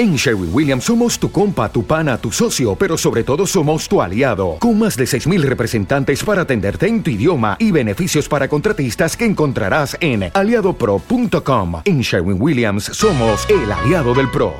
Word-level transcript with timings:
En 0.00 0.16
Sherwin 0.16 0.48
Williams 0.50 0.84
somos 0.84 1.18
tu 1.18 1.30
compa, 1.30 1.70
tu 1.70 1.84
pana, 1.84 2.16
tu 2.16 2.32
socio, 2.32 2.74
pero 2.74 2.96
sobre 2.96 3.22
todo 3.22 3.46
somos 3.46 3.86
tu 3.86 4.00
aliado, 4.00 4.56
con 4.58 4.78
más 4.78 4.96
de 4.96 5.04
6.000 5.04 5.42
representantes 5.42 6.24
para 6.24 6.40
atenderte 6.40 6.86
en 6.86 7.02
tu 7.02 7.10
idioma 7.10 7.58
y 7.58 7.70
beneficios 7.70 8.26
para 8.26 8.48
contratistas 8.48 9.14
que 9.14 9.26
encontrarás 9.26 9.98
en 10.00 10.30
aliadopro.com. 10.32 11.82
En 11.84 12.00
Sherwin 12.00 12.40
Williams 12.40 12.84
somos 12.84 13.46
el 13.50 13.70
aliado 13.70 14.14
del 14.14 14.30
PRO. 14.30 14.54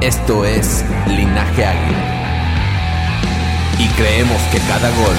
Esto 0.00 0.44
es 0.44 0.84
Linaje 1.06 1.64
Águila. 1.66 2.18
Y 3.78 3.86
creemos 3.90 4.42
que 4.50 4.58
cada 4.58 4.90
gol 4.90 5.16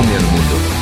une 0.00 0.14
al 0.14 0.22
mundo. 0.22 0.81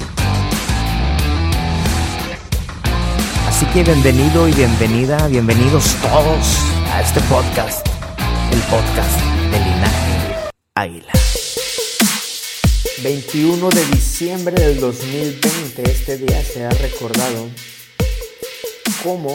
Así 3.61 3.73
que 3.73 3.83
bienvenido 3.83 4.47
y 4.47 4.53
bienvenida, 4.53 5.27
bienvenidos 5.27 5.95
todos 6.01 6.57
a 6.91 7.01
este 7.01 7.21
podcast, 7.21 7.87
el 8.51 8.59
podcast 8.61 9.21
de 9.51 9.59
Linaje 9.59 10.49
Águila. 10.73 11.11
21 13.03 13.69
de 13.69 13.85
diciembre 13.85 14.55
del 14.55 14.79
2020, 14.79 15.83
este 15.83 16.17
día 16.17 16.43
se 16.43 16.65
ha 16.65 16.71
recordado 16.71 17.49
como 19.03 19.29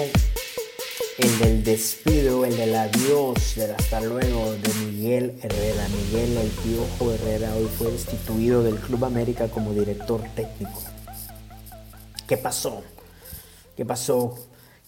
el 1.19 1.39
del 1.39 1.63
despido, 1.63 2.45
el 2.45 2.57
del 2.57 2.75
adiós, 2.75 3.55
del 3.55 3.77
hasta 3.77 4.01
luego 4.01 4.55
de 4.55 4.75
Miguel 4.87 5.39
Herrera. 5.41 5.87
Miguel 5.87 6.37
El 6.37 6.49
Piojo 6.49 7.13
Herrera 7.13 7.55
hoy 7.55 7.69
fue 7.79 7.93
destituido 7.93 8.65
del 8.65 8.75
Club 8.75 9.05
América 9.05 9.47
como 9.47 9.73
director 9.73 10.21
técnico. 10.35 10.83
¿Qué 12.27 12.37
pasó? 12.37 12.83
¿Qué 13.77 13.85
pasó? 13.85 14.35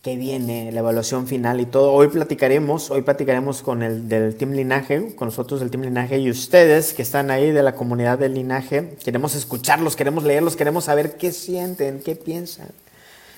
¿Qué 0.01 0.17
viene? 0.17 0.73
La 0.73 0.81
evaluación 0.81 1.27
final 1.27 1.61
y 1.61 1.67
todo. 1.67 1.93
Hoy 1.93 2.09
platicaremos, 2.09 2.91
hoy 2.91 3.03
platicaremos 3.03 3.61
con 3.61 3.83
el 3.83 4.09
del 4.09 4.35
Team 4.35 4.53
Linaje, 4.53 5.15
con 5.15 5.29
nosotros 5.29 5.61
del 5.61 5.71
Team 5.71 5.83
Linaje 5.83 6.19
y 6.19 6.31
ustedes 6.31 6.95
que 6.95 7.03
están 7.03 7.31
ahí 7.31 7.51
de 7.51 7.63
la 7.63 7.75
comunidad 7.75 8.19
del 8.19 8.33
Linaje. 8.33 8.97
Queremos 9.05 9.35
escucharlos, 9.35 9.95
queremos 9.95 10.25
leerlos, 10.25 10.57
queremos 10.57 10.85
saber 10.85 11.19
qué 11.19 11.33
sienten, 11.33 12.01
qué 12.01 12.17
piensan 12.17 12.69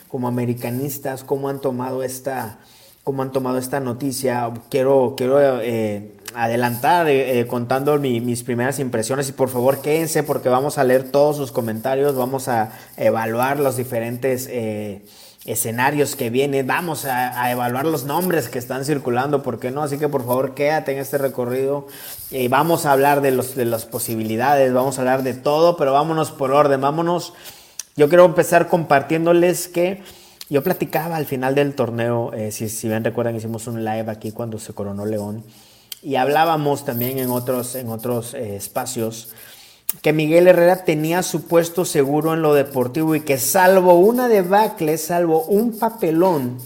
como 0.07 0.29
americanistas, 0.29 1.25
cómo 1.25 1.49
han 1.49 1.61
tomado 1.61 2.05
esta, 2.05 2.59
cómo 3.03 3.23
han 3.23 3.33
tomado 3.33 3.59
esta 3.59 3.81
noticia. 3.81 4.53
Quiero, 4.69 5.15
quiero 5.17 5.61
eh, 5.61 6.13
adelantar 6.35 7.09
eh, 7.09 7.41
eh, 7.41 7.47
contando 7.49 7.99
mis 7.99 8.45
primeras 8.45 8.79
impresiones 8.79 9.29
y 9.29 9.33
por 9.33 9.49
favor 9.49 9.83
quédense 9.83 10.23
porque 10.23 10.49
vamos 10.49 10.79
a 10.79 10.85
leer 10.85 11.11
todos 11.11 11.37
sus 11.37 11.51
comentarios, 11.51 12.15
vamos 12.15 12.47
a 12.47 12.71
evaluar 12.97 13.59
los 13.59 13.77
diferentes 13.77 14.49
escenarios 15.45 16.17
que 16.17 16.29
vienen, 16.31 16.67
vamos 16.67 17.05
a, 17.07 17.51
evaluar 17.51 17.87
los 17.87 18.05
nombres 18.05 18.49
que 18.49 18.59
están 18.59 18.85
circulando, 18.85 19.43
¿por 19.43 19.59
qué 19.59 19.71
no? 19.71 19.83
Así 19.83 19.99
que 19.99 20.09
por 20.09 20.25
favor 20.25 20.55
quédate 20.55 20.93
en 20.93 20.99
este 20.99 21.19
recorrido 21.19 21.87
y 22.31 22.49
vamos 22.49 22.87
a 22.87 22.93
hablar 22.93 23.21
de, 23.23 23.31
los, 23.31 23.55
de 23.55 23.65
las 23.65 23.87
posibilidades, 23.87 24.73
vamos 24.73 24.99
a 24.99 25.01
hablar 25.01 25.23
de 25.23 25.35
todo, 25.35 25.77
pero 25.77 25.93
vámonos 25.93 26.31
por 26.31 26.53
orden, 26.53 26.81
vámonos. 26.81 27.33
Yo 27.97 28.09
quiero 28.09 28.25
empezar 28.25 28.69
compartiéndoles 28.69 29.69
que 29.69 30.03
yo 30.51 30.63
platicaba 30.63 31.17
al 31.17 31.27
final 31.27 31.55
del 31.55 31.75
torneo, 31.75 32.33
eh, 32.35 32.53
si, 32.53 32.69
si 32.69 32.89
bien 32.89 33.05
recuerdan, 33.05 33.37
hicimos 33.37 33.67
un 33.67 33.85
live 33.85 34.11
aquí 34.11 34.33
cuando 34.33 34.59
se 34.59 34.75
coronó 34.75 35.07
León 35.07 35.45
y 36.03 36.17
hablábamos 36.17 36.85
también 36.85 37.19
en 37.19 37.31
otros, 37.31 37.75
en 37.75 37.89
otros 37.89 38.35
eh, 38.35 38.57
espacios 38.57 39.29
que 40.03 40.13
Miguel 40.13 40.49
Herrera 40.49 40.85
tenía 40.85 41.23
su 41.23 41.43
puesto 41.43 41.85
seguro 41.85 42.35
en 42.35 42.43
lo 42.43 42.55
deportivo 42.55 43.15
y 43.15 43.21
que 43.21 43.39
salvo 43.39 43.95
una 43.95 44.29
debacle, 44.29 44.97
salvo 44.99 45.43
un 45.45 45.79
papelón 45.79 46.59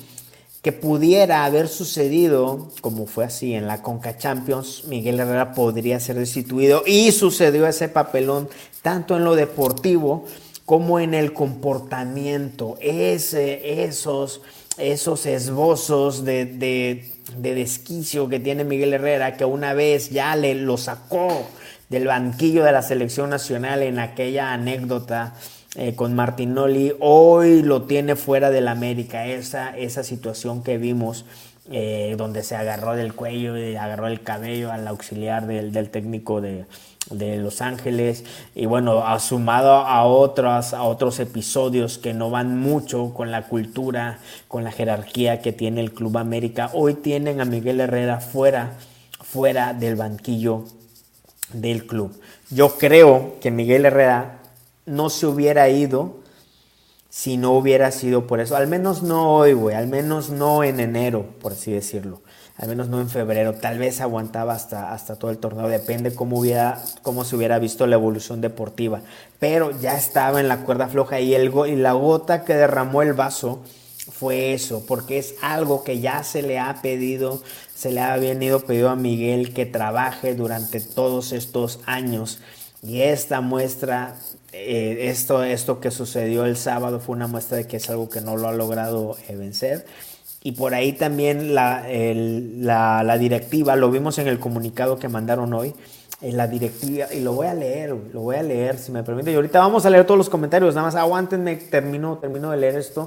que 0.62 0.72
pudiera 0.72 1.44
haber 1.44 1.68
sucedido, 1.68 2.70
como 2.80 3.06
fue 3.06 3.26
así 3.26 3.52
en 3.52 3.66
la 3.66 3.82
Conca 3.82 4.16
Champions, 4.16 4.84
Miguel 4.86 5.20
Herrera 5.20 5.52
podría 5.52 6.00
ser 6.00 6.16
destituido. 6.16 6.82
Y 6.86 7.12
sucedió 7.12 7.66
ese 7.66 7.88
papelón 7.88 8.48
tanto 8.80 9.16
en 9.16 9.24
lo 9.24 9.34
deportivo 9.34 10.24
como 10.64 11.00
en 11.00 11.12
el 11.12 11.34
comportamiento, 11.34 12.78
ese, 12.80 13.84
esos, 13.84 14.40
esos 14.78 15.26
esbozos 15.26 16.24
de, 16.24 16.46
de, 16.46 17.54
desquicio 17.54 18.30
que 18.30 18.40
tiene 18.40 18.64
Miguel 18.64 18.94
Herrera, 18.94 19.36
que 19.36 19.44
una 19.44 19.74
vez 19.74 20.08
ya 20.08 20.34
le 20.34 20.54
lo 20.54 20.78
sacó 20.78 21.46
del 21.94 22.08
banquillo 22.08 22.64
de 22.64 22.72
la 22.72 22.82
selección 22.82 23.30
nacional 23.30 23.82
en 23.82 24.00
aquella 24.00 24.52
anécdota 24.52 25.34
eh, 25.76 25.94
con 25.94 26.14
Martinoli, 26.14 26.92
hoy 26.98 27.62
lo 27.62 27.82
tiene 27.82 28.16
fuera 28.16 28.50
del 28.50 28.66
América, 28.66 29.26
esa, 29.26 29.76
esa 29.76 30.02
situación 30.02 30.62
que 30.62 30.76
vimos. 30.76 31.24
Eh, 31.70 32.16
donde 32.18 32.42
se 32.42 32.56
agarró 32.56 32.94
del 32.94 33.14
cuello 33.14 33.56
y 33.56 33.74
agarró 33.74 34.06
el 34.08 34.20
cabello 34.20 34.70
al 34.70 34.86
auxiliar 34.86 35.46
del, 35.46 35.72
del 35.72 35.88
técnico 35.88 36.42
de, 36.42 36.66
de 37.10 37.38
Los 37.38 37.62
Ángeles 37.62 38.26
y 38.54 38.66
bueno, 38.66 39.02
sumado 39.18 39.72
a 39.72 40.04
otros, 40.04 40.74
a 40.74 40.82
otros 40.82 41.20
episodios 41.20 41.96
que 41.96 42.12
no 42.12 42.28
van 42.28 42.60
mucho 42.60 43.14
con 43.14 43.30
la 43.30 43.48
cultura, 43.48 44.18
con 44.46 44.62
la 44.62 44.72
jerarquía 44.72 45.40
que 45.40 45.52
tiene 45.52 45.80
el 45.80 45.94
Club 45.94 46.18
América, 46.18 46.68
hoy 46.74 46.92
tienen 46.92 47.40
a 47.40 47.46
Miguel 47.46 47.80
Herrera 47.80 48.20
fuera, 48.20 48.74
fuera 49.22 49.72
del 49.72 49.96
banquillo 49.96 50.66
del 51.54 51.86
club. 51.86 52.18
Yo 52.50 52.76
creo 52.76 53.36
que 53.40 53.50
Miguel 53.50 53.86
Herrera 53.86 54.40
no 54.86 55.10
se 55.10 55.26
hubiera 55.26 55.68
ido 55.68 56.22
si 57.14 57.36
no 57.36 57.52
hubiera 57.52 57.92
sido 57.92 58.26
por 58.26 58.40
eso, 58.40 58.56
al 58.56 58.66
menos 58.66 59.04
no 59.04 59.36
hoy, 59.36 59.52
güey, 59.52 59.76
al 59.76 59.86
menos 59.86 60.30
no 60.30 60.64
en 60.64 60.80
enero, 60.80 61.26
por 61.40 61.52
así 61.52 61.70
decirlo. 61.70 62.20
Al 62.56 62.68
menos 62.68 62.88
no 62.88 63.00
en 63.00 63.08
febrero, 63.08 63.54
tal 63.54 63.78
vez 63.78 64.00
aguantaba 64.00 64.52
hasta, 64.52 64.92
hasta 64.92 65.16
todo 65.16 65.30
el 65.30 65.38
torneo, 65.38 65.68
depende 65.68 66.12
cómo, 66.12 66.40
hubiera, 66.40 66.82
cómo 67.02 67.24
se 67.24 67.36
hubiera 67.36 67.60
visto 67.60 67.86
la 67.86 67.94
evolución 67.94 68.40
deportiva, 68.40 69.00
pero 69.38 69.70
ya 69.80 69.96
estaba 69.96 70.40
en 70.40 70.48
la 70.48 70.62
cuerda 70.62 70.88
floja 70.88 71.20
y, 71.20 71.34
el, 71.34 71.52
y 71.68 71.76
la 71.76 71.92
gota 71.92 72.44
que 72.44 72.54
derramó 72.54 73.02
el 73.02 73.12
vaso 73.12 73.60
fue 74.10 74.54
eso, 74.54 74.84
porque 74.86 75.18
es 75.18 75.34
algo 75.42 75.84
que 75.84 76.00
ya 76.00 76.22
se 76.24 76.42
le 76.42 76.58
ha 76.58 76.80
pedido, 76.82 77.42
se 77.74 77.90
le 77.90 78.00
ha 78.00 78.16
venido 78.16 78.60
pedido 78.60 78.90
a 78.90 78.96
Miguel 78.96 79.52
que 79.54 79.66
trabaje 79.66 80.34
durante 80.34 80.80
todos 80.80 81.32
estos 81.32 81.80
años. 81.86 82.40
Y 82.82 83.00
esta 83.00 83.40
muestra, 83.40 84.16
eh, 84.52 85.08
esto, 85.08 85.42
esto 85.42 85.80
que 85.80 85.90
sucedió 85.90 86.44
el 86.44 86.56
sábado 86.56 87.00
fue 87.00 87.16
una 87.16 87.26
muestra 87.26 87.56
de 87.56 87.66
que 87.66 87.78
es 87.78 87.88
algo 87.88 88.08
que 88.10 88.20
no 88.20 88.36
lo 88.36 88.48
ha 88.48 88.52
logrado 88.52 89.16
eh, 89.28 89.36
vencer 89.36 89.86
y 90.46 90.52
por 90.52 90.74
ahí 90.74 90.92
también 90.92 91.54
la, 91.54 91.82
la, 93.02 93.18
directiva, 93.18 93.76
lo 93.76 93.90
vimos 93.90 94.18
en 94.18 94.28
el 94.28 94.38
comunicado 94.38 94.98
que 94.98 95.08
mandaron 95.08 95.54
hoy, 95.54 95.72
en 96.20 96.36
la 96.36 96.46
directiva, 96.46 97.06
y 97.14 97.20
lo 97.20 97.32
voy 97.32 97.46
a 97.46 97.54
leer, 97.54 97.96
lo 98.12 98.20
voy 98.20 98.36
a 98.36 98.42
leer 98.42 98.76
si 98.76 98.92
me 98.92 99.02
permite. 99.02 99.32
Y 99.32 99.36
ahorita 99.36 99.58
vamos 99.58 99.86
a 99.86 99.90
leer 99.90 100.04
todos 100.04 100.18
los 100.18 100.28
comentarios, 100.28 100.74
nada 100.74 100.88
más 100.88 100.96
aguántenme, 100.96 101.56
termino, 101.56 102.18
termino 102.18 102.50
de 102.50 102.58
leer 102.58 102.76
esto. 102.76 103.06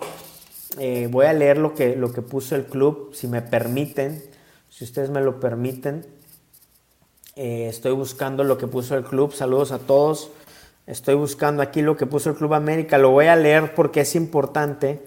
Eh, 0.77 1.07
voy 1.09 1.25
a 1.25 1.33
leer 1.33 1.57
lo 1.57 1.73
que, 1.73 1.95
lo 1.95 2.11
que 2.11 2.21
puso 2.21 2.55
el 2.55 2.65
club, 2.65 3.11
si 3.13 3.27
me 3.27 3.41
permiten, 3.41 4.23
si 4.69 4.83
ustedes 4.83 5.09
me 5.09 5.21
lo 5.21 5.39
permiten. 5.39 6.05
Eh, 7.35 7.67
estoy 7.67 7.93
buscando 7.93 8.43
lo 8.43 8.57
que 8.57 8.67
puso 8.67 8.95
el 8.95 9.03
club, 9.03 9.33
saludos 9.33 9.71
a 9.71 9.79
todos. 9.79 10.31
Estoy 10.87 11.15
buscando 11.15 11.61
aquí 11.61 11.81
lo 11.81 11.97
que 11.97 12.05
puso 12.05 12.29
el 12.29 12.37
Club 12.37 12.53
América, 12.53 12.97
lo 12.97 13.11
voy 13.11 13.25
a 13.25 13.35
leer 13.35 13.75
porque 13.75 14.01
es 14.01 14.15
importante, 14.15 15.03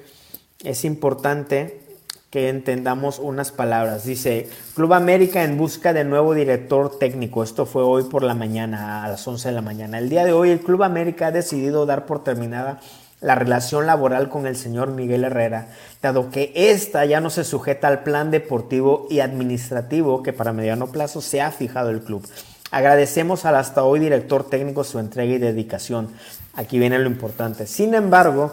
es 0.62 0.84
importante 0.84 1.80
que 2.28 2.50
entendamos 2.50 3.18
unas 3.18 3.50
palabras. 3.50 4.04
Dice, 4.04 4.50
Club 4.74 4.92
América 4.92 5.42
en 5.42 5.56
busca 5.56 5.94
de 5.94 6.04
nuevo 6.04 6.34
director 6.34 6.98
técnico. 6.98 7.42
Esto 7.42 7.64
fue 7.64 7.82
hoy 7.82 8.04
por 8.04 8.22
la 8.22 8.34
mañana, 8.34 9.04
a 9.04 9.08
las 9.08 9.26
11 9.26 9.48
de 9.48 9.54
la 9.54 9.62
mañana. 9.62 9.98
El 9.98 10.10
día 10.10 10.24
de 10.26 10.32
hoy 10.32 10.50
el 10.50 10.60
Club 10.60 10.82
América 10.82 11.28
ha 11.28 11.32
decidido 11.32 11.86
dar 11.86 12.04
por 12.04 12.22
terminada 12.22 12.80
la 13.20 13.34
relación 13.34 13.86
laboral 13.86 14.28
con 14.28 14.46
el 14.46 14.56
señor 14.56 14.90
Miguel 14.90 15.24
Herrera, 15.24 15.68
dado 16.02 16.30
que 16.30 16.52
ésta 16.54 17.04
ya 17.04 17.20
no 17.20 17.30
se 17.30 17.44
sujeta 17.44 17.88
al 17.88 18.02
plan 18.02 18.30
deportivo 18.30 19.06
y 19.10 19.20
administrativo 19.20 20.22
que 20.22 20.32
para 20.32 20.52
mediano 20.52 20.86
plazo 20.86 21.20
se 21.20 21.40
ha 21.42 21.50
fijado 21.50 21.90
el 21.90 22.00
club. 22.00 22.26
Agradecemos 22.70 23.44
al 23.44 23.56
hasta 23.56 23.82
hoy 23.82 24.00
director 24.00 24.48
técnico 24.48 24.84
su 24.84 24.98
entrega 24.98 25.34
y 25.34 25.38
dedicación. 25.38 26.08
Aquí 26.54 26.78
viene 26.78 26.98
lo 26.98 27.08
importante. 27.08 27.66
Sin 27.66 27.94
embargo, 27.94 28.52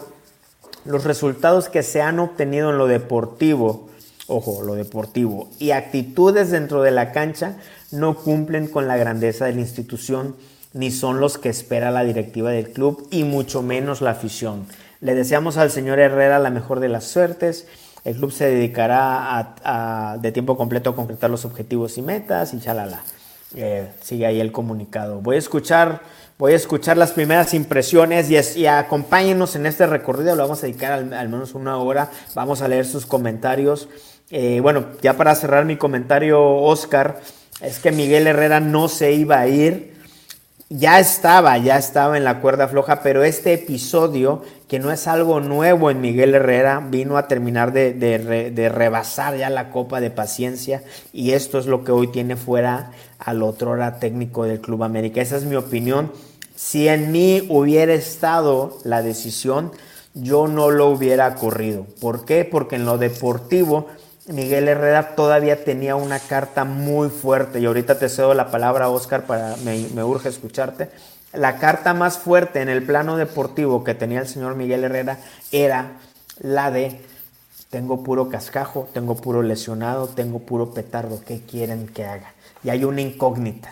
los 0.84 1.04
resultados 1.04 1.68
que 1.68 1.82
se 1.82 2.02
han 2.02 2.18
obtenido 2.18 2.70
en 2.70 2.78
lo 2.78 2.88
deportivo, 2.88 3.88
ojo, 4.26 4.62
lo 4.62 4.74
deportivo, 4.74 5.48
y 5.58 5.70
actitudes 5.70 6.50
dentro 6.50 6.82
de 6.82 6.90
la 6.90 7.12
cancha 7.12 7.56
no 7.90 8.16
cumplen 8.16 8.66
con 8.66 8.88
la 8.88 8.96
grandeza 8.96 9.46
de 9.46 9.54
la 9.54 9.60
institución 9.60 10.36
ni 10.72 10.90
son 10.90 11.20
los 11.20 11.38
que 11.38 11.48
espera 11.48 11.90
la 11.90 12.04
directiva 12.04 12.50
del 12.50 12.70
club 12.70 13.06
y 13.10 13.24
mucho 13.24 13.62
menos 13.62 14.00
la 14.00 14.10
afición. 14.10 14.66
Le 15.00 15.14
deseamos 15.14 15.56
al 15.56 15.70
señor 15.70 15.98
Herrera 15.98 16.38
la 16.38 16.50
mejor 16.50 16.80
de 16.80 16.88
las 16.88 17.04
suertes. 17.04 17.66
El 18.04 18.16
club 18.16 18.32
se 18.32 18.46
dedicará 18.46 20.16
de 20.20 20.32
tiempo 20.32 20.56
completo 20.56 20.90
a 20.90 20.96
concretar 20.96 21.30
los 21.30 21.44
objetivos 21.44 21.98
y 21.98 22.02
metas 22.02 22.54
y 22.54 22.60
chalala. 22.60 23.02
Eh, 23.54 23.88
sigue 24.02 24.26
ahí 24.26 24.40
el 24.40 24.52
comunicado. 24.52 25.20
Voy 25.20 25.36
a 25.36 25.38
escuchar, 25.38 26.02
voy 26.38 26.52
a 26.52 26.56
escuchar 26.56 26.96
las 26.96 27.12
primeras 27.12 27.54
impresiones 27.54 28.28
y, 28.56 28.66
acompáñenos 28.66 29.56
en 29.56 29.66
este 29.66 29.86
recorrido. 29.86 30.36
Lo 30.36 30.42
vamos 30.42 30.62
a 30.62 30.66
dedicar 30.66 30.92
al, 30.92 31.28
menos 31.28 31.54
una 31.54 31.78
hora. 31.78 32.10
Vamos 32.34 32.60
a 32.60 32.68
leer 32.68 32.84
sus 32.84 33.06
comentarios. 33.06 33.88
Eh, 34.30 34.60
bueno, 34.60 34.86
ya 35.00 35.16
para 35.16 35.34
cerrar 35.34 35.64
mi 35.64 35.76
comentario, 35.76 36.44
Oscar, 36.44 37.20
es 37.60 37.78
que 37.78 37.90
Miguel 37.90 38.26
Herrera 38.26 38.60
no 38.60 38.88
se 38.88 39.12
iba 39.12 39.38
a 39.38 39.48
ir 39.48 39.97
ya 40.70 41.00
estaba, 41.00 41.56
ya 41.56 41.78
estaba 41.78 42.18
en 42.18 42.24
la 42.24 42.40
cuerda 42.40 42.68
floja, 42.68 43.00
pero 43.02 43.24
este 43.24 43.54
episodio, 43.54 44.42
que 44.68 44.78
no 44.78 44.92
es 44.92 45.06
algo 45.06 45.40
nuevo 45.40 45.90
en 45.90 46.02
Miguel 46.02 46.34
Herrera, 46.34 46.86
vino 46.90 47.16
a 47.16 47.26
terminar 47.26 47.72
de, 47.72 48.70
rebasar 48.74 49.36
ya 49.36 49.48
la 49.48 49.70
copa 49.70 50.00
de 50.00 50.10
paciencia 50.10 50.82
y 51.12 51.32
esto 51.32 51.58
es 51.58 51.66
lo 51.66 51.84
que 51.84 51.92
hoy 51.92 52.08
tiene 52.08 52.36
fuera 52.36 52.90
al 53.18 53.42
otro 53.42 53.70
hora 53.70 53.98
técnico 53.98 54.44
del 54.44 54.60
Club 54.60 54.84
América. 54.84 55.22
Esa 55.22 55.38
es 55.38 55.44
mi 55.44 55.56
opinión. 55.56 56.12
Si 56.54 56.86
en 56.88 57.12
mí 57.12 57.46
hubiera 57.48 57.94
estado 57.94 58.78
la 58.84 59.00
decisión, 59.00 59.72
yo 60.12 60.48
no 60.48 60.70
lo 60.70 60.88
hubiera 60.88 61.34
corrido. 61.34 61.86
¿Por 62.00 62.26
qué? 62.26 62.44
Porque 62.44 62.76
en 62.76 62.84
lo 62.84 62.98
deportivo 62.98 63.86
Miguel 64.28 64.68
Herrera 64.68 65.14
todavía 65.14 65.64
tenía 65.64 65.96
una 65.96 66.18
carta 66.18 66.64
muy 66.64 67.08
fuerte 67.08 67.60
y 67.60 67.66
ahorita 67.66 67.98
te 67.98 68.08
cedo 68.08 68.34
la 68.34 68.50
palabra, 68.50 68.90
Oscar, 68.90 69.24
para 69.24 69.56
me, 69.64 69.88
me, 69.94 70.04
urge 70.04 70.28
escucharte. 70.28 70.90
La 71.32 71.58
carta 71.58 71.94
más 71.94 72.18
fuerte 72.18 72.60
en 72.60 72.68
el 72.68 72.82
plano 72.82 73.16
deportivo 73.16 73.84
que 73.84 73.94
tenía 73.94 74.20
el 74.20 74.28
señor 74.28 74.54
Miguel 74.54 74.84
Herrera 74.84 75.18
era 75.50 75.92
la 76.40 76.70
de 76.70 77.00
tengo 77.70 78.02
puro 78.02 78.28
cascajo, 78.28 78.88
tengo 78.92 79.16
puro 79.16 79.42
lesionado, 79.42 80.08
tengo 80.08 80.40
puro 80.40 80.72
petardo, 80.72 81.20
¿qué 81.26 81.42
quieren 81.42 81.86
que 81.86 82.04
haga? 82.04 82.32
Y 82.64 82.70
hay 82.70 82.84
una 82.84 83.00
incógnita, 83.00 83.70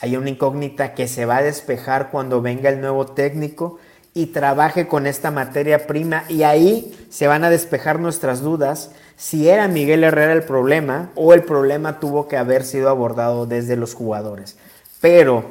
hay 0.00 0.16
una 0.16 0.30
incógnita 0.30 0.94
que 0.94 1.08
se 1.08 1.24
va 1.24 1.38
a 1.38 1.42
despejar 1.42 2.10
cuando 2.10 2.42
venga 2.42 2.68
el 2.68 2.80
nuevo 2.80 3.06
técnico 3.06 3.78
y 4.12 4.26
trabaje 4.26 4.88
con 4.88 5.06
esta 5.06 5.30
materia 5.30 5.86
prima 5.86 6.24
y 6.28 6.42
ahí 6.42 6.94
se 7.10 7.28
van 7.28 7.44
a 7.44 7.50
despejar 7.50 7.98
nuestras 7.98 8.40
dudas 8.40 8.90
si 9.20 9.50
era 9.50 9.68
Miguel 9.68 10.02
Herrera 10.02 10.32
el 10.32 10.44
problema 10.44 11.10
o 11.14 11.34
el 11.34 11.42
problema 11.42 12.00
tuvo 12.00 12.26
que 12.26 12.38
haber 12.38 12.64
sido 12.64 12.88
abordado 12.88 13.44
desde 13.44 13.76
los 13.76 13.92
jugadores. 13.92 14.56
Pero, 15.02 15.44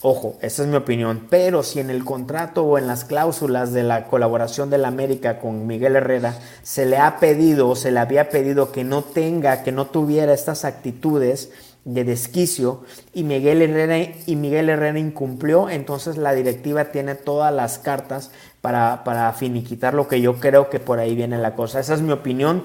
ojo, 0.00 0.38
esa 0.42 0.62
es 0.62 0.68
mi 0.68 0.76
opinión, 0.76 1.26
pero 1.28 1.64
si 1.64 1.80
en 1.80 1.90
el 1.90 2.04
contrato 2.04 2.62
o 2.62 2.78
en 2.78 2.86
las 2.86 3.04
cláusulas 3.04 3.72
de 3.72 3.82
la 3.82 4.04
colaboración 4.04 4.70
de 4.70 4.78
la 4.78 4.86
América 4.86 5.40
con 5.40 5.66
Miguel 5.66 5.96
Herrera 5.96 6.38
se 6.62 6.86
le 6.86 6.98
ha 6.98 7.18
pedido 7.18 7.68
o 7.68 7.74
se 7.74 7.90
le 7.90 7.98
había 7.98 8.30
pedido 8.30 8.70
que 8.70 8.84
no 8.84 9.02
tenga, 9.02 9.64
que 9.64 9.72
no 9.72 9.86
tuviera 9.86 10.32
estas 10.32 10.64
actitudes, 10.64 11.50
de 11.86 12.02
desquicio 12.02 12.82
y 13.14 13.22
Miguel 13.22 13.62
Herrera 13.62 14.12
y 14.26 14.34
Miguel 14.34 14.68
Herrera 14.68 14.98
incumplió, 14.98 15.70
entonces 15.70 16.16
la 16.16 16.34
directiva 16.34 16.86
tiene 16.86 17.14
todas 17.14 17.54
las 17.54 17.78
cartas 17.78 18.32
para, 18.60 19.04
para 19.04 19.32
finiquitar 19.34 19.94
lo 19.94 20.08
que 20.08 20.20
yo 20.20 20.34
creo 20.40 20.68
que 20.68 20.80
por 20.80 20.98
ahí 20.98 21.14
viene 21.14 21.38
la 21.38 21.54
cosa. 21.54 21.78
Esa 21.78 21.94
es 21.94 22.02
mi 22.02 22.10
opinión. 22.10 22.64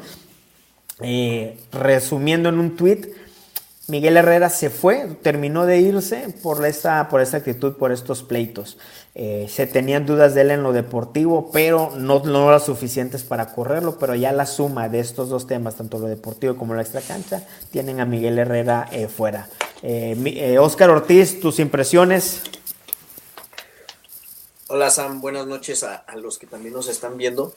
Eh, 1.03 1.57
resumiendo 1.71 2.49
en 2.49 2.59
un 2.59 2.75
tweet, 2.75 3.13
Miguel 3.87 4.17
Herrera 4.17 4.49
se 4.49 4.69
fue, 4.69 5.07
terminó 5.21 5.65
de 5.65 5.79
irse 5.79 6.33
por 6.41 6.65
esta, 6.65 7.09
por 7.09 7.21
esta 7.21 7.37
actitud, 7.37 7.73
por 7.73 7.91
estos 7.91 8.23
pleitos. 8.23 8.77
Eh, 9.15 9.47
se 9.49 9.67
tenían 9.67 10.05
dudas 10.05 10.33
de 10.33 10.41
él 10.41 10.51
en 10.51 10.63
lo 10.63 10.71
deportivo, 10.71 11.49
pero 11.51 11.91
no, 11.97 12.19
no 12.23 12.47
eran 12.47 12.61
suficientes 12.61 13.23
para 13.23 13.53
correrlo, 13.53 13.97
pero 13.97 14.15
ya 14.15 14.31
la 14.31 14.45
suma 14.45 14.87
de 14.87 14.99
estos 14.99 15.29
dos 15.29 15.47
temas, 15.47 15.75
tanto 15.75 15.99
lo 15.99 16.07
deportivo 16.07 16.55
como 16.55 16.75
la 16.75 16.81
extracancha, 16.81 17.45
tienen 17.71 17.99
a 17.99 18.05
Miguel 18.05 18.39
Herrera 18.39 18.87
eh, 18.91 19.07
fuera. 19.07 19.49
Oscar 20.59 20.91
Ortiz, 20.91 21.39
tus 21.39 21.59
impresiones. 21.59 22.43
Hola 24.67 24.89
Sam, 24.91 25.19
buenas 25.19 25.47
noches 25.47 25.83
a 25.83 26.05
los 26.15 26.37
que 26.37 26.45
también 26.45 26.73
nos 26.73 26.87
están 26.87 27.17
viendo 27.17 27.53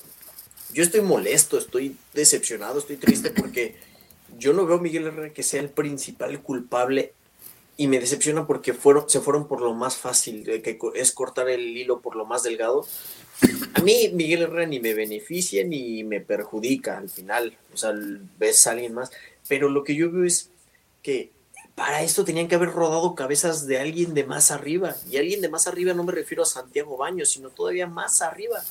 yo 0.75 0.83
estoy 0.83 1.01
molesto, 1.01 1.57
estoy 1.57 1.97
decepcionado, 2.13 2.79
estoy 2.79 2.97
triste 2.97 3.31
porque 3.37 3.77
yo 4.37 4.53
no 4.53 4.67
veo 4.67 4.79
a 4.79 4.81
Miguel 4.81 5.07
Herrera 5.07 5.33
que 5.33 5.43
sea 5.43 5.61
el 5.61 5.71
principal 5.71 6.43
culpable 6.43 7.13
y 7.77 7.87
me 7.89 7.99
decepciona 7.99 8.47
porque 8.47 8.75
fueron, 8.75 9.09
se 9.09 9.21
fueron 9.21 9.49
por 9.49 9.61
lo 9.61 9.73
más 9.75 9.97
fácil, 9.97 10.45
que 10.45 10.79
es 10.95 11.13
cortar 11.13 11.49
el 11.49 11.77
hilo 11.77 12.01
por 12.01 12.15
lo 12.15 12.25
más 12.25 12.43
delgado. 12.43 12.87
A 13.75 13.81
mí 13.81 14.11
Miguel 14.13 14.43
Herrera 14.43 14.67
ni 14.67 14.81
me 14.81 14.95
beneficia 14.95 15.65
ni 15.65 16.05
me 16.05 16.21
perjudica 16.21 16.99
al 16.99 17.09
final, 17.09 17.57
o 17.73 17.77
sea, 17.77 17.93
ves 18.39 18.67
a 18.67 18.73
alguien 18.73 18.95
más, 18.95 19.11
pero 19.49 19.69
lo 19.69 19.83
que 19.83 19.97
yo 19.97 20.11
veo 20.11 20.25
es 20.25 20.51
que 21.03 21.31
para 21.75 22.03
esto 22.03 22.25
tenían 22.25 22.47
que 22.47 22.55
haber 22.55 22.71
rodado 22.71 23.17
cabezas 23.17 23.67
de 23.67 23.79
alguien 23.79 24.15
de 24.15 24.25
más 24.25 24.53
arriba, 24.53 24.95
y 25.11 25.17
alguien 25.17 25.41
de 25.41 25.49
más 25.49 25.67
arriba 25.67 25.95
no 25.95 26.05
me 26.05 26.13
refiero 26.13 26.45
a 26.45 26.47
Santiago 26.47 26.97
Baños, 26.97 27.31
sino 27.31 27.51
todavía 27.51 27.89
más 27.89 28.23
arriba 28.23 28.63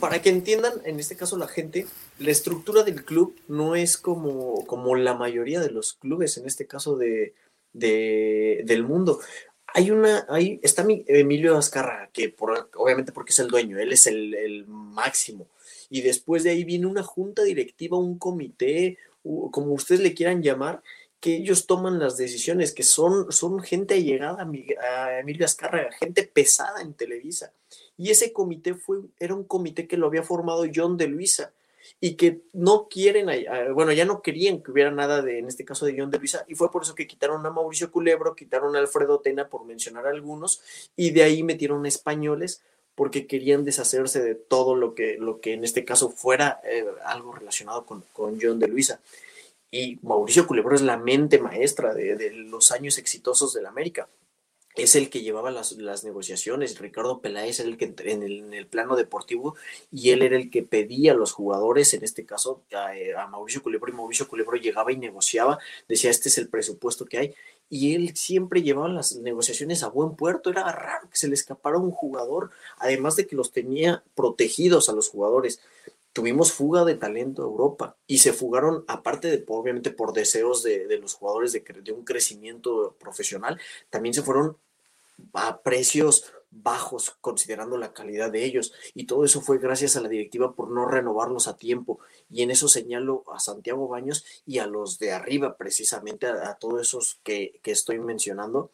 para 0.00 0.22
que 0.22 0.30
entiendan, 0.30 0.72
en 0.84 0.98
este 0.98 1.16
caso 1.16 1.36
la 1.36 1.46
gente, 1.46 1.86
la 2.18 2.30
estructura 2.30 2.82
del 2.82 3.04
club 3.04 3.38
no 3.48 3.76
es 3.76 3.96
como, 3.96 4.66
como 4.66 4.96
la 4.96 5.14
mayoría 5.14 5.60
de 5.60 5.70
los 5.70 5.92
clubes, 5.92 6.38
en 6.38 6.46
este 6.46 6.66
caso 6.66 6.96
de, 6.96 7.34
del 7.72 8.82
mundo. 8.82 9.20
Hay 9.72 9.90
una, 9.90 10.26
hay, 10.28 10.58
está 10.62 10.84
Emilio 11.06 11.56
Azcarra, 11.56 12.10
que 12.12 12.28
por, 12.30 12.70
obviamente 12.74 13.12
porque 13.12 13.32
es 13.32 13.38
el 13.38 13.48
dueño, 13.48 13.78
él 13.78 13.92
es 13.92 14.06
el, 14.06 14.64
máximo. 14.66 15.48
Y 15.88 16.00
después 16.00 16.42
de 16.42 16.50
ahí 16.50 16.64
viene 16.64 16.86
una 16.86 17.02
junta 17.02 17.42
directiva, 17.42 17.98
un 17.98 18.18
comité, 18.18 18.98
como 19.22 19.72
ustedes 19.72 20.00
le 20.00 20.14
quieran 20.14 20.42
llamar, 20.42 20.82
que 21.20 21.36
ellos 21.36 21.66
toman 21.66 21.98
las 21.98 22.16
decisiones, 22.16 22.72
que 22.72 22.82
son, 22.82 23.30
son 23.30 23.60
gente 23.60 23.94
allegada 23.94 24.42
a 24.82 25.18
Emilio 25.20 25.44
Azcárraga, 25.44 25.92
gente 25.92 26.24
pesada 26.24 26.80
en 26.80 26.94
Televisa. 26.94 27.52
Y 28.00 28.08
ese 28.08 28.32
comité 28.32 28.72
fue, 28.72 29.00
era 29.18 29.34
un 29.34 29.44
comité 29.44 29.86
que 29.86 29.98
lo 29.98 30.06
había 30.06 30.22
formado 30.22 30.64
John 30.74 30.96
de 30.96 31.06
Luisa 31.06 31.52
y 32.00 32.14
que 32.14 32.40
no 32.54 32.88
quieren, 32.88 33.26
bueno, 33.74 33.92
ya 33.92 34.06
no 34.06 34.22
querían 34.22 34.62
que 34.62 34.70
hubiera 34.70 34.90
nada 34.90 35.20
de, 35.20 35.38
en 35.38 35.48
este 35.48 35.66
caso 35.66 35.84
de 35.84 35.94
John 35.98 36.10
de 36.10 36.16
Luisa, 36.16 36.46
y 36.48 36.54
fue 36.54 36.70
por 36.70 36.82
eso 36.82 36.94
que 36.94 37.06
quitaron 37.06 37.44
a 37.44 37.50
Mauricio 37.50 37.92
Culebro, 37.92 38.34
quitaron 38.34 38.74
a 38.74 38.78
Alfredo 38.78 39.20
Tena, 39.20 39.48
por 39.48 39.66
mencionar 39.66 40.06
algunos, 40.06 40.62
y 40.96 41.10
de 41.10 41.24
ahí 41.24 41.42
metieron 41.42 41.84
españoles 41.84 42.62
porque 42.94 43.26
querían 43.26 43.66
deshacerse 43.66 44.22
de 44.22 44.34
todo 44.34 44.76
lo 44.76 44.94
que, 44.94 45.18
lo 45.18 45.42
que 45.42 45.52
en 45.52 45.64
este 45.64 45.84
caso 45.84 46.08
fuera 46.08 46.58
eh, 46.64 46.86
algo 47.04 47.32
relacionado 47.32 47.84
con, 47.84 48.02
con 48.14 48.38
John 48.40 48.58
de 48.58 48.68
Luisa. 48.68 48.98
Y 49.70 49.98
Mauricio 50.00 50.46
Culebro 50.46 50.74
es 50.74 50.82
la 50.82 50.96
mente 50.96 51.38
maestra 51.38 51.92
de, 51.92 52.30
los 52.32 52.72
años 52.72 52.96
exitosos 52.96 53.52
del 53.52 53.66
América. 53.66 54.08
Es 54.76 54.94
el 54.94 55.10
que 55.10 55.22
llevaba 55.22 55.50
las, 55.50 55.76
negociaciones. 56.04 56.78
Ricardo 56.78 57.20
Peláez 57.20 57.58
era 57.58 57.68
el 57.68 57.76
que 57.76 57.92
en 58.04 58.22
el, 58.22 58.38
en 58.38 58.54
el, 58.54 58.66
plano 58.66 58.94
deportivo 58.94 59.56
y 59.90 60.10
él 60.10 60.22
era 60.22 60.36
el 60.36 60.48
que 60.48 60.62
pedía 60.62 61.12
a 61.12 61.16
los 61.16 61.32
jugadores, 61.32 61.92
en 61.92 62.04
este 62.04 62.24
caso 62.24 62.62
a, 62.72 62.96
eh, 62.96 63.14
a, 63.14 63.26
Mauricio 63.26 63.62
Culebro, 63.62 63.92
y 63.92 63.96
Mauricio 63.96 64.28
Culebro 64.28 64.56
llegaba 64.56 64.92
y 64.92 64.96
negociaba, 64.96 65.58
decía, 65.88 66.10
este 66.10 66.28
es 66.28 66.38
el 66.38 66.48
presupuesto 66.48 67.04
que 67.04 67.18
hay. 67.18 67.34
Y 67.68 67.94
él 67.94 68.16
siempre 68.16 68.62
llevaba 68.62 68.88
las 68.88 69.16
negociaciones 69.16 69.82
a 69.82 69.88
buen 69.88 70.16
puerto. 70.16 70.50
Era 70.50 70.70
raro 70.72 71.08
que 71.08 71.16
se 71.16 71.28
le 71.28 71.34
escapara 71.34 71.78
un 71.78 71.92
jugador, 71.92 72.50
además 72.78 73.16
de 73.16 73.26
que 73.26 73.36
los 73.36 73.52
tenía 73.52 74.02
protegidos 74.14 74.88
a 74.88 74.92
los 74.92 75.08
jugadores 75.08 75.60
tuvimos 76.12 76.52
fuga 76.52 76.84
de 76.84 76.96
talento 76.96 77.42
a 77.42 77.46
Europa 77.46 77.96
y 78.06 78.18
se 78.18 78.32
fugaron, 78.32 78.84
aparte 78.88 79.28
de, 79.28 79.44
obviamente, 79.46 79.90
por 79.90 80.12
deseos 80.12 80.62
de, 80.62 80.98
los 80.98 81.14
jugadores 81.14 81.52
de, 81.52 81.60
de, 81.60 81.92
un 81.92 82.04
crecimiento 82.04 82.96
profesional, 82.98 83.60
también 83.90 84.14
se 84.14 84.22
fueron 84.22 84.56
a 85.34 85.60
precios 85.60 86.32
bajos 86.50 87.16
considerando 87.20 87.78
la 87.78 87.92
calidad 87.92 88.30
de 88.30 88.44
ellos. 88.44 88.72
Y 88.94 89.04
todo 89.04 89.24
eso 89.24 89.40
fue 89.40 89.58
gracias 89.58 89.96
a 89.96 90.00
la 90.00 90.08
directiva 90.08 90.54
por 90.54 90.70
no 90.70 90.86
renovarlos 90.86 91.46
a 91.46 91.56
tiempo. 91.56 92.00
Y 92.28 92.42
en 92.42 92.50
eso 92.50 92.68
señalo 92.68 93.24
a 93.32 93.38
Santiago 93.38 93.86
Baños 93.86 94.24
y 94.46 94.58
a 94.58 94.66
los 94.66 94.98
de 94.98 95.12
arriba 95.12 95.56
precisamente 95.56 96.26
a, 96.26 96.54
todos 96.54 96.80
esos 96.80 97.20
que, 97.22 97.60
que 97.62 97.70
estoy 97.70 98.00
mencionando. 98.00 98.70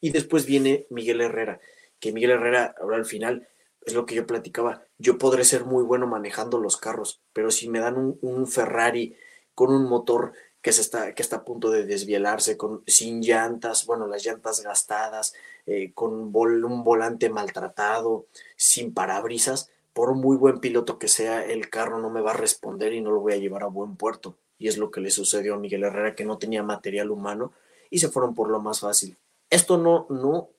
Y 0.00 0.10
después 0.10 0.46
viene 0.46 0.86
Miguel 0.90 1.20
Herrera 1.20 1.60
que 2.00 2.12
Miguel 2.12 2.32
Herrera 2.32 2.74
ahora 2.80 2.96
al 2.96 3.06
final 3.06 3.48
es 3.86 3.94
lo 3.94 4.04
que 4.04 4.16
yo 4.16 4.26
platicaba. 4.26 4.82
Yo 4.98 5.16
podré 5.16 5.44
ser 5.44 5.64
muy 5.64 5.84
bueno 5.84 6.06
manejando 6.06 6.58
los 6.58 6.76
carros, 6.76 7.22
pero 7.32 7.50
si 7.50 7.70
me 7.70 7.78
dan 7.78 8.18
un, 8.20 8.46
Ferrari 8.48 9.16
con 9.54 9.72
un 9.72 9.88
motor 9.88 10.32
que, 10.60 10.72
se 10.72 10.80
está, 10.82 11.14
que 11.14 11.22
está 11.22 11.36
a 11.36 11.44
punto 11.44 11.70
de 11.70 11.86
desvielarse, 11.86 12.56
con, 12.56 12.82
sin 12.88 13.22
llantas, 13.22 13.86
bueno, 13.86 14.08
las 14.08 14.24
llantas 14.24 14.60
gastadas, 14.62 15.34
eh, 15.66 15.92
con 15.94 16.12
un 16.14 16.84
volante 16.84 17.30
maltratado, 17.30 18.26
sin 18.56 18.92
parabrisas, 18.92 19.70
por 19.92 20.14
muy 20.14 20.36
buen 20.36 20.58
piloto 20.58 20.98
que 20.98 21.08
sea, 21.08 21.46
el 21.46 21.70
carro 21.70 22.00
no 22.00 22.10
me 22.10 22.20
va 22.20 22.32
a 22.32 22.36
responder 22.36 22.92
y 22.92 23.00
no 23.00 23.12
lo 23.12 23.20
voy 23.20 23.34
a 23.34 23.38
llevar 23.38 23.62
a 23.62 23.68
buen 23.68 23.96
puerto. 23.96 24.36
Y 24.58 24.66
es 24.66 24.78
lo 24.78 24.90
que 24.90 25.00
le 25.00 25.10
sucedió 25.10 25.54
a 25.54 25.58
Miguel 25.58 25.84
Herrera, 25.84 26.16
que 26.16 26.24
no 26.24 26.38
tenía 26.38 26.64
material 26.64 27.10
humano 27.12 27.52
y 27.88 28.00
se 28.00 28.08
fueron 28.08 28.34
por 28.34 28.50
lo 28.50 28.60
más 28.60 28.80
fácil. 28.80 29.16
Esto 29.48 29.78
no, 29.78 30.06
no 30.10 30.50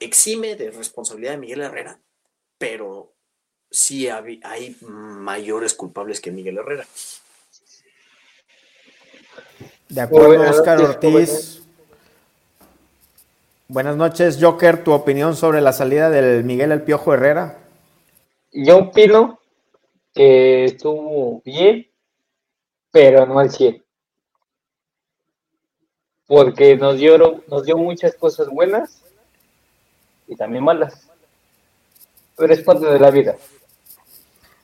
exime 0.00 0.56
de 0.56 0.70
responsabilidad 0.70 1.32
de 1.32 1.38
Miguel 1.38 1.60
Herrera, 1.60 2.00
pero 2.64 3.12
sí 3.70 4.08
hay, 4.08 4.40
hay 4.42 4.74
mayores 4.80 5.74
culpables 5.74 6.18
que 6.18 6.30
Miguel 6.30 6.56
Herrera. 6.56 6.86
De 9.90 10.00
acuerdo, 10.00 10.48
Oscar 10.48 10.80
Ortiz. 10.80 11.62
Buenas 13.68 13.96
noches, 13.96 14.38
Joker. 14.40 14.82
¿Tu 14.82 14.92
opinión 14.92 15.36
sobre 15.36 15.60
la 15.60 15.74
salida 15.74 16.08
del 16.08 16.42
Miguel 16.44 16.72
El 16.72 16.80
Piojo 16.80 17.12
Herrera? 17.12 17.58
Yo 18.50 18.78
opino 18.78 19.40
que 20.14 20.64
estuvo 20.64 21.42
bien, 21.44 21.90
pero 22.90 23.26
no 23.26 23.40
al 23.40 23.50
100. 23.50 23.84
Porque 26.26 26.78
nos 26.78 26.96
dio, 26.96 27.42
nos 27.46 27.64
dio 27.66 27.76
muchas 27.76 28.14
cosas 28.14 28.48
buenas 28.48 29.02
y 30.26 30.34
también 30.34 30.64
malas. 30.64 31.10
Pero 32.36 32.52
es 32.52 32.60
parte 32.60 32.86
de 32.86 32.98
la 32.98 33.10
vida. 33.10 33.36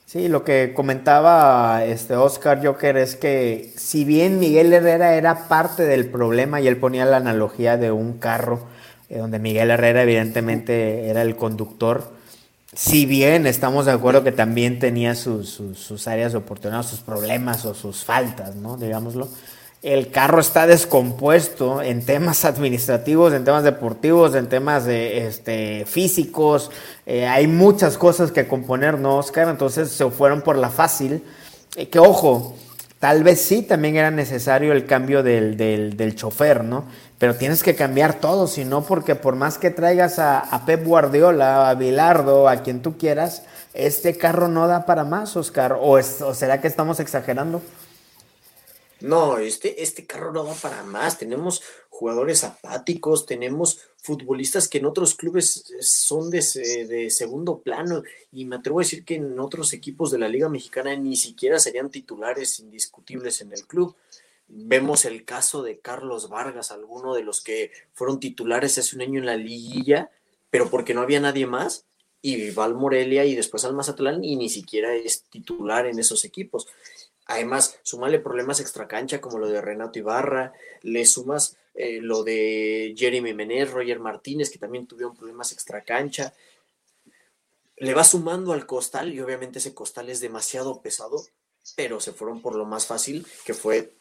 Sí, 0.07 0.29
lo 0.29 0.43
que 0.43 0.73
comentaba 0.75 1.85
este 1.85 2.17
Oscar 2.17 2.65
Joker 2.65 2.97
es 2.97 3.15
que 3.15 3.73
si 3.77 4.05
bien 4.05 4.41
Miguel 4.41 4.73
Herrera 4.73 5.15
era 5.15 5.47
parte 5.47 5.85
del 5.85 6.11
problema 6.11 6.61
y 6.61 6.67
él 6.67 6.79
ponía 6.79 7.05
la 7.05 7.19
analogía 7.19 7.77
de 7.77 7.93
un 7.93 8.19
carro, 8.19 8.67
eh, 9.09 9.19
donde 9.19 9.39
Miguel 9.39 9.71
Herrera 9.71 10.03
evidentemente 10.03 11.09
era 11.09 11.23
el 11.23 11.37
conductor, 11.37 12.13
si 12.73 13.07
bien 13.07 13.47
estamos 13.47 13.87
de 13.87 13.93
acuerdo 13.93 14.25
que 14.25 14.33
también 14.33 14.81
tenía 14.81 15.15
sus, 15.15 15.63
sus 15.75 16.09
áreas 16.09 16.33
de 16.33 16.39
oportunidad, 16.39 16.83
sus 16.83 17.01
problemas 17.01 17.65
o 17.65 17.75
sus 17.75 18.05
faltas, 18.05 18.57
¿no? 18.57 18.77
Digámoslo 18.77 19.29
el 19.83 20.11
carro 20.11 20.41
está 20.41 20.67
descompuesto 20.67 21.81
en 21.83 22.05
temas 22.05 22.45
administrativos, 22.45 23.33
en 23.33 23.45
temas 23.45 23.65
deportivos, 23.65 24.35
en 24.35 24.49
temas 24.49 24.85
de, 24.85 25.27
este, 25.27 25.85
físicos. 25.87 26.71
Eh, 27.07 27.27
hay 27.27 27.47
muchas 27.47 27.97
cosas 27.97 28.31
que 28.31 28.47
componer, 28.47 28.99
¿no, 28.99 29.17
Oscar? 29.19 29.49
Entonces 29.49 29.91
se 29.91 30.09
fueron 30.11 30.43
por 30.43 30.57
la 30.57 30.69
fácil. 30.69 31.23
Eh, 31.77 31.89
que 31.89 31.99
ojo, 31.99 32.57
tal 32.99 33.25
vez 33.25 33.41
sí 33.41 33.63
también 33.63 33.97
era 33.97 34.11
necesario 34.11 34.73
el 34.73 34.85
cambio 34.85 35.23
del, 35.23 35.57
del, 35.57 36.15
chofer, 36.15 36.63
¿no? 36.63 36.85
Pero 37.19 37.37
tienes 37.37 37.63
que 37.63 37.75
cambiar 37.75 38.15
todo, 38.15 38.47
si 38.47 38.65
no, 38.65 38.83
porque 38.83 39.15
por 39.15 39.37
más 39.37 39.59
que 39.59 39.71
traigas 39.71 40.19
a, 40.19 40.63
Pep 40.67 40.85
Guardiola, 40.85 41.69
a 41.69 41.75
Bilardo, 41.75 42.49
a 42.49 42.63
quien 42.63 42.81
tú 42.81 42.97
quieras, 42.97 43.43
este 43.75 44.17
carro 44.17 44.49
no 44.49 44.67
da 44.67 44.87
para 44.87 45.05
más, 45.05 45.37
Oscar. 45.37 45.75
¿O, 45.75 45.93
o 45.93 46.35
será 46.35 46.61
que 46.61 46.67
estamos 46.67 46.99
exagerando? 46.99 47.63
No, 49.01 49.39
este, 49.39 49.83
este 49.83 50.07
carro 50.07 50.33
no 50.33 50.45
va 50.45 50.55
para 50.55 50.83
más. 50.83 51.19
Tenemos 51.19 51.63
jugadores 51.89 52.45
apáticos, 52.45 53.27
tenemos 53.27 53.81
futbolistas 53.97 54.69
que 54.69 54.79
en 54.79 54.87
otros 54.87 55.15
clubes 55.15 55.73
son 55.81 56.31
de, 56.31 56.39
de, 56.89 57.11
segundo 57.11 57.61
plano 57.61 58.03
y 58.33 58.45
me 58.45 58.57
atrevo 58.57 58.81
a 58.81 58.83
decir 58.83 59.05
que 59.05 59.17
en 59.17 59.39
otros 59.39 59.73
equipos 59.73 60.11
de 60.11 60.19
la 60.19 60.29
Liga 60.29 60.49
Mexicana 60.49 60.95
ni 60.97 61.17
siquiera 61.17 61.59
serían 61.59 61.91
titulares 61.91 62.59
indiscutibles 62.61 63.41
en 63.41 63.53
el 63.53 63.67
club. 63.67 63.95
Vemos 64.49 65.05
el 65.05 65.25
caso 65.25 65.63
de 65.63 65.79
Carlos 65.79 66.29
Vargas, 66.29 66.71
alguno 66.71 67.15
de 67.15 67.23
los 67.23 67.41
que 67.41 67.71
fueron 67.93 68.19
titulares 68.19 68.79
hace 68.79 68.97
un 68.97 69.03
año 69.03 69.21
en 69.21 69.27
la 69.27 69.37
liguilla, 69.37 70.11
pero 70.51 70.71
porque 70.71 70.93
no 70.93 71.03
había 71.03 71.21
nadie 71.21 71.47
más, 71.47 71.85
y 72.23 72.51
va 72.51 72.65
al 72.65 72.75
Morelia 72.75 73.25
y 73.25 73.35
después 73.35 73.65
al 73.65 73.75
Mazatlán 73.75 74.25
y 74.25 74.37
ni 74.37 74.49
siquiera 74.49 74.95
es 74.95 75.23
titular 75.25 75.87
en 75.87 75.99
esos 75.99 76.25
equipos. 76.25 76.67
Además, 77.31 77.79
sumarle 77.83 78.19
problemas 78.19 78.59
extracancha 78.59 79.21
como 79.21 79.39
lo 79.39 79.49
de 79.49 79.61
Renato 79.61 80.01
Ibarra, 80.01 80.53
le 80.83 81.07
sumas 81.07 81.57
eh, 81.75 82.01
lo 82.03 82.25
de 82.25 82.93
Jeremy 82.97 83.33
Menez, 83.35 83.71
Roger 83.71 84.01
Martínez, 84.01 84.51
que 84.51 84.59
también 84.59 84.89
tuvieron 84.89 85.17
problemas 85.17 85.53
extracancha. 85.53 86.35
Le 87.77 87.95
va 87.95 88.03
sumando 88.03 88.53
al 88.53 88.67
costal 88.67 89.15
y 89.15 89.21
obviamente 89.21 89.61
ese 89.61 89.75
costal 89.75 90.11
es 90.11 90.21
demasiado 90.21 90.83
pesado, 90.83 91.25
pero 91.77 92.01
se 92.01 92.13
fueron 92.13 92.43
por 92.43 92.57
lo 92.57 92.65
más 92.65 92.87
fácil, 92.87 93.25
que 93.45 93.55
fue 93.55 93.93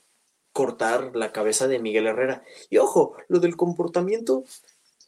cortar 0.51 1.15
la 1.15 1.31
cabeza 1.31 1.67
de 1.67 1.77
Miguel 1.77 2.07
Herrera. 2.07 2.43
Y 2.71 2.77
ojo, 2.77 3.15
lo 3.27 3.39
del 3.39 3.55
comportamiento, 3.55 4.43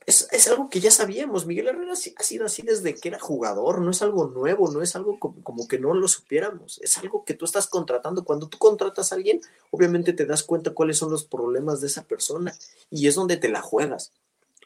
es, 0.06 0.48
algo 0.48 0.70
que 0.70 0.80
ya 0.80 0.92
sabíamos. 0.92 1.46
Miguel 1.46 1.68
Herrera 1.68 1.94
ha 1.94 2.24
sido 2.24 2.46
así 2.46 2.64
desde 2.64 2.96
que 2.96 3.10
era 3.10 3.20
jugador, 3.20 3.82
no 3.82 3.92
es 3.92 4.02
algo 4.02 4.28
nuevo, 4.28 4.72
no 4.72 4.82
es 4.82 4.96
algo 4.96 5.20
como, 5.20 5.68
que 5.68 5.80
no 5.80 5.94
lo 5.94 6.08
supiéramos, 6.08 6.80
es 6.82 6.98
algo 6.98 7.24
que 7.24 7.34
tú 7.34 7.46
estás 7.46 7.68
contratando. 7.68 8.24
Cuando 8.24 8.48
tú 8.48 8.58
contratas 8.58 9.12
a 9.12 9.16
alguien, 9.16 9.42
obviamente 9.70 10.14
te 10.14 10.26
das 10.26 10.44
cuenta 10.44 10.72
cuáles 10.72 10.98
son 10.98 11.12
los 11.12 11.24
problemas 11.24 11.82
de 11.82 11.88
esa 11.88 12.04
persona 12.04 12.54
y 12.90 13.08
es 13.08 13.16
donde 13.16 13.38
te 13.38 13.50
la 13.50 13.62
juegas. 13.62 14.12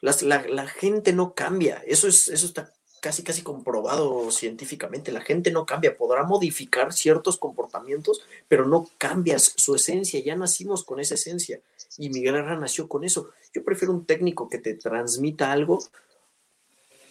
la, 0.00 0.66
gente 0.66 1.12
no 1.12 1.34
cambia, 1.34 1.82
eso, 1.86 2.08
es, 2.08 2.28
eso 2.28 2.46
está 2.46 2.72
casi 3.00 3.22
casi 3.22 3.42
comprobado 3.42 4.30
científicamente. 4.32 5.12
La 5.12 5.20
gente 5.20 5.50
no 5.52 5.66
cambia, 5.66 5.96
podrá 5.96 6.24
modificar 6.24 6.92
ciertos 6.92 7.36
comportamientos, 7.36 8.22
pero 8.48 8.66
no 8.66 8.88
cambias 8.98 9.52
su 9.56 9.74
esencia. 9.74 10.20
Ya 10.24 10.34
nacimos 10.34 10.82
con 10.82 10.98
esa 10.98 11.14
esencia 11.14 11.60
y 11.98 12.10
Miguel 12.10 12.36
Herrera 12.36 12.58
nació 12.58 12.88
con 12.88 13.04
eso. 13.04 13.30
Yo 13.52 13.64
prefiero 13.64 13.92
un 13.92 14.04
técnico 14.04 14.48
que 14.48 14.58
te 14.58 14.74
transmita 14.74 15.52
algo 15.52 15.80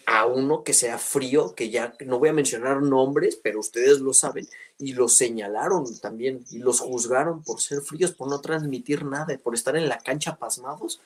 a 0.06 0.24
uno 0.26 0.62
que 0.62 0.72
sea 0.72 0.98
frío, 0.98 1.54
que 1.54 1.68
ya 1.68 1.94
no 2.06 2.20
voy 2.20 2.28
a 2.28 2.32
mencionar 2.32 2.80
nombres, 2.80 3.36
pero 3.42 3.58
ustedes 3.58 4.00
lo 4.00 4.12
saben, 4.12 4.46
y 4.78 4.92
los 4.92 5.16
señalaron 5.16 5.98
también, 5.98 6.44
y 6.50 6.58
los 6.58 6.78
juzgaron 6.78 7.42
por 7.42 7.60
ser 7.60 7.80
fríos, 7.80 8.12
por 8.12 8.28
no 8.28 8.40
transmitir 8.40 9.04
nada, 9.04 9.36
por 9.42 9.54
estar 9.54 9.76
en 9.76 9.88
la 9.88 9.98
cancha 9.98 10.36
pasmados, 10.36 11.00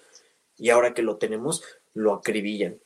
y 0.59 0.69
ahora 0.69 0.93
que 0.93 1.03
lo 1.03 1.17
tenemos, 1.17 1.63
lo 1.95 2.13
acribillan. 2.13 2.79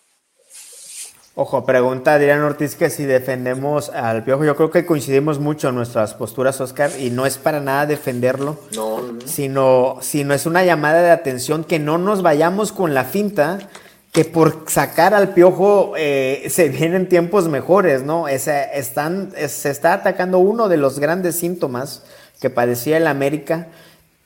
Ojo, 1.36 1.64
pregunta 1.66 2.14
Adrián 2.14 2.42
Ortiz 2.42 2.76
que 2.76 2.90
si 2.90 3.04
defendemos 3.06 3.88
al 3.90 4.22
Piojo. 4.22 4.44
Yo 4.44 4.54
creo 4.54 4.70
que 4.70 4.86
coincidimos 4.86 5.40
mucho 5.40 5.70
en 5.70 5.74
nuestras 5.74 6.14
posturas, 6.14 6.60
Oscar, 6.60 6.92
y 6.96 7.10
no 7.10 7.26
es 7.26 7.38
para 7.38 7.58
nada 7.60 7.86
defenderlo, 7.86 8.56
no, 8.76 9.00
Sino, 9.24 9.96
sino 10.00 10.32
es 10.32 10.46
una 10.46 10.64
llamada 10.64 11.02
de 11.02 11.10
atención 11.10 11.64
que 11.64 11.80
no 11.80 11.98
nos 11.98 12.22
vayamos 12.22 12.70
con 12.70 12.94
la 12.94 13.02
finta 13.02 13.58
que 14.12 14.24
por 14.24 14.66
sacar 14.68 15.12
al 15.12 15.34
Piojo 15.34 15.94
eh, 15.96 16.46
se 16.50 16.68
vienen 16.68 17.08
tiempos 17.08 17.48
mejores, 17.48 18.04
¿no? 18.04 18.28
están, 18.28 19.32
se 19.48 19.70
está 19.70 19.92
atacando 19.92 20.38
uno 20.38 20.68
de 20.68 20.76
los 20.76 21.00
grandes 21.00 21.34
síntomas 21.34 22.04
que 22.40 22.48
padecía 22.48 22.96
el 22.96 23.08
América 23.08 23.66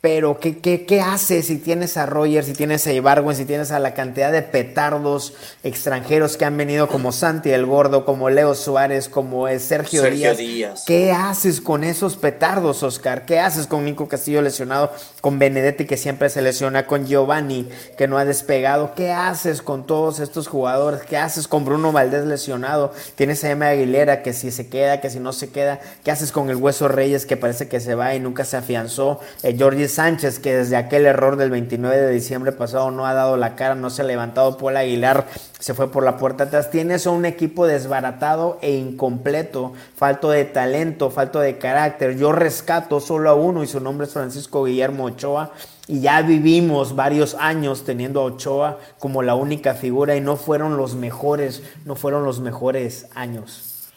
pero, 0.01 0.39
¿qué, 0.39 0.59
qué, 0.59 0.87
qué 0.87 1.01
haces 1.01 1.47
si 1.47 1.59
tienes 1.59 1.97
a 1.97 2.07
Roger, 2.07 2.45
si 2.45 2.53
tienes 2.53 2.87
a 2.87 2.93
Ibargüen, 2.93 3.37
si 3.37 3.45
tienes 3.45 3.73
a 3.73 3.81
la 3.81 3.95
cantidad 3.95 4.31
de 4.31 4.43
petardos 4.43 5.35
extranjeros 5.65 6.37
que 6.37 6.45
han 6.45 6.57
venido 6.57 6.87
como 6.87 7.11
Santi 7.11 7.51
el 7.51 7.67
Gordo, 7.67 8.05
como 8.05 8.31
Leo 8.31 8.55
Suárez, 8.55 9.09
como 9.09 9.49
Sergio, 9.59 10.05
Díaz. 10.05 10.85
¿Qué 10.87 11.11
haces 11.11 11.61
con 11.61 11.83
esos 11.83 12.17
petardos, 12.17 12.85
Oscar? 12.85 13.27
¿Qué 13.27 13.41
haces 13.41 13.67
con 13.67 13.85
Nico 13.85 14.07
Castillo 14.07 14.41
lesionado, 14.41 14.93
con 15.21 15.39
Benedetti 15.39 15.87
que 15.87 15.97
siempre 15.97 16.31
se 16.31 16.43
lesiona, 16.43 16.87
con 16.87 17.07
Giovanni 17.07 17.69
que 17.97 18.09
no 18.09 18.19
ha 18.19 18.25
despegado? 18.25 18.95
¿Qué 18.95 19.13
haces 19.13 19.63
con 19.63 19.87
todos 19.87 20.21
estos 20.21 20.49
jugadores? 20.49 21.03
¿Qué 21.03 21.17
haces 21.17 21.49
con 21.49 21.65
Bruno 21.65 21.93
Valdés 21.93 22.25
lesionado? 22.25 22.93
Tienes 23.15 23.43
a 23.45 23.51
M. 23.51 23.67
Aguilera 23.67 24.23
que 24.23 24.33
si 24.33 24.51
se 24.51 24.69
queda, 24.69 25.01
que 25.01 25.11
si 25.11 25.21
no 25.21 25.33
se 25.33 25.51
queda. 25.51 25.81
¿Qué 26.05 26.11
haces 26.11 26.33
con 26.33 26.51
el 26.51 26.57
Hueso 26.57 26.89
Reyes 26.89 27.27
que 27.27 27.37
parece 27.37 27.69
que 27.69 27.81
se 27.81 27.95
va 27.95 28.15
y 28.15 28.21
nunca 28.21 28.45
se 28.45 28.57
afianzó? 28.57 29.21
Eh, 29.43 29.89
Sánchez, 29.89 30.39
que 30.39 30.55
desde 30.55 30.77
aquel 30.77 31.07
error 31.07 31.37
del 31.37 31.51
29 31.51 31.97
de 31.97 32.11
diciembre 32.11 32.53
pasado 32.53 32.91
no 32.91 33.07
ha 33.07 33.15
dado 33.15 33.37
la 33.37 33.57
cara, 33.57 33.75
no 33.75 33.91
se 33.91 34.03
ha 34.03 34.05
levantado, 34.05 34.57
Paul 34.57 34.77
Aguilar 34.77 35.27
se 35.59 35.75
fue 35.75 35.91
por 35.91 36.05
la 36.05 36.17
puerta 36.17 36.45
atrás. 36.45 36.71
Tienes 36.71 37.07
un 37.07 37.25
equipo 37.25 37.67
desbaratado 37.67 38.59
e 38.63 38.73
incompleto, 38.73 39.73
falto 39.97 40.31
de 40.31 40.45
talento, 40.45 41.11
falto 41.11 41.41
de 41.41 41.59
carácter. 41.59 42.17
Yo 42.17 42.33
rescato 42.33 43.01
solo 43.01 43.31
a 43.31 43.35
uno 43.35 43.63
y 43.63 43.67
su 43.67 43.81
nombre 43.81 44.07
es 44.07 44.13
Francisco 44.13 44.65
Guillermo 44.65 45.08
Ochoa. 45.09 45.53
Y 45.87 46.01
ya 46.01 46.23
vivimos 46.23 46.95
varios 46.95 47.35
años 47.35 47.85
teniendo 47.85 48.21
a 48.21 48.25
Ochoa 48.25 48.79
como 48.99 49.23
la 49.23 49.35
única 49.35 49.75
figura 49.75 50.17
y 50.17 50.21
no 50.21 50.37
fueron 50.37 50.77
los 50.77 50.95
mejores, 50.95 51.63
no 51.85 51.97
fueron 51.97 52.25
los 52.25 52.41
mejores 52.41 53.09
años. 53.15 53.91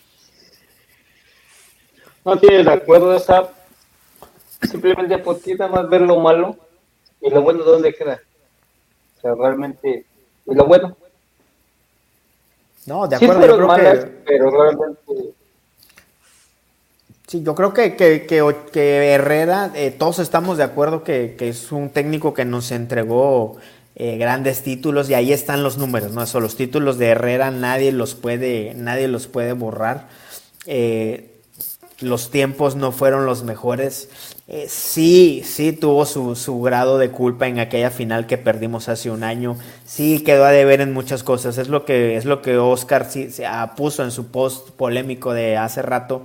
No 2.23 2.37
tienes 2.37 2.65
de 2.65 2.73
acuerdo, 2.73 3.15
esa 3.15 3.49
simplemente 4.61 5.17
porque 5.17 5.55
nada 5.55 5.71
más 5.71 5.89
ver 5.89 6.01
lo 6.01 6.19
malo 6.19 6.55
y 7.19 7.29
lo 7.29 7.41
bueno 7.41 7.63
dónde 7.63 7.93
queda. 7.93 8.21
O 9.17 9.21
sea, 9.21 9.35
realmente, 9.35 10.05
y 10.45 10.55
lo 10.55 10.65
bueno. 10.65 10.95
No, 12.85 13.07
de 13.07 13.15
acuerdo, 13.15 13.45
yo 13.45 13.67
creo 13.67 13.75
que... 13.75 14.07
pero 14.25 14.49
realmente... 14.49 15.33
Sí, 17.31 17.43
yo 17.43 17.55
creo 17.55 17.73
que, 17.73 17.95
que, 17.95 18.27
que, 18.73 19.13
Herrera, 19.13 19.71
eh, 19.73 19.91
todos 19.97 20.19
estamos 20.19 20.57
de 20.57 20.65
acuerdo 20.65 21.05
que, 21.05 21.37
es 21.39 21.71
un 21.71 21.89
técnico 21.89 22.33
que 22.33 22.43
nos 22.43 22.71
entregó 22.71 23.55
eh, 23.95 24.17
grandes 24.17 24.63
títulos 24.63 25.09
y 25.09 25.13
ahí 25.13 25.31
están 25.31 25.63
los 25.63 25.77
números, 25.77 26.11
¿no? 26.11 26.23
Eso, 26.23 26.41
los 26.41 26.57
títulos 26.57 26.97
de 26.97 27.07
Herrera 27.07 27.49
nadie 27.49 27.93
los 27.93 28.15
puede, 28.15 28.73
nadie 28.75 29.07
los 29.07 29.27
puede 29.27 29.53
borrar. 29.53 30.09
eh, 30.65 31.29
los 32.01 32.31
tiempos 32.31 32.75
no 32.75 32.91
fueron 32.91 33.27
los 33.27 33.43
mejores. 33.43 34.09
Sí, 34.67 35.43
sí 35.45 35.71
tuvo 35.71 36.07
su, 36.07 36.35
su, 36.35 36.59
grado 36.61 36.97
de 36.97 37.11
culpa 37.11 37.47
en 37.47 37.59
aquella 37.59 37.91
final 37.91 38.25
que 38.25 38.39
perdimos 38.39 38.89
hace 38.89 39.11
un 39.11 39.23
año. 39.23 39.55
Sí 39.85 40.23
quedó 40.23 40.45
a 40.45 40.51
deber 40.51 40.81
en 40.81 40.93
muchas 40.93 41.23
cosas. 41.23 41.59
Es 41.59 41.69
lo 41.69 41.85
que, 41.85 42.17
es 42.17 42.25
lo 42.25 42.41
que 42.41 42.57
Oscar 42.57 43.07
sí, 43.09 43.29
se 43.29 43.45
puso 43.77 44.03
en 44.03 44.09
su 44.09 44.31
post 44.31 44.71
polémico 44.71 45.31
de 45.33 45.57
hace 45.57 45.83
rato 45.83 46.23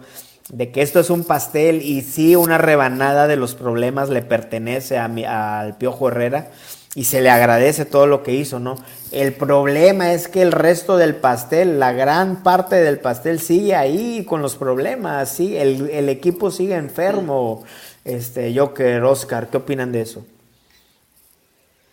de 0.48 0.70
que 0.70 0.82
esto 0.82 1.00
es 1.00 1.10
un 1.10 1.24
pastel 1.24 1.82
y 1.82 2.02
sí 2.02 2.36
una 2.36 2.58
rebanada 2.58 3.26
de 3.26 3.36
los 3.36 3.54
problemas 3.54 4.08
le 4.08 4.22
pertenece 4.22 4.98
a 4.98 5.08
mi, 5.08 5.24
al 5.24 5.76
Piojo 5.76 6.08
Herrera 6.08 6.50
y 6.94 7.04
se 7.04 7.20
le 7.20 7.30
agradece 7.30 7.84
todo 7.84 8.06
lo 8.06 8.22
que 8.22 8.32
hizo, 8.32 8.58
¿no? 8.58 8.76
El 9.12 9.34
problema 9.34 10.14
es 10.14 10.28
que 10.28 10.40
el 10.40 10.52
resto 10.52 10.96
del 10.96 11.14
pastel, 11.16 11.78
la 11.78 11.92
gran 11.92 12.42
parte 12.42 12.76
del 12.76 12.98
pastel 13.00 13.40
sigue 13.40 13.74
ahí 13.74 14.24
con 14.24 14.40
los 14.40 14.56
problemas, 14.56 15.30
sí, 15.30 15.56
el, 15.56 15.90
el 15.90 16.08
equipo 16.08 16.50
sigue 16.50 16.74
enfermo. 16.74 17.64
Este, 18.06 18.56
Joker, 18.56 19.02
Oscar, 19.02 19.50
¿qué 19.50 19.56
opinan 19.56 19.90
de 19.90 20.02
eso? 20.02 20.24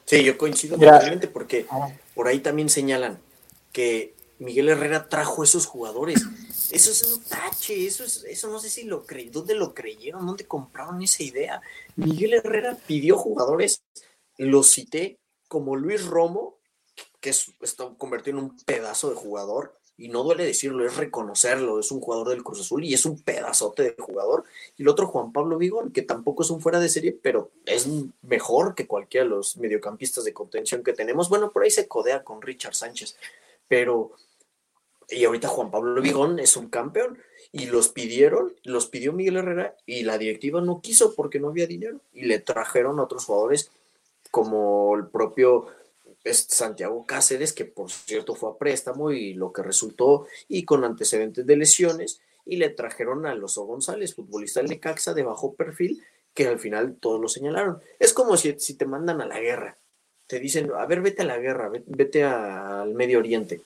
Sí, 0.05 0.23
yo 0.23 0.37
coincido 0.37 0.77
totalmente 0.77 1.27
porque 1.27 1.65
por 2.13 2.27
ahí 2.27 2.39
también 2.39 2.69
señalan 2.69 3.17
que 3.71 4.13
Miguel 4.37 4.69
Herrera 4.69 5.09
trajo 5.09 5.43
esos 5.43 5.65
jugadores. 5.65 6.21
Eso 6.73 6.89
es 6.89 7.03
un 7.03 7.23
tache, 7.23 7.85
eso 7.85 8.03
es, 8.03 8.23
eso 8.23 8.49
no 8.49 8.59
sé 8.59 8.67
si 8.67 8.85
lo 8.85 9.05
creí, 9.05 9.29
dónde 9.29 9.53
lo 9.53 9.75
creyeron, 9.75 10.25
dónde 10.25 10.47
compraron 10.47 11.03
esa 11.03 11.21
idea. 11.21 11.61
Miguel 11.95 12.33
Herrera 12.33 12.75
pidió 12.87 13.15
jugadores, 13.15 13.83
los 14.39 14.71
cité 14.71 15.19
como 15.47 15.75
Luis 15.75 16.03
Romo, 16.07 16.57
que 17.21 17.29
está 17.29 17.93
convertido 17.95 18.39
en 18.39 18.45
un 18.45 18.57
pedazo 18.65 19.11
de 19.11 19.15
jugador, 19.15 19.77
y 19.97 20.07
no 20.07 20.23
duele 20.23 20.45
decirlo, 20.45 20.83
es 20.83 20.97
reconocerlo, 20.97 21.79
es 21.79 21.91
un 21.91 21.99
jugador 22.01 22.29
del 22.29 22.43
Cruz 22.43 22.61
Azul 22.61 22.83
y 22.83 22.95
es 22.95 23.05
un 23.05 23.21
pedazote 23.21 23.83
de 23.83 23.95
jugador. 24.01 24.43
Y 24.75 24.81
el 24.81 24.87
otro 24.87 25.05
Juan 25.05 25.31
Pablo 25.31 25.59
Vigón, 25.59 25.91
que 25.91 26.01
tampoco 26.01 26.41
es 26.41 26.49
un 26.49 26.59
fuera 26.59 26.79
de 26.79 26.89
serie, 26.89 27.15
pero 27.21 27.51
es 27.67 27.87
mejor 28.23 28.73
que 28.73 28.87
cualquiera 28.87 29.25
de 29.25 29.29
los 29.29 29.57
mediocampistas 29.57 30.23
de 30.23 30.33
contención 30.33 30.83
que 30.83 30.93
tenemos. 30.93 31.29
Bueno, 31.29 31.51
por 31.51 31.61
ahí 31.61 31.69
se 31.69 31.87
codea 31.87 32.23
con 32.23 32.41
Richard 32.41 32.73
Sánchez, 32.73 33.15
pero 33.67 34.13
y 35.15 35.25
ahorita 35.25 35.47
Juan 35.47 35.71
Pablo 35.71 36.01
Vigón 36.01 36.39
es 36.39 36.57
un 36.57 36.69
campeón 36.69 37.17
y 37.51 37.67
los 37.67 37.89
pidieron, 37.89 38.53
los 38.63 38.87
pidió 38.87 39.13
Miguel 39.13 39.37
Herrera 39.37 39.75
y 39.85 40.03
la 40.03 40.17
directiva 40.17 40.61
no 40.61 40.81
quiso 40.81 41.13
porque 41.15 41.39
no 41.39 41.49
había 41.49 41.67
dinero 41.67 42.01
y 42.13 42.25
le 42.25 42.39
trajeron 42.39 42.99
a 42.99 43.03
otros 43.03 43.25
jugadores 43.25 43.71
como 44.31 44.95
el 44.95 45.07
propio 45.07 45.67
Santiago 46.25 47.05
Cáceres, 47.05 47.53
que 47.53 47.65
por 47.65 47.91
cierto 47.91 48.33
fue 48.33 48.49
a 48.49 48.57
préstamo 48.57 49.11
y 49.11 49.33
lo 49.33 49.53
que 49.53 49.61
resultó 49.61 50.25
y 50.47 50.65
con 50.65 50.83
antecedentes 50.83 51.45
de 51.45 51.57
lesiones 51.57 52.21
y 52.45 52.57
le 52.57 52.69
trajeron 52.69 53.25
a 53.25 53.35
Loso 53.35 53.65
González, 53.65 54.15
futbolista 54.15 54.59
del 54.59 54.69
Necaxa 54.69 55.13
de 55.13 55.23
bajo 55.23 55.53
perfil, 55.53 56.03
que 56.33 56.47
al 56.47 56.59
final 56.59 56.97
todos 56.99 57.21
lo 57.21 57.27
señalaron. 57.27 57.79
Es 57.99 58.13
como 58.13 58.35
si, 58.37 58.59
si 58.59 58.73
te 58.73 58.85
mandan 58.85 59.21
a 59.21 59.27
la 59.27 59.39
guerra, 59.39 59.77
te 60.27 60.39
dicen, 60.39 60.71
a 60.71 60.85
ver, 60.85 61.01
vete 61.01 61.21
a 61.21 61.25
la 61.25 61.37
guerra, 61.37 61.71
vete 61.85 62.23
al 62.23 62.93
Medio 62.95 63.19
Oriente 63.19 63.61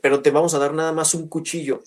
pero 0.00 0.20
te 0.22 0.30
vamos 0.30 0.54
a 0.54 0.58
dar 0.58 0.72
nada 0.74 0.92
más 0.92 1.14
un 1.14 1.28
cuchillo. 1.28 1.82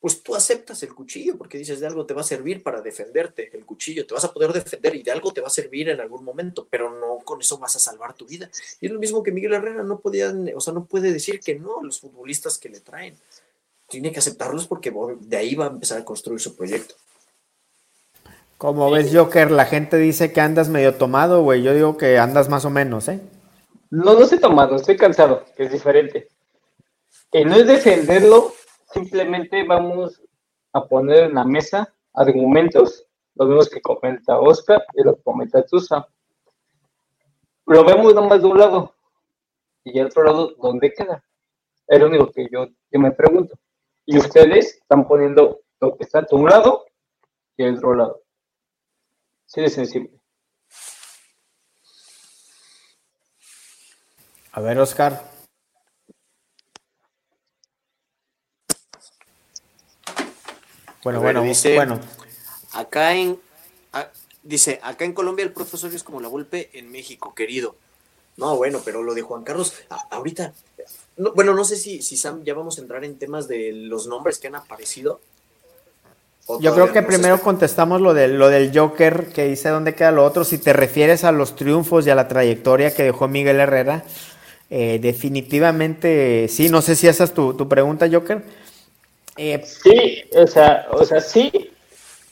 Pues 0.00 0.22
tú 0.22 0.36
aceptas 0.36 0.82
el 0.82 0.94
cuchillo 0.94 1.36
porque 1.36 1.58
dices 1.58 1.80
de 1.80 1.86
algo 1.86 2.06
te 2.06 2.14
va 2.14 2.20
a 2.20 2.24
servir 2.24 2.62
para 2.62 2.80
defenderte, 2.80 3.50
el 3.56 3.64
cuchillo, 3.64 4.06
te 4.06 4.14
vas 4.14 4.24
a 4.24 4.32
poder 4.32 4.52
defender 4.52 4.94
y 4.94 5.02
de 5.02 5.10
algo 5.10 5.32
te 5.32 5.40
va 5.40 5.48
a 5.48 5.50
servir 5.50 5.88
en 5.88 6.00
algún 6.00 6.22
momento, 6.22 6.66
pero 6.70 6.90
no 6.90 7.18
con 7.24 7.40
eso 7.40 7.58
vas 7.58 7.76
a 7.76 7.80
salvar 7.80 8.14
tu 8.14 8.26
vida. 8.26 8.48
Y 8.80 8.86
es 8.86 8.92
lo 8.92 9.00
mismo 9.00 9.22
que 9.22 9.32
Miguel 9.32 9.54
Herrera 9.54 9.82
no 9.82 9.98
podía, 9.98 10.32
o 10.54 10.60
sea, 10.60 10.74
no 10.74 10.84
puede 10.84 11.12
decir 11.12 11.40
que 11.40 11.58
no 11.58 11.80
a 11.80 11.82
los 11.82 12.00
futbolistas 12.00 12.58
que 12.58 12.68
le 12.68 12.80
traen. 12.80 13.16
Tiene 13.88 14.12
que 14.12 14.18
aceptarlos 14.18 14.66
porque 14.66 14.92
de 15.20 15.36
ahí 15.36 15.54
va 15.54 15.66
a 15.66 15.70
empezar 15.70 16.00
a 16.00 16.04
construir 16.04 16.40
su 16.40 16.54
proyecto. 16.54 16.94
Como 18.58 18.90
ves, 18.90 19.10
Joker, 19.12 19.50
la 19.50 19.66
gente 19.66 19.96
dice 19.96 20.32
que 20.32 20.40
andas 20.40 20.68
medio 20.68 20.94
tomado, 20.94 21.42
güey. 21.42 21.62
Yo 21.62 21.74
digo 21.74 21.96
que 21.96 22.18
andas 22.18 22.48
más 22.48 22.64
o 22.64 22.70
menos, 22.70 23.08
¿eh? 23.08 23.20
No, 23.90 24.14
no 24.14 24.22
estoy 24.22 24.40
tomado, 24.40 24.76
estoy 24.76 24.96
cansado, 24.96 25.44
que 25.56 25.64
es 25.64 25.72
diferente 25.72 26.28
que 27.30 27.44
no 27.44 27.56
es 27.56 27.66
defenderlo, 27.66 28.52
simplemente 28.92 29.64
vamos 29.64 30.22
a 30.72 30.86
poner 30.86 31.24
en 31.24 31.34
la 31.34 31.44
mesa 31.44 31.94
argumentos, 32.14 33.06
los 33.34 33.48
mismos 33.48 33.68
que 33.68 33.80
comenta 33.80 34.38
Oscar 34.38 34.84
y 34.94 35.02
lo 35.02 35.16
que 35.16 35.22
comenta 35.22 35.64
Tusa. 35.64 36.06
Lo 37.66 37.84
vemos 37.84 38.14
nomás 38.14 38.40
de 38.40 38.48
un 38.48 38.58
lado 38.58 38.94
y 39.84 39.98
el 39.98 40.06
otro 40.06 40.24
lado, 40.24 40.54
¿dónde 40.60 40.92
queda? 40.92 41.24
Es 41.86 42.00
lo 42.00 42.06
único 42.06 42.30
que 42.32 42.48
yo, 42.50 42.66
me 42.92 43.12
pregunto. 43.12 43.58
Y 44.04 44.18
ustedes 44.18 44.78
están 44.78 45.06
poniendo 45.06 45.60
lo 45.80 45.96
que 45.96 46.04
está 46.04 46.22
de 46.22 46.34
un 46.34 46.48
lado 46.48 46.86
y 47.56 47.64
el 47.64 47.76
otro 47.76 47.94
lado. 47.94 48.22
Sí, 49.46 49.60
de 49.60 49.68
sensible. 49.68 50.10
A 54.52 54.60
ver, 54.60 54.78
Oscar. 54.78 55.35
Bueno, 61.06 61.20
bueno, 61.20 61.42
dice, 61.42 61.76
bueno. 61.76 62.00
Acá 62.72 63.14
en, 63.14 63.38
dice, 64.42 64.80
acá 64.82 65.04
en 65.04 65.12
Colombia 65.12 65.44
el 65.44 65.52
profesor 65.52 65.94
es 65.94 66.02
como 66.02 66.20
la 66.20 66.26
golpe 66.26 66.68
en 66.72 66.90
México, 66.90 67.32
querido. 67.32 67.76
No, 68.36 68.56
bueno, 68.56 68.80
pero 68.84 69.04
lo 69.04 69.14
de 69.14 69.22
Juan 69.22 69.44
Carlos, 69.44 69.72
ahorita, 70.10 70.52
bueno, 71.16 71.54
no 71.54 71.64
sé 71.64 71.76
si, 71.76 72.02
si 72.02 72.16
Sam, 72.16 72.42
ya 72.42 72.54
vamos 72.54 72.78
a 72.78 72.80
entrar 72.80 73.04
en 73.04 73.20
temas 73.20 73.46
de 73.46 73.70
los 73.72 74.08
nombres 74.08 74.38
que 74.38 74.48
han 74.48 74.56
aparecido. 74.56 75.20
Yo 76.58 76.74
creo 76.74 76.92
que 76.92 77.02
primero 77.02 77.40
contestamos 77.40 78.00
lo, 78.00 78.12
de, 78.12 78.26
lo 78.26 78.48
del 78.48 78.76
Joker, 78.76 79.28
que 79.32 79.46
dice 79.46 79.68
dónde 79.68 79.94
queda 79.94 80.10
lo 80.10 80.24
otro. 80.24 80.42
Si 80.42 80.58
te 80.58 80.72
refieres 80.72 81.22
a 81.22 81.30
los 81.30 81.54
triunfos 81.54 82.04
y 82.04 82.10
a 82.10 82.16
la 82.16 82.26
trayectoria 82.26 82.92
que 82.92 83.04
dejó 83.04 83.28
Miguel 83.28 83.60
Herrera, 83.60 84.02
eh, 84.70 84.98
definitivamente 85.00 86.48
sí. 86.48 86.68
No 86.68 86.82
sé 86.82 86.96
si 86.96 87.06
esa 87.06 87.22
es 87.22 87.32
tu, 87.32 87.54
tu 87.54 87.68
pregunta, 87.68 88.08
Joker. 88.10 88.65
Eh, 89.36 89.62
sí, 89.64 90.24
o 90.36 90.46
sea, 90.46 90.86
o 90.92 91.04
sea, 91.04 91.20
sí, 91.20 91.70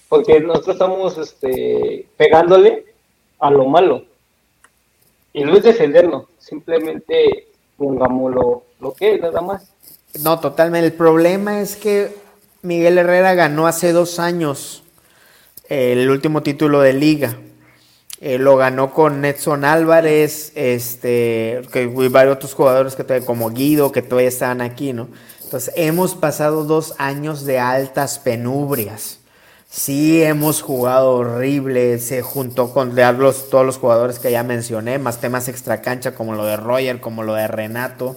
porque 0.09 0.41
nosotros 0.41 0.77
estamos 0.77 1.19
este, 1.19 2.07
pegándole 2.17 2.87
a 3.39 3.51
lo 3.51 3.67
malo. 3.67 4.05
Y 5.33 5.45
no 5.45 5.57
es 5.57 5.65
defenderlo, 5.65 6.29
simplemente 6.39 7.49
pongámoslo 7.77 8.63
lo 8.81 8.95
que 8.95 9.15
es, 9.15 9.21
nada 9.21 9.41
más. 9.41 9.71
No, 10.23 10.39
totalmente. 10.39 10.87
El 10.87 10.93
problema 10.93 11.61
es 11.61 11.77
que 11.77 12.15
Miguel 12.63 12.99
Herrera 12.99 13.35
ganó 13.35 13.67
hace 13.67 13.93
dos 13.93 14.19
años 14.19 14.85
el 15.69 16.09
último 16.09 16.43
título 16.43 16.81
de 16.81 16.93
liga. 16.93 17.37
Eh, 18.21 18.39
lo 18.39 18.57
ganó 18.57 18.93
con 18.93 19.21
Netson 19.21 19.65
Álvarez, 19.65 20.53
este, 20.55 21.63
que 21.73 21.83
y 21.83 22.09
varios 22.09 22.37
otros 22.37 22.55
jugadores 22.55 22.95
que 22.95 23.05
como 23.25 23.51
Guido, 23.51 23.93
que 23.93 24.03
todavía 24.03 24.29
están 24.29 24.61
aquí, 24.61 24.93
¿no? 24.93 25.09
Entonces, 25.43 25.75
hemos 25.77 26.15
pasado 26.15 26.65
dos 26.65 26.95
años 26.99 27.45
de 27.45 27.59
altas 27.59 28.19
penubrias. 28.19 29.19
Sí, 29.69 30.23
hemos 30.23 30.63
jugado 30.63 31.17
horrible, 31.17 31.99
se 31.99 32.23
juntó 32.23 32.73
con 32.73 32.95
todos 33.51 33.67
los 33.67 33.79
jugadores 33.79 34.21
que 34.21 34.31
ya 34.31 34.45
mencioné, 34.45 35.01
más 35.01 35.21
temas 35.21 35.49
extracancha 35.49 36.15
como 36.15 36.35
lo 36.35 36.45
de 36.45 36.57
Roger, 36.57 37.01
como 37.01 37.25
lo 37.25 37.35
de 37.35 37.49
Renato. 37.49 38.17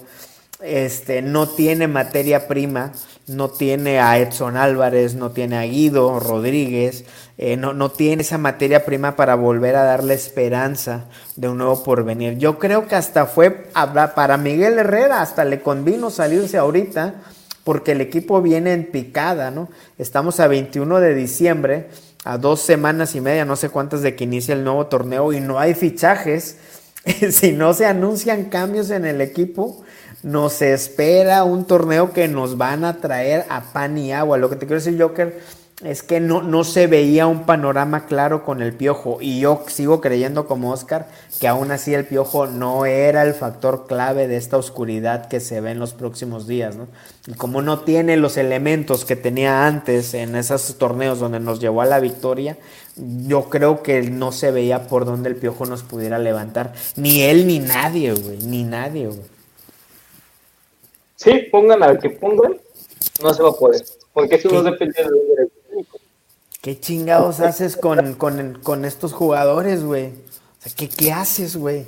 Este, 0.60 1.22
no 1.22 1.48
tiene 1.48 1.86
materia 1.86 2.48
prima, 2.48 2.90
no 3.28 3.48
tiene 3.48 4.00
a 4.00 4.18
Edson 4.18 4.56
Álvarez, 4.56 5.14
no 5.14 5.30
tiene 5.30 5.56
a 5.56 5.62
Guido 5.62 6.18
Rodríguez, 6.18 7.04
eh, 7.36 7.56
no, 7.56 7.74
no, 7.74 7.92
tiene 7.92 8.22
esa 8.22 8.38
materia 8.38 8.84
prima 8.84 9.14
para 9.14 9.36
volver 9.36 9.76
a 9.76 9.84
darle 9.84 10.14
esperanza 10.14 11.04
de 11.36 11.48
un 11.48 11.58
nuevo 11.58 11.84
porvenir. 11.84 12.38
Yo 12.38 12.58
creo 12.58 12.88
que 12.88 12.96
hasta 12.96 13.26
fue 13.26 13.50
para 13.52 14.36
Miguel 14.36 14.80
Herrera, 14.80 15.22
hasta 15.22 15.44
le 15.44 15.62
convino 15.62 16.10
salirse 16.10 16.58
ahorita, 16.58 17.14
porque 17.62 17.92
el 17.92 18.00
equipo 18.00 18.42
viene 18.42 18.72
en 18.72 18.90
picada, 18.90 19.52
¿no? 19.52 19.68
Estamos 19.96 20.40
a 20.40 20.48
21 20.48 20.98
de 20.98 21.14
diciembre, 21.14 21.88
a 22.24 22.36
dos 22.36 22.60
semanas 22.60 23.14
y 23.14 23.20
media, 23.20 23.44
no 23.44 23.54
sé 23.54 23.68
cuántas 23.68 24.02
de 24.02 24.16
que 24.16 24.24
inicie 24.24 24.54
el 24.54 24.64
nuevo 24.64 24.86
torneo 24.86 25.32
y 25.32 25.38
no 25.38 25.60
hay 25.60 25.74
fichajes. 25.74 26.56
si 27.30 27.52
no 27.52 27.74
se 27.74 27.86
anuncian 27.86 28.46
cambios 28.46 28.90
en 28.90 29.04
el 29.04 29.20
equipo, 29.20 29.84
nos 30.22 30.62
espera 30.62 31.44
un 31.44 31.64
torneo 31.64 32.12
que 32.12 32.28
nos 32.28 32.56
van 32.56 32.84
a 32.84 32.98
traer 32.98 33.46
a 33.48 33.60
pan 33.72 33.98
y 33.98 34.12
agua. 34.12 34.38
Lo 34.38 34.50
que 34.50 34.56
te 34.56 34.66
quiero 34.66 34.82
decir, 34.82 35.00
Joker, 35.00 35.40
es 35.84 36.02
que 36.02 36.18
no, 36.18 36.42
no 36.42 36.64
se 36.64 36.88
veía 36.88 37.28
un 37.28 37.46
panorama 37.46 38.06
claro 38.06 38.44
con 38.44 38.62
el 38.62 38.72
piojo. 38.72 39.18
Y 39.20 39.38
yo 39.38 39.64
sigo 39.68 40.00
creyendo 40.00 40.48
como 40.48 40.72
Oscar 40.72 41.06
que 41.40 41.46
aún 41.46 41.70
así 41.70 41.94
el 41.94 42.04
piojo 42.04 42.48
no 42.48 42.84
era 42.84 43.22
el 43.22 43.32
factor 43.32 43.86
clave 43.86 44.26
de 44.26 44.36
esta 44.36 44.56
oscuridad 44.56 45.28
que 45.28 45.38
se 45.38 45.60
ve 45.60 45.70
en 45.70 45.78
los 45.78 45.94
próximos 45.94 46.48
días. 46.48 46.74
¿no? 46.74 46.88
Y 47.28 47.34
como 47.34 47.62
no 47.62 47.80
tiene 47.80 48.16
los 48.16 48.36
elementos 48.36 49.04
que 49.04 49.14
tenía 49.14 49.68
antes 49.68 50.14
en 50.14 50.34
esos 50.34 50.78
torneos 50.78 51.20
donde 51.20 51.38
nos 51.38 51.60
llevó 51.60 51.82
a 51.82 51.86
la 51.86 52.00
victoria, 52.00 52.56
yo 52.96 53.48
creo 53.48 53.84
que 53.84 54.02
no 54.02 54.32
se 54.32 54.50
veía 54.50 54.88
por 54.88 55.04
dónde 55.04 55.28
el 55.28 55.36
piojo 55.36 55.64
nos 55.64 55.84
pudiera 55.84 56.18
levantar. 56.18 56.72
Ni 56.96 57.22
él 57.22 57.46
ni 57.46 57.60
nadie, 57.60 58.14
güey. 58.14 58.38
Ni 58.38 58.64
nadie, 58.64 59.06
güey. 59.06 59.37
Sí, 61.18 61.48
pongan 61.50 61.82
al 61.82 61.98
que 61.98 62.10
pongan, 62.10 62.56
no 63.20 63.34
se 63.34 63.42
va 63.42 63.48
a 63.48 63.52
poder 63.52 63.84
Porque 64.12 64.36
eso 64.36 64.50
no 64.50 64.62
depende 64.62 65.02
de 65.02 65.10
un 65.10 65.50
técnico. 65.68 65.98
¿Qué 66.62 66.78
chingados 66.78 67.40
haces 67.40 67.76
con, 67.76 68.14
con, 68.14 68.84
estos 68.84 69.12
jugadores, 69.12 69.82
güey? 69.82 70.06
O 70.06 70.62
sea, 70.62 70.72
¿qué, 70.76 70.88
qué 70.88 71.10
haces, 71.10 71.56
güey? 71.56 71.86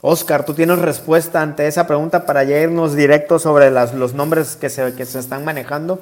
Oscar, 0.00 0.46
¿tú 0.46 0.54
tienes 0.54 0.78
respuesta 0.78 1.42
ante 1.42 1.66
esa 1.66 1.88
pregunta 1.88 2.24
para 2.24 2.44
ya 2.44 2.60
irnos 2.60 2.94
directo 2.94 3.40
sobre 3.40 3.72
las, 3.72 3.92
los 3.94 4.14
nombres 4.14 4.54
que 4.54 4.70
se, 4.70 4.94
que 4.94 5.04
se 5.04 5.18
están 5.18 5.44
manejando? 5.44 6.00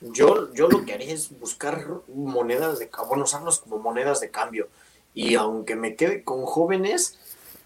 Yo, 0.00 0.52
yo 0.52 0.68
lo 0.68 0.84
que 0.84 0.92
haría 0.92 1.12
es 1.12 1.36
buscar 1.40 1.84
monedas 2.14 2.78
de 2.78 2.88
cambio, 2.88 3.08
bueno, 3.08 3.24
usarlos 3.24 3.58
como 3.58 3.78
monedas 3.78 4.20
de 4.20 4.30
cambio. 4.30 4.68
Y 5.14 5.34
aunque 5.34 5.74
me 5.74 5.96
quede 5.96 6.22
con 6.22 6.44
jóvenes, 6.44 7.18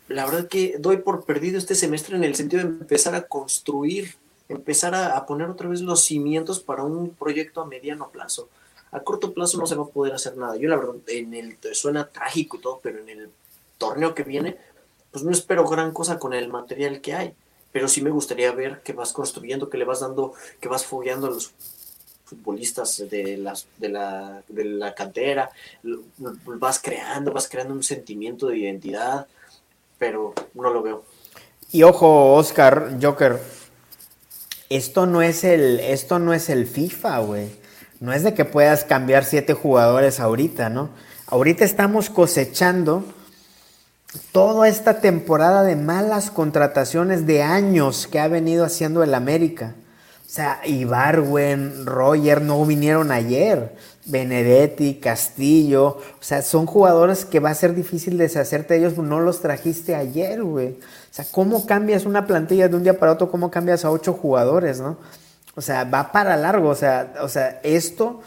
la 0.08 0.24
verdad 0.24 0.48
que 0.48 0.76
doy 0.78 0.98
por 0.98 1.24
perdido 1.24 1.58
este 1.58 1.74
semestre 1.74 2.16
en 2.16 2.24
el 2.24 2.34
sentido 2.34 2.62
de 2.62 2.68
empezar 2.68 3.14
a 3.14 3.26
construir, 3.26 4.14
empezar 4.48 4.94
a, 4.94 5.26
poner 5.26 5.48
otra 5.48 5.68
vez 5.68 5.80
los 5.80 6.04
cimientos 6.04 6.60
para 6.60 6.84
un 6.84 7.10
proyecto 7.10 7.60
a 7.60 7.66
mediano 7.66 8.10
plazo. 8.10 8.48
A 8.92 9.00
corto 9.00 9.34
plazo 9.34 9.58
no 9.58 9.66
se 9.66 9.74
va 9.74 9.84
a 9.84 9.88
poder 9.88 10.14
hacer 10.14 10.36
nada. 10.36 10.56
Yo 10.56 10.68
la 10.68 10.76
verdad, 10.76 10.94
en 11.08 11.34
el 11.34 11.58
suena 11.72 12.08
trágico 12.08 12.56
y 12.56 12.60
todo, 12.60 12.80
pero 12.82 13.00
en 13.00 13.08
el 13.08 13.30
torneo 13.78 14.14
que 14.14 14.22
viene, 14.22 14.56
pues 15.10 15.24
no 15.24 15.32
espero 15.32 15.66
gran 15.66 15.92
cosa 15.92 16.18
con 16.18 16.32
el 16.32 16.48
material 16.48 17.00
que 17.00 17.14
hay. 17.14 17.34
Pero 17.72 17.88
sí 17.88 18.00
me 18.00 18.10
gustaría 18.10 18.52
ver 18.52 18.82
que 18.82 18.92
vas 18.92 19.12
construyendo, 19.12 19.68
que 19.68 19.76
le 19.76 19.84
vas 19.84 20.00
dando, 20.00 20.34
que 20.60 20.68
vas 20.68 20.86
fogueando 20.86 21.26
a 21.26 21.30
los 21.30 21.52
futbolistas 22.24 23.04
de, 23.08 23.36
las, 23.36 23.66
de, 23.76 23.88
la, 23.88 24.42
de 24.48 24.64
la 24.64 24.94
cantera, 24.94 25.50
vas 26.44 26.80
creando, 26.80 27.32
vas 27.32 27.48
creando 27.48 27.74
un 27.74 27.82
sentimiento 27.82 28.48
de 28.48 28.58
identidad, 28.58 29.26
pero 29.98 30.34
no 30.54 30.70
lo 30.70 30.82
veo. 30.82 31.04
Y 31.70 31.82
ojo, 31.82 32.34
Oscar, 32.34 32.98
Joker, 33.02 33.40
esto 34.68 35.06
no 35.06 35.22
es 35.22 35.44
el, 35.44 35.80
esto 35.80 36.18
no 36.18 36.32
es 36.32 36.48
el 36.48 36.66
FIFA, 36.66 37.18
güey. 37.20 37.50
No 38.00 38.12
es 38.12 38.22
de 38.22 38.34
que 38.34 38.44
puedas 38.44 38.84
cambiar 38.84 39.24
siete 39.24 39.54
jugadores 39.54 40.20
ahorita, 40.20 40.68
¿no? 40.68 40.90
Ahorita 41.26 41.64
estamos 41.64 42.10
cosechando 42.10 43.04
toda 44.32 44.68
esta 44.68 45.00
temporada 45.00 45.62
de 45.62 45.76
malas 45.76 46.30
contrataciones 46.30 47.26
de 47.26 47.42
años 47.42 48.06
que 48.06 48.20
ha 48.20 48.28
venido 48.28 48.64
haciendo 48.64 49.02
el 49.02 49.14
América. 49.14 49.74
O 50.26 50.28
sea, 50.28 50.60
Ibarwen, 50.64 51.86
Roger 51.86 52.42
no 52.42 52.64
vinieron 52.64 53.12
ayer. 53.12 53.74
Benedetti, 54.06 54.94
Castillo. 54.94 55.98
O 56.18 56.22
sea, 56.22 56.42
son 56.42 56.66
jugadores 56.66 57.24
que 57.24 57.40
va 57.40 57.50
a 57.50 57.54
ser 57.54 57.74
difícil 57.74 58.18
deshacerte 58.18 58.74
de 58.74 58.80
ellos. 58.80 58.98
No 58.98 59.20
los 59.20 59.40
trajiste 59.40 59.94
ayer, 59.94 60.42
güey. 60.42 60.68
O 60.70 61.12
sea, 61.14 61.26
¿cómo 61.30 61.66
cambias 61.66 62.06
una 62.06 62.26
plantilla 62.26 62.68
de 62.68 62.76
un 62.76 62.82
día 62.82 62.98
para 62.98 63.12
otro? 63.12 63.30
¿Cómo 63.30 63.50
cambias 63.50 63.84
a 63.84 63.90
ocho 63.90 64.12
jugadores, 64.12 64.80
no? 64.80 64.96
O 65.54 65.60
sea, 65.60 65.84
va 65.84 66.12
para 66.12 66.36
largo. 66.36 66.68
O 66.68 66.74
sea, 66.74 67.14
o 67.20 67.28
sea 67.28 67.60
esto 67.62 68.20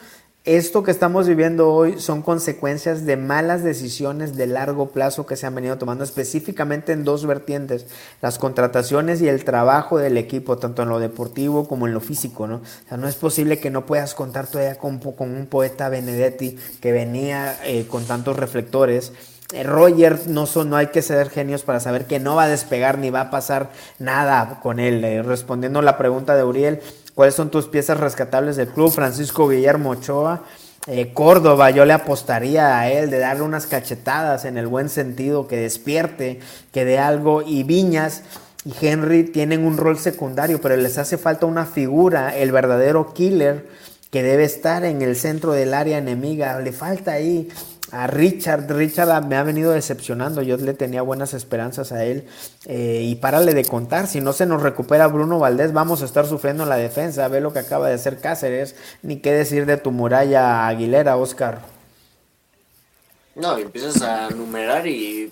esto 0.57 0.81
que 0.81 0.89
estamos 0.89 1.27
viviendo 1.27 1.71
hoy 1.71 1.99
son 1.99 2.23
consecuencias 2.23 3.05
de 3.05 3.17
malas 3.17 3.63
decisiones 3.63 4.35
de 4.35 4.47
largo 4.47 4.89
plazo 4.89 5.27
que 5.27 5.35
se 5.35 5.45
han 5.45 5.53
venido 5.53 5.77
tomando 5.77 6.03
específicamente 6.03 6.91
en 6.91 7.03
dos 7.03 7.27
vertientes, 7.27 7.85
las 8.21 8.39
contrataciones 8.39 9.21
y 9.21 9.27
el 9.27 9.43
trabajo 9.43 9.99
del 9.99 10.17
equipo, 10.17 10.57
tanto 10.57 10.81
en 10.81 10.89
lo 10.89 10.99
deportivo 10.99 11.67
como 11.67 11.85
en 11.85 11.93
lo 11.93 12.01
físico, 12.01 12.47
¿no? 12.47 12.61
No 12.97 13.07
es 13.07 13.15
posible 13.15 13.59
que 13.59 13.69
no 13.69 13.85
puedas 13.85 14.15
contar 14.15 14.47
todavía 14.47 14.79
con, 14.79 14.97
con 14.97 15.35
un 15.35 15.45
poeta 15.45 15.87
Benedetti 15.87 16.57
que 16.81 16.91
venía 16.91 17.55
eh, 17.63 17.85
con 17.87 18.05
tantos 18.05 18.35
reflectores. 18.35 19.13
Eh, 19.51 19.63
Roger 19.63 20.27
no, 20.27 20.45
son, 20.45 20.69
no 20.69 20.75
hay 20.75 20.87
que 20.87 21.01
ser 21.01 21.27
genios 21.29 21.63
para 21.63 21.79
saber 21.79 22.05
que 22.05 22.19
no 22.19 22.35
va 22.35 22.43
a 22.43 22.47
despegar 22.47 22.99
ni 22.99 23.09
va 23.09 23.21
a 23.21 23.29
pasar 23.31 23.71
nada 23.97 24.59
con 24.61 24.79
él. 24.79 25.03
Eh, 25.03 25.23
respondiendo 25.23 25.79
a 25.79 25.81
la 25.81 25.97
pregunta 25.97 26.35
de 26.35 26.43
Uriel, 26.43 26.81
¿Cuáles 27.19 27.35
son 27.35 27.51
tus 27.51 27.67
piezas 27.67 27.99
rescatables 27.99 28.55
del 28.55 28.69
club? 28.69 28.93
Francisco 28.93 29.49
Guillermo 29.49 29.89
Ochoa. 29.89 30.43
Eh, 30.87 31.11
Córdoba, 31.13 31.69
yo 31.69 31.83
le 31.83 31.91
apostaría 31.91 32.79
a 32.79 32.89
él 32.89 33.09
de 33.09 33.19
darle 33.19 33.43
unas 33.43 33.67
cachetadas 33.67 34.45
en 34.45 34.57
el 34.57 34.67
buen 34.67 34.87
sentido, 34.87 35.45
que 35.45 35.57
despierte, 35.57 36.39
que 36.71 36.85
dé 36.85 36.97
algo. 36.97 37.41
Y 37.41 37.63
Viñas 37.63 38.23
y 38.63 38.73
Henry 38.81 39.25
tienen 39.25 39.65
un 39.65 39.75
rol 39.75 39.97
secundario, 39.97 40.61
pero 40.61 40.77
les 40.77 40.97
hace 40.97 41.17
falta 41.17 41.45
una 41.45 41.65
figura, 41.65 42.37
el 42.37 42.53
verdadero 42.53 43.13
killer, 43.13 43.67
que 44.11 44.23
debe 44.23 44.45
estar 44.45 44.85
en 44.85 45.01
el 45.01 45.17
centro 45.17 45.51
del 45.51 45.73
área 45.73 45.97
enemiga. 45.97 46.57
Le 46.61 46.71
falta 46.71 47.11
ahí 47.11 47.49
a 47.91 48.07
Richard. 48.07 48.71
Richard 48.71 49.25
me 49.25 49.35
ha 49.35 49.43
venido 49.43 49.71
decepcionando. 49.71 50.41
Yo 50.41 50.57
le 50.57 50.73
tenía 50.73 51.01
buenas 51.01 51.33
esperanzas 51.33 51.91
a 51.91 52.05
él. 52.05 52.27
Eh, 52.65 53.01
y 53.05 53.15
párale 53.15 53.53
de 53.53 53.65
contar. 53.65 54.07
Si 54.07 54.21
no 54.21 54.33
se 54.33 54.45
nos 54.45 54.61
recupera 54.61 55.07
Bruno 55.07 55.39
Valdés, 55.39 55.73
vamos 55.73 56.01
a 56.01 56.05
estar 56.05 56.25
sufriendo 56.25 56.63
en 56.63 56.69
la 56.69 56.77
defensa. 56.77 57.27
Ve 57.27 57.41
lo 57.41 57.53
que 57.53 57.59
acaba 57.59 57.87
de 57.87 57.95
hacer 57.95 58.19
Cáceres. 58.19 58.75
Ni 59.01 59.19
qué 59.19 59.31
decir 59.33 59.65
de 59.65 59.77
tu 59.77 59.91
muralla 59.91 60.67
Aguilera, 60.67 61.17
Oscar. 61.17 61.61
No, 63.39 63.57
empiezas 63.57 64.01
a 64.01 64.29
numerar 64.31 64.85
y, 64.85 65.31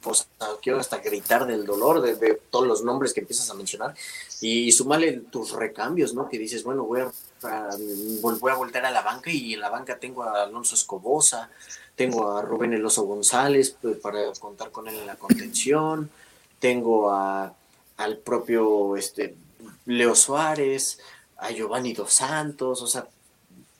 pues 0.00 0.28
quiero 0.62 0.78
hasta 0.78 0.98
gritar 0.98 1.44
del 1.44 1.66
dolor 1.66 2.00
de, 2.00 2.40
todos 2.50 2.68
los 2.68 2.84
nombres 2.84 3.12
que 3.12 3.20
empiezas 3.20 3.50
a 3.50 3.54
mencionar 3.54 3.94
y, 4.40 4.70
sumarle 4.70 5.12
tus 5.30 5.52
recambios, 5.52 6.14
¿no? 6.14 6.28
Que 6.28 6.38
dices, 6.38 6.62
bueno, 6.62 6.84
voy 6.84 7.00
a, 7.00 7.12
voy 7.40 8.52
a 8.52 8.54
volver 8.54 8.84
a 8.86 8.90
la 8.90 9.02
banca 9.02 9.30
y 9.30 9.54
en 9.54 9.60
la 9.60 9.70
banca 9.70 9.98
tengo 9.98 10.22
a 10.22 10.44
Alonso 10.44 10.74
Escobosa, 10.74 11.50
tengo 11.94 12.36
a 12.36 12.42
Rubén 12.42 12.72
Eloso 12.72 13.02
González 13.04 13.76
pues, 13.80 13.96
para 13.98 14.20
contar 14.38 14.70
con 14.70 14.88
él 14.88 14.96
en 14.96 15.06
la 15.06 15.16
contención, 15.16 16.10
tengo 16.58 17.10
a, 17.10 17.54
al 17.96 18.18
propio 18.18 18.96
este, 18.96 19.34
Leo 19.86 20.14
Suárez, 20.14 20.98
a 21.36 21.50
Giovanni 21.50 21.92
Dos 21.92 22.12
Santos, 22.12 22.82
o 22.82 22.86
sea, 22.86 23.06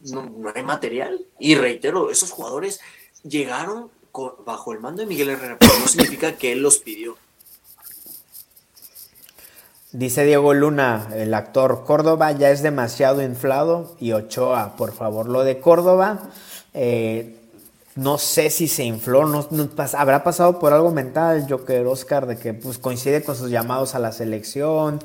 no, 0.00 0.24
no 0.24 0.52
hay 0.54 0.62
material. 0.62 1.24
Y 1.38 1.54
reitero, 1.54 2.10
esos 2.10 2.30
jugadores 2.30 2.80
llegaron 3.22 3.90
bajo 4.44 4.72
el 4.72 4.80
mando 4.80 5.02
de 5.02 5.06
Miguel 5.06 5.30
Herrera, 5.30 5.56
pero 5.58 5.78
no 5.78 5.86
significa 5.88 6.36
que 6.36 6.52
él 6.52 6.62
los 6.62 6.78
pidió. 6.78 7.18
Dice 9.92 10.24
Diego 10.24 10.52
Luna, 10.52 11.08
el 11.14 11.32
actor, 11.32 11.84
Córdoba 11.86 12.32
ya 12.32 12.50
es 12.50 12.60
demasiado 12.60 13.22
inflado 13.22 13.94
y 14.00 14.12
Ochoa, 14.12 14.74
por 14.76 14.92
favor, 14.92 15.28
lo 15.28 15.44
de 15.44 15.60
Córdoba, 15.60 16.22
eh, 16.74 17.36
no 17.94 18.18
sé 18.18 18.50
si 18.50 18.66
se 18.66 18.82
infló, 18.82 19.26
no, 19.26 19.48
habrá 19.96 20.24
pasado 20.24 20.58
por 20.58 20.72
algo 20.72 20.90
mental, 20.90 21.46
Joker 21.48 21.86
Oscar, 21.86 22.26
de 22.26 22.36
que 22.36 22.52
pues, 22.52 22.78
coincide 22.78 23.22
con 23.22 23.36
sus 23.36 23.48
llamados 23.48 23.94
a 23.94 24.00
la 24.00 24.10
selección, 24.10 24.98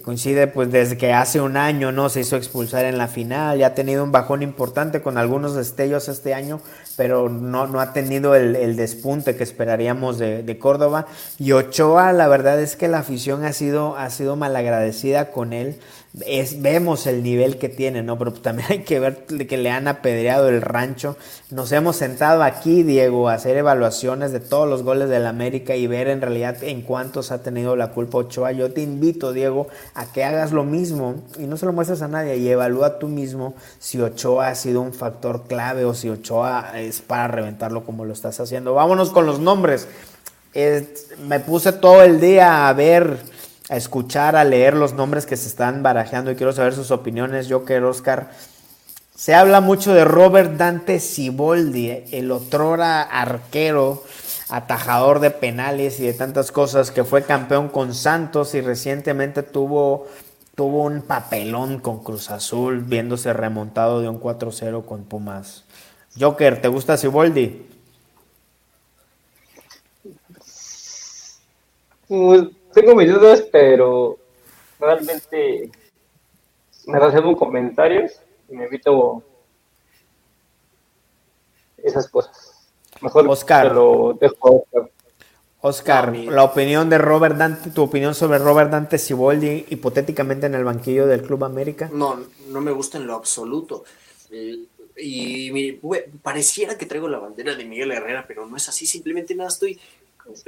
coincide 0.00 0.46
pues 0.46 0.72
desde 0.72 0.96
que 0.96 1.12
hace 1.12 1.40
un 1.40 1.58
año 1.58 1.92
no 1.92 2.08
se 2.08 2.20
hizo 2.20 2.36
expulsar 2.36 2.86
en 2.86 2.96
la 2.96 3.08
final 3.08 3.58
y 3.58 3.62
ha 3.62 3.74
tenido 3.74 4.02
un 4.02 4.10
bajón 4.10 4.42
importante 4.42 5.02
con 5.02 5.18
algunos 5.18 5.54
destellos 5.54 6.08
este 6.08 6.32
año, 6.32 6.62
pero 6.96 7.28
no, 7.28 7.66
no 7.66 7.78
ha 7.78 7.92
tenido 7.92 8.34
el, 8.34 8.76
despunte 8.76 9.36
que 9.36 9.42
esperaríamos 9.42 10.18
de, 10.18 10.42
de, 10.42 10.58
Córdoba. 10.58 11.06
Y 11.38 11.52
Ochoa, 11.52 12.14
la 12.14 12.26
verdad 12.26 12.58
es 12.58 12.74
que 12.74 12.88
la 12.88 13.00
afición 13.00 13.44
ha 13.44 13.52
sido, 13.52 13.98
ha 13.98 14.08
sido 14.08 14.34
malagradecida 14.36 15.30
con 15.30 15.52
él 15.52 15.78
es, 16.26 16.60
vemos 16.60 17.06
el 17.06 17.22
nivel 17.22 17.56
que 17.56 17.70
tiene, 17.70 18.02
¿no? 18.02 18.18
Pero 18.18 18.32
también 18.34 18.66
hay 18.70 18.82
que 18.82 19.00
ver 19.00 19.24
que 19.24 19.56
le 19.56 19.70
han 19.70 19.88
apedreado 19.88 20.48
el 20.48 20.60
rancho. 20.60 21.16
Nos 21.50 21.72
hemos 21.72 21.96
sentado 21.96 22.42
aquí, 22.42 22.82
Diego, 22.82 23.28
a 23.28 23.34
hacer 23.34 23.56
evaluaciones 23.56 24.32
de 24.32 24.40
todos 24.40 24.68
los 24.68 24.82
goles 24.82 25.08
del 25.08 25.26
América 25.26 25.74
y 25.74 25.86
ver 25.86 26.08
en 26.08 26.20
realidad 26.20 26.62
en 26.62 26.82
cuántos 26.82 27.32
ha 27.32 27.42
tenido 27.42 27.76
la 27.76 27.92
culpa 27.92 28.18
Ochoa. 28.18 28.52
Yo 28.52 28.72
te 28.72 28.82
invito, 28.82 29.32
Diego, 29.32 29.68
a 29.94 30.12
que 30.12 30.24
hagas 30.24 30.52
lo 30.52 30.64
mismo 30.64 31.14
y 31.38 31.44
no 31.44 31.56
se 31.56 31.66
lo 31.66 31.72
muestres 31.72 32.02
a 32.02 32.08
nadie 32.08 32.36
y 32.36 32.48
evalúa 32.48 32.98
tú 32.98 33.08
mismo 33.08 33.54
si 33.78 34.00
Ochoa 34.00 34.48
ha 34.48 34.54
sido 34.54 34.82
un 34.82 34.92
factor 34.92 35.44
clave 35.44 35.84
o 35.84 35.94
si 35.94 36.10
Ochoa 36.10 36.72
es 36.78 37.00
para 37.00 37.28
reventarlo 37.28 37.84
como 37.84 38.04
lo 38.04 38.12
estás 38.12 38.38
haciendo. 38.38 38.74
Vámonos 38.74 39.10
con 39.10 39.24
los 39.24 39.40
nombres. 39.40 39.88
me 41.26 41.40
puse 41.40 41.72
todo 41.72 42.02
el 42.02 42.20
día 42.20 42.68
a 42.68 42.72
ver 42.74 43.18
a 43.68 43.76
escuchar, 43.76 44.36
a 44.36 44.44
leer 44.44 44.74
los 44.74 44.94
nombres 44.94 45.26
que 45.26 45.36
se 45.36 45.48
están 45.48 45.82
barajeando 45.82 46.30
y 46.30 46.36
quiero 46.36 46.52
saber 46.52 46.74
sus 46.74 46.90
opiniones. 46.90 47.48
Yo 47.48 47.64
Oscar. 47.88 48.30
Se 49.14 49.34
habla 49.34 49.60
mucho 49.60 49.94
de 49.94 50.04
Robert 50.04 50.56
Dante 50.56 50.98
Siboldi, 50.98 52.04
el 52.12 52.30
otrora 52.32 53.02
arquero, 53.02 54.02
atajador 54.48 55.20
de 55.20 55.30
penales 55.30 56.00
y 56.00 56.06
de 56.06 56.14
tantas 56.14 56.50
cosas, 56.50 56.90
que 56.90 57.04
fue 57.04 57.22
campeón 57.22 57.68
con 57.68 57.94
Santos 57.94 58.54
y 58.54 58.60
recientemente 58.60 59.42
tuvo, 59.42 60.08
tuvo 60.56 60.84
un 60.84 61.02
papelón 61.02 61.78
con 61.78 62.02
Cruz 62.02 62.30
Azul, 62.30 62.80
viéndose 62.80 63.32
remontado 63.32 64.00
de 64.00 64.08
un 64.08 64.18
4-0 64.18 64.84
con 64.84 65.04
Pumas. 65.04 65.64
Joker, 66.18 66.60
¿te 66.60 66.68
gusta 66.68 66.96
Siboldi? 66.96 67.66
Pues, 72.08 72.48
tengo 72.72 72.94
mis 72.94 73.12
dudas, 73.12 73.42
pero 73.52 74.18
realmente 74.78 75.70
me 76.86 76.98
reservo 76.98 77.36
comentarios 77.36 78.12
y 78.48 78.56
me 78.56 78.64
evito 78.64 79.22
esas 81.78 82.08
cosas. 82.08 82.68
Mejor 83.00 83.28
Oscar, 83.28 83.74
lo 83.74 84.16
dejo 84.20 84.66
Oscar, 85.60 86.14
la 86.14 86.44
opinión 86.44 86.90
de 86.90 86.98
Robert 86.98 87.36
Dante, 87.36 87.70
tu 87.70 87.82
opinión 87.82 88.14
sobre 88.14 88.38
Robert 88.38 88.70
Dante 88.70 88.98
Siboldi 88.98 89.66
hipotéticamente 89.70 90.46
en 90.46 90.54
el 90.54 90.64
banquillo 90.64 91.06
del 91.06 91.22
Club 91.22 91.44
América. 91.44 91.88
No, 91.92 92.18
no 92.48 92.60
me 92.60 92.72
gusta 92.72 92.98
en 92.98 93.06
lo 93.06 93.14
absoluto. 93.14 93.84
Eh, 94.30 94.64
y 94.96 95.72
pareciera 96.22 96.76
que 96.76 96.86
traigo 96.86 97.08
la 97.08 97.18
bandera 97.18 97.54
de 97.54 97.64
Miguel 97.64 97.92
Herrera, 97.92 98.24
pero 98.26 98.46
no 98.46 98.56
es 98.56 98.68
así, 98.68 98.86
simplemente 98.86 99.34
nada, 99.34 99.48
estoy 99.48 99.80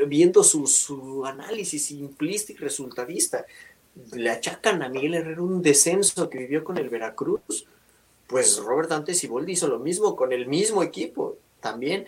viendo 0.06 0.42
su, 0.42 0.66
su 0.66 1.24
análisis 1.24 1.86
simplista 1.86 2.52
y 2.52 2.56
resultadista. 2.56 3.46
Le 4.12 4.30
achacan 4.30 4.82
a 4.82 4.88
Miguel 4.88 5.14
Herrera 5.14 5.42
un 5.42 5.62
descenso 5.62 6.28
que 6.28 6.38
vivió 6.38 6.64
con 6.64 6.78
el 6.78 6.88
Veracruz. 6.88 7.66
Pues 8.26 8.58
Robert 8.58 8.88
Dante 8.88 9.14
Siboldi 9.14 9.52
hizo 9.52 9.68
lo 9.68 9.78
mismo 9.78 10.16
con 10.16 10.32
el 10.32 10.46
mismo 10.46 10.82
equipo 10.82 11.36
también. 11.60 12.06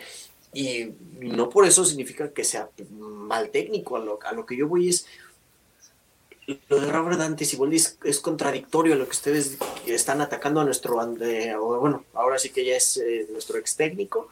Y 0.52 0.92
no 1.20 1.50
por 1.50 1.66
eso 1.66 1.84
significa 1.84 2.30
que 2.30 2.42
sea 2.42 2.70
mal 2.90 3.50
técnico. 3.50 3.96
A 3.96 4.00
lo, 4.00 4.18
a 4.22 4.32
lo 4.32 4.46
que 4.46 4.56
yo 4.56 4.66
voy 4.66 4.88
es. 4.88 5.06
Lo 6.68 6.80
de 6.80 6.90
Robert 6.90 7.18
Dante 7.18 7.44
Siboldi 7.44 7.76
es, 7.76 8.20
contradictorio 8.20 8.94
a 8.94 8.96
lo 8.96 9.04
que 9.04 9.10
ustedes 9.10 9.58
están 9.86 10.20
atacando 10.20 10.60
a 10.60 10.64
nuestro. 10.64 10.94
bueno, 11.60 12.04
ahora 12.14 12.38
sí 12.38 12.50
que 12.50 12.64
ya 12.64 12.76
es 12.76 12.96
eh, 12.98 13.26
nuestro 13.32 13.58
ex 13.58 13.76
técnico. 13.76 14.28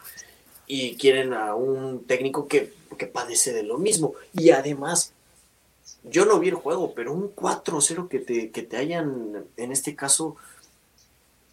Y 0.67 0.97
quieren 0.97 1.35
a 1.35 1.55
un 1.55 2.05
técnico 2.05 2.49
que, 2.49 2.73
que 2.97 3.07
padece 3.07 3.53
de 3.53 3.63
lo 3.63 3.79
mismo. 3.79 4.15
Y 4.33 4.51
además, 4.51 5.13
yo 6.05 6.25
no 6.25 6.39
vi 6.39 6.49
el 6.49 6.55
juego, 6.55 6.93
pero 6.95 7.13
un 7.13 7.35
4-0 7.35 8.09
que 8.09 8.19
te, 8.19 8.51
que 8.51 8.63
te 8.63 8.77
hayan, 8.77 9.45
en 9.57 9.73
este 9.73 9.95
caso, 9.95 10.37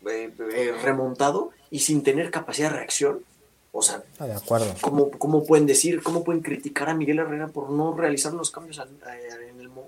eh, 0.05 0.31
eh, 0.53 0.73
remontado 0.81 1.51
y 1.69 1.79
sin 1.79 2.03
tener 2.03 2.31
capacidad 2.31 2.69
de 2.69 2.77
reacción, 2.77 3.23
o 3.71 3.81
sea, 3.81 4.03
ah, 4.19 4.25
de 4.25 4.33
acuerdo. 4.33 4.73
¿cómo, 4.81 5.45
pueden 5.45 5.65
decir, 5.65 6.03
cómo 6.03 6.23
pueden 6.23 6.41
criticar 6.41 6.89
a 6.89 6.93
Miguel 6.93 7.19
Herrera 7.19 7.47
por 7.47 7.69
no 7.69 7.95
realizar 7.95 8.33
los 8.33 8.51
cambios 8.51 8.81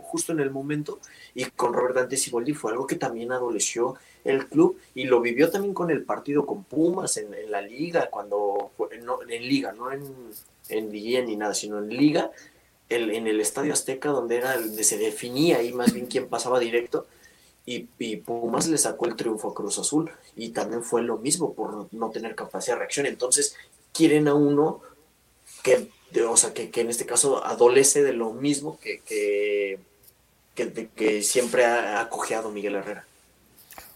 justo 0.01 0.31
en 0.31 0.39
el 0.39 0.51
momento? 0.51 0.99
Y 1.33 1.45
con 1.45 1.73
Robert 1.73 1.95
Dante 1.95 2.17
Siboldi 2.17 2.53
fue 2.53 2.71
algo 2.71 2.87
que 2.87 2.95
también 2.95 3.31
adoleció 3.31 3.95
el 4.23 4.47
club 4.47 4.79
y 4.95 5.05
lo 5.05 5.21
vivió 5.21 5.49
también 5.49 5.73
con 5.73 5.91
el 5.91 6.03
partido 6.03 6.45
con 6.45 6.63
Pumas 6.63 7.17
en, 7.17 7.29
la 7.51 7.61
liga, 7.61 8.09
cuando 8.09 8.71
en 9.29 9.47
liga, 9.47 9.73
no 9.73 9.91
en, 9.91 10.03
en 10.69 10.91
ni 10.91 11.35
nada, 11.35 11.53
sino 11.53 11.79
en 11.79 11.89
liga, 11.89 12.31
el, 12.89 13.11
en 13.11 13.27
el 13.27 13.41
Estadio 13.41 13.73
Azteca, 13.73 14.09
donde 14.09 14.37
era 14.37 14.57
donde 14.57 14.83
se 14.83 14.97
definía 14.97 15.57
ahí 15.57 15.73
más 15.73 15.93
bien 15.93 16.05
quién 16.05 16.27
pasaba 16.27 16.59
directo. 16.59 17.05
Y, 17.65 17.87
Pumas 18.17 18.67
le 18.67 18.77
sacó 18.77 19.05
el 19.05 19.15
triunfo 19.15 19.49
a 19.49 19.53
Cruz 19.53 19.79
Azul 19.79 20.11
y 20.35 20.49
también 20.49 20.83
fue 20.83 21.01
lo 21.01 21.17
mismo 21.17 21.53
por 21.53 21.87
no 21.93 22.09
tener 22.09 22.35
capacidad 22.35 22.75
de 22.75 22.79
reacción. 22.79 23.05
Entonces, 23.05 23.55
quieren 23.93 24.27
a 24.27 24.33
uno 24.33 24.81
que, 25.63 25.89
o 26.21 26.37
sea, 26.37 26.53
que, 26.53 26.69
en 26.73 26.89
este 26.89 27.05
caso 27.05 27.45
adolece 27.45 28.03
de 28.03 28.13
lo 28.13 28.31
mismo 28.33 28.77
que, 28.79 29.01
que, 29.05 29.79
que, 30.95 31.23
siempre 31.23 31.65
ha 31.65 32.01
acogeado 32.01 32.51
Miguel 32.51 32.75
Herrera. 32.75 33.05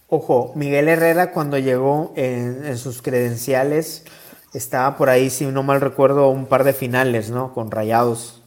Ojo, 0.09 0.53
Miguel 0.55 0.87
Herrera 0.87 1.31
cuando 1.31 1.57
llegó 1.57 2.13
en, 2.15 2.77
sus 2.77 3.01
credenciales 3.01 4.03
estaba 4.53 4.97
por 4.97 5.09
ahí, 5.09 5.29
si 5.29 5.45
no 5.45 5.63
mal 5.63 5.81
recuerdo, 5.81 6.29
un 6.29 6.47
par 6.47 6.63
de 6.63 6.73
finales, 6.73 7.29
¿no? 7.29 7.53
Con 7.53 7.69
rayados, 7.69 8.41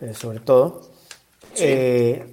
eh, 0.00 0.12
sobre 0.14 0.40
todo. 0.40 0.82
Eh, 1.56 2.26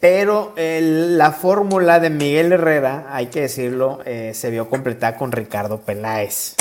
pero 0.00 0.52
la 0.56 1.32
fórmula 1.32 2.00
de 2.00 2.10
Miguel 2.10 2.52
Herrera, 2.52 3.06
hay 3.10 3.28
que 3.28 3.42
decirlo, 3.42 4.00
eh, 4.04 4.32
se 4.34 4.50
vio 4.50 4.68
completada 4.68 5.16
con 5.16 5.32
Ricardo 5.32 5.80
Peláez 5.80 6.56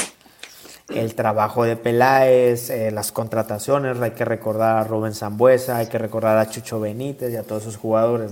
el 0.89 1.15
trabajo 1.15 1.63
de 1.63 1.76
Peláez, 1.76 2.69
eh, 2.69 2.91
las 2.91 3.12
contrataciones, 3.12 4.00
hay 4.02 4.12
que 4.12 4.26
recordar 4.26 4.78
a 4.78 4.84
Rubén 4.84 5.13
Zambuesa, 5.13 5.78
hay 5.78 5.88
que 5.88 5.98
recordar 5.98 6.38
a 6.38 6.50
Chucho 6.50 6.80
Benítez 6.80 7.32
y 7.32 7.38
a 7.38 7.43
todos 7.43 7.63
esos 7.63 7.78
jugadores. 7.78 8.32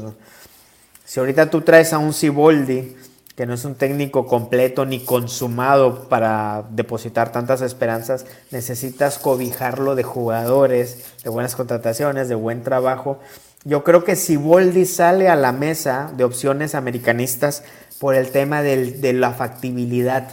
Si 1.05 1.19
ahorita 1.19 1.49
tú 1.49 1.61
traes 1.61 1.93
a 1.93 1.97
un 1.97 2.13
Ciboldi, 2.13 2.95
que 3.35 3.45
no 3.45 3.53
es 3.53 3.63
un 3.63 3.75
técnico 3.75 4.27
completo 4.27 4.85
ni 4.85 4.99
consumado 4.99 6.09
para 6.09 6.65
depositar 6.71 7.31
tantas 7.31 7.61
esperanzas, 7.61 8.25
necesitas 8.51 9.17
cobijarlo 9.17 9.95
de 9.95 10.03
jugadores, 10.03 11.05
de 11.23 11.29
buenas 11.29 11.55
contrataciones, 11.55 12.27
de 12.27 12.35
buen 12.35 12.63
trabajo. 12.63 13.19
Yo 13.63 13.83
creo 13.83 14.03
que 14.03 14.15
Ciboldi 14.15 14.85
sale 14.85 15.29
a 15.29 15.35
la 15.35 15.53
mesa 15.53 16.11
de 16.17 16.23
opciones 16.23 16.75
americanistas 16.75 17.63
por 17.99 18.15
el 18.15 18.31
tema 18.31 18.61
de 18.61 19.13
la 19.13 19.31
factibilidad 19.31 20.27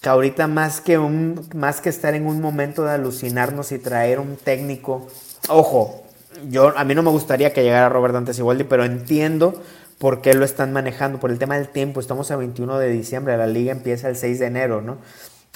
que 0.00 0.08
ahorita 0.08 0.46
más 0.46 0.80
que, 0.80 0.98
un, 0.98 1.48
más 1.54 1.80
que 1.80 1.88
estar 1.88 2.14
en 2.14 2.26
un 2.26 2.40
momento 2.40 2.84
de 2.84 2.92
alucinarnos 2.92 3.72
y 3.72 3.78
traer 3.78 4.20
un 4.20 4.36
técnico, 4.36 5.08
ojo, 5.48 6.04
yo, 6.48 6.76
a 6.76 6.84
mí 6.84 6.94
no 6.94 7.02
me 7.02 7.10
gustaría 7.10 7.52
que 7.52 7.62
llegara 7.62 7.88
Robert 7.88 8.14
Dante 8.14 8.34
Siboldi, 8.34 8.64
pero 8.64 8.84
entiendo 8.84 9.62
por 9.98 10.20
qué 10.20 10.34
lo 10.34 10.44
están 10.44 10.72
manejando, 10.72 11.18
por 11.18 11.30
el 11.30 11.38
tema 11.38 11.56
del 11.56 11.68
tiempo, 11.68 12.00
estamos 12.00 12.30
a 12.30 12.36
21 12.36 12.78
de 12.78 12.88
diciembre, 12.88 13.36
la 13.36 13.46
liga 13.46 13.72
empieza 13.72 14.08
el 14.08 14.16
6 14.16 14.38
de 14.38 14.46
enero, 14.46 14.82
¿no? 14.82 14.98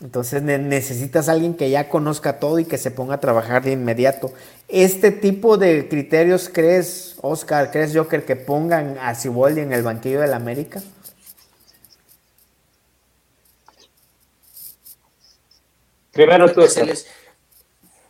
Entonces 0.03 0.43
necesitas 0.43 1.29
alguien 1.29 1.53
que 1.53 1.69
ya 1.69 1.91
conozca 1.91 2.39
todo 2.39 2.59
y 2.59 2.65
que 2.65 2.79
se 2.79 2.91
ponga 2.91 3.17
a 3.17 3.21
trabajar 3.21 3.63
de 3.63 3.73
inmediato. 3.73 4.33
Este 4.67 5.11
tipo 5.11 5.59
de 5.59 5.89
criterios, 5.89 6.49
¿crees, 6.49 7.17
Oscar, 7.21 7.71
crees, 7.71 7.95
Joker, 7.95 8.25
que 8.25 8.35
pongan 8.35 8.97
a 8.99 9.15
Siboldi 9.15 9.61
en 9.61 9.75
el 9.75 9.83
banquillo 9.83 10.23
del 10.23 10.33
América? 10.33 10.81
Primero 16.27 16.53
tú. 16.53 16.67
Se 16.67 16.85
les, 16.85 17.07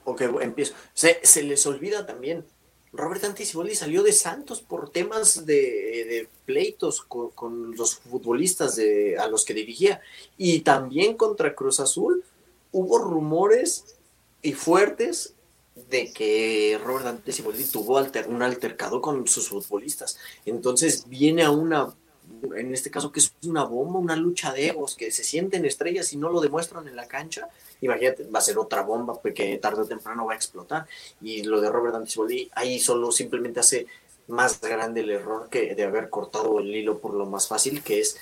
ok, 0.05 0.23
empiezo. 0.41 0.75
Se, 0.95 1.43
les 1.43 1.67
olvida 1.67 2.07
también. 2.07 2.45
Robert 2.93 3.23
Anticiboldi 3.23 3.77
salió 3.77 4.03
de 4.03 4.13
Santos 4.13 4.63
por 4.63 4.91
temas 4.91 5.47
de, 5.47 6.29
pleitos 6.45 7.03
con, 7.03 7.77
los 7.77 7.95
futbolistas 7.97 8.75
de, 8.75 9.17
a 9.17 9.29
los 9.29 9.45
que 9.45 9.55
dirigía. 9.55 10.01
Y 10.37 10.61
también 10.61 11.17
contra 11.17 11.55
Cruz 11.55 11.79
Azul 11.79 12.25
hubo 12.73 12.99
rumores 12.99 13.97
y 14.43 14.55
fuertes 14.55 15.35
de 15.89 16.13
que 16.13 16.81
Robert 16.83 17.07
Anticiboldi 17.07 17.65
tuvo 17.65 18.05
un 18.27 18.43
altercado 18.43 19.01
con 19.01 19.29
sus 19.29 19.49
futbolistas. 19.49 20.19
Entonces 20.45 21.09
viene 21.09 21.45
a 21.45 21.53
una 21.53 21.95
en 22.57 22.73
este 22.73 22.91
caso 22.91 23.13
que 23.13 23.21
es 23.21 23.33
una 23.45 23.65
bomba, 23.65 23.99
una 23.99 24.17
lucha 24.17 24.53
de 24.53 24.69
egos, 24.69 24.97
que 24.97 25.11
se 25.11 25.25
sienten 25.25 25.65
estrellas 25.65 26.13
y 26.13 26.17
no 26.17 26.31
lo 26.31 26.41
demuestran 26.41 26.87
en 26.89 26.97
la 26.97 27.07
cancha, 27.07 27.49
imagínate, 27.81 28.25
va 28.25 28.39
a 28.39 28.43
ser 28.43 28.59
otra 28.59 28.83
bomba 28.83 29.21
porque 29.21 29.59
tarde 29.59 29.83
o 29.83 29.87
temprano 29.87 30.27
va 30.27 30.33
a 30.33 30.37
explotar. 30.37 30.87
Y 31.21 31.43
lo 31.43 31.61
de 31.61 31.71
Robert 31.71 31.95
Antibolí 31.95 32.51
ahí 32.55 32.79
solo 32.79 33.13
simplemente 33.13 33.61
hace 33.61 33.87
más 34.29 34.61
grande 34.61 35.01
el 35.01 35.11
error 35.11 35.49
que 35.51 35.75
de 35.75 35.85
haber 35.85 36.09
cortado 36.09 36.61
el 36.61 36.75
hilo 36.75 36.99
por 36.99 37.15
lo 37.15 37.27
más 37.27 37.49
fácil, 37.49 37.83
que 37.83 38.01
es 38.01 38.17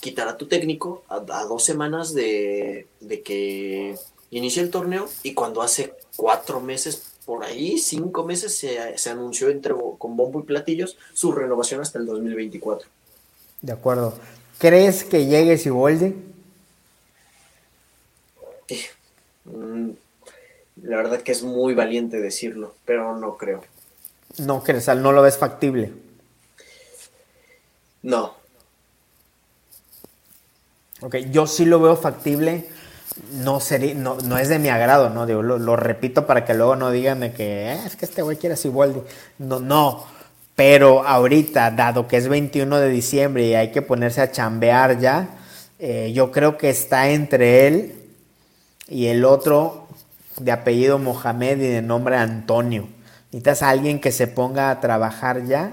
quitar 0.00 0.28
a 0.28 0.36
tu 0.36 0.46
técnico 0.46 1.02
a, 1.08 1.20
dos 1.20 1.64
semanas 1.64 2.12
de, 2.12 2.86
que 3.24 3.96
inicie 4.30 4.62
el 4.62 4.70
torneo 4.70 5.08
y 5.22 5.32
cuando 5.32 5.62
hace 5.62 5.94
cuatro 6.16 6.60
meses 6.60 7.14
por 7.24 7.42
ahí, 7.42 7.78
cinco 7.78 8.24
meses, 8.24 8.54
se, 8.54 8.98
se 8.98 9.10
anunció 9.10 9.48
entre, 9.48 9.74
con 9.96 10.14
bombo 10.14 10.40
y 10.40 10.42
platillos 10.42 10.98
su 11.14 11.32
renovación 11.32 11.80
hasta 11.80 11.98
el 11.98 12.04
2024. 12.04 12.86
De 13.62 13.72
acuerdo. 13.72 14.12
¿Crees 14.58 15.04
que 15.04 15.24
llegue 15.24 15.56
Siboldi? 15.56 16.14
La 19.46 20.96
verdad 20.96 21.20
que 21.20 21.32
es 21.32 21.42
muy 21.42 21.74
valiente 21.74 22.20
decirlo, 22.20 22.74
pero 22.84 23.16
no 23.16 23.36
creo. 23.36 23.62
No 24.38 24.62
crees, 24.62 24.88
no 24.88 25.12
lo 25.12 25.22
ves 25.22 25.38
factible. 25.38 25.92
No. 28.02 28.34
Ok, 31.00 31.16
yo 31.30 31.46
sí 31.46 31.64
lo 31.64 31.80
veo 31.80 31.96
factible. 31.96 32.68
No, 33.32 33.60
sería, 33.60 33.94
no, 33.94 34.16
no 34.24 34.38
es 34.38 34.48
de 34.48 34.58
mi 34.58 34.68
agrado, 34.68 35.10
¿no? 35.10 35.26
Digo, 35.26 35.42
lo, 35.42 35.76
repito 35.76 36.26
para 36.26 36.44
que 36.44 36.54
luego 36.54 36.74
no 36.74 36.90
digan 36.90 37.20
de 37.20 37.32
que 37.32 37.72
eh, 37.72 37.80
es 37.86 37.94
que 37.94 38.06
este 38.06 38.22
güey 38.22 38.36
quiere 38.36 38.56
Siboldi. 38.56 39.00
No, 39.38 39.60
no. 39.60 40.04
Pero 40.56 41.06
ahorita, 41.06 41.70
dado 41.70 42.08
que 42.08 42.16
es 42.16 42.28
21 42.28 42.80
de 42.80 42.88
diciembre 42.88 43.46
y 43.46 43.54
hay 43.54 43.70
que 43.70 43.82
ponerse 43.82 44.20
a 44.20 44.30
chambear 44.30 44.98
ya, 44.98 45.28
eh, 45.78 46.12
yo 46.14 46.30
creo 46.30 46.56
que 46.56 46.70
está 46.70 47.10
entre 47.10 47.66
él 47.66 48.03
y 48.88 49.06
el 49.06 49.24
otro 49.24 49.86
de 50.38 50.52
apellido 50.52 50.98
Mohamed 50.98 51.58
y 51.58 51.68
de 51.68 51.82
nombre 51.82 52.16
Antonio. 52.16 52.88
Necesitas 53.26 53.62
alguien 53.62 54.00
que 54.00 54.12
se 54.12 54.26
ponga 54.26 54.70
a 54.70 54.80
trabajar 54.80 55.44
ya 55.44 55.72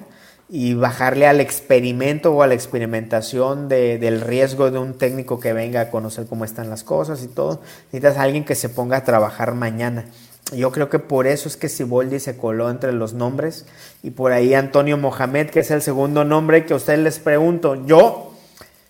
y 0.49 0.73
bajarle 0.73 1.27
al 1.27 1.39
experimento 1.39 2.33
o 2.33 2.43
a 2.43 2.47
la 2.47 2.53
experimentación 2.53 3.69
del 3.69 4.21
riesgo 4.21 4.69
de 4.69 4.79
un 4.79 4.97
técnico 4.97 5.39
que 5.39 5.53
venga 5.53 5.81
a 5.81 5.89
conocer 5.89 6.25
cómo 6.25 6.43
están 6.43 6.69
las 6.69 6.83
cosas 6.83 7.23
y 7.23 7.27
todo. 7.27 7.61
Necesitas 7.85 8.17
a 8.17 8.23
alguien 8.23 8.43
que 8.43 8.55
se 8.55 8.67
ponga 8.67 8.97
a 8.97 9.03
trabajar 9.03 9.53
mañana. 9.53 10.05
Yo 10.53 10.71
creo 10.71 10.89
que 10.89 10.99
por 10.99 11.27
eso 11.27 11.47
es 11.47 11.55
que 11.55 11.69
Siboldi 11.69 12.19
se 12.19 12.35
coló 12.35 12.69
entre 12.69 12.91
los 12.91 13.13
nombres 13.13 13.65
y 14.03 14.09
por 14.11 14.33
ahí 14.33 14.53
Antonio 14.53 14.97
Mohamed, 14.97 15.49
que 15.49 15.61
es 15.61 15.71
el 15.71 15.81
segundo 15.81 16.25
nombre 16.25 16.65
que 16.65 16.73
a 16.73 16.77
ustedes 16.77 16.99
les 16.99 17.19
pregunto. 17.19 17.85
Yo, 17.85 18.33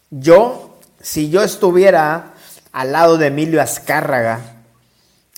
yo, 0.09 0.79
si 0.99 1.29
yo 1.29 1.43
estuviera 1.43 2.33
al 2.71 2.91
lado 2.91 3.17
de 3.17 3.27
Emilio 3.27 3.61
Azcárraga 3.61 4.39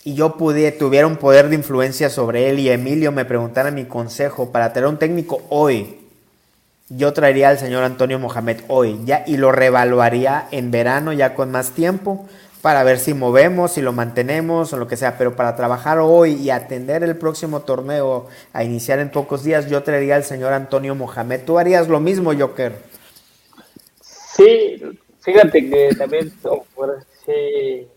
y 0.04 0.16
yo 0.16 0.38
pudiera, 0.38 0.78
tuviera 0.78 1.08
un 1.08 1.18
poder 1.18 1.50
de 1.50 1.56
influencia 1.56 2.10
sobre 2.10 2.50
él 2.50 2.60
y 2.60 2.70
Emilio 2.70 3.12
me 3.12 3.26
preguntara 3.26 3.72
mi 3.72 3.86
consejo 3.86 4.52
para 4.52 4.74
tener 4.74 4.90
un 4.90 5.00
técnico 5.00 5.42
hoy, 5.50 6.00
yo 6.90 7.14
traería 7.14 7.50
al 7.50 7.58
señor 7.58 7.84
Antonio 7.84 8.20
Mohamed 8.20 8.62
hoy 8.68 9.00
ya 9.06 9.24
y 9.26 9.38
lo 9.38 9.52
revaluaría 9.52 10.48
en 10.52 10.70
verano 10.72 11.14
ya 11.14 11.34
con 11.34 11.52
más 11.52 11.72
tiempo 11.72 12.28
para 12.62 12.84
ver 12.84 12.98
si 12.98 13.14
movemos, 13.14 13.74
si 13.74 13.82
lo 13.82 13.92
mantenemos 13.92 14.72
o 14.72 14.78
lo 14.78 14.88
que 14.88 14.96
sea, 14.96 15.18
pero 15.18 15.36
para 15.36 15.58
trabajar 15.58 16.00
hoy 16.00 16.36
y 16.36 16.50
atender 16.50 17.04
el 17.04 17.18
próximo 17.18 17.60
torneo 17.60 18.28
a 18.54 18.64
iniciar 18.64 19.00
en 19.00 19.10
pocos 19.10 19.44
días, 19.44 19.70
yo 19.70 19.84
traería 19.84 20.16
al 20.16 20.24
señor 20.24 20.54
Antonio 20.54 20.96
Mohamed. 20.96 21.42
¿Tú 21.46 21.60
harías 21.60 21.90
lo 21.90 22.00
mismo, 22.00 22.32
Joker? 22.34 22.74
Sí, 24.02 24.82
fíjate 25.20 25.70
que 25.70 25.94
también 25.98 26.32
sí, 27.26 27.88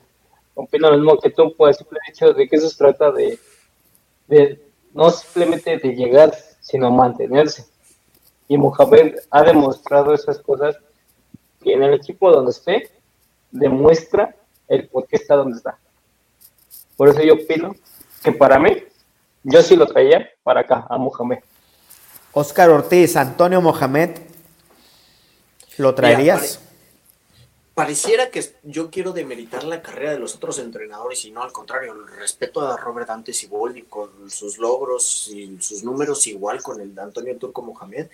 opino 0.54 0.90
lo 0.90 0.96
mismo 0.96 1.18
que 1.18 1.30
tú, 1.30 1.54
pues 1.56 1.78
el 1.80 1.86
hecho 2.08 2.32
de 2.32 2.48
que 2.48 2.56
eso 2.56 2.68
se 2.68 2.76
trata 2.76 3.12
de, 3.12 3.38
de 4.26 4.60
no 4.94 5.10
simplemente 5.10 5.78
de 5.78 5.94
llegar, 5.94 6.34
sino 6.60 6.90
mantenerse. 6.90 7.66
Y 8.48 8.56
Mohamed 8.56 9.16
ha 9.30 9.42
demostrado 9.42 10.14
esas 10.14 10.38
cosas 10.38 10.76
que 11.62 11.72
en 11.72 11.82
el 11.82 11.94
equipo 11.94 12.30
donde 12.30 12.52
esté 12.52 12.90
demuestra 13.50 14.34
el 14.68 14.88
por 14.88 15.06
qué 15.06 15.16
está 15.16 15.36
donde 15.36 15.58
está. 15.58 15.78
Por 16.96 17.08
eso 17.08 17.22
yo 17.22 17.34
opino 17.34 17.74
que 18.22 18.32
para 18.32 18.58
mí, 18.58 18.82
yo 19.42 19.62
sí 19.62 19.76
lo 19.76 19.86
traía 19.86 20.28
para 20.42 20.60
acá, 20.60 20.86
a 20.88 20.96
Mohamed. 20.96 21.38
Oscar 22.32 22.70
Ortiz, 22.70 23.16
Antonio 23.16 23.60
Mohamed, 23.60 24.10
¿lo 25.78 25.94
traerías? 25.94 26.60
Pareciera 27.76 28.30
que 28.30 28.42
yo 28.62 28.90
quiero 28.90 29.12
demeritar 29.12 29.62
la 29.64 29.82
carrera 29.82 30.12
de 30.12 30.18
los 30.18 30.34
otros 30.34 30.58
entrenadores 30.58 31.22
y 31.26 31.30
no 31.30 31.42
al 31.42 31.52
contrario, 31.52 31.92
respeto 32.06 32.66
a 32.66 32.78
Robert 32.78 33.06
Dante 33.06 33.34
Siboldi 33.34 33.82
con 33.82 34.30
sus 34.30 34.56
logros 34.56 35.28
y 35.28 35.58
sus 35.60 35.84
números 35.84 36.26
igual 36.26 36.62
con 36.62 36.80
el 36.80 36.94
de 36.94 37.02
Antonio 37.02 37.36
Turco 37.36 37.60
Mohamed, 37.60 38.06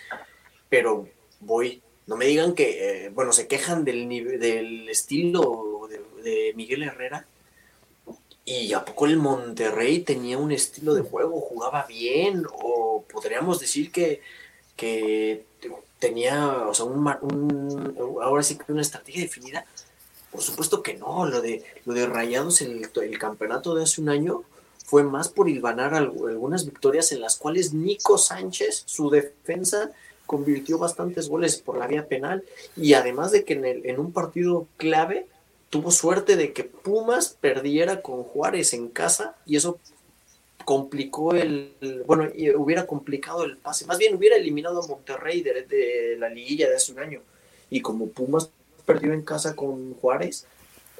pero 0.67 1.07
voy, 1.39 1.81
no 2.07 2.17
me 2.17 2.25
digan 2.25 2.55
que, 2.55 3.05
eh, 3.05 3.09
bueno, 3.11 3.31
se 3.31 3.47
quejan 3.47 3.85
del, 3.85 4.09
nivel, 4.09 4.37
del 4.37 4.89
estilo 4.89 5.87
de, 6.21 6.51
Miguel 6.55 6.83
Herrera. 6.83 7.25
Y 8.43 8.73
a 8.73 8.83
poco 8.83 9.05
el 9.05 9.15
Monterrey 9.15 9.99
tenía 9.99 10.37
un 10.37 10.51
estilo 10.51 10.93
de 10.93 11.03
juego, 11.03 11.39
jugaba 11.39 11.85
bien 11.87 12.43
o 12.51 13.05
podríamos 13.09 13.61
decir 13.61 13.93
que, 13.93 14.19
que 14.75 15.45
tenía, 16.03 16.67
o 16.67 16.73
sea, 16.73 16.83
un, 16.83 17.07
ahora 18.21 18.43
sí 18.43 18.57
que 18.57 18.73
una 18.73 18.81
estrategia 18.81 19.21
definida. 19.21 19.65
Por 20.33 20.41
supuesto 20.41 20.83
que 20.83 20.95
no, 20.95 21.25
lo 21.25 21.41
de, 21.41 21.63
lo 21.85 21.93
de 21.93 22.05
Rayados 22.05 22.61
en 22.61 22.71
el, 22.71 23.17
campeonato 23.17 23.73
de 23.73 23.83
hace 23.83 24.01
un 24.01 24.09
año 24.09 24.43
fue 24.85 25.03
más 25.03 25.29
por 25.29 25.47
ilvanar 25.47 25.93
algunas 25.93 26.65
victorias 26.65 27.13
en 27.13 27.21
las 27.21 27.37
cuales 27.37 27.73
Nico 27.73 28.17
Sánchez, 28.17 28.83
su 28.85 29.09
defensa, 29.09 29.91
convirtió 30.25 30.77
bastantes 30.77 31.29
goles 31.29 31.55
por 31.61 31.77
la 31.77 31.87
vía 31.87 32.05
penal 32.05 32.43
y 32.75 32.95
además 32.95 33.31
de 33.31 33.45
que 33.45 33.53
en, 33.53 33.63
el, 33.63 33.85
en 33.85 33.97
un 33.97 34.11
partido 34.11 34.67
clave 34.75 35.27
tuvo 35.69 35.89
suerte 35.89 36.35
de 36.35 36.51
que 36.51 36.65
Pumas 36.65 37.37
perdiera 37.39 38.01
con 38.01 38.23
Juárez 38.23 38.73
en 38.73 38.89
casa 38.89 39.37
y 39.45 39.55
eso 39.55 39.79
complicó 40.65 41.33
el, 41.33 42.03
bueno, 42.05 42.29
hubiera 42.57 42.85
complicado 42.85 43.43
el 43.43 43.57
pase, 43.57 43.85
más 43.85 43.97
bien 43.97 44.15
hubiera 44.15 44.35
eliminado 44.35 44.81
a 44.81 44.87
Monterrey 44.87 45.41
de, 45.41 46.15
la 46.17 46.29
liguilla 46.29 46.69
de 46.69 46.75
hace 46.75 46.91
un 46.91 46.99
año. 46.99 47.21
Y 47.69 47.81
como 47.81 48.07
Pumas 48.07 48.49
perdió 48.85 49.13
en 49.13 49.23
casa 49.23 49.55
con 49.55 49.93
Juárez, 49.95 50.45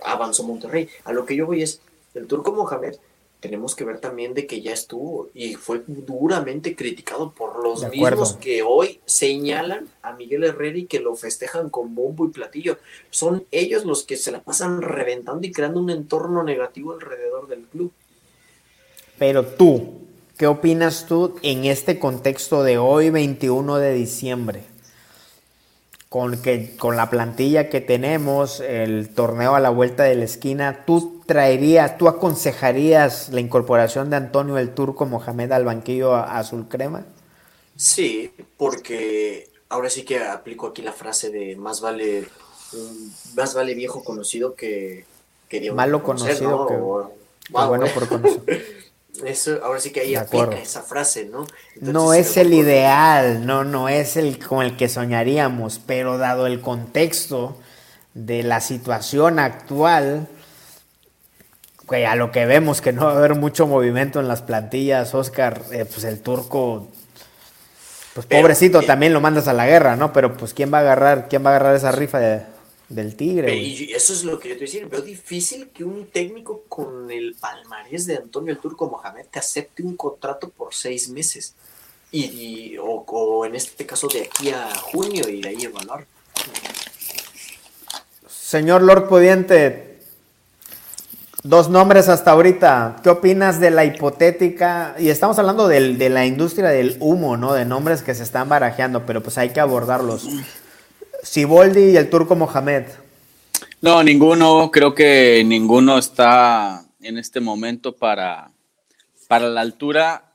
avanzó 0.04 0.43
Monterrey. 0.43 0.89
A 1.04 1.13
lo 1.13 1.26
que 1.26 1.36
yo 1.36 1.45
voy 1.45 1.63
es, 1.63 1.82
el 2.13 2.28
turco 2.28 2.52
Mohamed, 2.52 2.95
tenemos 3.43 3.76
que 3.76 3.84
ver 3.84 3.99
también 3.99 4.34
de 4.34 4.47
que 4.47 4.62
ya 4.62 4.71
estuvo 4.71 5.30
y 5.34 5.56
fue 5.56 5.84
duramente 5.86 6.78
criticado 6.78 7.34
por 7.34 7.62
los 7.62 7.89
mismos 7.89 8.38
que 8.38 8.63
hoy 8.63 9.02
señalan 9.06 9.89
a 10.02 10.13
Miguel 10.13 10.45
Herrera 10.45 10.78
y 10.78 10.86
que 10.86 11.02
lo 11.02 11.13
festejan 11.17 11.69
con 11.69 11.93
bombo 11.93 12.26
y 12.26 12.30
platillo. 12.30 12.78
Son 13.10 13.45
ellos 13.52 13.84
los 13.84 14.04
que 14.04 14.15
se 14.15 14.32
la 14.32 14.41
pasan 14.41 14.82
reventando 14.82 15.45
y 15.45 15.52
creando 15.52 15.82
un 15.82 15.89
entorno 15.89 16.41
negativo 16.43 16.93
alrededor 16.93 17.47
del 17.47 17.63
club. 17.63 17.91
Pero 19.17 19.45
tú, 19.45 20.02
¿qué 20.38 20.47
opinas 20.47 21.06
tú 21.08 21.36
en 21.43 21.65
este 21.65 21.99
contexto 21.99 22.63
de 22.63 22.78
hoy, 22.78 23.10
21 23.10 23.78
de 23.78 23.93
diciembre? 23.93 24.63
Con, 26.10 26.41
que, 26.41 26.76
con 26.78 26.95
la 26.95 27.10
plantilla 27.10 27.69
que 27.69 27.82
tenemos, 27.82 28.60
el 28.60 29.10
torneo 29.10 29.56
a 29.56 29.60
la 29.60 29.71
vuelta 29.71 30.04
de 30.04 30.13
la 30.15 30.26
esquina, 30.26 30.84
¿tú 30.86 31.23
traerías, 31.26 31.97
tú 31.97 32.08
aconsejarías 32.08 33.30
la 33.30 33.39
incorporación 33.39 34.12
de 34.12 34.17
Antonio 34.17 34.60
el 34.60 34.76
Turco 34.76 35.08
Mohamed 35.08 35.52
al 35.52 35.65
banquillo 35.65 36.15
azul 36.15 36.67
crema? 36.69 37.06
Sí, 37.76 38.32
porque 38.58 39.49
ahora 39.69 39.89
sí 39.89 40.04
que 40.04 40.19
aplico 40.19 40.67
aquí 40.67 40.82
la 40.82 40.93
frase 40.93 41.32
de 41.32 41.56
más 41.56 41.82
vale 41.82 42.26
más 43.36 43.54
vale 43.54 43.73
viejo 43.73 44.04
conocido 44.04 44.56
que, 44.56 45.06
que 45.49 45.71
malo 45.71 46.04
conocido 46.04 46.67
que 46.67 46.76
bueno 47.49 47.86
por 47.93 48.08
conocer. 48.08 48.83
Eso, 49.23 49.60
ahora 49.63 49.80
sí 49.80 49.91
que 49.91 50.02
ahí 50.02 50.15
aplica 50.15 50.58
esa 50.58 50.82
frase, 50.82 51.26
¿no? 51.26 51.45
no 51.80 52.13
es 52.13 52.36
el 52.36 52.52
ideal, 52.52 53.45
no, 53.45 53.63
no 53.63 53.88
es 53.88 54.17
el 54.17 54.39
con 54.39 54.65
el 54.65 54.76
que 54.76 54.89
soñaríamos, 54.89 55.80
pero 55.86 56.17
dado 56.17 56.47
el 56.47 56.62
contexto 56.62 57.60
de 58.15 58.41
la 58.41 58.60
situación 58.60 59.38
actual, 59.38 60.28
que 61.88 62.08
a 62.08 62.15
lo 62.15 62.32
que 62.32 62.47
vemos 62.47 62.82
que 62.82 62.91
no 62.91 63.06
va 63.06 63.13
a 63.13 63.17
haber 63.17 63.36
mucho 63.36 63.67
movimiento 63.67 64.19
en 64.19 64.28
las 64.28 64.41
plantillas, 64.41 65.13
Oscar, 65.13 65.62
eh, 65.71 65.86
pues 65.86 66.04
el 66.06 66.19
turco, 66.21 66.88
pues 68.15 68.26
pobrecito 68.26 68.82
eh, 68.82 68.86
también 68.86 69.13
lo 69.13 69.21
mandas 69.21 69.47
a 69.47 69.54
la 69.54 69.67
guerra, 69.67 69.95
¿no? 69.95 70.12
Pero 70.12 70.36
pues 70.36 70.56
quién 70.56 70.73
va 70.73 70.80
a 70.80 70.82
agarrar, 70.82 71.28
quién 71.30 71.45
va 71.45 71.52
a 71.52 71.56
agarrar 71.56 71.76
esa 71.76 71.91
rifa 71.91 72.17
de, 72.19 72.41
del 72.89 73.15
Tigre. 73.15 73.56
Y 73.56 73.91
eso 73.93 74.13
es 74.13 74.24
lo 74.24 74.39
que 74.39 74.50
yo 74.50 74.56
te 74.56 74.60
voy 74.60 74.67
a 74.67 74.72
decir. 74.72 74.88
Veo 74.88 75.02
difícil 75.02 75.69
que 75.69 75.84
un 75.84 76.08
técnico 76.08 76.63
con 76.67 77.10
el 77.12 77.36
palmarés 77.39 78.06
de 78.06 78.17
Antonio 78.17 78.54
el 78.54 78.60
Turco 78.60 78.89
Mohamed 78.89 79.26
te 79.32 79.39
acepte 79.39 79.84
un 79.84 79.96
contrato 79.96 80.50
por 80.50 80.74
seis 80.74 81.10
meses. 81.10 81.56
Y, 82.12 82.76
o, 82.80 83.46
en 83.46 83.56
este 83.56 83.86
caso 83.88 84.08
de 84.08 84.22
aquí 84.22 84.50
a 84.52 84.69
junio 84.76 85.28
y 85.28 85.41
de 85.41 85.50
ahí 85.50 85.63
evaluar. 85.63 86.06
Señor 88.28 88.84
Lord 88.84 89.08
Pudiente, 89.08 90.00
dos 91.41 91.69
nombres 91.69 92.10
hasta 92.10 92.32
ahorita. 92.32 92.98
¿Qué 93.02 93.10
opinas 93.10 93.60
de 93.60 93.72
la 93.72 93.86
hipotética? 93.86 94.96
Y 95.00 95.10
estamos 95.10 95.39
hablando 95.39 95.67
de 95.67 96.10
la 96.10 96.28
industria 96.28 96.69
del 96.69 96.98
humo, 97.00 97.36
¿no? 97.36 97.54
De 97.54 97.65
nombres 97.65 98.04
que 98.04 98.13
se 98.13 98.22
están 98.22 98.48
barajeando, 98.48 99.08
pero 99.08 99.24
pues 99.24 99.39
hay 99.39 99.50
que 99.50 99.60
abordarlos. 99.60 100.28
Siboldi 101.23 101.91
y 101.91 101.95
el 101.95 102.09
turco 102.09 102.36
Mohamed. 102.36 102.83
No, 103.81 104.03
ninguno, 104.03 104.69
creo 104.71 104.93
que 104.93 105.41
ninguno 105.45 105.97
está 105.97 106.86
en 107.01 107.17
este 107.17 107.39
momento 107.39 107.95
para, 107.95 108.51
para 109.29 109.47
la 109.47 109.62
altura 109.62 110.33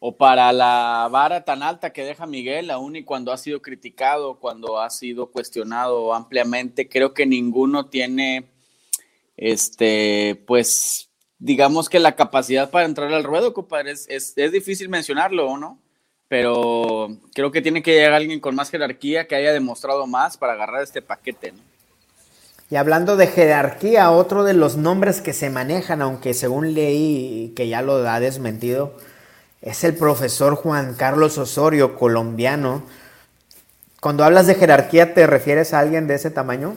o 0.00 0.14
para 0.14 0.52
la 0.52 1.08
vara 1.10 1.46
tan 1.46 1.62
alta 1.62 1.94
que 1.94 2.04
deja 2.04 2.26
Miguel, 2.26 2.70
aún 2.70 2.96
y 2.96 3.04
cuando 3.04 3.32
ha 3.32 3.38
sido 3.38 3.62
criticado, 3.62 4.38
cuando 4.38 4.78
ha 4.78 4.90
sido 4.90 5.30
cuestionado 5.30 6.12
ampliamente, 6.12 6.86
creo 6.86 7.14
que 7.14 7.24
ninguno 7.24 7.86
tiene, 7.86 8.50
este, 9.38 10.44
pues, 10.46 11.08
digamos 11.38 11.88
que 11.88 11.98
la 11.98 12.14
capacidad 12.14 12.70
para 12.70 12.84
entrar 12.84 13.10
al 13.10 13.24
ruedo, 13.24 13.54
compadre, 13.54 13.92
es, 13.92 14.06
es, 14.10 14.34
es 14.36 14.52
difícil 14.52 14.90
mencionarlo, 14.90 15.46
¿o 15.46 15.56
no? 15.56 15.80
Pero 16.28 17.16
creo 17.34 17.50
que 17.50 17.62
tiene 17.62 17.82
que 17.82 17.92
llegar 17.92 18.12
alguien 18.12 18.40
con 18.40 18.54
más 18.54 18.70
jerarquía 18.70 19.26
que 19.26 19.36
haya 19.36 19.52
demostrado 19.52 20.06
más 20.06 20.36
para 20.36 20.54
agarrar 20.54 20.82
este 20.82 21.02
paquete. 21.02 21.52
¿no? 21.52 21.58
Y 22.70 22.76
hablando 22.76 23.16
de 23.16 23.26
jerarquía, 23.26 24.10
otro 24.10 24.42
de 24.42 24.54
los 24.54 24.76
nombres 24.76 25.20
que 25.20 25.32
se 25.32 25.50
manejan, 25.50 26.00
aunque 26.00 26.32
según 26.34 26.74
leí 26.74 27.52
que 27.54 27.68
ya 27.68 27.82
lo 27.82 27.96
ha 28.08 28.20
desmentido, 28.20 28.96
es 29.60 29.84
el 29.84 29.94
profesor 29.94 30.54
Juan 30.56 30.94
Carlos 30.94 31.36
Osorio, 31.38 31.94
colombiano. 31.96 32.82
Cuando 34.00 34.24
hablas 34.24 34.46
de 34.46 34.54
jerarquía, 34.54 35.14
¿te 35.14 35.26
refieres 35.26 35.72
a 35.72 35.80
alguien 35.80 36.06
de 36.06 36.14
ese 36.14 36.30
tamaño? 36.30 36.74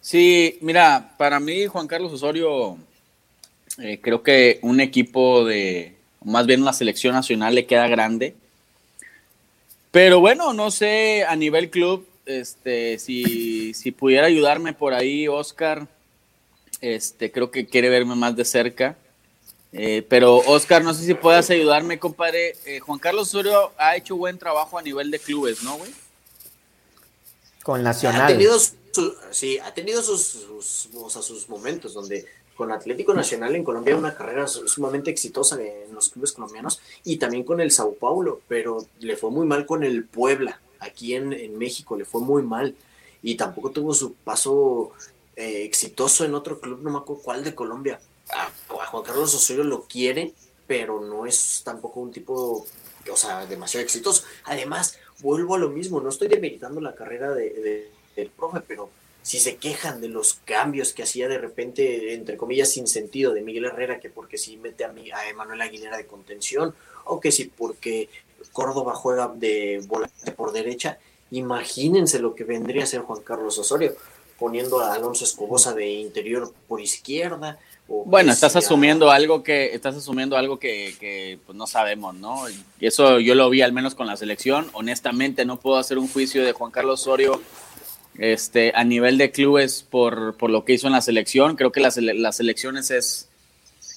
Sí, 0.00 0.58
mira, 0.60 1.14
para 1.18 1.40
mí 1.40 1.66
Juan 1.66 1.86
Carlos 1.86 2.12
Osorio, 2.12 2.78
eh, 3.78 4.00
creo 4.02 4.22
que 4.22 4.58
un 4.62 4.80
equipo 4.80 5.44
de, 5.44 5.96
más 6.24 6.46
bien 6.46 6.62
una 6.62 6.72
selección 6.72 7.14
nacional 7.14 7.54
le 7.54 7.66
queda 7.66 7.86
grande 7.86 8.34
pero 9.96 10.20
bueno, 10.20 10.52
no 10.52 10.70
sé 10.70 11.24
a 11.24 11.34
nivel 11.36 11.70
club, 11.70 12.06
este, 12.26 12.98
si, 12.98 13.72
si 13.72 13.92
pudiera 13.92 14.26
ayudarme 14.26 14.74
por 14.74 14.92
ahí, 14.92 15.26
Oscar, 15.26 15.88
este, 16.82 17.32
creo 17.32 17.50
que 17.50 17.64
quiere 17.64 17.88
verme 17.88 18.14
más 18.14 18.36
de 18.36 18.44
cerca. 18.44 18.98
Eh, 19.72 20.04
pero 20.06 20.36
Oscar, 20.36 20.84
no 20.84 20.92
sé 20.92 21.06
si 21.06 21.14
puedas 21.14 21.48
ayudarme, 21.48 21.98
compadre. 21.98 22.56
Eh, 22.66 22.78
Juan 22.78 22.98
Carlos 22.98 23.28
Osorio 23.28 23.72
ha 23.78 23.96
hecho 23.96 24.16
buen 24.16 24.36
trabajo 24.36 24.78
a 24.78 24.82
nivel 24.82 25.10
de 25.10 25.18
clubes, 25.18 25.62
¿no, 25.62 25.78
güey? 25.78 25.90
Con 27.62 27.82
Nacional. 27.82 28.20
Ha 28.20 28.26
tenido, 28.26 28.58
sí, 29.30 29.58
ha 29.60 29.72
tenido 29.72 30.02
sus, 30.02 30.20
sus, 30.26 30.90
sus 31.24 31.48
momentos 31.48 31.94
donde 31.94 32.26
con 32.56 32.72
Atlético 32.72 33.14
Nacional 33.14 33.54
en 33.54 33.64
Colombia, 33.64 33.96
una 33.96 34.14
carrera 34.14 34.46
sumamente 34.46 35.10
exitosa 35.10 35.60
en 35.60 35.94
los 35.94 36.08
clubes 36.08 36.32
colombianos 36.32 36.80
y 37.04 37.18
también 37.18 37.44
con 37.44 37.60
el 37.60 37.70
Sao 37.70 37.94
Paulo, 37.94 38.40
pero 38.48 38.84
le 39.00 39.16
fue 39.16 39.30
muy 39.30 39.46
mal 39.46 39.66
con 39.66 39.84
el 39.84 40.04
Puebla, 40.04 40.60
aquí 40.80 41.14
en, 41.14 41.32
en 41.32 41.56
México, 41.58 41.96
le 41.96 42.04
fue 42.04 42.20
muy 42.20 42.42
mal 42.42 42.74
y 43.22 43.36
tampoco 43.36 43.70
tuvo 43.70 43.92
su 43.92 44.14
paso 44.14 44.92
eh, 45.36 45.64
exitoso 45.64 46.24
en 46.24 46.34
otro 46.34 46.60
club, 46.60 46.80
no 46.82 46.90
me 46.90 46.98
acuerdo 46.98 47.22
cuál 47.22 47.44
de 47.44 47.54
Colombia. 47.54 48.00
Juan 48.68 49.04
Carlos 49.04 49.34
Osorio 49.34 49.64
lo 49.64 49.82
quiere, 49.82 50.32
pero 50.66 51.00
no 51.00 51.26
es 51.26 51.62
tampoco 51.64 52.00
un 52.00 52.10
tipo, 52.10 52.66
o 53.10 53.16
sea, 53.16 53.46
demasiado 53.46 53.84
exitoso. 53.84 54.24
Además, 54.44 54.98
vuelvo 55.20 55.54
a 55.54 55.58
lo 55.58 55.68
mismo, 55.68 56.00
no 56.00 56.08
estoy 56.08 56.28
demeritando 56.28 56.80
la 56.80 56.94
carrera 56.94 57.32
de, 57.34 57.90
del 58.16 58.30
profe, 58.30 58.60
pero 58.66 58.88
si 59.26 59.40
se 59.40 59.56
quejan 59.56 60.00
de 60.00 60.06
los 60.06 60.34
cambios 60.44 60.92
que 60.92 61.02
hacía 61.02 61.26
de 61.26 61.38
repente, 61.38 62.14
entre 62.14 62.36
comillas, 62.36 62.70
sin 62.70 62.86
sentido 62.86 63.34
de 63.34 63.42
Miguel 63.42 63.64
Herrera, 63.64 63.98
que 63.98 64.08
porque 64.08 64.38
si 64.38 64.56
mete 64.56 64.84
a, 64.84 64.94
a 65.14 65.28
Emanuel 65.28 65.60
Aguilera 65.62 65.96
de 65.96 66.06
contención, 66.06 66.76
o 67.06 67.18
que 67.18 67.32
si 67.32 67.46
porque 67.46 68.08
Córdoba 68.52 68.94
juega 68.94 69.26
de 69.34 69.82
volante 69.88 70.30
por 70.30 70.52
derecha, 70.52 71.00
imagínense 71.32 72.20
lo 72.20 72.36
que 72.36 72.44
vendría 72.44 72.84
a 72.84 72.86
ser 72.86 73.00
Juan 73.00 73.20
Carlos 73.22 73.58
Osorio 73.58 73.96
poniendo 74.38 74.78
a 74.78 74.94
Alonso 74.94 75.24
Escobosa 75.24 75.74
de 75.74 75.90
interior 75.90 76.54
por 76.68 76.80
izquierda. 76.80 77.58
bueno, 77.88 78.30
estás 78.30 78.54
asumiendo 78.54 79.10
algo 79.10 79.42
que 79.42 79.74
estás 79.74 79.96
asumiendo 79.96 80.36
algo 80.36 80.60
que, 80.60 81.40
pues, 81.44 81.58
no 81.58 81.66
sabemos, 81.66 82.14
¿no? 82.14 82.48
Y 82.48 82.86
eso 82.86 83.18
yo 83.18 83.34
lo 83.34 83.50
vi 83.50 83.62
al 83.62 83.72
menos 83.72 83.96
con 83.96 84.06
la 84.06 84.16
selección. 84.16 84.70
Honestamente, 84.72 85.44
no 85.44 85.58
puedo 85.58 85.78
hacer 85.78 85.98
un 85.98 86.06
juicio 86.06 86.44
de 86.44 86.52
Juan 86.52 86.70
Carlos 86.70 87.00
Osorio 87.00 87.40
este, 88.18 88.72
a 88.74 88.84
nivel 88.84 89.18
de 89.18 89.30
clubes 89.30 89.86
por, 89.88 90.42
lo 90.50 90.64
que 90.64 90.74
hizo 90.74 90.86
en 90.86 90.92
la 90.92 91.00
selección. 91.00 91.56
Creo 91.56 91.72
que 91.72 91.80
las, 91.80 91.96
las 91.96 92.36
selecciones 92.36 92.90
es, 92.90 93.28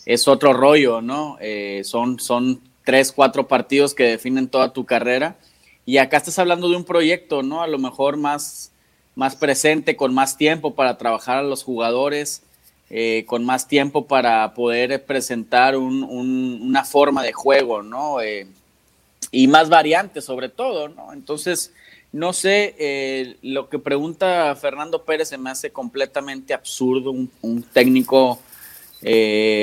es 0.05 0.28
otro 0.28 0.53
rollo, 0.53 1.01
¿no? 1.01 1.38
Eh, 1.39 1.82
son, 1.84 2.20
son 2.20 2.61
tres, 2.86 3.11
cuatro 3.11 3.47
partidos 3.47 3.93
que 3.93 4.03
definen 4.03 4.47
toda 4.47 4.74
tu 4.74 4.86
carrera. 4.86 5.38
Y 5.86 5.97
acá 5.97 6.17
estás 6.17 6.39
hablando 6.39 6.70
de 6.70 6.76
un 6.76 6.86
proyecto, 6.86 7.43
¿no? 7.43 7.61
A 7.61 7.67
lo 7.67 7.80
mejor 7.80 8.17
más 8.17 8.72
más 9.20 9.36
presente, 9.36 9.97
con 9.97 10.13
más 10.13 10.38
tiempo 10.38 10.76
para 10.76 10.97
trabajar 10.97 11.39
a 11.39 11.43
los 11.43 11.63
jugadores, 11.63 12.41
eh, 12.89 13.26
con 13.28 13.43
más 13.43 13.67
tiempo 13.67 14.07
para 14.07 14.53
poder 14.53 15.03
presentar 15.03 15.76
una 15.76 16.86
forma 16.86 17.22
de 17.22 17.34
juego, 17.34 17.84
¿no? 17.84 18.22
Eh, 18.22 18.47
y 19.30 19.49
más 19.49 19.67
variantes 19.67 20.24
sobre 20.24 20.47
todo, 20.47 20.88
¿no? 20.88 21.11
Entonces, 21.11 21.74
no 22.12 22.34
sé, 22.34 22.76
eh, 22.80 23.38
lo 23.41 23.70
que 23.70 23.80
pregunta 23.80 24.55
Fernando 24.55 25.03
Pérez 25.03 25.30
se 25.30 25.38
me 25.38 25.49
hace 25.49 25.72
completamente 25.72 26.53
absurdo, 26.53 27.12
un, 27.12 27.32
un 27.41 27.64
técnico... 27.64 28.39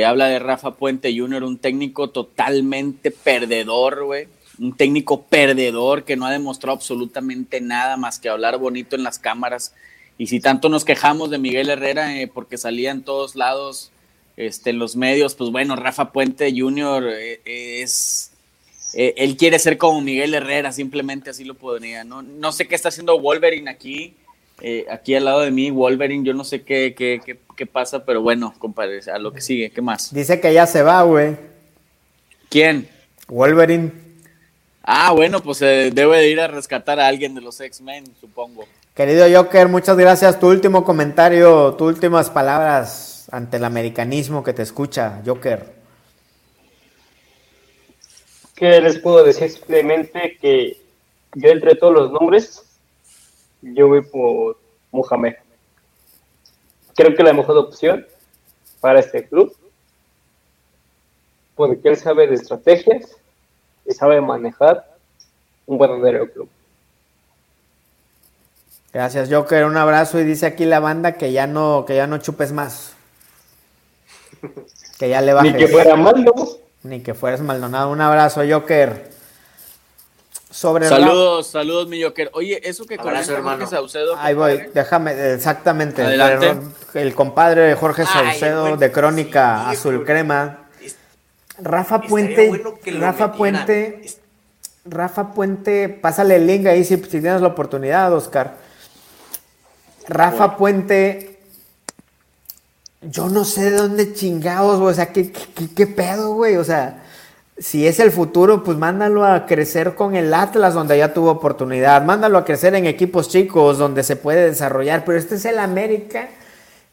habla 0.06 0.26
de 0.28 0.38
Rafa 0.38 0.72
Puente 0.74 1.16
Jr., 1.16 1.44
un 1.44 1.58
técnico 1.58 2.10
totalmente 2.10 3.10
perdedor, 3.10 4.04
güey 4.04 4.28
un 4.58 4.76
técnico 4.76 5.22
perdedor 5.22 6.04
que 6.04 6.16
no 6.16 6.26
ha 6.26 6.30
demostrado 6.30 6.76
absolutamente 6.76 7.60
nada 7.60 7.96
más 7.96 8.18
que 8.18 8.28
hablar 8.28 8.58
bonito 8.58 8.96
en 8.96 9.02
las 9.02 9.18
cámaras. 9.18 9.74
Y 10.18 10.28
si 10.28 10.40
tanto 10.40 10.68
nos 10.68 10.84
quejamos 10.84 11.30
de 11.30 11.38
Miguel 11.38 11.68
Herrera 11.68 12.16
eh, 12.20 12.26
porque 12.26 12.56
salía 12.56 12.90
en 12.90 13.02
todos 13.02 13.36
lados, 13.36 13.92
este, 14.36 14.70
en 14.70 14.78
los 14.78 14.96
medios, 14.96 15.34
pues 15.34 15.50
bueno, 15.50 15.76
Rafa 15.76 16.12
Puente 16.12 16.52
Jr. 16.56 17.04
Eh, 17.12 17.40
es... 17.82 18.32
Eh, 18.98 19.12
él 19.18 19.36
quiere 19.36 19.58
ser 19.58 19.76
como 19.76 20.00
Miguel 20.00 20.32
Herrera, 20.32 20.72
simplemente 20.72 21.28
así 21.28 21.44
lo 21.44 21.54
podría. 21.54 22.02
No, 22.02 22.22
no 22.22 22.50
sé 22.50 22.66
qué 22.66 22.74
está 22.74 22.88
haciendo 22.88 23.20
Wolverine 23.20 23.70
aquí, 23.70 24.16
aquí 24.90 25.14
al 25.14 25.26
lado 25.26 25.40
de 25.40 25.50
mí, 25.50 25.70
Wolverine, 25.70 26.24
yo 26.24 26.32
no 26.32 26.44
sé 26.44 26.62
qué, 26.62 26.94
qué, 26.96 27.20
qué, 27.24 27.38
qué 27.54 27.66
pasa, 27.66 28.06
pero 28.06 28.22
bueno, 28.22 28.54
compadre, 28.58 29.00
a 29.12 29.18
lo 29.18 29.32
que 29.32 29.42
sigue, 29.42 29.70
¿qué 29.70 29.82
más? 29.82 30.14
Dice 30.14 30.40
que 30.40 30.54
ya 30.54 30.66
se 30.66 30.82
va, 30.82 31.02
güey. 31.02 31.36
¿Quién? 32.48 32.88
Wolverine. 33.28 33.92
Ah, 34.82 35.12
bueno, 35.12 35.42
pues 35.42 35.58
se 35.58 35.90
debe 35.90 36.18
de 36.18 36.30
ir 36.30 36.40
a 36.40 36.46
rescatar 36.46 36.98
a 36.98 37.06
alguien 37.06 37.34
de 37.34 37.42
los 37.42 37.60
X-Men, 37.60 38.04
supongo. 38.18 38.64
Querido 38.94 39.26
Joker, 39.30 39.68
muchas 39.68 39.96
gracias. 39.98 40.40
Tu 40.40 40.48
último 40.48 40.84
comentario, 40.84 41.74
tus 41.74 41.88
últimas 41.92 42.30
palabras 42.30 43.28
ante 43.30 43.58
el 43.58 43.64
americanismo 43.64 44.42
que 44.42 44.54
te 44.54 44.62
escucha, 44.62 45.20
Joker. 45.26 45.74
¿Qué 48.56 48.80
les 48.80 48.98
puedo 48.98 49.22
decir? 49.22 49.50
Simplemente 49.50 50.38
que 50.40 50.80
yo 51.34 51.50
entre 51.50 51.74
todos 51.74 51.92
los 51.92 52.10
nombres, 52.10 52.64
yo 53.60 53.88
voy 53.88 54.02
por 54.02 54.58
Mohamed. 54.90 55.34
Creo 56.94 57.14
que 57.14 57.22
la 57.22 57.34
mejor 57.34 57.58
opción 57.58 58.06
para 58.80 59.00
este 59.00 59.28
club, 59.28 59.54
porque 61.54 61.88
él 61.90 61.98
sabe 61.98 62.26
de 62.26 62.34
estrategias, 62.36 63.16
y 63.84 63.92
sabe 63.92 64.20
manejar 64.20 64.96
un 65.66 65.78
verdadero 65.78 66.30
club. 66.32 66.48
Gracias, 68.92 69.28
Joker. 69.30 69.66
Un 69.66 69.76
abrazo 69.76 70.18
y 70.18 70.24
dice 70.24 70.46
aquí 70.46 70.64
la 70.64 70.80
banda 70.80 71.12
que 71.18 71.30
ya 71.30 71.46
no, 71.46 71.84
que 71.86 71.94
ya 71.94 72.06
no 72.06 72.18
chupes 72.18 72.52
más. 72.52 72.94
Que 74.98 75.10
ya 75.10 75.20
le 75.20 75.34
bajes. 75.34 75.52
Ni 75.52 75.58
que 75.58 75.68
fuera 75.68 75.94
malo. 75.96 76.32
Ni 76.86 77.00
que 77.00 77.14
fueras 77.14 77.40
maldonado. 77.40 77.90
Un 77.90 78.00
abrazo, 78.00 78.42
Joker. 78.48 79.10
Sobre 80.50 80.88
saludos, 80.88 81.48
saludos, 81.48 81.88
mi 81.88 82.02
Joker. 82.02 82.30
Oye, 82.32 82.60
eso 82.64 82.86
que 82.86 82.96
con 82.96 83.14
Jorge 83.14 83.66
Saucedo. 83.66 84.16
Ahí 84.16 84.34
voy, 84.34 84.62
déjame, 84.72 85.34
exactamente. 85.34 86.02
El, 86.94 87.14
compadre 87.14 87.74
Jorge 87.74 88.06
Saucedo 88.06 88.76
de 88.76 88.90
Crónica 88.90 89.68
Azul 89.68 90.04
Crema 90.04 90.66
Rafa 91.58 92.00
Puente, 92.02 92.62
Rafa 92.98 93.32
Puente, 93.32 94.02
Rafa 94.84 95.32
Puente, 95.32 95.88
pásale 95.88 96.36
el 96.36 96.46
link 96.46 96.66
ahí 96.66 96.84
si, 96.84 96.96
tienes 96.98 97.40
la 97.40 97.48
oportunidad, 97.48 98.12
Oscar. 98.12 98.56
Rafa 100.08 100.56
Puente, 100.56 101.35
yo 103.02 103.28
no 103.28 103.44
sé 103.44 103.70
de 103.70 103.76
dónde 103.76 104.12
chingados, 104.12 104.80
o 104.80 104.92
sea, 104.92 105.12
¿qué, 105.12 105.32
qué, 105.74 105.86
pedo, 105.86 106.34
güey? 106.34 106.56
O 106.56 106.64
sea, 106.64 107.02
si 107.58 107.86
es 107.86 108.00
el 108.00 108.10
futuro, 108.10 108.64
pues 108.64 108.76
mándalo 108.78 109.24
a 109.24 109.46
crecer 109.46 109.94
con 109.94 110.14
el 110.14 110.32
Atlas, 110.34 110.74
donde 110.74 110.98
ya 110.98 111.14
tuvo 111.14 111.30
oportunidad. 111.30 112.02
Mándalo 112.04 112.38
a 112.38 112.44
crecer 112.44 112.74
en 112.74 112.86
equipos 112.86 113.28
chicos, 113.28 113.78
donde 113.78 114.02
se 114.02 114.16
puede 114.16 114.46
desarrollar. 114.46 115.04
Pero 115.04 115.18
este 115.18 115.36
es 115.36 115.44
el 115.44 115.58
América, 115.58 116.28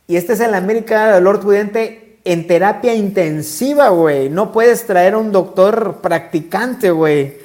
y 0.08 0.18
este 0.18 0.34
es 0.34 0.39
el 0.41 0.54
América, 0.54 1.20
Lord 1.20 1.41
Prudente, 1.41 2.20
en 2.26 2.47
terapia 2.47 2.93
intensiva, 2.93 3.89
güey. 3.89 4.30
No 4.30 4.51
puedes 4.51 4.86
traer 4.86 5.14
a 5.14 5.18
un 5.18 5.32
doctor 5.32 5.99
practicante, 6.01 6.91
güey. 6.91 7.38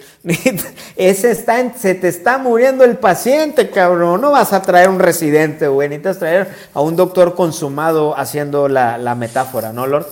Ese 0.96 1.30
está 1.30 1.72
se 1.78 1.94
te 1.94 2.08
está 2.08 2.38
muriendo 2.38 2.84
el 2.84 2.98
paciente, 2.98 3.70
cabrón. 3.70 4.20
No 4.20 4.32
vas 4.32 4.52
a 4.52 4.62
traer 4.62 4.88
un 4.88 4.98
residente, 4.98 5.68
güey. 5.68 5.88
Necesitas 5.88 6.18
traer 6.18 6.48
a 6.74 6.80
un 6.80 6.96
doctor 6.96 7.34
consumado 7.34 8.16
haciendo 8.16 8.68
la, 8.68 8.98
la 8.98 9.14
metáfora, 9.14 9.72
¿no, 9.72 9.86
Lord? 9.86 10.06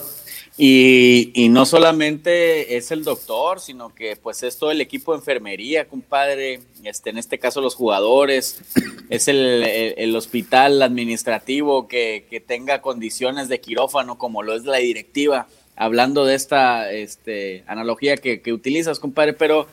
Y, 0.58 1.48
no 1.50 1.66
solamente 1.66 2.78
es 2.78 2.90
el 2.90 3.04
doctor, 3.04 3.60
sino 3.60 3.94
que 3.94 4.16
pues 4.16 4.42
es 4.42 4.56
todo 4.56 4.70
el 4.70 4.80
equipo 4.80 5.12
de 5.12 5.18
enfermería, 5.18 5.86
compadre, 5.86 6.60
este, 6.82 7.10
en 7.10 7.18
este 7.18 7.38
caso 7.38 7.60
los 7.60 7.74
jugadores, 7.74 8.62
es 9.10 9.28
el, 9.28 10.16
hospital 10.16 10.82
administrativo 10.82 11.88
que, 11.88 12.42
tenga 12.46 12.80
condiciones 12.80 13.48
de 13.48 13.60
quirófano 13.60 14.16
como 14.16 14.42
lo 14.42 14.54
es 14.54 14.64
la 14.64 14.78
directiva, 14.78 15.46
hablando 15.76 16.24
de 16.24 16.34
esta 16.34 16.90
este, 16.90 17.62
analogía 17.66 18.16
que, 18.16 18.40
que 18.40 18.54
utilizas, 18.54 18.98
compadre, 18.98 19.34
pero 19.34 19.66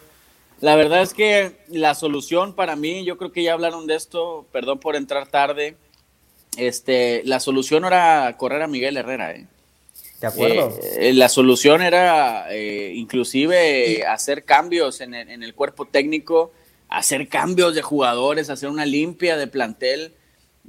la 0.62 0.76
verdad 0.76 1.01
es 1.01 1.14
que 1.14 1.58
la 1.68 1.95
solución 1.95 2.54
para 2.54 2.76
mí, 2.76 3.04
yo 3.06 3.18
creo 3.18 3.32
que 3.32 3.43
ya 3.43 3.54
hablaron 3.54 3.88
de 3.88 3.95
esto, 3.95 4.45
perdón 4.51 4.80
por 4.80 4.95
entrar 4.95 5.28
tarde, 5.28 5.76
este, 6.58 7.22
la 7.26 7.39
solución 7.39 7.86
era 7.86 8.36
correr 8.38 8.62
a 8.62 8.68
Miguel 8.68 8.97
Herrera, 8.97 9.32
¿eh? 9.34 9.47
De 10.24 10.28
acuerdo. 10.28 10.80
Eh, 10.99 11.12
la 11.12 11.28
solución 11.28 11.82
era 11.82 12.47
eh, 12.49 12.93
inclusive 12.95 14.06
hacer 14.06 14.45
cambios 14.45 15.01
en 15.01 15.14
el, 15.14 15.54
cuerpo 15.54 15.84
técnico, 15.84 16.54
hacer 16.88 17.28
cambios 17.28 17.76
de 17.76 17.82
jugadores, 17.82 18.49
hacer 18.49 18.70
una 18.70 18.86
limpia 18.86 19.36
de 19.36 19.47
plantel, 19.47 20.14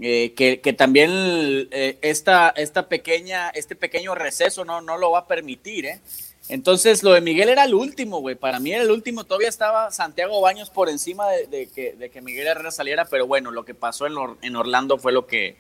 eh, 0.00 0.32
que, 0.34 0.72
también 0.72 1.68
esta, 2.02 2.52
esta 2.56 2.88
pequeña, 2.88 3.50
este 3.50 3.76
pequeño 3.76 4.16
receso 4.16 4.64
no, 4.64 4.80
no 4.80 4.98
lo 4.98 5.12
va 5.12 5.20
a 5.20 5.28
permitir. 5.28 6.00
Entonces 6.48 7.02
lo 7.02 7.12
de 7.12 7.20
Miguel 7.20 7.48
era 7.48 7.64
el 7.64 7.74
último, 7.74 8.20
güey. 8.20 8.34
Para 8.34 8.60
mí 8.60 8.72
era 8.72 8.82
el 8.82 8.90
último. 8.90 9.24
Todavía 9.24 9.48
estaba 9.48 9.90
Santiago 9.90 10.40
Baños 10.40 10.70
por 10.70 10.88
encima 10.88 11.26
de, 11.28 11.68
que, 11.74 11.94
de 11.94 12.10
que 12.10 12.20
Miguel 12.20 12.46
Herrera 12.46 12.70
saliera, 12.70 13.06
pero 13.06 13.26
bueno, 13.26 13.50
lo 13.50 13.64
que 13.64 13.74
pasó 13.74 14.06
en, 14.06 14.56
Orlando 14.56 14.98
fue 14.98 15.12
lo 15.12 15.26
que 15.26 15.56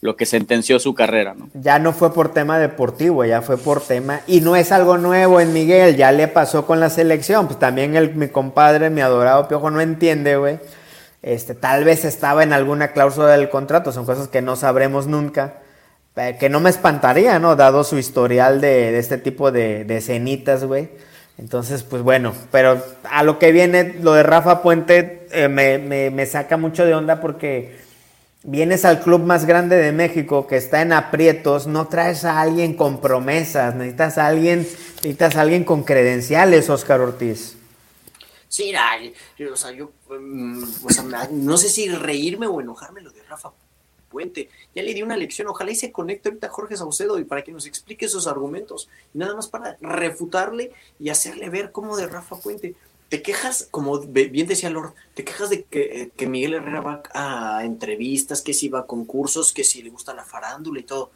lo 0.00 0.16
que 0.16 0.26
sentenció 0.26 0.78
su 0.78 0.92
carrera, 0.92 1.32
¿no? 1.32 1.48
Ya 1.54 1.78
no 1.78 1.94
fue 1.94 2.12
por 2.12 2.34
tema 2.34 2.58
deportivo, 2.58 3.24
ya 3.24 3.40
fue 3.40 3.56
por 3.56 3.80
tema, 3.80 4.20
y 4.26 4.42
no 4.42 4.54
es 4.54 4.70
algo 4.70 4.98
nuevo 4.98 5.40
en 5.40 5.54
Miguel, 5.54 5.96
ya 5.96 6.12
le 6.12 6.28
pasó 6.28 6.66
con 6.66 6.78
la 6.78 6.90
selección, 6.90 7.46
pues 7.46 7.58
también 7.58 8.18
mi 8.18 8.28
compadre, 8.28 8.90
mi 8.90 9.00
adorado 9.00 9.48
Piojo, 9.48 9.70
no 9.70 9.80
entiende, 9.80 10.36
güey. 10.36 10.58
Este, 11.22 11.54
tal 11.54 11.84
vez 11.84 12.04
estaba 12.04 12.42
en 12.42 12.52
alguna 12.52 12.88
cláusula 12.88 13.28
del 13.28 13.48
contrato, 13.48 13.92
son 13.92 14.04
cosas 14.04 14.28
que 14.28 14.42
no 14.42 14.56
sabremos 14.56 15.06
nunca, 15.06 15.62
Eh, 16.16 16.36
que 16.38 16.48
no 16.48 16.60
me 16.60 16.70
espantaría, 16.70 17.38
¿no? 17.38 17.56
Dado 17.56 17.82
su 17.82 17.98
historial 17.98 18.60
de, 18.60 18.98
este 18.98 19.18
tipo 19.18 19.50
de, 19.50 19.84
de 19.84 19.96
escenitas, 19.96 20.64
güey. 20.64 20.88
Entonces, 21.36 21.82
pues 21.82 22.02
bueno, 22.02 22.32
pero 22.52 22.80
a 23.10 23.24
lo 23.24 23.38
que 23.40 23.50
viene, 23.50 23.94
lo 24.00 24.12
de 24.12 24.22
Rafa 24.22 24.62
Puente 24.62 25.26
eh, 25.32 25.48
me, 25.48 25.78
me, 25.78 26.26
saca 26.26 26.56
mucho 26.56 26.84
de 26.84 26.94
onda 26.94 27.20
porque 27.20 27.76
vienes 28.44 28.84
al 28.84 29.00
club 29.00 29.22
más 29.22 29.44
grande 29.44 29.76
de 29.76 29.90
México 29.90 30.46
que 30.46 30.56
está 30.56 30.82
en 30.82 30.92
aprietos, 30.92 31.66
no 31.66 31.88
traes 31.88 32.24
a 32.24 32.40
alguien 32.40 32.74
con 32.74 33.00
promesas, 33.00 33.74
necesitas 33.74 34.18
a 34.18 34.28
alguien, 34.28 34.58
necesitas 34.58 35.34
a 35.34 35.40
alguien 35.40 35.64
con 35.64 35.82
credenciales, 35.82 36.70
Oscar 36.70 37.00
Ortiz. 37.00 37.56
Sí, 38.46 38.72
o 39.52 39.56
sea, 39.56 39.72
yo, 39.72 39.90
mm, 40.08 40.62
no 41.32 41.56
sé 41.56 41.68
si 41.68 41.88
reírme 41.88 42.46
o 42.46 42.60
enojarme 42.60 43.00
lo 43.00 43.10
de 43.10 43.24
Rafa 43.24 43.50
Puente. 44.14 44.48
Ya 44.76 44.84
le 44.84 44.94
di 44.94 45.02
una 45.02 45.16
lección, 45.16 45.48
ojalá 45.48 45.72
y 45.72 45.74
se 45.74 45.90
conecte 45.90 46.28
ahorita 46.28 46.48
Jorge 46.48 46.76
Saucedo 46.76 47.18
y 47.18 47.24
para 47.24 47.42
que 47.42 47.50
nos 47.50 47.66
explique 47.66 48.06
esos 48.06 48.28
argumentos. 48.28 48.88
Nada 49.12 49.34
más 49.34 49.48
para 49.48 49.76
refutarle 49.80 50.70
y 51.00 51.08
hacerle 51.08 51.50
ver 51.50 51.72
cómo 51.72 51.96
de 51.96 52.06
Rafa 52.06 52.36
Puente. 52.36 52.76
Te 53.08 53.22
quejas, 53.22 53.66
como 53.72 53.98
bien 53.98 54.46
decía 54.46 54.70
Lord, 54.70 54.94
te 55.14 55.24
quejas 55.24 55.50
de 55.50 55.64
que, 55.64 56.12
que 56.16 56.26
Miguel 56.28 56.54
Herrera 56.54 56.80
va 56.80 57.02
a 57.12 57.64
entrevistas, 57.64 58.40
que 58.40 58.54
si 58.54 58.68
va 58.68 58.80
a 58.80 58.86
concursos, 58.86 59.52
que 59.52 59.64
si 59.64 59.82
le 59.82 59.90
gusta 59.90 60.14
la 60.14 60.24
farándula 60.24 60.78
y 60.78 60.84
todo. 60.84 61.10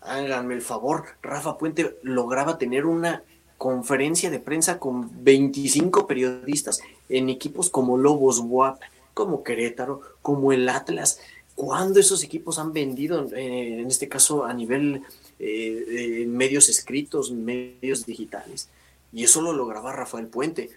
Háganme 0.00 0.54
el 0.54 0.62
favor, 0.62 1.06
Rafa 1.20 1.58
Puente 1.58 1.96
lograba 2.02 2.58
tener 2.58 2.86
una 2.86 3.24
conferencia 3.58 4.30
de 4.30 4.38
prensa 4.38 4.78
con 4.78 5.10
25 5.24 6.06
periodistas 6.06 6.80
en 7.08 7.28
equipos 7.28 7.70
como 7.70 7.98
Lobos 7.98 8.38
WAP, 8.38 8.80
como 9.14 9.42
Querétaro, 9.42 10.02
como 10.22 10.52
el 10.52 10.68
Atlas. 10.68 11.20
¿Cuándo 11.54 12.00
esos 12.00 12.22
equipos 12.24 12.58
han 12.58 12.72
vendido, 12.72 13.26
eh, 13.34 13.80
en 13.80 13.86
este 13.86 14.08
caso 14.08 14.44
a 14.44 14.52
nivel 14.52 15.02
eh, 15.38 16.24
medios 16.28 16.68
escritos, 16.68 17.30
medios 17.30 18.06
digitales? 18.06 18.68
Y 19.12 19.24
eso 19.24 19.40
lo 19.40 19.52
lograba 19.52 19.92
Rafael 19.92 20.26
Puente 20.26 20.70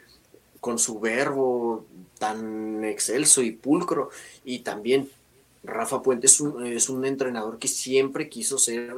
con 0.60 0.78
su 0.78 1.00
verbo 1.00 1.86
tan 2.20 2.84
excelso 2.84 3.42
y 3.42 3.52
pulcro. 3.52 4.10
Y 4.46 4.60
también 4.60 5.10
Rafa 5.64 6.02
Puente 6.02 6.28
es 6.28 6.40
un, 6.40 6.66
es 6.66 6.90
un 6.90 7.06
entrenador 7.06 7.58
que 7.58 7.68
siempre 7.68 8.30
quiso 8.30 8.58
ser 8.58 8.96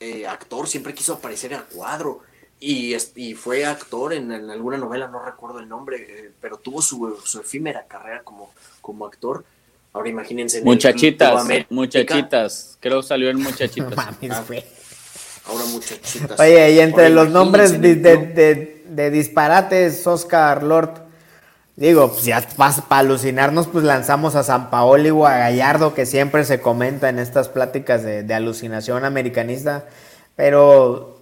eh, 0.00 0.26
actor, 0.26 0.68
siempre 0.68 0.94
quiso 0.94 1.14
aparecer 1.14 1.54
a 1.54 1.64
cuadro 1.64 2.20
y, 2.60 2.94
y 3.16 3.34
fue 3.34 3.64
actor 3.64 4.12
en, 4.12 4.32
alguna 4.32 4.78
novela, 4.78 5.08
no 5.08 5.24
recuerdo 5.24 5.58
el 5.58 5.68
nombre, 5.68 6.26
eh, 6.26 6.32
pero 6.40 6.56
tuvo 6.58 6.80
su, 6.80 7.18
su, 7.24 7.40
efímera 7.40 7.86
carrera 7.86 8.22
como, 8.22 8.50
como 8.80 9.06
actor. 9.06 9.44
Ahora 9.94 10.08
imagínense. 10.08 10.60
muchachitas, 10.62 11.46
muchachitas, 11.70 12.76
creo 12.80 13.00
salió 13.00 13.30
en 13.30 13.36
Muchachitas. 13.42 13.96
Ah, 13.96 14.12
ahora 15.46 15.64
muchachitas. 15.66 16.40
Oye, 16.40 16.72
y 16.72 16.80
entre 16.80 17.10
los 17.10 17.30
nombres 17.30 17.80
de, 17.80 17.94
de, 17.94 18.82
de, 18.88 19.10
disparates, 19.10 20.04
Oscar 20.04 20.64
Lord, 20.64 20.90
digo, 21.76 22.12
pues 22.12 22.24
ya 22.24 22.44
para 22.56 22.98
alucinarnos, 22.98 23.68
pues 23.68 23.84
lanzamos 23.84 24.34
a 24.34 24.42
San 24.42 24.68
Paoli 24.68 25.10
o 25.10 25.28
a 25.28 25.38
Gallardo, 25.38 25.94
que 25.94 26.06
siempre 26.06 26.44
se 26.44 26.60
comenta 26.60 27.08
en 27.08 27.20
estas 27.20 27.48
pláticas 27.48 28.02
de, 28.02 28.24
de 28.24 28.34
alucinación 28.34 29.04
americanista, 29.04 29.84
pero 30.34 31.20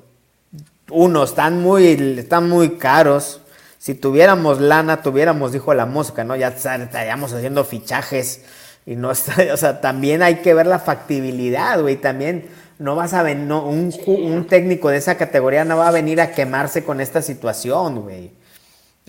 uno, 0.88 1.24
están 1.24 1.60
muy, 1.60 2.16
están 2.18 2.48
muy 2.48 2.78
caros. 2.78 3.42
Si 3.76 3.94
tuviéramos 3.94 4.62
lana, 4.62 5.02
tuviéramos, 5.02 5.52
dijo 5.52 5.74
la 5.74 5.84
mosca, 5.84 6.24
¿no? 6.24 6.36
Ya 6.36 6.48
estaríamos 6.48 7.34
haciendo 7.34 7.64
fichajes 7.64 8.40
y 8.86 8.96
no 8.96 9.10
está, 9.10 9.34
o 9.52 9.56
sea, 9.56 9.80
también 9.80 10.22
hay 10.22 10.36
que 10.36 10.54
ver 10.54 10.66
la 10.66 10.78
factibilidad, 10.78 11.80
güey, 11.80 11.96
también 11.96 12.48
no 12.78 12.96
vas 12.96 13.14
a 13.14 13.22
ver, 13.22 13.36
no, 13.36 13.64
un, 13.66 13.94
un, 14.06 14.46
técnico 14.46 14.88
de 14.88 14.96
esa 14.96 15.16
categoría 15.16 15.64
no 15.64 15.76
va 15.76 15.88
a 15.88 15.92
venir 15.92 16.20
a 16.20 16.32
quemarse 16.32 16.84
con 16.84 17.00
esta 17.00 17.22
situación, 17.22 18.00
güey. 18.00 18.32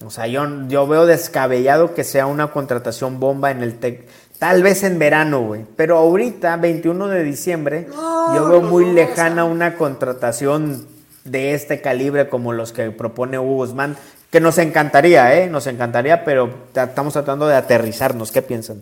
O 0.06 0.10
sea, 0.10 0.28
yo, 0.28 0.46
yo 0.68 0.86
veo 0.86 1.06
descabellado 1.06 1.94
que 1.94 2.04
sea 2.04 2.26
una 2.26 2.48
contratación 2.48 3.20
bomba 3.20 3.52
en 3.52 3.64
el 3.64 3.80
tec 3.80 4.08
Tal 4.44 4.62
vez 4.62 4.84
en 4.84 5.00
verano, 5.00 5.42
güey. 5.42 5.66
Pero 5.78 5.98
ahorita, 5.98 6.58
21 6.58 7.08
de 7.08 7.24
diciembre, 7.24 7.88
yo 8.36 8.50
veo 8.50 8.62
muy 8.62 8.92
lejana 8.92 9.46
una 9.46 9.76
contratación 9.76 10.86
de 11.24 11.54
este 11.54 11.80
calibre 11.80 12.28
como 12.28 12.52
los 12.52 12.74
que 12.74 12.92
propone 12.92 13.40
Hugo 13.40 13.66
Guzmán, 13.66 13.96
que 14.30 14.42
nos 14.42 14.58
encantaría, 14.58 15.40
¿eh? 15.40 15.48
Nos 15.48 15.66
encantaría, 15.68 16.26
pero 16.26 16.54
estamos 16.76 17.14
tratando 17.14 17.48
de 17.48 17.56
aterrizarnos. 17.56 18.34
¿Qué 18.34 18.42
piensan? 18.42 18.82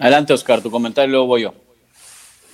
Adelante, 0.00 0.32
Oscar, 0.32 0.62
tu 0.62 0.70
comentario, 0.70 1.12
luego 1.12 1.26
voy 1.26 1.42
yo. 1.42 1.54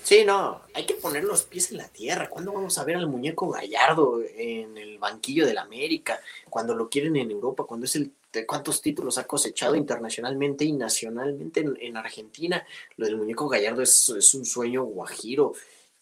Sí, 0.03 0.24
no, 0.24 0.61
hay 0.74 0.84
que 0.84 0.94
poner 0.94 1.24
los 1.24 1.42
pies 1.42 1.70
en 1.70 1.78
la 1.78 1.88
tierra. 1.88 2.28
¿Cuándo 2.28 2.53
vamos 2.53 2.76
a 2.78 2.84
ver 2.84 2.97
al 2.97 3.09
muñeco 3.09 3.49
Gallardo 3.49 4.20
en 4.36 4.76
el 4.76 4.99
banquillo 4.99 5.47
del 5.47 5.59
América? 5.59 6.20
Cuando 6.51 6.74
lo 6.74 6.88
quieren 6.88 7.16
en 7.16 7.30
Europa, 7.30 7.64
cuando 7.64 7.86
es 7.86 7.97
el 7.97 8.12
cuántos 8.44 8.82
títulos 8.82 9.16
ha 9.18 9.26
cosechado 9.26 9.74
internacionalmente 9.76 10.64
y 10.64 10.72
nacionalmente 10.72 11.64
en, 11.80 11.97
Argentina. 11.97 12.66
Lo 12.97 13.07
del 13.07 13.16
muñeco 13.16 13.49
Gallardo 13.49 13.82
es, 13.82 14.34
un 14.34 14.44
sueño 14.44 14.84
guajiro. 14.84 15.55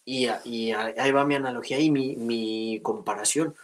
Y, 0.04 0.26
ahí 0.26 1.12
va 1.12 1.24
mi 1.24 1.34
analogía 1.34 1.78
y 1.78 1.90
mi, 1.90 2.80
comparación. 2.82 3.54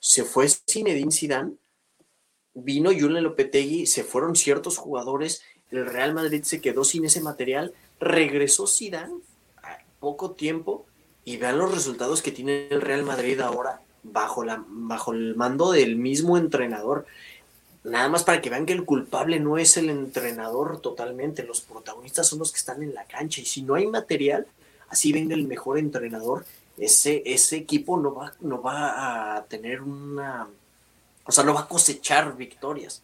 Se 0.00 0.24
fue 0.24 0.48
Zinedine 0.48 1.10
Zidane, 1.10 1.52
vino 2.54 2.90
Julen 2.90 3.24
Lopetegui, 3.24 3.86
se 3.86 4.04
fueron 4.04 4.36
ciertos 4.36 4.76
jugadores, 4.76 5.42
el 5.70 5.86
Real 5.86 6.14
Madrid 6.14 6.42
se 6.44 6.60
quedó 6.60 6.84
sin 6.84 7.04
ese 7.04 7.20
material, 7.20 7.72
regresó 8.00 8.66
Zidane 8.66 9.14
a 9.62 9.78
poco 10.00 10.32
tiempo 10.32 10.86
y 11.24 11.36
vean 11.36 11.58
los 11.58 11.74
resultados 11.74 12.22
que 12.22 12.32
tiene 12.32 12.68
el 12.68 12.80
Real 12.80 13.02
Madrid 13.02 13.40
ahora 13.40 13.80
bajo, 14.02 14.44
la, 14.44 14.64
bajo 14.66 15.12
el 15.12 15.36
mando 15.36 15.72
del 15.72 15.96
mismo 15.96 16.38
entrenador. 16.38 17.06
Nada 17.84 18.08
más 18.08 18.24
para 18.24 18.40
que 18.40 18.50
vean 18.50 18.66
que 18.66 18.72
el 18.72 18.84
culpable 18.84 19.40
no 19.40 19.58
es 19.58 19.76
el 19.76 19.90
entrenador 19.90 20.80
totalmente, 20.80 21.42
los 21.44 21.60
protagonistas 21.60 22.26
son 22.26 22.38
los 22.38 22.52
que 22.52 22.58
están 22.58 22.82
en 22.82 22.94
la 22.94 23.04
cancha 23.04 23.40
y 23.40 23.44
si 23.44 23.62
no 23.62 23.74
hay 23.74 23.86
material, 23.86 24.46
así 24.88 25.12
venga 25.12 25.34
el 25.34 25.46
mejor 25.46 25.78
entrenador, 25.78 26.44
ese, 26.76 27.22
ese 27.26 27.56
equipo 27.56 27.98
no 27.98 28.14
va, 28.14 28.32
no 28.40 28.62
va 28.62 29.36
a 29.36 29.44
tener 29.44 29.82
una, 29.82 30.48
o 31.24 31.32
sea, 31.32 31.44
no 31.44 31.54
va 31.54 31.60
a 31.60 31.68
cosechar 31.68 32.36
victorias. 32.36 33.02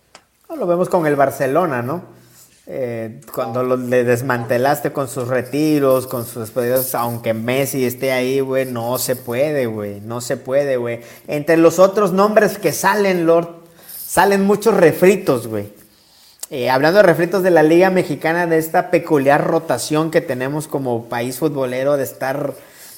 Lo 0.49 0.67
vemos 0.67 0.89
con 0.89 1.07
el 1.07 1.17
Barcelona, 1.17 1.83
¿no? 1.83 2.24
Eh, 2.67 3.21
cuando 3.35 3.63
lo, 3.63 3.77
le 3.77 4.05
desmantelaste 4.05 4.91
con 4.91 5.07
sus 5.09 5.29
retiros, 5.29 6.07
con 6.07 6.25
sus 6.25 6.47
despedidos, 6.47 6.95
aunque 6.95 7.35
Messi 7.35 7.85
esté 7.85 8.13
ahí, 8.13 8.41
güey, 8.41 8.65
no 8.65 8.97
se 8.99 9.17
puede, 9.17 9.67
güey, 9.67 10.01
no 10.01 10.23
se 10.23 10.39
puede, 10.39 10.79
güey. 10.79 11.01
Entre 11.29 11.59
los 11.59 11.79
otros 11.79 12.13
nombres 12.13 12.57
que 12.57 12.73
salen, 12.73 13.27
Lord, 13.27 13.49
salen 13.87 14.45
muchos 14.45 14.75
refritos, 14.75 15.47
güey. 15.47 15.69
Eh, 16.51 16.71
hablando 16.71 16.99
de 16.99 17.03
refritos 17.03 17.43
de 17.43 17.51
la 17.51 17.63
Liga 17.63 17.91
Mexicana, 17.91 18.47
de 18.47 18.59
esta 18.59 18.91
peculiar 18.91 19.47
rotación 19.47 20.11
que 20.11 20.23
tenemos 20.23 20.67
como 20.67 21.09
país 21.09 21.39
futbolero, 21.39 21.99
de 21.99 22.05
estar 22.05 22.55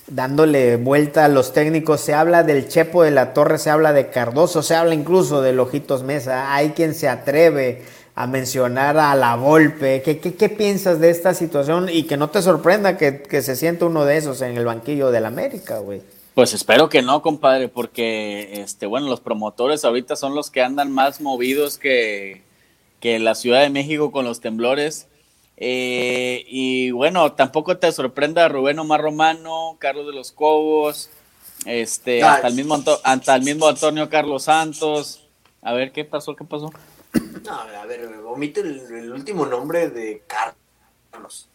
dándole 0.09 0.77
vuelta 0.77 1.25
a 1.25 1.29
los 1.29 1.53
técnicos, 1.53 2.01
se 2.01 2.15
habla 2.15 2.45
del 2.45 2.69
Chepo 2.69 3.03
de 3.03 3.11
la 3.11 3.33
Torre, 3.33 3.59
se 3.59 3.71
habla 3.71 3.93
de 3.93 4.11
Cardoso, 4.11 4.63
se 4.63 4.77
habla 4.77 4.95
incluso 4.95 5.43
de 5.43 5.53
Lojitos 5.53 6.05
Mesa, 6.05 6.55
hay 6.55 6.71
quien 6.71 6.95
se 6.95 7.09
atreve 7.09 7.83
a 8.17 8.27
mencionar 8.27 8.97
a 8.97 9.15
la 9.15 9.37
Volpe. 9.37 10.01
¿Qué, 10.03 10.19
qué, 10.19 10.49
piensas 10.49 11.01
de 11.01 11.11
esta 11.11 11.35
situación? 11.35 11.91
Y 11.91 12.05
que 12.05 12.17
no 12.17 12.31
te 12.31 12.41
sorprenda 12.41 12.97
que, 12.97 13.23
que 13.23 13.43
se 13.43 13.57
sienta 13.57 13.85
uno 13.85 14.07
de 14.07 14.17
esos 14.17 14.41
en 14.41 14.57
el 14.57 14.65
banquillo 14.65 15.11
del 15.11 15.27
América, 15.27 15.79
güey. 15.79 16.01
Pues 16.35 16.55
espero 16.55 16.89
que 16.89 17.03
no, 17.03 17.21
compadre, 17.21 17.69
porque 17.69 18.63
este, 18.63 18.87
bueno, 18.87 19.09
los 19.09 19.21
promotores 19.21 19.85
ahorita 19.85 20.17
son 20.17 20.35
los 20.35 20.51
que 20.51 20.63
andan 20.63 20.91
más 20.91 21.21
movidos 21.21 21.77
que, 21.77 22.43
que 23.01 23.19
la 23.19 23.35
Ciudad 23.35 23.61
de 23.61 23.71
México 23.71 24.11
con 24.11 24.25
los 24.25 24.41
temblores. 24.41 25.09
Eh, 25.59 26.45
y 26.49 26.93
bueno, 26.93 27.33
tampoco 27.33 27.77
te 27.77 27.93
sorprenda 27.93 28.49
Rubén 28.49 28.79
Omar 28.79 29.03
Romano, 29.03 29.77
Carlos 29.79 30.07
de 30.07 30.13
los 30.13 30.33
Cobos, 30.33 31.11
este, 31.67 32.23
hasta, 32.23 32.49
el 32.49 32.55
mismo 32.55 32.83
hasta 33.05 33.37
el 33.37 33.43
mismo 33.43 33.69
Antonio 33.69 34.09
Carlos 34.09 34.45
Santos. 34.45 35.23
A 35.61 35.75
ver, 35.75 35.93
¿qué 35.93 36.05
pasó? 36.05 36.35
¿Qué 36.35 36.45
pasó? 36.45 36.73
No, 37.45 37.53
a 37.53 37.87
ver, 37.87 38.07
omite 38.25 38.61
el, 38.61 39.13
último 39.13 39.47
nombre 39.47 39.89
de 39.91 40.23
Carlos. 40.27 41.49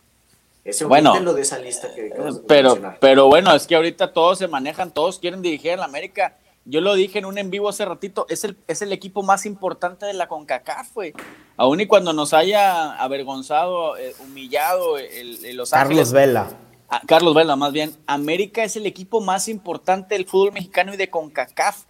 Ese 0.63 0.85
bueno, 0.85 1.33
de 1.33 1.41
esa 1.41 1.57
lista 1.57 1.93
que 1.93 2.13
pero, 2.47 2.77
pero 2.99 3.27
bueno, 3.27 3.53
es 3.55 3.65
que 3.65 3.75
ahorita 3.75 4.13
todos 4.13 4.37
se 4.37 4.47
manejan, 4.47 4.91
todos 4.91 5.17
quieren 5.19 5.41
dirigir 5.41 5.71
en 5.71 5.79
la 5.79 5.85
América 5.85 6.37
yo 6.65 6.79
lo 6.79 6.93
dije 6.93 7.19
en 7.19 7.25
un 7.25 7.37
en 7.37 7.49
vivo 7.49 7.69
hace 7.69 7.85
ratito, 7.85 8.27
es 8.29 8.43
el, 8.43 8.55
es 8.67 8.81
el 8.83 8.93
equipo 8.93 9.23
más 9.23 9.45
importante 9.45 10.05
de 10.05 10.13
la 10.13 10.27
CONCACAF, 10.27 10.93
güey. 10.93 11.13
Aún 11.57 11.81
y 11.81 11.87
cuando 11.87 12.13
nos 12.13 12.33
haya 12.33 12.93
avergonzado, 13.01 13.97
eh, 13.97 14.13
humillado 14.19 14.99
el, 14.99 15.55
Los 15.55 15.71
Carlos 15.71 16.11
Vela. 16.11 16.49
Ah, 16.87 17.01
Carlos 17.07 17.33
Vela, 17.33 17.55
más 17.55 17.71
bien. 17.71 17.95
América 18.05 18.63
es 18.63 18.75
el 18.75 18.85
equipo 18.85 19.21
más 19.21 19.47
importante 19.47 20.13
del 20.13 20.25
fútbol 20.25 20.51
mexicano 20.51 20.93
y 20.93 20.97
de 20.97 21.09
CONCACAF. 21.09 21.85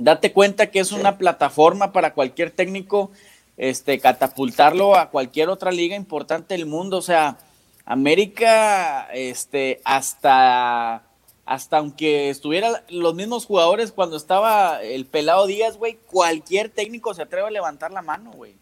Date 0.00 0.32
cuenta 0.32 0.70
que 0.70 0.80
es 0.80 0.92
una 0.92 1.18
plataforma 1.18 1.92
para 1.92 2.14
cualquier 2.14 2.50
técnico 2.50 3.10
este, 3.58 4.00
catapultarlo 4.00 4.96
a 4.96 5.10
cualquier 5.10 5.50
otra 5.50 5.70
liga 5.70 5.94
importante 5.94 6.54
del 6.54 6.64
mundo. 6.64 6.96
O 6.96 7.02
sea, 7.02 7.36
América, 7.84 9.08
este, 9.12 9.82
hasta, 9.84 11.02
hasta 11.44 11.76
aunque 11.76 12.30
estuvieran 12.30 12.76
los 12.88 13.14
mismos 13.14 13.44
jugadores 13.44 13.92
cuando 13.92 14.16
estaba 14.16 14.82
el 14.82 15.04
pelado 15.04 15.46
Díaz, 15.46 15.76
güey, 15.76 15.98
cualquier 16.06 16.70
técnico 16.70 17.12
se 17.12 17.20
atreve 17.20 17.48
a 17.48 17.50
levantar 17.50 17.90
la 17.90 18.00
mano, 18.00 18.30
güey. 18.32 18.54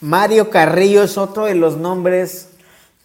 Mario 0.00 0.48
Carrillo 0.50 1.02
es 1.02 1.18
otro 1.18 1.46
de 1.46 1.56
los 1.56 1.76
nombres 1.76 2.50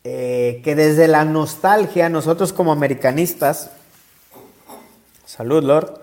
eh, 0.03 0.61
que 0.63 0.75
desde 0.75 1.07
la 1.07 1.25
nostalgia, 1.25 2.07
nosotros 2.07 2.53
como 2.53 2.71
americanistas, 2.71 3.71
salud 5.25 5.63
Lord, 5.63 6.01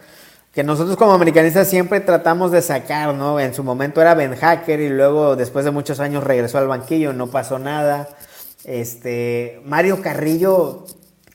que 0.52 0.64
nosotros 0.64 0.96
como 0.96 1.12
americanistas 1.12 1.68
siempre 1.68 2.00
tratamos 2.00 2.50
de 2.50 2.62
sacar, 2.62 3.14
¿no? 3.14 3.38
En 3.38 3.54
su 3.54 3.62
momento 3.62 4.00
era 4.00 4.14
Ben 4.14 4.34
Hacker 4.34 4.80
y 4.80 4.88
luego 4.88 5.36
después 5.36 5.64
de 5.64 5.70
muchos 5.70 6.00
años 6.00 6.24
regresó 6.24 6.58
al 6.58 6.68
banquillo, 6.68 7.12
no 7.12 7.28
pasó 7.28 7.58
nada. 7.58 8.08
Este, 8.64 9.60
Mario 9.64 10.02
Carrillo, 10.02 10.84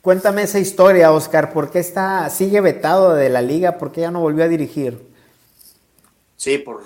cuéntame 0.02 0.44
esa 0.44 0.60
historia, 0.60 1.12
Oscar, 1.12 1.54
¿por 1.54 1.72
qué 1.72 1.80
está, 1.80 2.30
sigue 2.30 2.60
vetado 2.62 3.14
de 3.14 3.30
la 3.30 3.42
liga? 3.42 3.78
¿Por 3.78 3.92
qué 3.92 4.02
ya 4.02 4.12
no 4.12 4.20
volvió 4.20 4.44
a 4.44 4.48
dirigir? 4.48 5.00
Sí, 6.36 6.58
por 6.58 6.82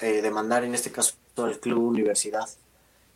eh, 0.00 0.22
demandar 0.22 0.64
en 0.64 0.74
este 0.74 0.90
caso 0.90 1.14
al 1.36 1.58
club 1.60 1.84
universidad. 1.84 2.48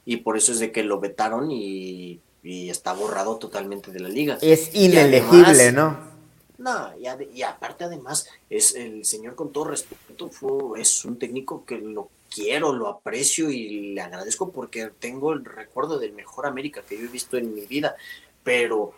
Y 0.05 0.19
por 0.19 0.37
eso 0.37 0.53
es 0.53 0.61
de 0.61 0.71
que 0.71 0.85
lo 0.85 1.01
vetaron 1.01 1.51
y, 1.51 2.21
está 2.43 2.93
borrado 2.93 3.37
totalmente 3.39 3.91
de 3.91 3.99
la 3.99 4.09
liga. 4.09 4.39
Es 4.41 4.73
inelegible, 4.73 5.73
¿no? 5.73 6.16
No, 6.59 6.93
y, 6.99 7.43
aparte 7.43 7.85
además, 7.85 8.29
es 8.49 8.75
el 8.75 9.05
señor 9.05 9.35
con 9.35 9.53
todo 9.53 9.65
respeto, 9.65 10.29
fue, 10.29 10.81
es 10.81 11.05
un 11.05 11.19
técnico 11.19 11.65
que 11.67 11.79
lo 11.79 12.09
quiero, 12.35 12.73
lo 12.73 12.89
aprecio 12.89 13.51
y 13.51 13.95
le 13.95 14.01
agradezco 14.01 14.51
porque 14.51 14.91
tengo 14.99 15.33
el 15.33 15.45
recuerdo 15.45 15.99
del 15.99 16.13
mejor 16.13 16.47
América 16.47 16.83
que 16.87 16.99
yo 16.99 17.05
he 17.05 17.09
visto 17.09 17.37
en 17.37 17.55
mi 17.55 17.67
vida, 17.67 17.95
pero 18.43 18.95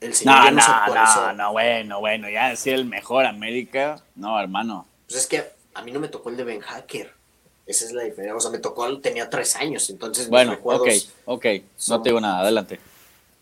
el 0.00 0.14
señor 0.14 0.52
no, 0.52 0.60
no, 0.60 0.94
no, 0.94 1.32
no, 1.32 1.52
bueno, 1.52 2.00
bueno, 2.00 2.28
ya 2.28 2.50
decir 2.50 2.74
el 2.74 2.84
mejor 2.84 3.24
América, 3.24 4.02
no, 4.14 4.38
hermano. 4.38 4.86
Pues 5.06 5.20
es 5.20 5.26
que 5.26 5.44
a 5.74 5.82
mí 5.82 5.92
no 5.92 6.00
me 6.00 6.08
tocó 6.08 6.28
el 6.28 6.36
de 6.36 6.44
Ben 6.44 6.60
Hacker. 6.60 7.14
Esa 7.64 7.84
es 7.84 7.92
la 7.92 8.02
diferencia. 8.02 8.36
O 8.36 8.40
sea, 8.40 8.50
me 8.50 8.58
tocó, 8.58 8.98
tenía 8.98 9.30
tres 9.30 9.56
años, 9.56 9.88
entonces 9.88 10.28
bueno, 10.28 10.58
ok, 10.62 10.88
ok, 11.26 11.46
no 11.88 12.02
te 12.02 12.08
digo 12.08 12.20
nada, 12.20 12.40
adelante. 12.40 12.80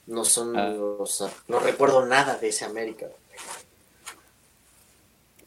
No 0.06 0.24
son, 0.24 0.56
ah. 0.58 0.74
no 1.48 1.58
recuerdo 1.60 2.04
nada 2.04 2.36
de 2.36 2.48
ese 2.48 2.64
América. 2.64 3.06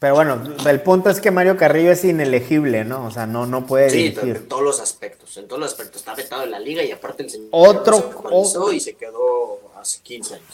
Pero 0.04 0.16
bueno, 0.16 0.38
el 0.68 0.82
punto 0.82 1.08
es 1.08 1.18
que 1.18 1.30
Mario 1.30 1.56
Carrillo 1.56 1.90
es 1.90 2.04
inelegible, 2.04 2.84
¿no? 2.84 3.06
O 3.06 3.10
sea, 3.10 3.26
no, 3.26 3.46
no 3.46 3.64
puede 3.64 3.88
sí, 3.88 4.14
en 4.20 4.46
todos 4.46 4.62
los 4.62 4.78
aspectos, 4.78 5.34
en 5.38 5.48
todos 5.48 5.58
los 5.58 5.72
aspectos. 5.72 5.96
Está 5.96 6.14
vetado 6.14 6.42
en 6.42 6.50
la 6.50 6.60
liga 6.60 6.82
y 6.82 6.92
aparte 6.92 7.22
el 7.22 7.30
señor 7.30 7.48
otro, 7.50 8.70
y 8.70 8.80
se 8.80 8.96
quedó 8.96 9.60
hace 9.80 10.02
15 10.02 10.34
años. 10.34 10.46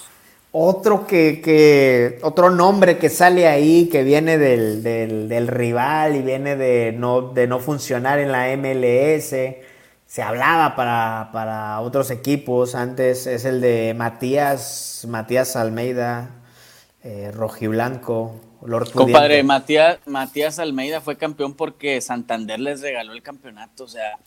Otro 0.53 1.05
que, 1.05 1.42
que, 1.42 2.20
otro 2.22 2.51
nombre 2.51 2.96
que 2.96 3.09
sale 3.09 3.48
ahí, 3.48 3.88
que 3.88 4.05
viene 4.05 4.38
del, 4.38 4.84
del, 4.84 5.48
rival 5.48 6.14
y 6.14 6.22
viene 6.22 6.55
de 6.55 6.92
no, 6.92 7.32
de 7.32 7.48
no 7.48 7.59
funcionar 7.59 8.20
en 8.20 8.30
la 8.30 8.57
MLS, 8.57 9.30
se 10.07 10.22
hablaba 10.22 10.76
para, 10.76 11.30
para 11.32 11.80
otros 11.80 12.12
equipos 12.12 12.76
antes, 12.76 13.26
es 13.26 13.44
el 13.44 13.61
de 13.61 13.94
Matías, 13.96 15.05
Matías 15.09 15.57
Almeida, 15.57 16.36
eh, 17.03 17.32
rojiblanco, 17.34 18.36
Lord 18.65 18.93
Compadre, 18.93 19.43
Matías, 19.43 19.99
Matías 20.07 20.59
Almeida 20.59 21.01
fue 21.01 21.17
campeón 21.17 21.55
porque 21.55 22.01
Santander 22.01 22.61
les 22.61 22.81
regaló 22.81 23.13
el 23.13 23.23
campeonato, 23.23 23.85
o 23.85 23.89
sea, 23.89 24.19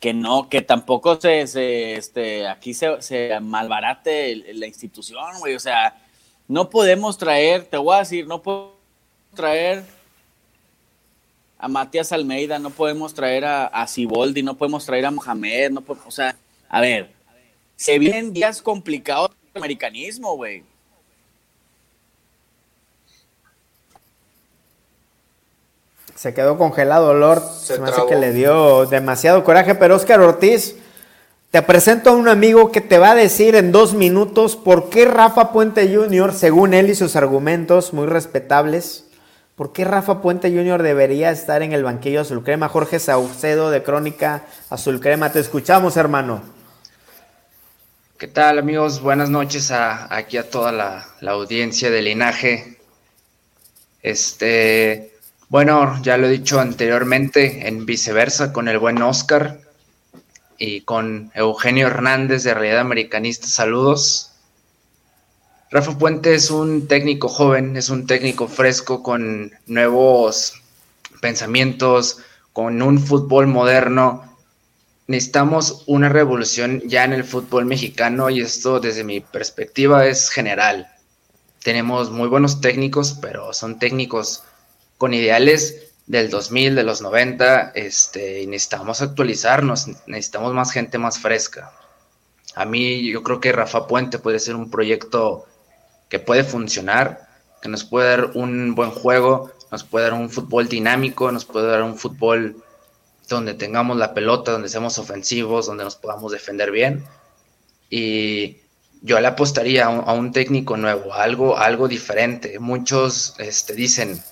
que 0.00 0.12
no, 0.12 0.48
que 0.48 0.62
tampoco 0.62 1.20
se, 1.20 1.94
este, 1.94 2.48
aquí 2.48 2.74
se, 2.74 3.00
se 3.02 3.38
malbarate 3.40 4.54
la 4.54 4.66
institución, 4.66 5.38
güey, 5.38 5.54
o 5.54 5.60
sea, 5.60 5.96
no 6.48 6.70
podemos 6.70 7.18
traer, 7.18 7.64
te 7.64 7.76
voy 7.76 7.96
a 7.96 8.00
decir, 8.00 8.26
no 8.26 8.42
podemos 8.42 8.74
traer 9.34 9.84
a 11.58 11.68
Matías 11.68 12.10
Almeida, 12.12 12.58
no 12.58 12.70
podemos 12.70 13.14
traer 13.14 13.44
a, 13.44 13.66
a 13.66 13.86
Ciboldi, 13.86 14.42
no 14.42 14.56
podemos 14.56 14.84
traer 14.84 15.06
a 15.06 15.10
Mohamed, 15.10 15.70
no 15.70 15.80
podemos, 15.82 16.08
o 16.08 16.10
sea, 16.10 16.34
a 16.68 16.80
ver, 16.80 17.12
se 17.76 17.98
vienen 17.98 18.32
días 18.32 18.62
complicados 18.62 19.30
el 19.54 19.60
americanismo, 19.60 20.36
güey. 20.36 20.64
Se 26.20 26.34
quedó 26.34 26.58
congelado, 26.58 27.14
Lord. 27.14 27.42
Se, 27.62 27.78
me 27.78 27.88
hace 27.88 28.02
que 28.06 28.14
le 28.14 28.34
dio 28.34 28.84
demasiado 28.84 29.42
coraje. 29.42 29.74
Pero 29.74 29.96
Oscar 29.96 30.20
Ortiz, 30.20 30.76
te 31.50 31.62
presento 31.62 32.10
a 32.10 32.12
un 32.12 32.28
amigo 32.28 32.70
que 32.70 32.82
te 32.82 32.98
va 32.98 33.12
a 33.12 33.14
decir 33.14 33.54
en 33.54 33.72
dos 33.72 33.94
minutos 33.94 34.54
por 34.54 34.90
qué 34.90 35.06
Rafa 35.06 35.50
Puente 35.50 35.90
Jr., 35.90 36.34
según 36.34 36.74
él 36.74 36.90
y 36.90 36.94
sus 36.94 37.16
argumentos 37.16 37.94
muy 37.94 38.06
respetables, 38.06 39.06
por 39.56 39.72
qué 39.72 39.86
Rafa 39.86 40.20
Puente 40.20 40.50
Jr. 40.50 40.82
debería 40.82 41.30
estar 41.30 41.62
en 41.62 41.72
el 41.72 41.84
banquillo 41.84 42.20
azul 42.20 42.44
crema. 42.44 42.68
Jorge 42.68 42.98
Saucedo 42.98 43.70
de 43.70 43.82
Crónica 43.82 44.42
Azul 44.68 45.00
Crema, 45.00 45.32
te 45.32 45.40
escuchamos, 45.40 45.96
hermano. 45.96 46.42
¿Qué 48.18 48.28
tal, 48.28 48.58
amigos? 48.58 49.00
Buenas 49.00 49.30
noches 49.30 49.70
a, 49.70 50.14
aquí 50.14 50.36
a 50.36 50.50
toda 50.50 50.70
la, 50.70 51.06
la 51.22 51.30
audiencia 51.30 51.90
de 51.90 52.02
linaje. 52.02 52.76
Este, 54.02 55.09
bueno, 55.50 56.00
ya 56.02 56.16
lo 56.16 56.28
he 56.28 56.30
dicho 56.30 56.60
anteriormente, 56.60 57.66
en 57.66 57.84
viceversa 57.84 58.52
con 58.52 58.68
el 58.68 58.78
buen 58.78 59.02
Oscar 59.02 59.60
y 60.56 60.82
con 60.82 61.32
Eugenio 61.34 61.88
Hernández 61.88 62.44
de 62.44 62.54
Realidad 62.54 62.78
Americanista. 62.78 63.48
Saludos. 63.48 64.30
Rafa 65.72 65.98
Puente 65.98 66.34
es 66.34 66.52
un 66.52 66.86
técnico 66.86 67.26
joven, 67.26 67.76
es 67.76 67.90
un 67.90 68.06
técnico 68.06 68.46
fresco 68.46 69.02
con 69.02 69.50
nuevos 69.66 70.54
pensamientos, 71.20 72.18
con 72.52 72.80
un 72.80 73.00
fútbol 73.00 73.48
moderno. 73.48 74.36
Necesitamos 75.08 75.82
una 75.88 76.08
revolución 76.08 76.80
ya 76.86 77.02
en 77.02 77.12
el 77.12 77.24
fútbol 77.24 77.64
mexicano 77.64 78.30
y 78.30 78.40
esto 78.40 78.78
desde 78.78 79.02
mi 79.02 79.20
perspectiva 79.20 80.06
es 80.06 80.30
general. 80.30 80.86
Tenemos 81.64 82.12
muy 82.12 82.28
buenos 82.28 82.60
técnicos, 82.60 83.18
pero 83.20 83.52
son 83.52 83.80
técnicos 83.80 84.44
con 85.00 85.14
ideales 85.14 85.94
del 86.06 86.28
2000, 86.28 86.74
de 86.74 86.82
los 86.82 87.00
90, 87.00 87.72
este, 87.74 88.42
y 88.42 88.46
necesitamos 88.46 89.00
actualizarnos, 89.00 89.86
necesitamos 90.06 90.52
más 90.52 90.72
gente 90.72 90.98
más 90.98 91.18
fresca. 91.18 91.72
A 92.54 92.66
mí 92.66 93.10
yo 93.10 93.22
creo 93.22 93.40
que 93.40 93.50
Rafa 93.50 93.86
Puente 93.86 94.18
puede 94.18 94.38
ser 94.38 94.56
un 94.56 94.70
proyecto 94.70 95.46
que 96.10 96.18
puede 96.18 96.44
funcionar, 96.44 97.30
que 97.62 97.70
nos 97.70 97.84
puede 97.84 98.10
dar 98.10 98.32
un 98.34 98.74
buen 98.74 98.90
juego, 98.90 99.50
nos 99.72 99.84
puede 99.84 100.04
dar 100.04 100.12
un 100.12 100.28
fútbol 100.28 100.68
dinámico, 100.68 101.32
nos 101.32 101.46
puede 101.46 101.68
dar 101.68 101.82
un 101.82 101.96
fútbol 101.96 102.62
donde 103.26 103.54
tengamos 103.54 103.96
la 103.96 104.12
pelota, 104.12 104.52
donde 104.52 104.68
seamos 104.68 104.98
ofensivos, 104.98 105.64
donde 105.64 105.84
nos 105.84 105.96
podamos 105.96 106.30
defender 106.30 106.72
bien. 106.72 107.06
Y 107.88 108.58
yo 109.00 109.18
le 109.18 109.28
apostaría 109.28 109.86
a 109.86 110.12
un, 110.12 110.30
técnico 110.32 110.76
nuevo, 110.76 111.14
algo, 111.14 111.56
algo 111.56 111.88
diferente. 111.88 112.58
Muchos 112.58 113.34
este, 113.38 113.72
dicen, 113.72 114.22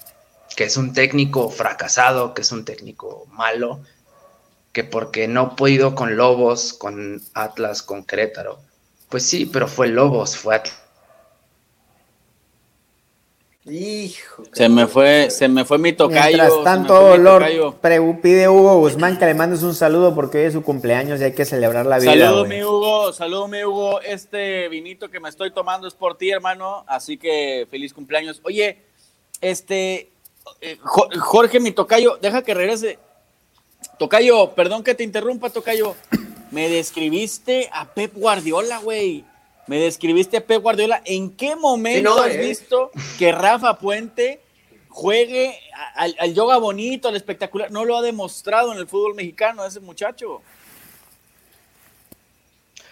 que 0.56 0.64
es 0.64 0.76
un 0.76 0.92
técnico 0.92 1.50
fracasado, 1.50 2.34
que 2.34 2.42
es 2.42 2.52
un 2.52 2.64
técnico 2.64 3.26
malo, 3.30 3.80
que 4.72 4.84
porque 4.84 5.28
no 5.28 5.40
ha 5.40 5.56
podido 5.56 5.94
con 5.94 6.16
Lobos, 6.16 6.72
con 6.72 7.22
Atlas, 7.34 7.82
con 7.82 8.04
Querétaro. 8.04 8.60
Pues 9.08 9.24
sí, 9.26 9.46
pero 9.46 9.68
fue 9.68 9.88
Lobos, 9.88 10.36
fue 10.36 10.56
Atlas. 10.56 10.88
Hijo, 13.70 14.44
se 14.52 14.68
me 14.68 14.86
fue, 14.86 15.30
se 15.30 15.46
me 15.46 15.64
fue 15.64 15.78
mi 15.78 15.92
tocayo. 15.92 16.38
Mientras 16.38 16.64
tanto, 16.64 17.16
Lord 17.18 17.44
pide 18.22 18.48
Hugo 18.48 18.78
Guzmán 18.78 19.18
que 19.18 19.26
le 19.26 19.34
mandes 19.34 19.62
un 19.62 19.74
saludo 19.74 20.14
porque 20.14 20.38
hoy 20.38 20.44
es 20.44 20.54
su 20.54 20.62
cumpleaños 20.62 21.20
y 21.20 21.24
hay 21.24 21.32
que 21.32 21.44
celebrar 21.44 21.84
la 21.84 21.98
vida. 21.98 22.12
Saludo 22.12 22.46
mi 22.46 22.62
Hugo, 22.62 23.12
saludo 23.12 23.48
mi 23.48 23.62
Hugo. 23.62 24.00
Este 24.00 24.68
vinito 24.68 25.10
que 25.10 25.20
me 25.20 25.28
estoy 25.28 25.50
tomando 25.50 25.86
es 25.86 25.94
por 25.94 26.16
ti, 26.16 26.30
hermano. 26.30 26.84
Así 26.86 27.18
que 27.18 27.66
feliz 27.70 27.92
cumpleaños. 27.92 28.40
Oye, 28.42 28.78
este, 29.40 30.12
Jorge, 30.82 31.60
mi 31.60 31.72
tocayo, 31.72 32.18
deja 32.20 32.42
que 32.42 32.54
regrese. 32.54 32.98
Tocayo, 33.98 34.54
perdón 34.54 34.82
que 34.82 34.94
te 34.94 35.04
interrumpa, 35.04 35.50
Tocayo. 35.50 35.94
Me 36.50 36.68
describiste 36.68 37.68
a 37.72 37.86
Pep 37.86 38.14
Guardiola, 38.14 38.78
güey. 38.78 39.24
Me 39.66 39.78
describiste 39.78 40.38
a 40.38 40.46
Pep 40.46 40.62
Guardiola. 40.62 41.02
¿En 41.04 41.30
qué 41.30 41.56
momento 41.56 42.18
has 42.20 42.34
eh. 42.34 42.38
visto 42.38 42.90
que 43.18 43.32
Rafa 43.32 43.78
Puente 43.78 44.40
juegue 44.88 45.58
al, 45.94 46.32
yoga 46.32 46.56
bonito, 46.56 47.08
al 47.08 47.16
espectacular? 47.16 47.70
No 47.70 47.84
lo 47.84 47.96
ha 47.96 48.02
demostrado 48.02 48.72
en 48.72 48.78
el 48.78 48.86
fútbol 48.86 49.14
mexicano 49.14 49.64
ese 49.64 49.80
muchacho. 49.80 50.40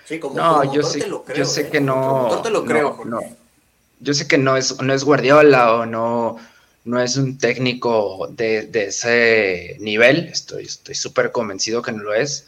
Sí, 0.04 0.20
como, 0.20 0.36
no, 0.36 0.72
yo, 0.72 0.82
sé, 0.82 1.08
yo 1.34 1.44
sé 1.44 1.62
¿eh? 1.62 1.70
que 1.70 1.80
no. 1.80 2.40
te 2.42 2.50
lo 2.50 2.64
creo. 2.64 3.00
no, 3.04 3.20
yo 3.98 4.14
sé 4.14 4.28
que 4.28 4.38
no 4.38 4.56
es, 4.56 4.80
no 4.80 4.92
es 4.92 5.02
Guardiola 5.02 5.74
o 5.74 5.86
no 5.86 6.36
no 6.86 7.00
es 7.00 7.16
un 7.16 7.36
técnico 7.36 8.28
de, 8.30 8.70
ese 8.72 9.76
nivel, 9.80 10.30
estoy 10.32 10.94
súper 10.94 11.32
convencido 11.32 11.82
que 11.82 11.92
no 11.92 12.04
lo 12.04 12.14
es, 12.14 12.46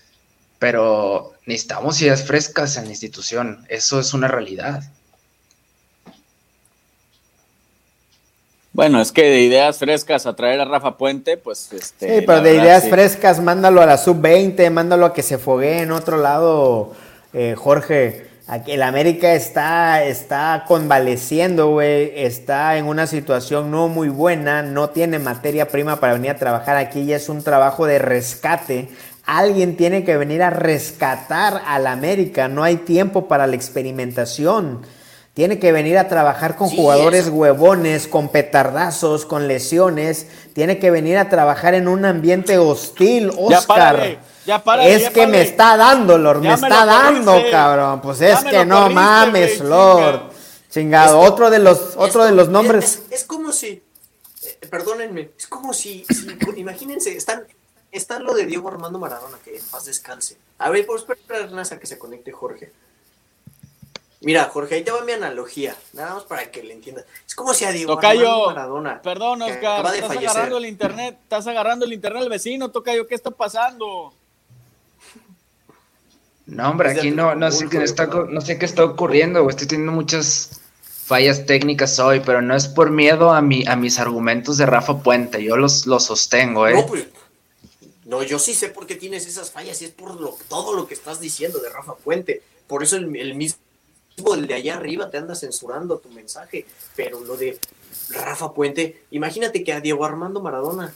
pero 0.61 1.35
necesitamos 1.45 2.01
ideas 2.01 2.25
frescas 2.25 2.77
en 2.77 2.85
la 2.85 2.91
institución. 2.91 3.67
Eso 3.69 3.99
es 3.99 4.15
una 4.15 4.29
realidad. 4.29 4.83
Bueno, 8.73 9.01
es 9.01 9.11
que 9.11 9.23
de 9.23 9.41
ideas 9.41 9.79
frescas 9.79 10.25
a 10.27 10.37
traer 10.37 10.61
a 10.61 10.65
Rafa 10.65 10.97
Puente, 10.97 11.37
pues 11.37 11.73
este. 11.73 12.21
Sí, 12.21 12.25
pero 12.25 12.41
de 12.41 12.55
ideas 12.55 12.89
frescas, 12.89 13.41
mándalo 13.41 13.83
a 13.83 13.87
la 13.87 13.99
sub-20, 13.99 14.71
mándalo 14.71 15.07
a 15.07 15.13
que 15.13 15.25
se 15.25 15.39
foguee 15.39 15.81
en 15.81 15.91
otro 15.91 16.17
lado, 16.17 16.93
eh, 17.33 17.57
Jorge. 17.57 18.28
Aquí 18.51 18.73
el 18.73 18.83
América 18.83 19.35
está, 19.35 20.03
está 20.03 20.65
convaleciendo, 20.67 21.69
güey. 21.69 22.13
Está 22.17 22.79
en 22.79 22.87
una 22.87 23.07
situación 23.07 23.71
no 23.71 23.89
muy 23.89 24.09
buena. 24.09 24.63
No 24.63 24.89
tiene 24.89 25.19
materia 25.19 25.69
prima 25.69 26.01
para 26.01 26.15
venir 26.15 26.31
a 26.31 26.39
trabajar 26.39 26.79
aquí. 26.79 27.01
Y 27.01 27.13
es 27.13 27.29
un 27.29 27.45
trabajo 27.45 27.85
de 27.85 27.99
rescate. 27.99 28.89
Alguien 29.27 29.77
tiene 29.77 30.03
que 30.03 30.17
venir 30.17 30.43
a 30.43 30.49
rescatar 30.49 31.61
al 31.67 31.87
América. 31.87 32.49
No 32.49 32.63
hay 32.65 32.77
tiempo 32.77 33.29
para 33.29 33.47
la 33.47 33.55
experimentación. 33.55 34.81
Tiene 35.35 35.59
que 35.59 35.71
venir 35.71 35.99
a 35.99 36.09
trabajar 36.09 36.57
con 36.57 36.71
jugadores 36.71 37.29
huevones, 37.29 38.09
con 38.09 38.31
petardazos, 38.31 39.27
con 39.27 39.47
lesiones. 39.47 40.27
Tiene 40.55 40.79
que 40.79 40.91
venir 40.91 41.19
a 41.19 41.29
trabajar 41.29 41.75
en 41.75 41.87
un 41.87 42.07
ambiente 42.07 42.57
hostil, 42.57 43.31
Oscar. 43.37 44.03
Ya 44.03 44.19
para, 44.65 44.87
es 44.87 45.11
que 45.11 45.27
me 45.27 45.43
está 45.43 45.77
dando, 45.77 46.17
Lord, 46.17 46.41
me, 46.41 46.55
está 46.55 46.87
dando, 46.87 47.43
cabrón. 47.51 48.01
Pues 48.01 48.23
es 48.23 48.43
que 48.45 48.65
no 48.65 48.89
mames, 48.89 49.61
Lord. 49.61 50.23
Chingado. 50.71 51.21
otro 51.21 51.51
de 51.51 51.59
los, 51.59 51.95
otro 51.97 52.25
de 52.25 52.33
los 52.33 52.49
nombres. 52.49 53.03
Es, 53.11 53.25
como 53.25 53.53
si, 53.53 53.83
eh, 54.43 54.67
perdónenme, 54.71 55.31
es 55.37 55.47
como 55.47 55.73
si, 55.73 56.07
imagínense, 56.57 57.17
están, 57.17 57.47
está 57.91 58.19
lo 58.19 58.35
de 58.35 58.47
Diego 58.47 58.69
Armando 58.69 58.99
Maradona, 58.99 59.39
que 59.45 59.57
en 59.57 59.65
paz 59.67 59.87
descanse. 59.87 60.37
A 60.59 60.71
ver, 60.71 60.87
por 60.87 60.99
esperar 60.99 61.51
a 61.59 61.79
que 61.79 61.87
se 61.87 61.99
conecte 61.99 62.33
Jorge. 62.33 62.73
Mira, 64.21 64.45
Jorge, 64.47 64.75
ahí 64.75 64.83
te 64.83 64.91
va 64.91 65.03
mi 65.03 65.13
analogía, 65.13 65.77
nada 65.93 66.15
más 66.15 66.25
para 66.25 66.51
que 66.51 66.63
le 66.63 66.75
entiendas. 66.75 67.05
Es 67.27 67.37
como 67.37 67.55
si 67.55 67.65
a 67.65 67.71
Diego 67.71 67.99
Armando 67.99 68.47
Maradona. 68.47 69.01
Perdón, 69.01 69.43
Oscar, 69.43 69.95
estás 69.95 70.17
agarrando 70.17 70.59
el 70.59 70.67
internet, 70.67 71.19
estás 71.23 71.47
agarrando 71.47 71.85
el 71.85 71.93
internet 71.93 72.23
al 72.23 72.29
vecino, 72.29 72.71
Tocayo, 72.71 73.07
¿qué 73.07 73.15
está 73.15 73.31
pasando? 73.31 74.13
No, 76.49 76.71
hombre, 76.71 76.91
aquí 76.91 77.11
no, 77.11 77.35
no 77.35 77.53
sé 77.53 77.69
qué 77.69 77.83
está, 77.83 78.07
no 78.07 78.41
sé 78.41 78.59
qué 78.59 78.65
está 78.65 78.83
ocurriendo, 78.83 79.49
Estoy 79.49 79.67
teniendo 79.67 79.93
muchas 79.93 80.61
fallas 81.05 81.45
técnicas 81.45 81.99
hoy, 81.99 82.21
pero 82.25 82.41
no 82.41 82.57
es 82.57 82.69
por 82.69 82.91
miedo 82.91 83.33
a 83.33 83.43
mi, 83.43 83.67
a 83.67 83.77
mis 83.77 83.99
argumentos 83.99 84.57
de 84.57 84.65
Rafa 84.65 85.03
Puente. 85.03 85.45
Yo 85.45 85.59
los, 85.59 85.87
los 85.87 86.05
sostengo, 86.05 86.67
¿eh? 86.67 86.73
No, 86.73 86.87
pues, 86.87 87.07
no, 88.07 88.23
yo 88.23 88.39
sí 88.39 88.55
sé 88.55 88.71
por 88.71 88.87
qué 88.87 88.95
tienes 88.95 89.27
esas 89.27 89.51
fallas 89.51 89.81
y 89.83 89.85
es 89.85 89.91
por 89.91 90.19
lo, 90.19 90.39
todo 90.49 90.75
lo 90.75 90.87
que 90.87 90.95
estás 90.95 91.21
diciendo 91.21 91.59
de 91.59 91.69
Rafa 91.69 91.95
Puente. 91.97 92.43
Por 92.67 92.83
eso 92.83 92.97
el, 92.97 93.15
el 93.15 93.35
mismo 93.35 93.59
el 94.35 94.47
de 94.47 94.55
allá 94.55 94.77
arriba 94.77 95.11
te 95.11 95.19
anda 95.19 95.35
censurando 95.35 95.99
tu 95.99 96.09
mensaje. 96.09 96.65
Pero 96.97 97.21
lo 97.21 97.37
de 97.37 97.59
Rafa 98.09 98.55
Puente, 98.55 99.03
imagínate 99.11 99.63
que 99.63 99.75
a 99.75 99.81
Diego 99.81 100.07
Armando 100.07 100.41
Maradona 100.41 100.95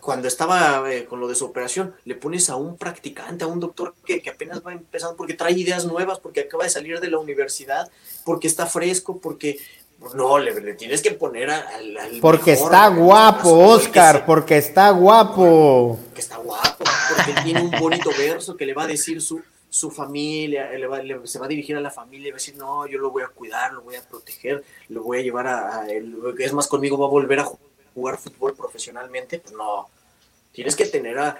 cuando 0.00 0.28
estaba 0.28 0.92
eh, 0.92 1.04
con 1.04 1.20
lo 1.20 1.28
de 1.28 1.34
su 1.34 1.44
operación, 1.44 1.94
le 2.04 2.14
pones 2.14 2.50
a 2.50 2.56
un 2.56 2.76
practicante, 2.76 3.44
a 3.44 3.46
un 3.46 3.60
doctor 3.60 3.94
que, 4.04 4.22
apenas 4.30 4.64
va 4.64 4.72
empezando, 4.72 5.16
porque 5.16 5.34
trae 5.34 5.52
ideas 5.52 5.84
nuevas, 5.84 6.20
porque 6.20 6.40
acaba 6.40 6.64
de 6.64 6.70
salir 6.70 7.00
de 7.00 7.10
la 7.10 7.18
universidad, 7.18 7.90
porque 8.24 8.46
está 8.46 8.66
fresco, 8.66 9.18
porque 9.18 9.58
no, 10.14 10.38
le, 10.38 10.74
tienes 10.74 11.02
que 11.02 11.12
poner 11.12 11.50
al. 11.50 11.96
porque 12.20 12.52
está 12.52 12.88
guapo, 12.88 13.50
Oscar, 13.50 14.26
porque 14.26 14.58
está 14.58 14.90
guapo. 14.90 15.98
Que 16.14 16.20
está 16.20 16.36
guapo, 16.36 16.84
porque 17.16 17.40
tiene 17.42 17.62
un 17.62 17.70
bonito 17.70 18.10
verso 18.16 18.56
que 18.56 18.66
le 18.66 18.74
va 18.74 18.84
a 18.84 18.86
decir 18.86 19.20
su, 19.22 19.42
su 19.68 19.90
familia, 19.90 20.70
se 21.24 21.38
va 21.38 21.46
a 21.46 21.48
dirigir 21.48 21.76
a 21.76 21.80
la 21.80 21.90
familia 21.90 22.28
y 22.28 22.30
va 22.30 22.36
a 22.36 22.38
decir, 22.38 22.56
no, 22.56 22.86
yo 22.86 22.98
lo 22.98 23.10
voy 23.10 23.22
a 23.22 23.28
cuidar, 23.28 23.72
lo 23.72 23.82
voy 23.82 23.96
a 23.96 24.02
proteger, 24.02 24.62
lo 24.88 25.02
voy 25.02 25.18
a 25.18 25.22
llevar 25.22 25.46
a, 25.46 25.80
a 25.80 25.88
él, 25.88 26.16
es 26.38 26.52
más, 26.52 26.68
conmigo 26.68 26.98
va 26.98 27.06
a 27.06 27.10
volver 27.10 27.40
a 27.40 27.44
jugar 27.44 27.65
fútbol 28.18 28.54
profesionalmente, 28.54 29.38
pues 29.38 29.54
no, 29.54 29.88
Tienes 30.56 30.74
que 30.74 30.86
tener 30.86 31.18
a, 31.18 31.36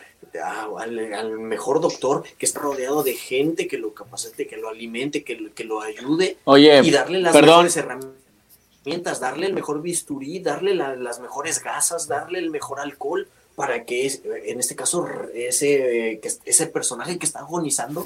al, 0.79 1.39
mejor 1.39 1.81
doctor 1.81 2.23
que 2.37 2.45
está 2.45 2.61
rodeado 2.61 3.03
de 3.03 3.15
gente 3.15 3.67
que 3.67 3.79
lo 3.79 3.95
capacite, 3.95 4.47
que 4.47 4.59
lo 4.59 4.69
alimente, 4.69 5.25
que, 5.25 5.53
que 5.55 5.65
lo 5.65 5.81
ayude. 5.81 6.37
Oye, 6.45 6.83
y 6.85 6.91
darle 6.91 7.21
las 7.21 7.35
mejores 7.35 7.75
herramientas, 7.79 9.19
darle 9.19 9.47
el 9.47 9.55
mejor 9.55 9.81
bisturí, 9.81 10.41
darle 10.41 10.75
las 10.75 11.19
mejores 11.21 11.63
gasas, 11.63 12.09
darle 12.09 12.41
el 12.41 12.51
mejor 12.51 12.79
alcohol 12.79 13.27
para 13.55 13.87
que, 13.87 14.07
en 14.45 14.61
este 14.61 14.77
caso, 14.77 15.09
ese, 15.33 16.21
ese 16.45 16.67
personaje 16.67 17.19
que 17.19 17.25
está 17.25 17.39
agonizando 17.39 18.05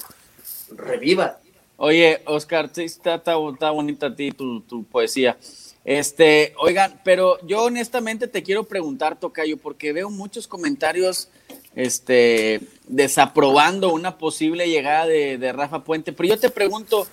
reviva. 0.71 1.41
Oye, 1.77 2.23
Oscar, 2.27 2.71
está, 2.77 3.17
está, 3.17 3.35
bonita 3.35 4.07
a 4.07 4.15
ti 4.15 4.31
tu, 4.31 4.61
tu 4.61 4.85
poesía. 4.85 5.37
Este, 5.85 6.55
oigan, 6.59 7.01
pero 7.05 7.39
yo 7.47 7.65
honestamente 7.65 8.29
te 8.29 8.43
quiero 8.43 8.65
preguntar, 8.65 9.19
Tocayo, 9.19 9.57
porque 9.57 9.93
veo 9.93 10.11
muchos 10.11 10.47
comentarios 10.47 11.29
este, 11.75 12.61
desaprobando 12.87 13.93
una 13.93 14.19
posible 14.19 14.69
llegada 14.69 15.07
de, 15.07 15.39
de 15.39 15.53
Rafa 15.53 15.85
Puente. 15.85 16.13
Pero 16.13 16.29
yo 16.29 16.39
te 16.39 16.51
pregunto, 16.51 17.07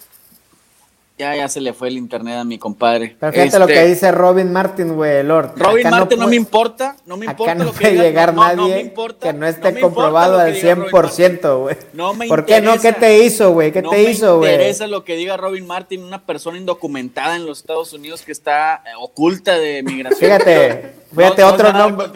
ya, 1.18 1.36
ya 1.36 1.48
se 1.50 1.62
le 1.62 1.74
fue 1.74 1.88
el 1.88 1.98
internet 1.98 2.36
a 2.36 2.44
mi 2.44 2.60
compadre. 2.60 3.16
Pero 3.20 3.34
fíjate 3.34 3.58
lo 3.58 3.66
que 3.66 3.74
este, 3.74 3.88
dice 3.88 4.12
Robin 4.12 4.54
Martin, 4.54 4.94
güey, 4.94 5.24
Lord. 5.24 5.54
Robin 5.56 5.90
Martin 5.90 6.20
no, 6.20 6.28
me 6.28 6.36
importa, 6.36 6.96
no 7.08 7.18
me 7.18 7.26
importa 7.26 7.56
no 7.56 7.64
lo 7.66 7.72
que 7.72 7.80
puede 7.80 7.96
llegar 7.96 8.36
nadie 8.36 8.94
que 9.20 9.34
no 9.34 9.48
esté 9.48 9.80
comprobado 9.80 10.38
al 10.38 10.54
100%, 10.54 11.60
güey. 11.60 11.76
No 11.94 12.14
me 12.14 12.28
¿Por 12.28 12.46
qué 12.46 12.62
no? 12.62 12.80
¿Qué 12.80 12.94
te 12.94 13.24
hizo, 13.24 13.52
güey? 13.52 13.72
¿Qué 13.72 13.82
te 13.82 14.04
hizo, 14.04 14.38
güey? 14.38 14.52
No 14.52 14.58
me 14.58 14.64
interesa 14.64 14.86
lo 14.86 15.04
que 15.04 15.16
diga 15.16 15.38
Robin 15.38 15.66
Martin, 15.66 16.04
una 16.04 16.24
persona 16.24 16.60
indocumentada 16.60 17.36
en 17.36 17.48
los 17.48 17.60
Estados 17.60 17.94
Unidos 17.94 18.22
que 18.22 18.32
está 18.32 18.84
eh, 18.86 18.90
oculta 19.00 19.58
de 19.58 19.82
migración. 19.82 20.20
Fíjate, 20.20 20.94
fíjate 21.16 21.44
otro 21.44 21.74
nombre. 21.74 22.10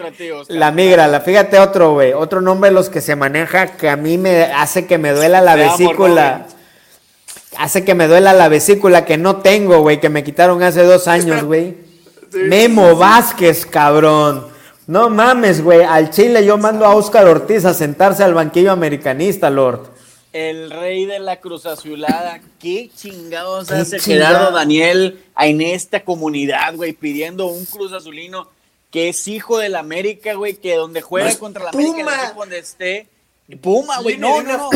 la 0.48 0.70
migra, 0.70 1.08
la, 1.08 1.20
fíjate 1.20 1.58
otro, 1.58 1.94
güey. 1.94 2.12
Otro 2.12 2.40
nombre 2.40 2.70
de 2.70 2.74
los 2.74 2.88
que 2.88 3.00
se 3.00 3.16
maneja 3.16 3.76
que 3.76 3.88
a 3.88 3.96
mí 3.96 4.16
me 4.16 4.44
hace 4.44 4.86
que 4.86 4.98
me 4.98 5.10
duela 5.10 5.40
la 5.40 5.56
vesícula 5.56 6.46
hace 7.56 7.84
que 7.84 7.94
me 7.94 8.08
duela 8.08 8.32
la 8.32 8.48
vesícula 8.48 9.04
que 9.04 9.18
no 9.18 9.36
tengo, 9.36 9.80
güey, 9.80 10.00
que 10.00 10.08
me 10.08 10.24
quitaron 10.24 10.62
hace 10.62 10.82
dos 10.82 11.08
años, 11.08 11.44
güey. 11.44 11.76
Memo 12.32 12.96
Vázquez, 12.96 13.66
cabrón. 13.66 14.46
No 14.86 15.10
mames, 15.10 15.62
güey. 15.62 15.82
Al 15.82 16.10
Chile 16.10 16.44
yo 16.44 16.58
mando 16.58 16.84
a 16.84 16.94
Oscar 16.94 17.26
Ortiz 17.26 17.64
a 17.64 17.74
sentarse 17.74 18.24
al 18.24 18.34
banquillo 18.34 18.72
americanista, 18.72 19.50
Lord. 19.50 19.90
El 20.32 20.70
rey 20.70 21.04
de 21.04 21.18
la 21.18 21.40
Cruz 21.40 21.66
Azulada. 21.66 22.40
¿Qué 22.58 22.90
chingados 22.94 23.70
hace 23.70 23.98
Gerardo 23.98 24.50
Daniel 24.50 25.22
en 25.38 25.60
esta 25.60 26.04
comunidad, 26.04 26.74
güey? 26.74 26.94
Pidiendo 26.94 27.46
un 27.46 27.66
Cruz 27.66 27.92
Azulino 27.92 28.48
que 28.90 29.10
es 29.10 29.28
hijo 29.28 29.58
del 29.58 29.74
América, 29.74 30.34
güey, 30.34 30.54
que 30.54 30.74
donde 30.74 31.00
juega 31.00 31.34
contra 31.36 31.64
la 31.64 31.70
América, 31.70 32.34
donde 32.36 32.58
esté. 32.58 33.06
Puma, 33.60 34.00
güey. 34.00 34.16
No, 34.16 34.42
no, 34.42 34.56
no 34.56 34.70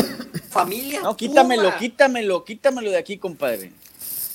familia. 0.49 1.01
No, 1.01 1.15
quítamelo, 1.15 1.77
quítamelo, 1.77 2.43
quítamelo 2.43 2.91
de 2.91 2.97
aquí, 2.97 3.17
compadre. 3.17 3.71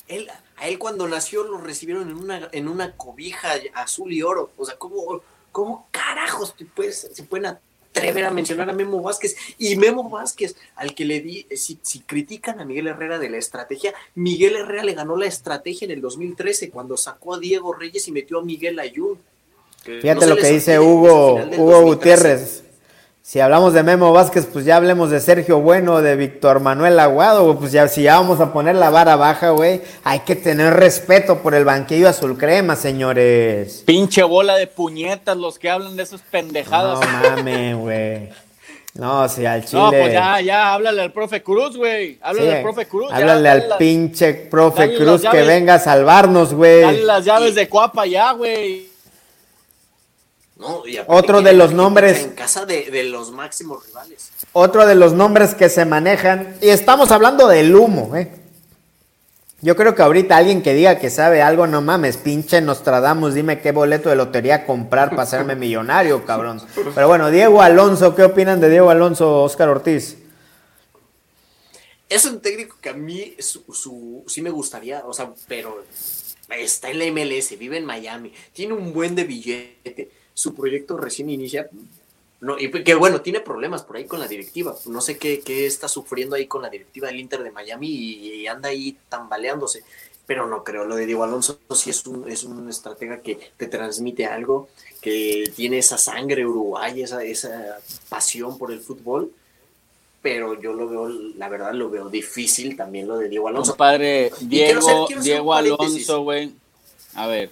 Él, 0.08 0.28
a 0.56 0.68
él 0.68 0.78
cuando 0.78 1.08
nació 1.08 1.42
lo 1.42 1.58
recibieron 1.58 2.10
en 2.10 2.16
una, 2.16 2.48
en 2.52 2.68
una 2.68 2.92
cobija 2.92 3.52
azul 3.74 4.12
y 4.12 4.22
oro. 4.22 4.50
O 4.56 4.64
sea, 4.64 4.76
¿cómo, 4.76 5.22
cómo 5.50 5.88
carajos 5.90 6.54
se 7.12 7.22
pueden 7.24 7.46
atrever 7.46 8.24
a 8.24 8.30
mencionar 8.30 8.70
a 8.70 8.72
Memo 8.72 9.02
Vázquez? 9.02 9.36
Y 9.58 9.76
Memo 9.76 10.08
Vázquez, 10.08 10.56
al 10.76 10.94
que 10.94 11.04
le 11.04 11.20
di, 11.20 11.46
eh, 11.50 11.56
si, 11.56 11.78
si 11.82 12.00
critican 12.00 12.60
a 12.60 12.64
Miguel 12.64 12.88
Herrera 12.88 13.18
de 13.18 13.30
la 13.30 13.38
estrategia, 13.38 13.94
Miguel 14.14 14.56
Herrera 14.56 14.84
le 14.84 14.94
ganó 14.94 15.16
la 15.16 15.26
estrategia 15.26 15.86
en 15.86 15.92
el 15.92 16.00
2013 16.00 16.70
cuando 16.70 16.96
sacó 16.96 17.34
a 17.34 17.38
Diego 17.38 17.72
Reyes 17.72 18.06
y 18.08 18.12
metió 18.12 18.38
a 18.38 18.44
Miguel 18.44 18.78
Ayun. 18.78 19.18
Fíjate 19.82 20.26
lo 20.26 20.36
que 20.36 20.48
dice 20.48 20.78
Hugo, 20.78 21.40
Hugo 21.56 21.82
Gutiérrez. 21.82 22.62
Si 23.24 23.38
hablamos 23.38 23.72
de 23.72 23.84
Memo 23.84 24.12
Vázquez, 24.12 24.48
pues 24.52 24.64
ya 24.64 24.74
hablemos 24.76 25.08
de 25.10 25.20
Sergio 25.20 25.60
Bueno, 25.60 26.02
de 26.02 26.16
Víctor 26.16 26.58
Manuel 26.58 26.98
Aguado, 26.98 27.56
pues 27.56 27.70
ya 27.70 27.86
si 27.86 28.02
ya 28.02 28.16
vamos 28.16 28.40
a 28.40 28.52
poner 28.52 28.74
la 28.74 28.90
vara 28.90 29.14
baja, 29.14 29.50
güey, 29.50 29.80
hay 30.02 30.20
que 30.20 30.34
tener 30.34 30.74
respeto 30.74 31.38
por 31.38 31.54
el 31.54 31.64
banquillo 31.64 32.08
azul 32.08 32.36
crema, 32.36 32.74
señores. 32.74 33.84
Pinche 33.86 34.24
bola 34.24 34.56
de 34.56 34.66
puñetas 34.66 35.36
los 35.36 35.60
que 35.60 35.70
hablan 35.70 35.96
de 35.96 36.02
esas 36.02 36.20
pendejadas. 36.20 36.98
No 36.98 37.30
mames, 37.36 37.76
güey. 37.76 38.28
No, 38.94 39.28
si 39.28 39.46
al 39.46 39.64
chile. 39.64 39.80
No, 39.80 39.90
pues 39.90 40.12
ya, 40.12 40.40
ya, 40.40 40.74
háblale 40.74 41.02
al 41.02 41.12
profe 41.12 41.44
Cruz, 41.44 41.76
güey. 41.76 42.18
Háblale 42.22 42.56
al 42.56 42.62
profe 42.62 42.86
Cruz. 42.86 43.12
Háblale 43.12 43.48
al 43.48 43.76
pinche 43.78 44.34
profe 44.34 44.96
Cruz 44.96 45.22
que 45.22 45.42
venga 45.42 45.74
a 45.74 45.78
salvarnos, 45.78 46.52
güey. 46.52 46.82
Dale 46.82 47.04
las 47.04 47.24
llaves 47.24 47.54
de 47.54 47.68
cuapa 47.68 48.04
ya, 48.04 48.32
güey. 48.32 48.91
Otro 51.06 51.42
de 51.42 51.52
los 51.52 51.72
nombres. 51.72 52.20
En 52.20 52.30
casa 52.30 52.66
de, 52.66 53.04
los 53.04 53.30
máximos 53.32 53.86
rivales. 53.86 54.30
Otro 54.52 54.86
de 54.86 54.94
los 54.94 55.12
nombres 55.12 55.54
que 55.54 55.68
se 55.68 55.84
manejan. 55.84 56.56
Y 56.60 56.68
estamos 56.68 57.10
hablando 57.10 57.48
del 57.48 57.74
humo, 57.74 58.16
¿eh? 58.16 58.30
Yo 59.60 59.76
creo 59.76 59.94
que 59.94 60.02
ahorita 60.02 60.36
alguien 60.36 60.60
que 60.60 60.74
diga 60.74 60.98
que 60.98 61.08
sabe 61.08 61.40
algo, 61.40 61.68
no 61.68 61.80
mames, 61.80 62.16
pinche 62.16 62.60
Nostradamus, 62.60 63.34
dime 63.34 63.60
qué 63.60 63.70
boleto 63.70 64.08
de 64.08 64.16
lotería 64.16 64.66
comprar 64.66 65.10
para 65.10 65.22
hacerme 65.22 65.54
millonario, 65.54 66.24
cabrón. 66.24 66.60
Pero 66.94 67.06
bueno, 67.06 67.30
Diego 67.30 67.62
Alonso, 67.62 68.16
¿qué 68.16 68.24
opinan 68.24 68.60
de 68.60 68.70
Diego 68.70 68.90
Alonso, 68.90 69.44
Oscar 69.44 69.68
Ortiz? 69.68 70.16
es 72.14 72.24
un 72.26 72.40
técnico 72.40 72.76
que 72.80 72.90
a 72.90 72.94
mí 72.94 73.34
su, 73.38 74.24
sí 74.26 74.42
me 74.42 74.50
gustaría, 74.50 75.04
o 75.06 75.14
sea, 75.14 75.32
pero 75.48 75.84
está 76.50 76.90
en 76.90 76.98
la 76.98 77.06
MLS, 77.06 77.58
vive 77.58 77.78
en 77.78 77.86
Miami, 77.86 78.32
tiene 78.52 78.74
un 78.74 78.92
buen 78.92 79.14
de 79.14 79.24
billete, 79.24 80.10
su 80.34 80.54
proyecto 80.54 80.96
recién 80.96 81.30
inicia, 81.30 81.68
no, 82.42 82.58
y 82.58 82.70
que 82.70 82.94
bueno, 82.96 83.20
tiene 83.20 83.40
problemas 83.40 83.84
por 83.84 83.96
ahí 83.96 84.04
con 84.04 84.18
la 84.18 84.26
directiva, 84.26 84.74
no 84.86 85.00
sé 85.00 85.16
qué, 85.16 85.40
qué 85.40 85.64
está 85.64 85.86
sufriendo 85.86 86.34
ahí 86.34 86.46
con 86.48 86.60
la 86.60 86.70
directiva 86.70 87.06
del 87.06 87.20
Inter 87.20 87.44
de 87.44 87.52
Miami 87.52 87.88
y, 87.88 88.46
anda 88.48 88.70
ahí 88.70 88.96
tambaleándose, 89.08 89.84
pero 90.26 90.48
no 90.48 90.64
creo, 90.64 90.84
lo 90.84 90.96
de 90.96 91.06
Diego 91.06 91.22
Alonso 91.22 91.60
sí 91.72 91.90
es 91.90 92.04
un, 92.04 92.28
es 92.28 92.42
un 92.42 92.68
estratega 92.68 93.18
que 93.18 93.38
te 93.56 93.68
transmite 93.68 94.26
algo, 94.26 94.68
que 95.00 95.52
tiene 95.54 95.78
esa 95.78 95.98
sangre 95.98 96.44
uruguaya, 96.44 97.04
esa, 97.04 97.22
esa 97.22 97.78
pasión 98.08 98.58
por 98.58 98.72
el 98.72 98.80
fútbol, 98.80 99.30
pero 100.20 100.60
yo 100.60 100.72
lo 100.72 100.88
veo, 100.88 101.08
la 101.36 101.48
verdad, 101.48 101.72
lo 101.74 101.90
veo 101.90 102.08
difícil 102.08 102.76
también 102.76 103.06
lo 103.06 103.18
de 103.18 103.28
Diego 103.28 103.46
Alonso. 103.46 103.76
Padre, 103.76 104.32
Diego, 104.40 105.06
Diego 105.22 105.54
Alonso, 105.54 106.22
güey. 106.22 106.52
A 107.14 107.28
ver. 107.28 107.50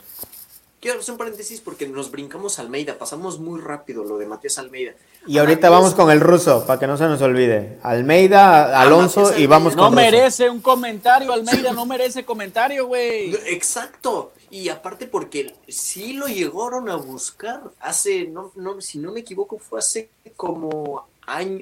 Quiero 0.81 1.01
hacer 1.01 1.13
un 1.13 1.19
paréntesis 1.19 1.61
porque 1.61 1.87
nos 1.87 2.11
brincamos 2.11 2.59
a 2.59 2.63
Almeida, 2.63 2.97
pasamos 2.97 3.39
muy 3.39 3.61
rápido 3.61 4.03
lo 4.03 4.17
de 4.17 4.25
Matías 4.25 4.59
Almeida. 4.59 4.95
Y 5.27 5.37
ahorita 5.37 5.69
vamos 5.69 5.95
con 5.95 6.11
el 6.11 6.21
ruso, 6.21 6.65
para 6.67 6.81
que 6.81 6.87
no 6.87 6.97
se 6.97 7.05
nos 7.05 7.21
olvide. 7.21 7.79
Almeida, 7.83 8.81
Alonso 8.81 9.37
y 9.37 9.47
vamos 9.47 9.75
con 9.77 9.85
No 9.85 9.91
merece 9.91 10.49
un 10.49 10.63
comentario, 10.63 11.35
Almeida, 11.35 11.75
no 11.75 11.85
merece 11.85 12.25
comentario, 12.25 12.87
güey. 12.87 13.35
Exacto. 13.47 14.33
Y 14.49 14.71
aparte 14.71 15.07
porque 15.07 15.55
sí 15.69 16.15
lo 16.15 16.29
llegaron 16.29 16.89
a 16.89 16.97
buscar 16.97 17.61
hace, 17.81 18.27
no, 18.29 18.51
no, 18.57 18.81
si 18.81 18.99
no 18.99 19.13
me 19.13 19.21
equivoco, 19.21 19.59
fue 19.59 19.81
hace 19.81 20.09
como 20.35 21.07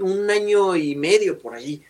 un 0.00 0.30
año 0.30 0.76
y 0.76 0.94
medio 0.94 1.40
por 1.40 1.56
allí, 1.56 1.82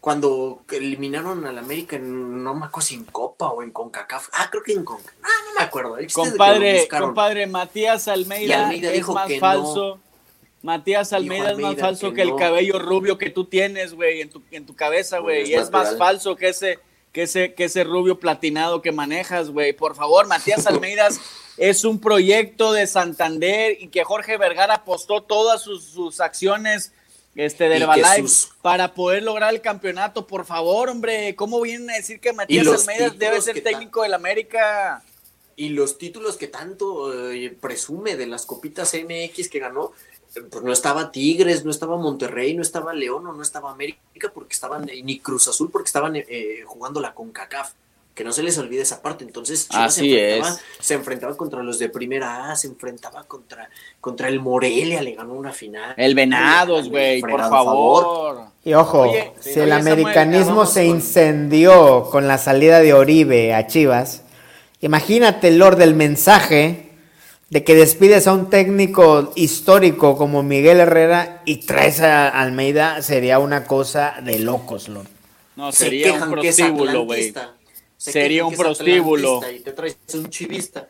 cuando 0.00 0.62
eliminaron 0.70 1.46
al 1.46 1.58
América 1.58 1.96
en, 1.96 2.42
no 2.42 2.54
me 2.54 2.66
acuerdo 2.66 2.88
si 2.88 2.94
en 2.94 3.04
Copa 3.04 3.48
o 3.50 3.62
en 3.62 3.70
CONCACAF. 3.70 4.28
Ah, 4.32 4.48
creo 4.50 4.62
que 4.62 4.72
en 4.72 4.84
CONCACAF. 4.84 5.14
Ah, 5.22 5.44
no 5.46 5.54
me 5.58 5.64
acuerdo. 5.64 5.96
Compadre, 6.12 6.88
compadre, 6.88 7.46
Matías 7.46 8.08
Almeida, 8.08 8.72
es 8.72 9.06
más 9.08 9.30
falso. 9.38 10.00
Matías 10.62 11.12
Almeida, 11.12 11.52
es 11.52 11.58
más 11.58 11.76
falso 11.76 12.12
que, 12.12 12.22
el 12.22 12.34
cabello 12.36 12.78
rubio 12.78 13.18
que 13.18 13.30
tú 13.30 13.44
tienes, 13.44 13.94
güey, 13.94 14.22
en 14.22 14.30
tu, 14.30 14.42
en 14.50 14.66
tu 14.66 14.74
cabeza, 14.74 15.18
güey. 15.18 15.50
y 15.50 15.54
es 15.54 15.70
más 15.70 15.96
falso 15.96 16.36
que 16.36 16.48
ese, 16.48 16.78
que 17.12 17.22
ese, 17.22 17.54
que 17.54 17.64
ese 17.64 17.84
rubio 17.84 18.18
platinado 18.18 18.80
que 18.80 18.92
manejas, 18.92 19.50
güey. 19.50 19.74
Por 19.74 19.94
favor, 19.96 20.26
Matías 20.26 20.66
Almeida 20.66 21.08
es 21.58 21.84
un 21.84 22.00
proyecto 22.00 22.72
de 22.72 22.86
Santander 22.86 23.76
y 23.78 23.88
que 23.88 24.04
Jorge 24.04 24.38
Vergara 24.38 24.76
apostó 24.76 25.22
todas 25.22 25.62
sus, 25.62 25.84
sus 25.84 26.20
acciones 26.20 26.92
este, 27.34 27.68
de 27.68 27.76
Herbalife 27.76 28.48
para 28.62 28.94
poder 28.94 29.22
lograr 29.22 29.54
el 29.54 29.60
campeonato. 29.60 30.26
Por 30.26 30.44
favor, 30.44 30.88
hombre, 30.88 31.34
¿cómo 31.36 31.60
vienen 31.60 31.90
a 31.90 31.94
decir 31.94 32.20
que 32.20 32.32
Matías 32.32 32.66
Almeida 32.66 33.10
debe 33.10 33.40
ser 33.40 33.62
técnico 33.62 34.02
del 34.02 34.14
América? 34.14 35.02
Y 35.56 35.70
los 35.70 35.98
títulos 35.98 36.36
que 36.36 36.48
tanto 36.48 37.32
eh, 37.32 37.56
presume 37.60 38.16
de 38.16 38.26
las 38.26 38.46
copitas 38.46 38.94
MX 38.94 39.48
que 39.48 39.58
ganó, 39.58 39.92
pues 40.50 40.64
no 40.64 40.72
estaba 40.72 41.12
Tigres, 41.12 41.64
no 41.64 41.70
estaba 41.70 41.96
Monterrey, 41.96 42.54
no 42.54 42.62
estaba 42.62 42.94
León, 42.94 43.24
no 43.24 43.42
estaba 43.42 43.70
América, 43.70 44.00
porque 44.32 44.54
estaban, 44.54 44.86
ni 44.86 45.18
Cruz 45.18 45.48
Azul, 45.48 45.70
porque 45.70 45.88
estaban 45.88 46.16
eh, 46.16 46.62
jugando 46.66 47.00
la 47.00 47.14
CONCACAF 47.14 47.72
que 48.20 48.24
no 48.24 48.34
se 48.34 48.42
les 48.42 48.58
olvide 48.58 48.82
esa 48.82 49.00
parte. 49.00 49.24
Entonces 49.24 49.66
Chivas 49.66 49.94
se, 49.94 50.02
enfrentaba, 50.04 50.60
se 50.78 50.92
enfrentaba 50.94 51.36
contra 51.38 51.62
los 51.62 51.78
de 51.78 51.88
primera 51.88 52.50
A, 52.50 52.56
se 52.56 52.66
enfrentaba 52.66 53.24
contra, 53.24 53.70
contra 53.98 54.28
el 54.28 54.40
Morelia, 54.40 55.00
le 55.00 55.12
ganó 55.12 55.32
una 55.32 55.54
final. 55.54 55.94
El 55.96 56.14
Venados, 56.14 56.90
güey, 56.90 57.22
por 57.22 57.40
favor. 57.40 58.42
Y 58.62 58.74
ojo, 58.74 59.10
si 59.40 59.58
el 59.58 59.72
americanismo 59.72 60.66
se 60.66 60.84
incendió 60.84 62.10
con 62.10 62.28
la 62.28 62.36
salida 62.36 62.80
de 62.80 62.92
Oribe 62.92 63.54
a 63.54 63.66
Chivas, 63.66 64.22
imagínate, 64.82 65.50
Lord, 65.50 65.78
del 65.78 65.94
mensaje 65.94 66.90
de 67.48 67.64
que 67.64 67.74
despides 67.74 68.26
a 68.26 68.34
un 68.34 68.50
técnico 68.50 69.32
histórico 69.34 70.18
como 70.18 70.42
Miguel 70.42 70.80
Herrera 70.80 71.40
y 71.46 71.64
traes 71.64 72.02
a 72.02 72.28
Almeida, 72.28 73.00
sería 73.00 73.38
una 73.38 73.64
cosa 73.64 74.16
de 74.22 74.40
locos, 74.40 74.90
Lord. 74.90 75.08
No, 75.56 75.72
sería 75.72 76.22
un 76.22 76.32
prostíbulo, 76.32 77.04
güey. 77.06 77.32
Sería 78.00 78.46
un 78.46 78.54
prostíbulo. 78.54 79.40
Y 79.54 79.60
te 79.60 79.72
traes 79.72 79.98
un 80.14 80.30
chivista. 80.30 80.88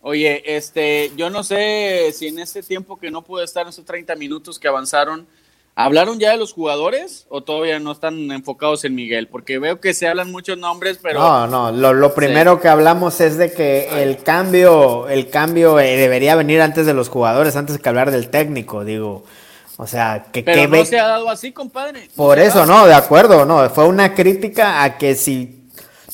Oye, 0.00 0.56
este, 0.56 1.12
yo 1.14 1.28
no 1.28 1.42
sé 1.42 2.10
si 2.14 2.28
en 2.28 2.38
ese 2.38 2.62
tiempo 2.62 2.98
que 2.98 3.10
no 3.10 3.22
pude 3.22 3.44
estar, 3.44 3.64
en 3.64 3.68
esos 3.68 3.84
30 3.84 4.16
minutos 4.16 4.58
que 4.58 4.66
avanzaron, 4.66 5.26
¿hablaron 5.74 6.18
ya 6.18 6.30
de 6.30 6.38
los 6.38 6.54
jugadores 6.54 7.26
o 7.28 7.42
todavía 7.42 7.80
no 7.80 7.92
están 7.92 8.30
enfocados 8.30 8.84
en 8.84 8.94
Miguel? 8.94 9.28
Porque 9.28 9.58
veo 9.58 9.78
que 9.78 9.92
se 9.92 10.08
hablan 10.08 10.32
muchos 10.32 10.56
nombres, 10.56 10.98
pero... 11.02 11.20
No, 11.20 11.46
no, 11.46 11.92
lo, 11.92 12.14
primero 12.14 12.60
que 12.60 12.68
hablamos 12.68 13.20
es 13.20 13.36
de 13.36 13.52
que 13.52 14.02
el 14.02 14.22
cambio, 14.22 15.08
el 15.08 15.28
cambio 15.28 15.78
eh, 15.80 15.96
debería 15.96 16.34
venir 16.34 16.62
antes 16.62 16.86
de 16.86 16.94
los 16.94 17.10
jugadores, 17.10 17.56
antes 17.56 17.78
que 17.78 17.88
hablar 17.88 18.10
del 18.10 18.30
técnico, 18.30 18.84
digo... 18.84 19.24
O 19.78 19.86
sea, 19.86 20.28
que... 20.32 20.42
Pero 20.42 20.68
no 20.68 20.84
se 20.86 20.98
ha 20.98 21.06
dado 21.06 21.28
así, 21.28 21.52
compadre. 21.52 22.08
Por 22.16 22.38
eso, 22.38 22.64
no, 22.64 22.86
de 22.86 22.94
acuerdo, 22.94 23.44
no. 23.44 23.68
Fue 23.68 23.86
una 23.86 24.14
crítica 24.14 24.82
a 24.82 24.96
que 24.96 25.14
si 25.14 25.55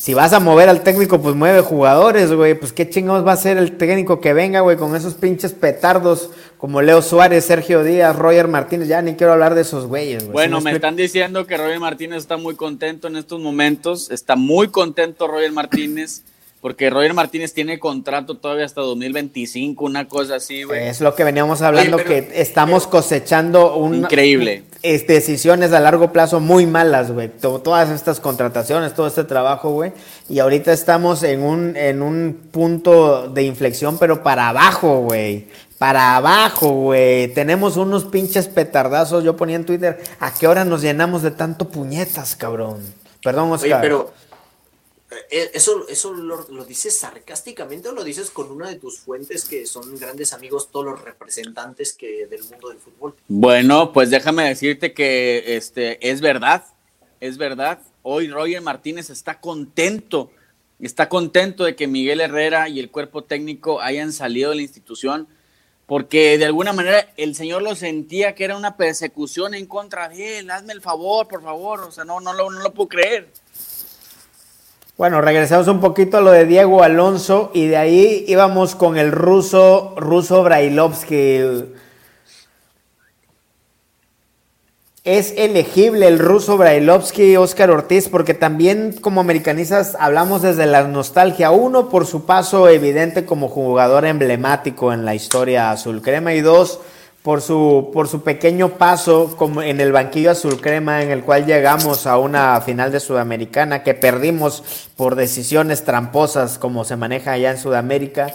si 0.03 0.15
vas 0.15 0.33
a 0.33 0.41
mover 0.41 0.69
al 0.69 0.83
técnico, 0.83 1.23
pues 1.23 1.37
mueve 1.37 1.61
jugadores, 1.61 2.33
güey. 2.33 2.55
Pues 2.55 2.73
qué 2.73 2.91
chingados 2.91 3.25
va 3.25 3.35
a 3.35 3.37
ser 3.37 3.57
el 3.57 3.77
técnico 3.77 4.21
que 4.21 4.33
venga, 4.33 4.59
güey, 4.59 4.77
con 4.77 4.97
esos 4.97 5.15
pinches 5.15 5.53
petardos 5.53 6.31
como 6.59 6.83
Leo 6.83 7.03
Suárez, 7.03 7.45
Sergio 7.45 7.85
Díaz, 7.85 8.17
Roger 8.17 8.49
Martínez. 8.49 8.89
Ya 8.89 9.01
ni 9.01 9.15
quiero 9.15 9.33
hablar 9.33 9.55
de 9.55 9.61
esos 9.61 9.87
güeyes, 9.87 10.25
güey. 10.25 10.33
Bueno, 10.33 10.61
me 10.61 10.73
están 10.73 10.97
diciendo 10.97 11.47
que 11.47 11.57
Roger 11.57 11.79
Martínez 11.79 12.19
está 12.19 12.37
muy 12.37 12.57
contento 12.57 13.07
en 13.07 13.15
estos 13.15 13.39
momentos. 13.39 14.11
Está 14.11 14.35
muy 14.35 14.71
contento 14.71 15.29
Roger 15.29 15.53
Martínez 15.53 16.25
porque 16.63 16.91
Roger 16.91 17.13
Martínez 17.13 17.53
tiene 17.53 17.81
contrato 17.81 18.37
todavía 18.37 18.65
hasta 18.65 18.83
2025, 18.83 19.85
una 19.85 20.07
cosa 20.07 20.37
así, 20.37 20.63
güey. 20.63 20.87
Es 20.87 21.01
lo 21.01 21.17
que 21.17 21.25
veníamos 21.25 21.61
hablando, 21.61 21.97
que 21.97 22.31
estamos 22.37 22.87
cosechando 22.87 23.75
un... 23.75 23.97
Increíble. 23.97 24.63
decisiones 24.81 25.73
a 25.73 25.81
largo 25.81 26.13
plazo 26.13 26.39
muy 26.39 26.67
malas, 26.67 27.11
güey. 27.11 27.29
Todas 27.31 27.91
estas 27.91 28.21
contrataciones, 28.21 28.95
todo 28.95 29.09
este 29.09 29.25
trabajo, 29.25 29.73
güey. 29.73 29.93
Y 30.29 30.39
ahorita 30.39 30.73
estamos 30.73 31.25
en 31.25 31.43
un, 31.43 31.77
en 31.77 32.01
un 32.01 32.41
punto 32.53 33.29
de 33.29 33.43
inflexión, 33.43 33.99
pero 33.99 34.23
para 34.23 34.51
abajo, 34.51 35.01
güey. 35.01 35.49
Para 35.79 36.15
abajo, 36.15 36.69
güey. 36.69 37.27
Tenemos 37.35 37.77
unos 37.77 38.05
pinches 38.05 38.47
petardazos. 38.47 39.25
Yo 39.25 39.37
ponía 39.37 39.57
en 39.57 39.65
Twitter, 39.65 40.01
¿a 40.21 40.33
qué 40.33 40.47
hora 40.47 40.65
nos 40.65 40.83
llenamos 40.83 41.23
de 41.23 41.33
tanto 41.33 41.67
puñetas, 41.69 42.37
cabrón? 42.37 42.79
Perdón, 43.21 43.51
Oscar. 43.51 43.81
pero 43.81 44.13
eh, 44.17 44.32
¿Eso, 45.31 45.87
eso 45.89 46.13
lo, 46.13 46.65
dices 46.65 46.99
sarcásticamente 46.99 47.89
o 47.89 47.93
lo 47.93 48.05
dices 48.05 48.31
con 48.31 48.51
una 48.51 48.69
de 48.69 48.77
tus 48.77 48.99
fuentes 48.99 49.45
que 49.45 49.67
son 49.67 49.97
grandes 49.97 50.33
amigos, 50.33 50.71
todos 50.71 50.87
los 50.87 51.03
representantes 51.03 51.93
que, 51.93 52.27
del 52.27 52.43
mundo 52.45 52.69
del 52.69 52.79
fútbol? 52.79 53.15
Bueno, 53.29 53.93
pues 53.93 54.11
déjame 54.11 54.49
decirte 54.49 54.93
que 54.93 55.57
este, 55.57 56.11
es 56.11 56.21
verdad, 56.21 56.65
es 57.21 57.39
verdad. 57.39 57.81
Hoy 58.03 58.29
Roger 58.29 58.61
Martínez 58.61 59.11
está 59.11 59.41
contento, 59.41 60.31
está 60.81 61.09
contento 61.09 61.65
de 61.65 61.77
que 61.77 61.87
Miguel 61.87 62.21
Herrera 62.21 62.69
y 62.69 62.81
el 62.81 62.91
cuerpo 62.91 63.25
técnico 63.25 63.81
hayan 63.81 64.13
salido 64.13 64.51
de 64.51 64.57
la 64.57 64.63
institución, 64.63 65.29
porque 65.87 66.39
de 66.39 66.47
alguna 66.47 66.73
manera 66.73 67.13
el 67.17 67.35
señor 67.35 67.63
lo 67.63 67.75
sentía 67.75 68.35
que 68.35 68.45
era 68.45 68.57
una 68.57 68.77
persecución 68.77 69.55
en 69.55 69.67
contra 69.67 70.09
de 70.09 70.39
él. 70.39 70.51
Hazme 70.51 70.73
el 70.73 70.81
favor, 70.81 71.29
por 71.29 71.43
favor, 71.43 71.81
o 71.81 71.93
sea, 71.93 72.05
no, 72.05 72.21
no, 72.21 72.33
no 72.33 72.51
lo 72.51 72.73
puedo 72.73 72.89
creer. 72.89 73.29
Bueno, 74.99 75.23
regresamos 75.23 75.69
un 75.69 75.81
poquito 75.81 76.19
a 76.19 76.21
lo 76.21 76.31
de 76.31 76.45
Diego 76.45 76.83
Alonso 76.83 77.51
y 77.55 77.67
de 77.67 77.79
ahí 77.79 78.25
íbamos 78.29 78.75
con 78.75 78.99
el 78.99 79.11
ruso, 79.11 79.95
ruso 79.97 80.43
Brailovsky. 80.43 81.65
Es 85.03 85.33
elegible 85.39 86.07
el 86.07 86.19
ruso 86.19 86.59
Brailovsky 86.59 87.39
Oscar 87.39 87.71
Ortiz 87.71 88.11
porque 88.11 88.35
también 88.35 88.95
como 89.01 89.23
americanistas 89.23 89.97
hablamos 89.99 90.43
desde 90.43 90.67
la 90.67 90.87
nostalgia. 90.87 91.51
Uno, 91.51 91.89
por 91.89 92.05
su 92.07 92.27
paso 92.27 92.69
evidente 92.69 93.25
como 93.25 93.49
jugador 93.49 94.05
emblemático 94.05 94.93
en 94.93 95.07
la 95.07 95.15
historia 95.15 95.71
azul 95.71 96.03
crema 96.03 96.35
y 96.35 96.43
dos, 96.43 96.81
por 97.23 97.41
su, 97.41 97.91
por 97.93 98.09
su 98.09 98.23
pequeño 98.23 98.71
paso 98.71 99.37
como 99.37 99.63
en 99.63 99.81
el 99.81 99.93
banquillo 99.93 100.33
azul 100.33 100.61
crema 100.61 101.03
en 101.03 101.11
el 101.11 101.23
cual 101.23 101.47
llegamos 101.47 102.07
a 102.07 102.19
una 102.19 102.61
final 102.61 102.91
de 102.91 103.01
Sudamericana 103.01 103.83
que 103.85 103.95
perdimos 103.95 104.89
por 104.97 105.15
decisiones 105.15 105.85
tramposas 105.85 106.59
como 106.59 106.85
se 106.85 106.97
maneja 106.97 107.33
allá 107.33 107.53
en 107.53 107.59
Sudamérica. 107.59 108.33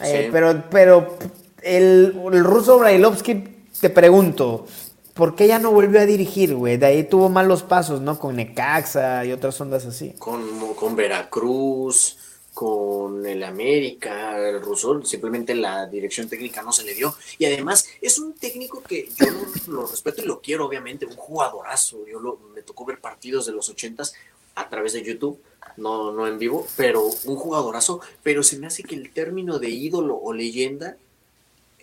Eh, 0.00 0.30
pero 0.32 0.64
pero 0.70 1.18
el, 1.62 2.14
ruso 2.44 2.78
Brailovsky, 2.78 3.44
te 3.80 3.90
pregunto, 3.90 4.66
¿por 5.12 5.34
qué 5.34 5.46
ya 5.46 5.58
no 5.58 5.72
volvió 5.72 6.00
a 6.00 6.06
dirigir, 6.06 6.54
güey? 6.54 6.78
De 6.78 6.86
ahí 6.86 7.04
tuvo 7.04 7.28
malos 7.28 7.62
pasos, 7.62 8.00
¿no? 8.00 8.18
Con 8.18 8.36
Necaxa 8.36 9.24
y 9.26 9.32
otras 9.32 9.60
ondas 9.60 9.84
así. 9.84 10.14
Con, 10.18 10.74
con 10.74 10.96
Veracruz, 10.96 12.16
con 12.60 13.24
el 13.24 13.42
América, 13.42 14.36
el 14.36 14.60
Russo, 14.60 15.02
simplemente 15.02 15.54
la 15.54 15.86
dirección 15.86 16.28
técnica 16.28 16.62
no 16.62 16.72
se 16.72 16.84
le 16.84 16.92
dio. 16.92 17.14
Y 17.38 17.46
además 17.46 17.88
es 18.02 18.18
un 18.18 18.34
técnico 18.34 18.82
que 18.82 19.08
yo 19.18 19.28
lo, 19.68 19.86
respeto 19.86 20.20
y 20.20 20.26
lo 20.26 20.42
quiero, 20.42 20.66
obviamente, 20.66 21.06
un 21.06 21.16
jugadorazo. 21.16 22.06
Yo 22.06 22.20
lo, 22.20 22.36
me 22.54 22.60
tocó 22.60 22.84
ver 22.84 23.00
partidos 23.00 23.46
de 23.46 23.52
los 23.52 23.70
ochentas 23.70 24.12
a 24.56 24.68
través 24.68 24.92
de 24.92 25.02
YouTube, 25.02 25.40
no, 25.78 26.12
no 26.12 26.26
en 26.26 26.38
vivo, 26.38 26.66
pero 26.76 27.02
un 27.02 27.36
jugadorazo. 27.36 28.02
Pero 28.22 28.42
se 28.42 28.58
me 28.58 28.66
hace 28.66 28.82
que 28.82 28.94
el 28.94 29.10
término 29.10 29.58
de 29.58 29.70
ídolo 29.70 30.20
o 30.22 30.34
leyenda 30.34 30.98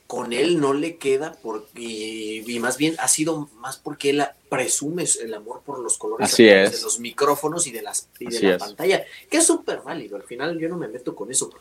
con 0.08 0.32
él 0.32 0.60
no 0.60 0.74
le 0.74 0.95
queda 0.95 1.36
porque, 1.43 2.43
y 2.45 2.60
más 2.60 2.78
bien 2.78 2.95
ha 2.99 3.10
sido 3.10 3.49
más 3.58 3.78
porque 3.78 4.12
él 4.12 4.24
presume 4.49 5.05
el 5.22 5.34
amor 5.34 5.62
por 5.66 5.80
los 5.80 5.97
colores 5.97 6.36
de 6.36 6.72
los 6.82 6.99
micrófonos 6.99 7.68
y 7.68 7.72
de, 7.72 7.82
las, 7.82 8.08
de 8.18 8.41
la 8.41 8.58
pantalla, 8.58 9.03
que 9.30 9.38
es 9.38 9.45
súper 9.45 9.82
válido, 9.82 10.16
al 10.16 10.24
final 10.24 10.58
yo 10.58 10.70
no 10.70 10.78
me 10.78 10.88
meto 10.88 11.14
con 11.14 11.30
eso, 11.30 11.51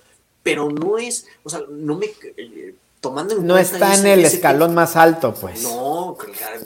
pero 0.42 0.70
no 0.70 0.96
es, 0.96 1.26
o 1.42 1.50
sea, 1.50 1.60
no 1.68 1.96
me... 1.96 2.06
Eh, 2.36 2.74
tomando 3.00 3.34
en 3.34 3.46
no 3.46 3.58
está 3.58 3.94
en 3.94 4.06
el 4.06 4.24
escalón 4.24 4.74
más 4.74 4.96
alto, 4.96 5.34
pues. 5.34 5.62
No, 5.62 6.16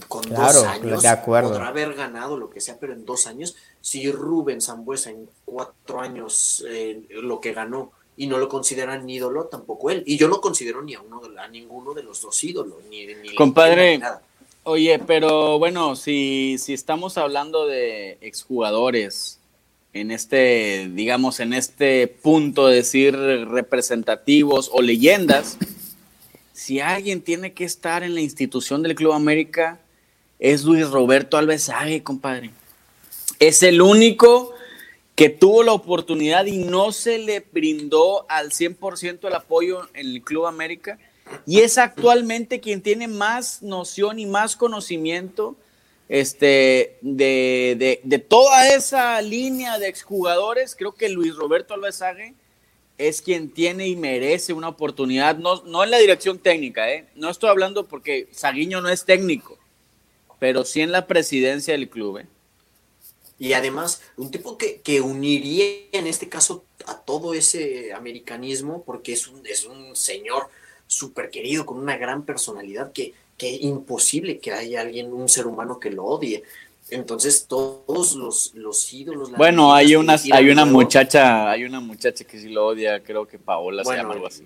con 0.09 0.23
dos 0.23 0.65
años 0.65 1.03
de 1.03 1.09
acuerdo. 1.09 1.51
podrá 1.51 1.69
haber 1.69 1.95
ganado 1.95 2.39
lo 2.39 2.51
que 2.51 2.61
sea, 2.61 2.79
pero 2.79 2.93
en 2.93 3.05
dos 3.05 3.27
años, 3.27 3.57
si 3.81 4.11
Rubén 4.11 4.61
Zambuesa 4.61 5.11
en 5.11 5.29
cuatro 5.45 6.01
años 6.01 6.65
eh, 6.69 7.05
lo 7.11 7.41
que 7.41 7.53
ganó 7.53 7.93
y 8.21 8.27
no 8.27 8.37
lo 8.37 8.51
consideran 8.51 9.09
ídolo 9.09 9.47
tampoco 9.47 9.89
él. 9.89 10.03
Y 10.05 10.19
yo 10.19 10.29
no 10.29 10.43
considero 10.43 10.83
ni 10.83 10.93
a 10.93 11.01
uno 11.01 11.23
a 11.39 11.49
ninguno 11.49 11.95
de 11.95 12.03
los 12.03 12.21
dos 12.21 12.45
ídolos, 12.45 12.77
ni, 12.91 13.07
ni 13.07 13.35
Compadre, 13.35 13.99
oye, 14.63 14.99
pero 14.99 15.59
bueno, 15.59 15.97
si, 15.97 16.59
si 16.59 16.75
estamos 16.75 17.17
hablando 17.17 17.67
de 17.67 18.19
exjugadores 18.21 19.39
en 19.95 20.11
este, 20.11 20.91
digamos, 20.93 21.41
en 21.41 21.55
este 21.55 22.09
punto 22.09 22.67
de 22.67 22.77
decir 22.77 23.17
representativos 23.17 24.69
o 24.71 24.83
leyendas, 24.83 25.57
si 26.53 26.79
alguien 26.79 27.23
tiene 27.23 27.55
que 27.55 27.65
estar 27.65 28.03
en 28.03 28.15
la 28.15 28.21
institución 28.21 28.83
del 28.83 28.97
Club 28.97 29.13
América, 29.13 29.81
es 30.39 30.65
Luis 30.65 30.91
Roberto 30.91 31.39
Alves 31.39 31.71
compadre. 32.03 32.51
Es 33.39 33.63
el 33.63 33.81
único 33.81 34.50
que 35.15 35.29
tuvo 35.29 35.63
la 35.63 35.73
oportunidad 35.73 36.47
y 36.47 36.59
no 36.59 36.93
se 36.93 37.19
le 37.19 37.41
brindó 37.41 38.27
al 38.29 38.51
100% 38.51 39.27
el 39.27 39.35
apoyo 39.35 39.89
en 39.95 40.07
el 40.07 40.23
Club 40.23 40.47
América 40.47 40.99
y 41.47 41.61
es 41.61 41.79
actualmente 41.79 42.61
quien 42.61 42.83
tiene 42.83 43.09
más 43.09 43.63
noción 43.63 44.19
y 44.19 44.27
más 44.27 44.57
conocimiento 44.57 45.57
este, 46.09 46.97
de, 47.03 48.01
de, 48.03 48.19
toda 48.19 48.75
esa 48.75 49.21
línea 49.23 49.79
de 49.79 49.89
exjugadores. 49.89 50.75
Creo 50.75 50.93
que 50.93 51.09
Luis 51.09 51.37
Roberto 51.37 51.75
Alvesague 51.75 52.35
es 52.99 53.23
quien 53.23 53.51
tiene 53.51 53.87
y 53.87 53.97
merece 53.97 54.53
una 54.53 54.69
oportunidad, 54.69 55.39
no, 55.39 55.63
no 55.63 55.85
en 55.85 55.91
la 55.91 55.99
dirección 55.99 56.39
técnica, 56.39 56.93
¿eh? 56.93 57.07
no 57.15 57.31
estoy 57.31 57.49
hablando 57.49 57.87
porque 57.87 58.29
Saguiño 58.31 58.83
no 58.83 58.91
es 58.91 59.05
técnico, 59.05 59.57
pero 60.39 60.65
sí 60.65 60.83
en 60.83 60.93
la 60.93 61.07
presidencia 61.07 61.73
del 61.73 61.89
club. 61.89 62.19
¿eh? 62.19 62.27
Y 63.41 63.55
además, 63.55 64.03
un 64.19 64.31
tipo 64.31 64.59
que, 64.59 64.83
que, 64.83 65.01
uniría 65.01 65.65
en 65.93 66.07
este 66.07 66.29
caso 66.29 66.63
a 66.85 66.99
todo 66.99 67.33
ese 67.33 67.91
americanismo, 67.95 68.85
porque 68.85 69.15
es 69.15 69.27
un, 69.29 69.41
es 69.47 69.65
un 69.65 69.97
señor 69.97 70.49
súper 70.87 71.31
querido, 71.31 71.65
con 71.65 71.79
una 71.79 71.97
gran 71.97 72.25
personalidad, 72.27 72.93
que, 72.93 73.15
que 73.39 73.51
imposible 73.51 74.41
que 74.41 74.53
haya 74.53 74.83
alguien, 74.83 75.11
un 75.11 75.27
ser 75.31 75.47
humano 75.47 75.81
que 75.81 75.91
lo 75.91 76.05
odie. 76.05 76.43
Entonces, 76.91 77.47
todos 77.49 78.15
los, 78.15 78.55
los 78.55 78.93
ídolos. 78.93 79.33
Bueno, 79.33 79.75
hay 79.75 79.97
una, 79.97 80.17
hay 80.33 80.51
una 80.51 80.67
muchacha, 80.67 81.51
hay 81.51 81.65
una 81.65 81.81
muchacha 81.81 82.25
que 82.25 82.39
sí 82.39 82.51
lo 82.51 82.67
odia, 82.67 83.03
creo 83.03 83.27
que 83.27 83.39
Paola 83.39 83.85
se 83.85 83.97
llama 83.97 84.13
algo 84.13 84.27
así. 84.27 84.45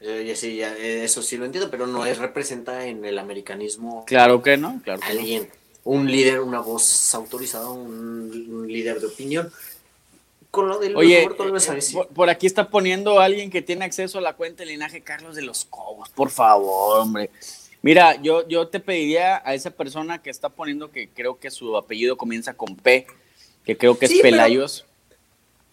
Eh, 0.00 0.34
sí, 0.36 0.62
eh, 0.62 1.04
eso 1.04 1.20
sí 1.20 1.36
lo 1.36 1.44
entiendo, 1.44 1.70
pero 1.70 1.86
no 1.86 2.06
es 2.06 2.16
representa 2.16 2.86
en 2.86 3.04
el 3.04 3.18
americanismo. 3.18 4.06
Claro 4.06 4.42
que 4.42 4.56
no, 4.56 4.80
claro 4.82 5.00
que 5.00 5.06
alguien 5.06 5.48
un 5.84 6.10
líder, 6.10 6.40
una 6.40 6.60
voz 6.60 7.14
autorizada, 7.14 7.68
un, 7.68 8.66
líder 8.66 9.00
de 9.00 9.06
opinión. 9.06 9.52
Con 10.50 10.68
lo 10.68 10.78
del 10.78 10.96
Oye, 10.96 11.28
por, 12.14 12.30
aquí 12.30 12.46
está 12.46 12.70
poniendo 12.70 13.20
alguien 13.20 13.50
que 13.50 13.60
tiene 13.60 13.84
acceso 13.84 14.18
a 14.18 14.20
la 14.20 14.34
cuenta 14.34 14.62
del 14.62 14.68
linaje 14.70 15.00
Carlos 15.00 15.34
de 15.36 15.42
los 15.42 15.64
Cobos, 15.64 16.08
por 16.10 16.30
favor, 16.30 17.00
hombre. 17.00 17.30
Mira, 17.82 18.20
yo, 18.22 18.48
yo 18.48 18.68
te 18.68 18.80
pediría 18.80 19.42
a 19.44 19.52
esa 19.54 19.70
persona 19.70 20.22
que 20.22 20.30
está 20.30 20.48
poniendo 20.48 20.90
que 20.90 21.08
creo 21.08 21.38
que 21.38 21.50
su 21.50 21.76
apellido 21.76 22.16
comienza 22.16 22.54
con 22.54 22.76
P, 22.76 23.06
que 23.64 23.76
creo 23.76 23.98
que 23.98 24.06
es 24.06 24.14
Pelayos. 24.22 24.86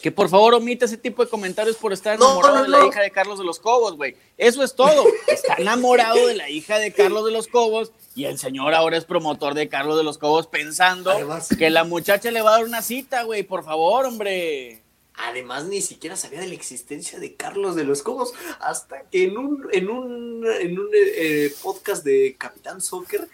Que 0.02 0.12
por 0.12 0.30
favor 0.30 0.56
omita 0.56 0.86
ese 0.86 0.98
tipo 0.98 1.24
de 1.24 1.30
comentarios 1.30 1.76
por 1.76 1.94
estar 1.94 2.16
enamorado 2.16 2.64
de 2.64 2.70
la 2.70 2.86
hija 2.86 3.02
de 3.02 3.12
Carlos 3.12 3.38
de 3.38 3.46
los 3.46 3.60
Cobos, 3.60 3.96
güey. 3.96 4.16
Eso 4.38 4.64
es 4.64 4.76
todo. 4.76 5.06
Está 5.28 5.56
enamorado 5.56 6.28
de 6.28 6.36
la 6.36 6.50
hija 6.50 6.80
de 6.80 6.92
Carlos 6.92 7.26
de 7.26 7.32
los 7.32 7.48
Cobos 7.48 7.92
y 8.16 8.26
el 8.26 8.38
señor 8.38 8.74
ahora 8.74 8.98
es 8.98 9.06
promotor 9.06 9.54
de 9.54 9.70
Carlos 9.70 9.98
de 9.98 10.04
los 10.04 10.18
Cobos 10.18 10.48
pensando 10.48 11.12
que 11.58 11.70
la 11.70 11.84
muchacha 11.84 12.32
le 12.32 12.42
va 12.42 12.50
a 12.50 12.58
dar 12.58 12.66
una 12.66 12.82
cita, 12.82 13.24
güey. 13.24 13.44
Por 13.44 13.64
favor, 13.64 14.06
hombre. 14.06 14.82
Además, 15.14 15.66
ni 15.66 15.82
siquiera 15.82 16.16
sabía 16.16 16.40
de 16.40 16.48
la 16.48 16.56
existencia 16.56 17.20
de 17.20 17.36
Carlos 17.36 17.76
de 17.76 17.84
los 17.84 18.02
Cobos 18.02 18.34
hasta 18.60 19.04
que 19.12 19.26
en 19.26 19.38
un, 19.38 19.68
en 19.72 19.90
un, 19.90 20.46
en 20.60 20.80
un 20.80 20.90
eh, 20.94 21.54
podcast 21.62 22.04
de 22.04 22.36
Capitán 22.40 22.82
Soccer 22.82 23.28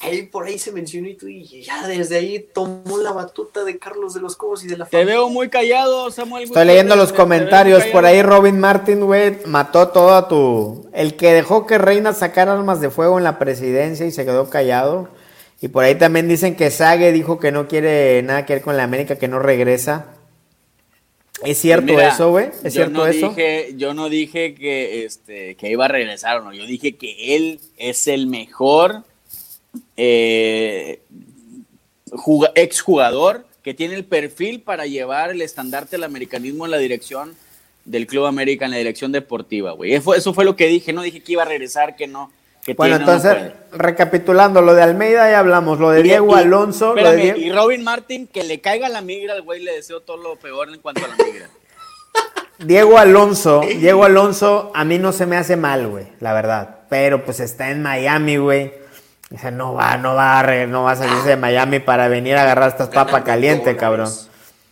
ahí 0.00 0.22
por 0.22 0.46
ahí 0.46 0.58
se 0.58 0.72
mencionó 0.72 1.08
y 1.08 1.14
tú 1.14 1.28
y 1.28 1.44
ya 1.62 1.86
desde 1.86 2.16
ahí 2.16 2.46
tomó 2.52 2.98
la 2.98 3.12
batuta 3.12 3.64
de 3.64 3.78
Carlos 3.78 4.14
de 4.14 4.20
los 4.20 4.36
Cobos 4.36 4.64
y 4.64 4.68
de 4.68 4.78
la 4.78 4.86
Te 4.86 5.04
veo 5.04 5.28
muy 5.28 5.48
callado, 5.48 6.10
Samuel. 6.10 6.44
Estoy 6.44 6.64
leyendo 6.64 6.96
los 6.96 7.12
comentarios 7.12 7.84
por 7.86 8.06
ahí. 8.06 8.22
Robin 8.22 8.58
Martin, 8.58 9.00
güey, 9.00 9.36
mató 9.46 9.88
todo 9.88 10.14
a 10.14 10.28
tu. 10.28 10.88
El 10.92 11.16
que 11.16 11.32
dejó 11.32 11.66
que 11.66 11.78
Reina 11.78 12.12
sacara 12.12 12.52
armas 12.52 12.80
de 12.80 12.90
fuego 12.90 13.18
en 13.18 13.24
la 13.24 13.38
presidencia 13.38 14.06
y 14.06 14.10
se 14.10 14.24
quedó 14.24 14.48
callado. 14.48 15.08
Y 15.60 15.68
por 15.68 15.84
ahí 15.84 15.94
también 15.94 16.26
dicen 16.26 16.56
que 16.56 16.70
Sage 16.70 17.12
dijo 17.12 17.38
que 17.38 17.52
no 17.52 17.68
quiere 17.68 18.22
nada 18.22 18.46
que 18.46 18.54
ver 18.54 18.62
con 18.62 18.76
la 18.78 18.84
América, 18.84 19.16
que 19.16 19.28
no 19.28 19.38
regresa. 19.38 20.06
¿Es 21.44 21.58
cierto 21.58 21.98
eso, 22.00 22.30
güey? 22.30 22.50
¿Es 22.64 22.72
cierto 22.72 23.06
eso? 23.06 23.34
yo 23.76 23.94
no 23.94 24.08
dije 24.08 24.54
que, 24.54 25.04
este, 25.04 25.54
que 25.56 25.70
iba 25.70 25.86
a 25.86 25.88
regresar 25.88 26.38
o 26.38 26.44
no. 26.44 26.52
Yo 26.52 26.64
dije 26.66 26.96
que 26.96 27.36
él 27.36 27.60
es 27.76 28.06
el 28.06 28.26
mejor 28.26 29.04
eh, 29.96 31.00
exjugador 32.54 33.46
que 33.62 33.74
tiene 33.74 33.94
el 33.94 34.04
perfil 34.04 34.60
para 34.60 34.86
llevar 34.86 35.30
el 35.30 35.42
estandarte 35.42 35.96
del 35.96 36.04
americanismo 36.04 36.64
en 36.64 36.70
la 36.70 36.78
dirección 36.78 37.34
del 37.84 38.06
Club 38.06 38.26
América, 38.26 38.64
en 38.64 38.70
la 38.70 38.78
dirección 38.78 39.12
deportiva, 39.12 39.72
güey. 39.72 39.94
Eso, 39.94 40.34
fue 40.34 40.44
lo 40.44 40.56
que 40.56 40.66
dije, 40.66 40.92
no 40.92 41.02
dije 41.02 41.22
que 41.22 41.32
iba 41.32 41.42
a 41.42 41.46
regresar, 41.46 41.96
que 41.96 42.06
no. 42.06 42.30
bueno, 42.76 42.96
entonces, 42.96 43.52
recapitulando, 43.72 44.62
lo 44.62 44.74
de 44.74 44.82
Almeida 44.82 45.30
ya 45.30 45.38
hablamos, 45.38 45.78
lo 45.78 45.90
de 45.90 46.02
Diego 46.02 46.34
Alonso. 46.34 46.94
Y 47.36 47.50
Robin 47.52 47.82
Martin, 47.82 48.26
que 48.26 48.44
le 48.44 48.60
caiga 48.60 48.88
la 48.88 49.00
migra 49.00 49.34
al 49.34 49.42
güey, 49.42 49.62
le 49.62 49.72
deseo 49.72 50.00
todo 50.00 50.16
lo 50.16 50.36
peor 50.36 50.68
en 50.68 50.80
cuanto 50.80 51.04
a 51.04 51.08
la 51.08 51.16
migra. 51.16 51.48
Diego 52.58 52.98
Alonso, 52.98 53.62
Diego 53.62 54.04
Alonso, 54.04 54.70
a 54.74 54.84
mí 54.84 54.98
no 54.98 55.12
se 55.12 55.24
me 55.24 55.36
hace 55.36 55.56
mal, 55.56 55.88
güey, 55.88 56.08
la 56.20 56.34
verdad. 56.34 56.80
Pero 56.90 57.24
pues 57.24 57.40
está 57.40 57.70
en 57.70 57.82
Miami, 57.82 58.36
güey. 58.36 58.79
Dice, 59.30 59.52
no 59.52 59.74
va, 59.74 59.96
no 59.96 60.16
va, 60.16 60.40
a, 60.40 60.66
no 60.66 60.82
va 60.82 60.92
a 60.92 60.96
salirse 60.96 61.28
de 61.30 61.36
Miami 61.36 61.78
para 61.78 62.08
venir 62.08 62.34
a 62.34 62.42
agarrar 62.42 62.70
estas 62.70 62.88
papas 62.88 63.22
calientes, 63.22 63.76
cabrón. 63.76 64.10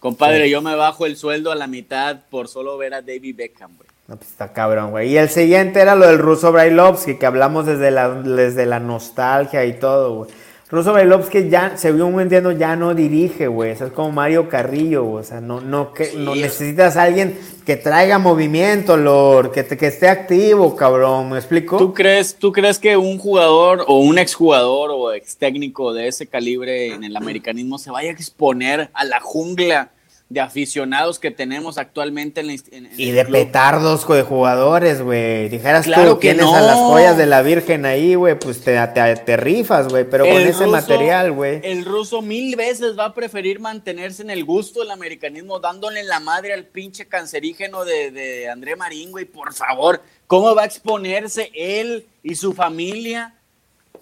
Compadre, 0.00 0.50
yo 0.50 0.60
me 0.62 0.74
bajo 0.74 1.06
el 1.06 1.16
sueldo 1.16 1.52
a 1.52 1.54
la 1.54 1.68
mitad 1.68 2.18
por 2.28 2.48
solo 2.48 2.76
ver 2.76 2.94
a 2.94 3.00
David 3.00 3.36
Beckham, 3.36 3.76
güey. 3.76 3.88
No, 4.08 4.16
pues 4.16 4.30
está 4.30 4.52
cabrón, 4.52 4.90
güey. 4.90 5.10
Y 5.10 5.16
el 5.16 5.28
siguiente 5.28 5.80
era 5.80 5.94
lo 5.94 6.06
del 6.06 6.18
ruso 6.18 6.50
Brailovsky, 6.50 7.18
que 7.18 7.26
hablamos 7.26 7.66
desde 7.66 7.90
la, 7.90 8.08
desde 8.10 8.66
la 8.66 8.80
nostalgia 8.80 9.64
y 9.64 9.74
todo, 9.74 10.14
güey. 10.14 10.30
Russo 10.70 10.92
Bailovsky 10.92 11.48
ya, 11.48 11.78
se 11.78 11.92
vio 11.92 12.20
entiendo, 12.20 12.52
ya 12.52 12.76
no 12.76 12.94
dirige, 12.94 13.46
güey. 13.46 13.70
es 13.70 13.80
como 13.94 14.12
Mario 14.12 14.50
Carrillo, 14.50 15.02
güey. 15.04 15.20
O 15.22 15.26
sea, 15.26 15.40
no, 15.40 15.62
no, 15.62 15.94
que, 15.94 16.12
no 16.14 16.34
necesitas 16.34 16.98
a 16.98 17.04
alguien 17.04 17.38
que 17.64 17.76
traiga 17.76 18.18
movimiento, 18.18 18.98
Lord, 18.98 19.52
que, 19.52 19.64
que 19.64 19.86
esté 19.86 20.10
activo, 20.10 20.76
cabrón. 20.76 21.30
¿Me 21.30 21.38
explico? 21.38 21.78
¿Tú 21.78 21.94
crees, 21.94 22.34
¿Tú 22.34 22.52
crees 22.52 22.78
que 22.78 22.98
un 22.98 23.16
jugador 23.16 23.82
o 23.86 23.98
un 24.00 24.18
exjugador 24.18 24.90
o 24.92 25.10
ex 25.12 25.38
técnico 25.38 25.94
de 25.94 26.08
ese 26.08 26.26
calibre 26.26 26.92
en 26.92 27.02
el 27.02 27.16
americanismo 27.16 27.78
se 27.78 27.90
vaya 27.90 28.10
a 28.10 28.12
exponer 28.12 28.90
a 28.92 29.04
la 29.06 29.20
jungla 29.20 29.90
de 30.28 30.40
aficionados 30.40 31.18
que 31.18 31.30
tenemos 31.30 31.78
actualmente 31.78 32.42
en, 32.42 32.50
en, 32.50 32.90
y 32.98 33.12
de 33.12 33.24
petardos 33.24 34.06
de 34.06 34.22
jugadores, 34.22 35.00
güey. 35.00 35.48
Dijeras 35.48 35.86
claro 35.86 36.14
tú, 36.14 36.20
que 36.20 36.34
tienes 36.34 36.52
a 36.52 36.60
las 36.60 36.76
joyas 36.76 37.16
de 37.16 37.24
la 37.24 37.40
Virgen 37.40 37.86
ahí, 37.86 38.14
güey, 38.14 38.38
pues 38.38 38.60
te, 38.60 38.76
te, 38.88 39.36
rifas, 39.38 39.88
güey, 39.88 40.04
pero 40.08 40.26
con 40.26 40.42
ese 40.42 40.66
material, 40.66 41.32
güey. 41.32 41.60
El 41.64 41.86
ruso 41.86 42.20
mil 42.20 42.56
veces 42.56 42.98
va 42.98 43.06
a 43.06 43.14
preferir 43.14 43.58
mantenerse 43.58 44.22
en 44.22 44.28
el 44.28 44.44
gusto 44.44 44.80
del 44.80 44.90
americanismo, 44.90 45.60
dándole 45.60 46.02
la 46.02 46.20
madre 46.20 46.52
al 46.52 46.64
pinche 46.64 47.06
cancerígeno 47.06 47.86
de, 47.86 48.10
de 48.10 48.50
André 48.50 48.76
Marín, 48.76 49.10
güey, 49.10 49.24
por 49.24 49.54
favor. 49.54 50.02
¿Cómo 50.26 50.54
va 50.54 50.62
a 50.62 50.66
exponerse 50.66 51.50
él 51.54 52.06
y 52.22 52.34
su 52.34 52.52
familia 52.52 53.37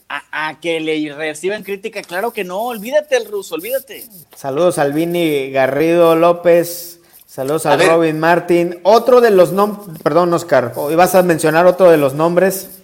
a, 0.08 0.58
que 0.60 0.80
le 0.80 1.12
reciban 1.14 1.62
crítica. 1.62 2.02
Claro 2.02 2.32
que 2.32 2.44
no, 2.44 2.60
olvídate 2.62 3.16
el 3.16 3.26
ruso, 3.26 3.56
olvídate. 3.56 4.04
Saludos 4.34 4.78
Albini 4.78 5.50
Garrido 5.50 6.14
López. 6.16 7.00
Saludos 7.26 7.66
A 7.66 7.72
a, 7.72 7.76
ver. 7.76 7.88
Robin 7.88 8.18
Martin. 8.18 8.80
Otro 8.82 9.20
de 9.20 9.30
los 9.30 9.52
nombres, 9.52 10.00
perdón 10.02 10.32
Oscar, 10.32 10.72
¿ibas 10.90 11.14
a 11.14 11.22
mencionar 11.22 11.66
otro 11.66 11.90
de 11.90 11.96
los 11.96 12.14
nombres? 12.14 12.80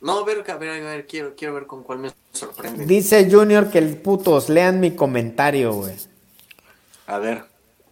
No, 0.00 0.18
a 0.18 0.24
ver, 0.24 0.44
a 0.48 0.56
ver, 0.56 0.68
a 0.68 0.88
ver, 0.88 1.06
quiero, 1.06 1.34
quiero 1.34 1.54
ver 1.54 1.66
con 1.66 1.82
cuál 1.82 1.98
me 1.98 2.10
sorprende. 2.32 2.84
Dice 2.84 3.28
Junior 3.30 3.70
que 3.70 3.78
el 3.78 3.96
putos 3.96 4.48
lean 4.48 4.78
mi 4.78 4.92
comentario, 4.92 5.72
güey. 5.72 5.94
A 7.06 7.18
ver. 7.18 7.44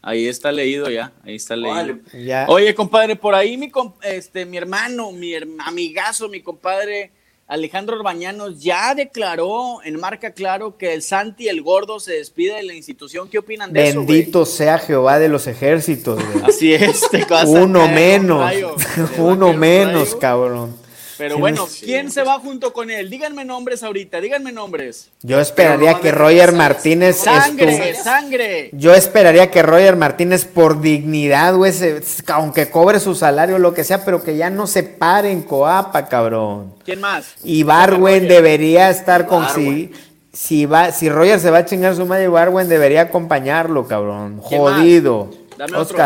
Ahí 0.03 0.28
está 0.28 0.53
leído 0.53 0.91
ya, 0.91 1.12
ahí 1.24 1.37
está 1.37 1.57
leído. 1.57 1.74
Vale. 1.74 2.01
Ya. 2.12 2.45
Oye, 2.51 2.74
compadre, 2.74 3.16
por 3.16 3.35
ahí 3.35 3.57
mi, 3.57 3.72
este, 4.03 4.45
mi 4.45 4.59
hermano, 4.59 5.12
mi 5.12 5.32
amigazo, 5.61 6.28
mi 6.28 6.43
compadre 6.43 7.11
Alejandro 7.47 7.97
Orbañanos 7.97 8.62
ya 8.62 8.95
declaró 8.95 9.82
en 9.84 10.01
marca 10.01 10.32
claro 10.32 10.78
que 10.78 10.95
el 10.95 11.03
Santi 11.03 11.49
el 11.49 11.61
Gordo 11.61 12.01
se 12.01 12.14
despide 12.14 12.55
de 12.55 12.62
la 12.62 12.74
institución. 12.74 13.28
¿Qué 13.28 13.38
opinan 13.38 13.72
de 13.72 13.88
eso? 13.88 14.03
güey? 14.03 14.18
Bendito 14.18 14.47
sea 14.47 14.78
Jehová 14.78 15.18
de 15.18 15.28
los 15.28 15.47
ejércitos, 15.47 16.18
güey. 16.24 16.45
Así 16.47 16.72
es, 16.72 17.03
te 17.11 17.26
Uno 17.47 17.86
menos, 17.88 18.40
rayo, 18.40 18.74
uno 19.18 19.53
menos, 19.53 20.09
rayo. 20.09 20.18
cabrón. 20.18 20.84
Pero 21.17 21.35
Sí, 21.37 21.41
bueno, 21.41 21.67
sí. 21.67 21.87
¿quién 21.87 22.11
se 22.11 22.23
va 22.23 22.39
junto 22.41 22.73
con 22.73 22.91
él? 22.91 23.09
Díganme 23.11 23.45
nombres 23.45 23.83
ahorita, 23.83 24.21
díganme 24.21 24.53
nombres. 24.53 25.11
Yo 25.23 25.39
esperaría 25.41 25.93
no, 25.93 26.01
que 26.01 26.11
Roger 26.12 26.53
Martínez 26.53 27.17
Sangre, 27.17 27.95
estu- 27.95 28.03
sangre. 28.03 28.71
Yo 28.73 28.95
esperaría 28.95 29.51
que 29.51 29.62
Roger 29.62 29.97
Martínez 29.97 30.45
por 30.45 30.81
dignidad, 30.81 31.55
güey, 31.55 31.73
se- 31.73 32.01
aunque 32.33 32.71
cobre 32.71 33.01
su 33.01 33.15
salario 33.15 33.59
lo 33.59 33.75
que 33.75 33.85
sea, 33.85 34.05
pero 34.05 34.23
que 34.23 34.37
ya 34.37 34.51
no 34.51 34.67
se 34.67 34.83
pare 34.83 35.31
en 35.31 35.43
Coapa, 35.43 36.07
cabrón. 36.07 36.75
¿Quién 36.85 37.01
más? 37.01 37.35
Y 37.45 37.62
Barwen 37.62 38.25
Roger. 38.25 38.29
debería 38.29 38.91
estar 38.91 39.27
con 39.27 39.43
Barwen. 39.45 39.93
si 40.33 40.67
va 40.67 40.91
si 40.91 41.09
Roger 41.09 41.39
se 41.39 41.51
va 41.51 41.59
a 41.59 41.65
chingar 41.65 41.95
su 41.95 42.07
madre, 42.07 42.27
Barwen 42.29 42.69
debería 42.69 43.03
acompañarlo, 43.03 43.87
cabrón. 43.87 44.41
Jodido. 44.43 45.31
Dame 45.57 45.77
otro. 45.77 45.97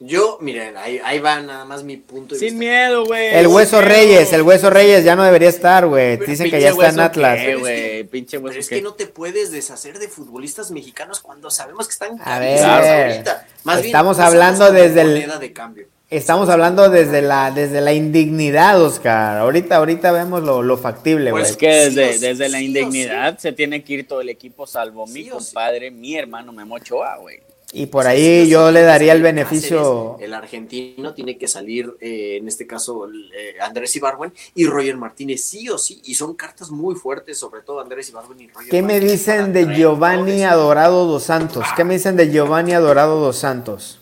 Yo, 0.00 0.38
miren, 0.40 0.76
ahí, 0.76 1.00
ahí 1.04 1.18
va 1.18 1.40
nada 1.40 1.64
más 1.64 1.82
mi 1.82 1.96
punto 1.96 2.34
de 2.34 2.38
Sin 2.38 2.58
vista. 2.58 2.72
miedo, 2.72 3.04
güey. 3.04 3.34
El 3.34 3.48
Hueso 3.48 3.78
miedo. 3.78 3.88
Reyes, 3.88 4.32
el 4.32 4.42
Hueso 4.42 4.70
Reyes 4.70 5.02
ya 5.04 5.16
no 5.16 5.24
debería 5.24 5.48
estar, 5.48 5.86
güey. 5.86 6.16
Dicen 6.18 6.48
que 6.50 6.60
ya 6.60 6.68
está 6.70 6.88
en 6.90 7.00
Atlas. 7.00 7.38
qué, 7.40 7.56
que- 7.60 8.08
pinche 8.08 8.38
hueso 8.38 8.48
Pero 8.50 8.60
es 8.60 8.68
qué. 8.68 8.76
que 8.76 8.82
no 8.82 8.94
te 8.94 9.06
puedes 9.06 9.50
deshacer 9.50 9.98
de 9.98 10.06
futbolistas 10.06 10.70
mexicanos 10.70 11.18
cuando 11.18 11.50
sabemos 11.50 11.88
que 11.88 11.92
están 11.94 12.16
A 12.24 12.38
ver, 12.38 12.64
ahorita. 12.64 13.46
Más 13.64 13.76
bien, 13.78 13.86
estamos 13.86 14.20
hablando 14.20 14.70
desde 14.70 15.00
el- 15.00 15.08
moneda 15.14 15.38
de 15.38 15.52
cambio. 15.52 15.86
Estamos 16.10 16.48
hablando 16.48 16.88
desde 16.88 17.20
la 17.20 17.50
desde 17.50 17.80
la 17.82 17.92
indignidad, 17.92 18.80
Oscar. 18.80 19.38
Ahorita 19.38 19.76
ahorita 19.76 20.10
vemos 20.12 20.42
lo, 20.44 20.62
lo 20.62 20.78
factible, 20.78 21.32
güey. 21.32 21.42
Pues 21.42 21.50
Es 21.50 21.56
que 21.58 21.66
desde, 21.68 21.90
Sí 21.90 22.00
o 22.10 22.12
sí, 22.12 22.18
desde 22.28 22.48
la 22.48 22.58
sí 22.58 22.64
indignidad 22.64 23.36
se 23.38 23.52
tiene 23.52 23.82
que 23.84 23.92
ir 23.94 24.08
todo 24.08 24.20
el 24.22 24.28
equipo, 24.30 24.66
salvo 24.66 25.06
mi 25.08 25.28
compadre, 25.28 25.90
mi 25.90 26.16
hermano 26.16 26.52
Memo 26.52 26.76
Ochoa, 26.76 27.16
güey. 27.18 27.40
Y 27.72 27.86
por 27.86 28.06
Sí, 28.06 28.08
ahí 28.08 28.46
sí, 28.46 28.48
yo 28.48 28.70
le 28.70 28.82
daría 28.82 29.12
el 29.12 29.22
beneficio. 29.22 29.76
Cáceres, 29.76 30.18
el 30.18 30.34
argentino 30.34 31.14
tiene 31.14 31.38
que 31.38 31.48
salir, 31.48 31.96
eh, 32.00 32.36
en 32.38 32.48
este 32.48 32.66
caso, 32.66 33.08
eh, 33.34 33.56
Andrés 33.60 33.94
Ibarwen 33.96 34.32
y 34.54 34.66
Roger 34.66 34.96
Martínez, 34.96 35.42
sí 35.44 35.68
o 35.68 35.78
sí. 35.78 36.00
Y 36.04 36.14
son 36.14 36.34
cartas 36.34 36.70
muy 36.70 36.94
fuertes, 36.94 37.38
sobre 37.38 37.62
todo 37.62 37.80
Andrés 37.80 38.08
Ibarwen 38.10 38.40
y 38.40 38.48
Roger 38.48 38.70
¿Qué 38.70 38.82
me 38.82 38.94
Martínez 38.94 39.12
dicen 39.12 39.52
de 39.52 39.66
Giovanni. 39.74 40.44
Adorado 40.44 41.06
dos 41.06 41.24
Santos? 41.24 41.66
¿Qué 41.76 41.84
me 41.84 41.94
dicen 41.94 42.16
de 42.16 42.30
Giovanni 42.30 42.72
Adorado 42.72 43.20
dos 43.20 43.36
Santos? 43.38 44.00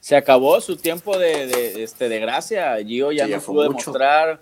Se 0.00 0.16
acabó 0.16 0.60
su 0.60 0.76
tiempo 0.76 1.18
de, 1.18 1.46
de, 1.46 1.82
este, 1.82 2.08
de 2.08 2.18
gracia. 2.20 2.76
Gio 2.84 3.12
ya 3.12 3.26
Sí, 3.26 3.30
no 3.30 3.40
ya 3.40 3.40
pudo 3.40 3.62
mucho. 3.66 3.92
demostrar. 3.92 4.38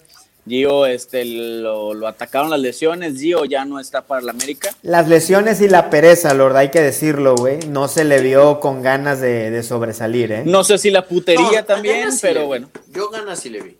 Gio 0.46 0.86
este, 0.86 1.24
lo, 1.24 1.94
lo 1.94 2.06
atacaron 2.06 2.50
las 2.50 2.60
lesiones. 2.60 3.18
Gio 3.18 3.44
ya 3.44 3.64
no 3.64 3.80
está 3.80 4.02
para 4.02 4.22
la 4.22 4.32
América. 4.32 4.70
Las 4.82 5.08
lesiones 5.08 5.60
y 5.60 5.68
la 5.68 5.90
pereza, 5.90 6.34
Lord, 6.34 6.56
hay 6.56 6.70
que 6.70 6.80
decirlo, 6.80 7.34
güey. 7.34 7.58
No 7.68 7.88
se 7.88 8.04
le 8.04 8.20
vio 8.20 8.60
con 8.60 8.82
ganas 8.82 9.20
de, 9.20 9.50
de 9.50 9.62
sobresalir, 9.62 10.32
¿eh? 10.32 10.42
No 10.46 10.64
sé 10.64 10.78
si 10.78 10.90
la 10.90 11.06
putería 11.06 11.60
No, 11.60 11.64
también, 11.66 12.12
sí 12.12 12.18
pero 12.22 12.46
bueno. 12.46 12.70
Yo 12.92 13.10
ganas 13.10 13.40
sí 13.40 13.50
le 13.50 13.62
vi. 13.62 13.76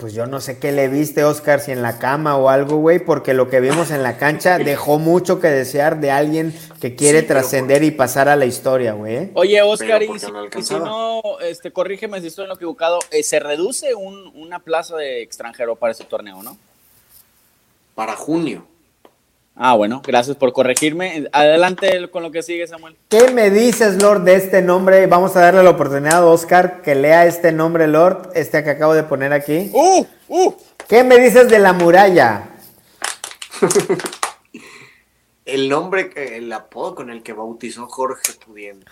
Pues 0.00 0.14
yo 0.14 0.26
no 0.26 0.40
sé 0.40 0.58
qué 0.58 0.72
le 0.72 0.88
viste, 0.88 1.24
Oscar, 1.24 1.60
si 1.60 1.72
en 1.72 1.82
la 1.82 1.98
cama 1.98 2.36
o 2.38 2.48
algo, 2.48 2.78
güey, 2.78 2.98
porque 2.98 3.34
lo 3.34 3.50
que 3.50 3.60
vimos 3.60 3.90
en 3.90 4.02
la 4.02 4.16
cancha 4.16 4.56
dejó 4.58 4.98
mucho 4.98 5.38
que 5.40 5.48
desear 5.48 6.00
de 6.00 6.10
alguien 6.10 6.58
que 6.80 6.96
quiere 6.96 7.20
Sí, 7.20 7.26
trascender 7.26 7.82
y 7.84 7.90
pasar 7.90 8.28
a 8.30 8.36
la 8.36 8.46
historia, 8.46 8.94
güey. 8.94 9.16
¿eh? 9.16 9.30
Oye, 9.34 9.60
Oscar, 9.60 10.02
y 10.02 10.06
si, 10.06 10.12
no 10.12 10.16
y 10.16 10.18
si 10.20 10.26
alcanzaba. 10.26 10.86
no, 10.88 11.22
este, 11.40 11.70
corrígeme 11.70 12.20
si 12.22 12.28
estoy 12.28 12.44
en 12.44 12.48
lo 12.48 12.54
equivocado, 12.54 12.98
eh, 13.10 13.22
se 13.22 13.38
reduce 13.40 13.94
un- 13.94 14.32
una 14.34 14.58
plaza 14.60 14.96
de 14.96 15.20
extranjero 15.22 15.76
para 15.76 15.92
ese 15.92 16.04
torneo, 16.04 16.42
¿no? 16.42 16.56
Para 17.94 18.16
junio. 18.16 18.64
Ah, 19.54 19.74
bueno, 19.74 20.00
gracias 20.06 20.36
por 20.36 20.52
corregirme. 20.52 21.28
Adelante 21.32 22.08
con 22.10 22.22
lo 22.22 22.30
que 22.30 22.42
sigue, 22.42 22.66
Samuel. 22.66 22.96
¿Qué 23.08 23.30
me 23.30 23.50
dices, 23.50 24.00
Lord, 24.02 24.22
de 24.22 24.34
este 24.34 24.62
nombre? 24.62 25.06
Vamos 25.06 25.36
a 25.36 25.40
darle 25.40 25.62
la 25.62 25.70
oportunidad 25.70 26.18
a 26.22 26.26
Oscar 26.26 26.80
que 26.82 26.94
lea 26.94 27.26
este 27.26 27.52
nombre, 27.52 27.86
Lord, 27.86 28.30
este 28.34 28.64
que 28.64 28.70
acabo 28.70 28.94
de 28.94 29.02
poner 29.02 29.32
aquí. 29.32 29.70
¡Uh! 29.72 30.06
¡Uh! 30.28 30.54
¿Qué 30.88 31.04
me 31.04 31.18
dices 31.18 31.48
de 31.50 31.58
la 31.58 31.72
muralla? 31.72 32.48
El 35.44 35.68
nombre, 35.68 36.10
que- 36.10 36.36
el 36.36 36.52
apodo 36.52 36.94
con 36.94 37.10
el 37.10 37.22
que 37.24 37.32
bautizó 37.32 37.86
Jorge 37.88 38.34
Pudiente. 38.44 38.86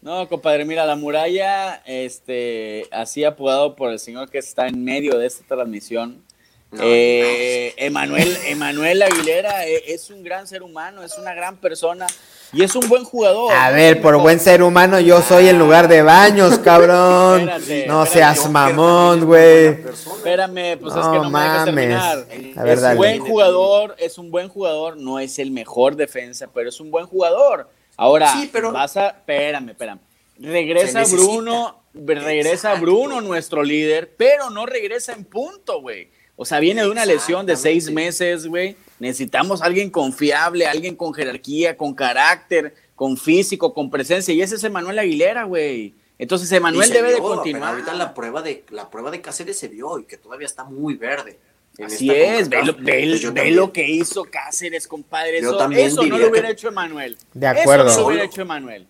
No, 0.00 0.26
compadre, 0.28 0.64
mira, 0.64 0.86
la 0.86 0.96
muralla, 0.96 1.82
este, 1.84 2.86
así 2.90 3.22
apodado 3.24 3.76
por 3.76 3.90
el 3.90 3.98
señor 3.98 4.30
que 4.30 4.38
está 4.38 4.66
en 4.66 4.82
medio 4.82 5.18
de 5.18 5.26
esta 5.26 5.44
transmisión. 5.56 6.22
No, 6.70 6.82
Eh, 6.84 7.72
Emanuel, 7.78 8.36
Emanuel 8.46 9.00
Aguilera 9.02 9.66
eh, 9.66 9.84
es 9.86 10.10
un 10.10 10.22
gran 10.22 10.46
ser 10.46 10.62
humano, 10.62 11.02
es 11.02 11.16
una 11.16 11.32
gran 11.32 11.56
persona 11.56 12.06
y 12.52 12.62
es 12.62 12.74
un 12.76 12.86
buen 12.88 13.04
jugador. 13.04 13.52
A 13.54 13.70
ver, 13.70 14.02
por 14.02 14.18
buen 14.20 14.38
ser 14.38 14.62
humano, 14.62 15.00
yo 15.00 15.22
soy 15.22 15.48
en 15.48 15.58
lugar 15.58 15.88
de 15.88 16.02
baños, 16.02 16.58
cabrón. 16.58 17.40
Espérate, 17.48 17.86
No 17.86 18.04
espérate, 18.04 18.36
seas 18.38 18.50
mamón, 18.50 19.18
es 19.20 19.24
güey. 19.24 19.66
Espérame, 19.66 20.78
pues 20.78 20.94
es 20.94 21.00
No 21.04 21.12
que 21.12 21.18
no 21.18 21.30
me 21.30 21.40
dejas 21.40 21.66
mames. 21.66 21.74
terminar. 21.74 22.26
A 22.58 22.62
ver, 22.64 22.78
es 22.78 22.84
un 22.84 22.96
buen 22.96 23.18
jugador, 23.20 23.94
es 23.98 24.18
un 24.18 24.30
buen 24.30 24.48
jugador, 24.48 24.96
no 24.98 25.18
es 25.18 25.38
el 25.38 25.50
mejor 25.50 25.96
defensa, 25.96 26.48
pero 26.52 26.68
es 26.68 26.78
un 26.80 26.90
buen 26.90 27.06
jugador. 27.06 27.70
Ahora, 27.96 28.30
Sí, 28.32 28.50
pero- 28.52 28.72
vas 28.72 28.94
a, 28.98 29.08
espérame, 29.08 29.70
espérame. 29.70 30.00
Regresa. 30.38 31.02
Bruno, 31.04 31.80
regresa 31.94 32.50
Exacto. 32.72 32.80
Bruno, 32.82 33.20
nuestro 33.22 33.62
líder, 33.62 34.14
pero 34.16 34.50
no 34.50 34.66
regresa 34.66 35.12
en 35.14 35.24
punto, 35.24 35.80
güey. 35.80 36.10
O 36.40 36.44
sea, 36.44 36.60
viene 36.60 36.82
de 36.82 36.88
una 36.88 37.04
lesión 37.04 37.44
de 37.46 37.56
seis 37.56 37.90
meses, 37.90 38.46
güey. 38.46 38.76
Necesitamos 39.00 39.60
alguien 39.60 39.90
confiable, 39.90 40.66
alguien 40.68 40.94
con 40.94 41.12
jerarquía, 41.12 41.76
con 41.76 41.94
carácter, 41.94 42.74
con 42.94 43.16
físico, 43.16 43.74
con 43.74 43.90
presencia. 43.90 44.32
Y 44.32 44.40
ese 44.40 44.54
es 44.54 44.62
Emanuel 44.62 45.00
Aguilera, 45.00 45.42
güey. 45.44 45.94
Entonces, 46.16 46.50
Emanuel 46.52 46.90
debe 46.90 47.08
de 47.08 47.14
pero 47.16 47.28
continuar. 47.28 47.70
Ahorita 47.74 47.92
la 47.94 48.14
prueba 48.14 48.40
de 48.42 48.64
la 48.70 48.88
prueba 48.88 49.10
de 49.10 49.20
Cáceres 49.20 49.58
se 49.58 49.66
vio 49.66 49.98
y 49.98 50.04
que 50.04 50.16
todavía 50.16 50.46
está 50.46 50.62
muy 50.62 50.94
verde. 50.94 51.38
Así 51.84 52.08
es, 52.10 52.48
ve, 52.48 52.64
lo, 52.64 52.74
CONCACAF. 52.74 52.84
ve- 52.84 53.18
yo 53.18 53.28
ve 53.32 53.34
también. 53.36 53.56
lo 53.56 53.72
que 53.72 53.88
hizo 53.88 54.24
Cáceres, 54.24 54.86
compadre. 54.88 55.40
Yo 55.42 55.50
Eso, 55.50 55.58
también 55.58 55.86
eso 55.88 56.04
no 56.06 56.18
lo 56.18 56.28
hubiera 56.30 56.48
que- 56.48 56.52
hecho 56.54 56.68
Emanuel. 56.68 57.16
De 57.34 57.46
acuerdo. 57.48 57.86
Eso 57.88 57.96
no 57.96 58.00
lo 58.02 58.06
hubiera 58.08 58.24
hecho 58.24 58.42
Emanuel. 58.42 58.86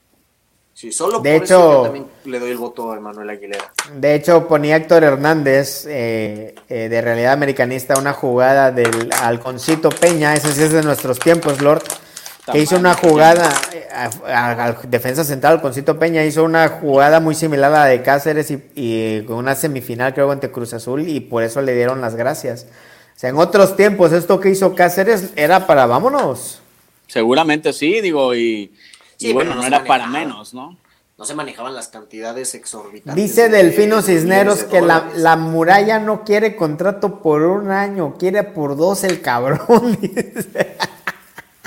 Sí, 0.78 0.92
solo 0.92 1.18
De 1.18 1.34
por 1.34 1.42
hecho- 1.42 1.58
eso 1.58 1.72
yo 1.72 1.82
también 1.82 2.06
le 2.26 2.38
doy 2.38 2.52
el 2.52 2.56
voto 2.56 2.92
a 2.92 3.00
Manuel 3.00 3.28
Aguilera. 3.30 3.72
De 3.96 4.14
hecho, 4.14 4.46
ponía 4.46 4.76
Héctor 4.76 5.02
Hernández 5.02 5.84
eh, 5.88 6.54
eh, 6.68 6.88
de 6.88 7.00
Realidad 7.00 7.32
Americanista 7.32 7.98
una 7.98 8.12
jugada 8.12 8.70
del 8.70 9.10
Alconcito 9.20 9.88
Peña, 9.88 10.34
ese 10.34 10.52
sí 10.52 10.62
es 10.62 10.70
de 10.70 10.84
nuestros 10.84 11.18
tiempos, 11.18 11.60
Lord, 11.60 11.82
que 12.52 12.60
hizo 12.60 12.76
una 12.76 12.94
jugada, 12.94 13.50
eh, 13.72 13.88
al 14.32 14.78
defensa 14.84 15.24
central, 15.24 15.54
Alconcito 15.54 15.98
Peña 15.98 16.24
hizo 16.24 16.44
una 16.44 16.68
jugada 16.68 17.18
muy 17.18 17.34
similar 17.34 17.74
a 17.74 17.78
la 17.80 17.86
de 17.86 18.00
Cáceres 18.02 18.48
y, 18.52 18.62
y 18.76 19.22
con 19.22 19.38
una 19.38 19.56
semifinal 19.56 20.14
creo 20.14 20.30
ante 20.30 20.52
Cruz 20.52 20.74
Azul 20.74 21.08
y 21.08 21.18
por 21.18 21.42
eso 21.42 21.60
le 21.60 21.74
dieron 21.74 22.00
las 22.00 22.14
gracias. 22.14 22.68
O 23.16 23.18
sea, 23.18 23.30
en 23.30 23.36
otros 23.38 23.74
tiempos 23.74 24.12
esto 24.12 24.38
que 24.38 24.50
hizo 24.50 24.76
Cáceres 24.76 25.30
era 25.34 25.66
para 25.66 25.86
vámonos. 25.86 26.60
Seguramente 27.08 27.72
sí, 27.72 28.00
digo, 28.00 28.32
y, 28.36 28.70
y 29.18 29.26
Sí, 29.26 29.32
bueno, 29.32 29.50
pero 29.50 29.60
no 29.62 29.66
era 29.66 29.84
para 29.84 30.06
menos, 30.06 30.54
¿no? 30.54 30.76
No 31.16 31.24
se 31.24 31.34
manejaban 31.34 31.74
las 31.74 31.88
cantidades 31.88 32.54
exorbitantes. 32.54 33.16
Dice 33.16 33.48
de- 33.48 33.56
Delfino 33.64 33.96
de 33.96 34.02
Cisneros 34.02 34.60
de 34.62 34.66
que 34.68 34.80
la, 34.80 35.08
la 35.16 35.34
muralla 35.36 35.98
no 35.98 36.22
quiere 36.24 36.54
contrato 36.54 37.20
por 37.20 37.42
un 37.42 37.72
año, 37.72 38.14
quiere 38.16 38.44
por 38.44 38.76
dos 38.76 39.02
el 39.02 39.20
cabrón. 39.20 39.98
dice. 40.00 40.76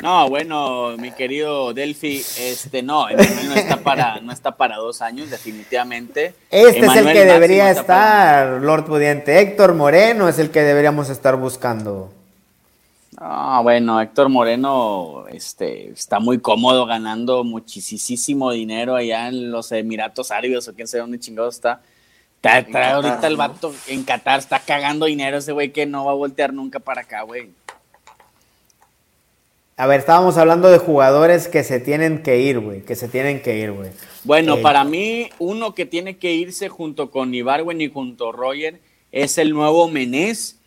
No, 0.01 0.29
bueno, 0.29 0.95
mi 0.97 1.11
querido 1.11 1.73
Delphi, 1.73 2.23
este 2.39 2.81
no, 2.81 3.07
Emanuel 3.09 3.49
no 3.49 3.55
está 3.55 3.77
para, 3.83 4.19
no 4.21 4.31
está 4.31 4.55
para 4.55 4.77
dos 4.77 5.01
años, 5.01 5.29
definitivamente. 5.29 6.33
Este 6.49 6.69
es 6.69 6.75
el 6.77 6.81
que 6.81 6.85
máximo 6.87 7.13
debería 7.33 7.63
para- 7.65 7.79
estar, 7.81 8.61
Lord 8.61 8.85
Pudiente. 8.85 9.39
Héctor 9.41 9.75
Moreno 9.75 10.27
es 10.29 10.39
el 10.39 10.49
que 10.49 10.61
deberíamos 10.63 11.09
estar 11.09 11.35
buscando. 11.35 12.11
Ah, 13.23 13.59
bueno, 13.61 14.01
Héctor 14.01 14.29
Moreno 14.29 15.25
este, 15.29 15.91
está 15.91 16.19
muy 16.19 16.39
cómodo 16.39 16.87
ganando 16.87 17.43
muchísimo 17.43 18.51
dinero 18.51 18.95
allá 18.95 19.27
en 19.27 19.51
los 19.51 19.71
Emiratos 19.71 20.31
Árabes 20.31 20.67
o 20.67 20.73
quién 20.73 20.87
sabe 20.87 21.01
dónde 21.01 21.19
chingados 21.19 21.53
está. 21.53 21.81
Está, 22.37 22.57
está 22.57 22.71
Qatar, 22.71 22.93
ahorita 22.95 23.27
el 23.27 23.37
vato 23.37 23.75
en 23.87 24.03
Qatar, 24.03 24.39
está 24.39 24.57
cagando 24.57 25.05
dinero 25.05 25.37
ese 25.37 25.51
güey 25.51 25.71
que 25.71 25.85
no 25.85 26.05
va 26.05 26.13
a 26.13 26.15
voltear 26.15 26.51
nunca 26.51 26.79
para 26.79 27.01
acá, 27.01 27.21
güey. 27.21 27.51
A 29.77 29.85
ver, 29.85 29.99
estábamos 29.99 30.37
hablando 30.37 30.71
de 30.71 30.79
jugadores 30.79 31.47
que 31.47 31.63
se 31.63 31.79
tienen 31.79 32.23
que 32.23 32.39
ir, 32.39 32.59
güey. 32.59 32.81
Que 32.81 32.95
se 32.95 33.07
tienen 33.07 33.43
que 33.43 33.59
ir, 33.59 33.71
güey. 33.71 33.91
Bueno, 34.23 34.55
Eh, 34.55 34.61
para 34.63 34.83
mí, 34.83 35.29
uno 35.37 35.75
que 35.75 35.85
tiene 35.85 36.17
que 36.17 36.33
irse 36.33 36.69
junto 36.69 37.11
con 37.11 37.33
Ibarwen 37.35 37.81
y 37.81 37.89
junto 37.89 38.29
a 38.29 38.31
Roger 38.31 38.79
es 39.11 39.37
el 39.37 39.51
nuevo 39.53 39.87
Menés, 39.87 40.57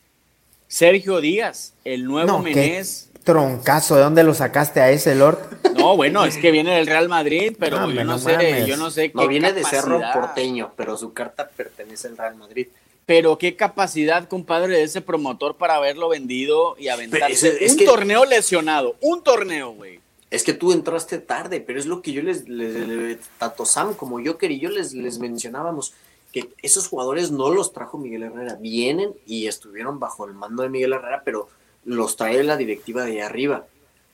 Sergio 0.78 1.20
Díaz, 1.20 1.72
el 1.84 2.04
nuevo 2.04 2.26
No, 2.26 2.42
qué 2.42 2.52
Menés. 2.52 3.08
troncazo. 3.22 3.94
¿De 3.94 4.02
dónde 4.02 4.24
lo 4.24 4.34
sacaste 4.34 4.80
a 4.80 4.90
ese, 4.90 5.14
Lord? 5.14 5.38
No, 5.76 5.96
bueno, 5.96 6.24
es 6.24 6.36
que 6.36 6.50
viene 6.50 6.74
del 6.74 6.86
Real 6.88 7.08
Madrid, 7.08 7.54
pero 7.60 7.78
No, 7.78 7.90
yo 7.92 8.02
no, 8.04 8.18
sé, 8.18 8.32
mames. 8.32 8.66
yo 8.66 8.76
no 8.76 8.90
sé 8.90 9.12
qué 9.12 9.14
No 9.14 9.28
viene 9.28 9.52
de 9.52 9.62
Cerro 9.62 10.00
Porteño, 10.12 10.72
pero 10.76 10.96
su 10.96 11.12
carta 11.12 11.48
pertenece 11.48 12.08
al 12.08 12.16
Real 12.16 12.34
Madrid. 12.34 12.66
Pero 13.06 13.38
qué 13.38 13.54
capacidad, 13.54 14.26
compadre, 14.26 14.76
de 14.78 14.82
ese 14.82 15.00
promotor 15.00 15.56
para 15.56 15.76
haberlo 15.76 16.08
vendido 16.08 16.74
y 16.76 16.88
aventarse 16.88 17.64
es 17.64 17.72
un 17.72 17.78
que- 17.78 17.84
torneo 17.84 18.24
lesionado, 18.24 18.96
un 19.00 19.22
torneo, 19.22 19.70
güey. 19.74 20.00
Es 20.32 20.42
que 20.42 20.54
tú 20.54 20.72
entraste 20.72 21.18
tarde, 21.18 21.60
pero 21.60 21.78
es 21.78 21.86
lo 21.86 22.02
que 22.02 22.10
yo 22.12 22.20
les, 22.22 22.48
les- 22.48 22.88
les- 22.88 23.18
tanto 23.38 23.64
Sam 23.64 23.94
como 23.94 24.18
Joker 24.24 24.50
y 24.50 24.58
yo 24.58 24.70
les, 24.70 24.92
les 24.92 25.18
mencionábamos, 25.20 25.92
que 26.34 26.52
esos 26.62 26.88
jugadores 26.88 27.30
no 27.30 27.48
los 27.54 27.72
trajo 27.72 27.96
Miguel 27.96 28.24
Herrera, 28.24 28.56
vienen 28.56 29.14
y 29.24 29.46
estuvieron 29.46 30.00
bajo 30.00 30.26
el 30.26 30.34
mando 30.34 30.64
de 30.64 30.68
Miguel 30.68 30.94
Herrera, 30.94 31.22
pero 31.24 31.46
los 31.84 32.16
trae 32.16 32.42
la 32.42 32.56
directiva 32.56 33.04
de 33.04 33.22
arriba. 33.22 33.66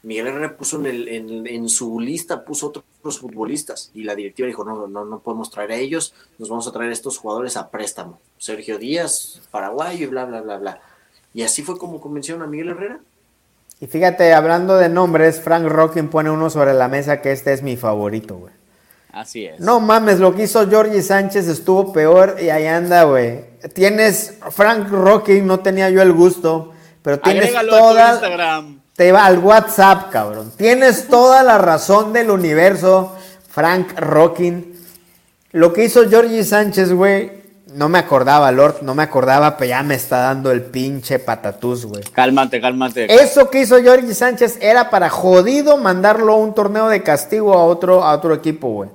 Miguel 0.02 0.26
Herrera 0.26 0.54
puso 0.54 0.76
en, 0.80 0.84
el, 0.84 1.46
en, 1.46 1.68
su 1.70 1.98
lista, 1.98 2.44
puso 2.44 2.66
otros 2.66 3.18
futbolistas 3.18 3.90
y 3.94 4.04
la 4.04 4.14
directiva 4.14 4.48
dijo, 4.48 4.66
no, 4.66 4.86
no, 4.86 5.06
no 5.06 5.20
podemos 5.20 5.50
traer 5.50 5.72
a 5.72 5.76
ellos, 5.76 6.12
nos 6.36 6.50
vamos 6.50 6.68
a 6.68 6.72
traer 6.72 6.90
a 6.90 6.92
estos 6.92 7.16
jugadores 7.16 7.56
a 7.56 7.70
préstamo. 7.70 8.20
Sergio 8.36 8.76
Díaz, 8.76 9.40
paraguayo 9.50 10.04
y 10.04 10.10
bla, 10.10 10.26
bla, 10.26 10.42
bla, 10.42 10.58
bla. 10.58 10.80
Y 11.32 11.42
así 11.42 11.62
fue 11.62 11.78
como 11.78 12.02
convencieron 12.02 12.42
a 12.42 12.46
Miguel 12.46 12.68
Herrera. 12.68 13.00
Y 13.80 13.86
fíjate, 13.86 14.34
hablando 14.34 14.76
de 14.76 14.90
nombres, 14.90 15.40
Frank 15.40 15.64
Rockin 15.64 16.10
pone 16.10 16.30
uno 16.30 16.50
sobre 16.50 16.74
la 16.74 16.88
mesa 16.88 17.22
que 17.22 17.32
este 17.32 17.54
es 17.54 17.62
mi 17.62 17.78
favorito, 17.78 18.36
güey. 18.36 18.59
Así 19.12 19.44
es. 19.44 19.58
No 19.60 19.80
mames, 19.80 20.20
lo 20.20 20.34
que 20.34 20.44
hizo 20.44 20.68
Georgie 20.68 21.02
Sánchez 21.02 21.48
estuvo 21.48 21.92
peor 21.92 22.36
y 22.40 22.48
ahí 22.50 22.66
anda, 22.66 23.04
güey. 23.04 23.44
Tienes 23.74 24.34
Frank 24.50 24.88
Rocking, 24.90 25.46
no 25.46 25.60
tenía 25.60 25.90
yo 25.90 26.00
el 26.02 26.12
gusto, 26.12 26.72
pero 27.02 27.18
tienes 27.18 27.44
Agrégalo 27.44 27.74
a 27.74 27.78
tu 27.78 27.82
toda 27.84 28.10
Instagram. 28.12 28.80
te 28.94 29.12
va 29.12 29.26
al 29.26 29.38
WhatsApp, 29.38 30.10
cabrón. 30.10 30.52
Tienes 30.56 31.08
toda 31.08 31.42
la 31.42 31.58
razón 31.58 32.12
del 32.12 32.30
universo, 32.30 33.16
Frank 33.48 33.98
Rocking. 33.98 34.74
Lo 35.52 35.72
que 35.72 35.84
hizo 35.84 36.08
Georgie 36.08 36.44
Sánchez, 36.44 36.92
güey, 36.92 37.32
no 37.74 37.88
me 37.88 37.98
acordaba, 37.98 38.50
Lord, 38.52 38.82
no 38.82 38.94
me 38.94 39.02
acordaba, 39.02 39.56
pero 39.56 39.70
ya 39.70 39.82
me 39.82 39.94
está 39.94 40.18
dando 40.18 40.50
el 40.50 40.62
pinche 40.62 41.18
patatús, 41.18 41.84
güey. 41.86 42.02
Cálmate, 42.12 42.60
cálmate. 42.60 43.12
Eso 43.12 43.50
que 43.50 43.62
hizo 43.62 43.80
Georgie 43.80 44.14
Sánchez 44.14 44.58
era 44.60 44.90
para 44.90 45.08
jodido 45.10 45.76
mandarlo 45.76 46.34
a 46.34 46.36
un 46.36 46.54
torneo 46.54 46.88
de 46.88 47.02
castigo 47.02 47.54
a 47.54 47.64
otro, 47.64 48.04
a 48.04 48.12
otro 48.14 48.34
equipo, 48.34 48.68
güey. 48.68 48.90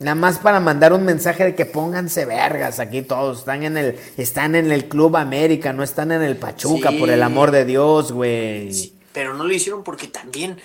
Nada 0.00 0.14
más 0.14 0.38
para 0.38 0.60
mandar 0.60 0.94
un 0.94 1.04
mensaje 1.04 1.44
de 1.44 1.54
que 1.54 1.66
pónganse 1.66 2.24
vergas 2.24 2.80
aquí 2.80 3.02
todos. 3.02 3.40
Están 3.40 3.62
en 3.64 3.76
el, 3.76 3.96
están 4.16 4.54
en 4.54 4.72
el 4.72 4.88
Club 4.88 5.14
América, 5.18 5.74
no 5.74 5.82
están 5.82 6.10
en 6.10 6.22
el 6.22 6.38
Pachuca, 6.38 6.88
Sí. 6.90 6.98
por 6.98 7.10
el 7.10 7.22
amor 7.22 7.50
de 7.50 7.66
Dios, 7.66 8.10
güey. 8.10 8.72
Sí, 8.72 8.94
pero 9.12 9.34
no 9.34 9.44
lo 9.44 9.52
hicieron 9.52 9.84
porque 9.84 10.06
también 10.08 10.56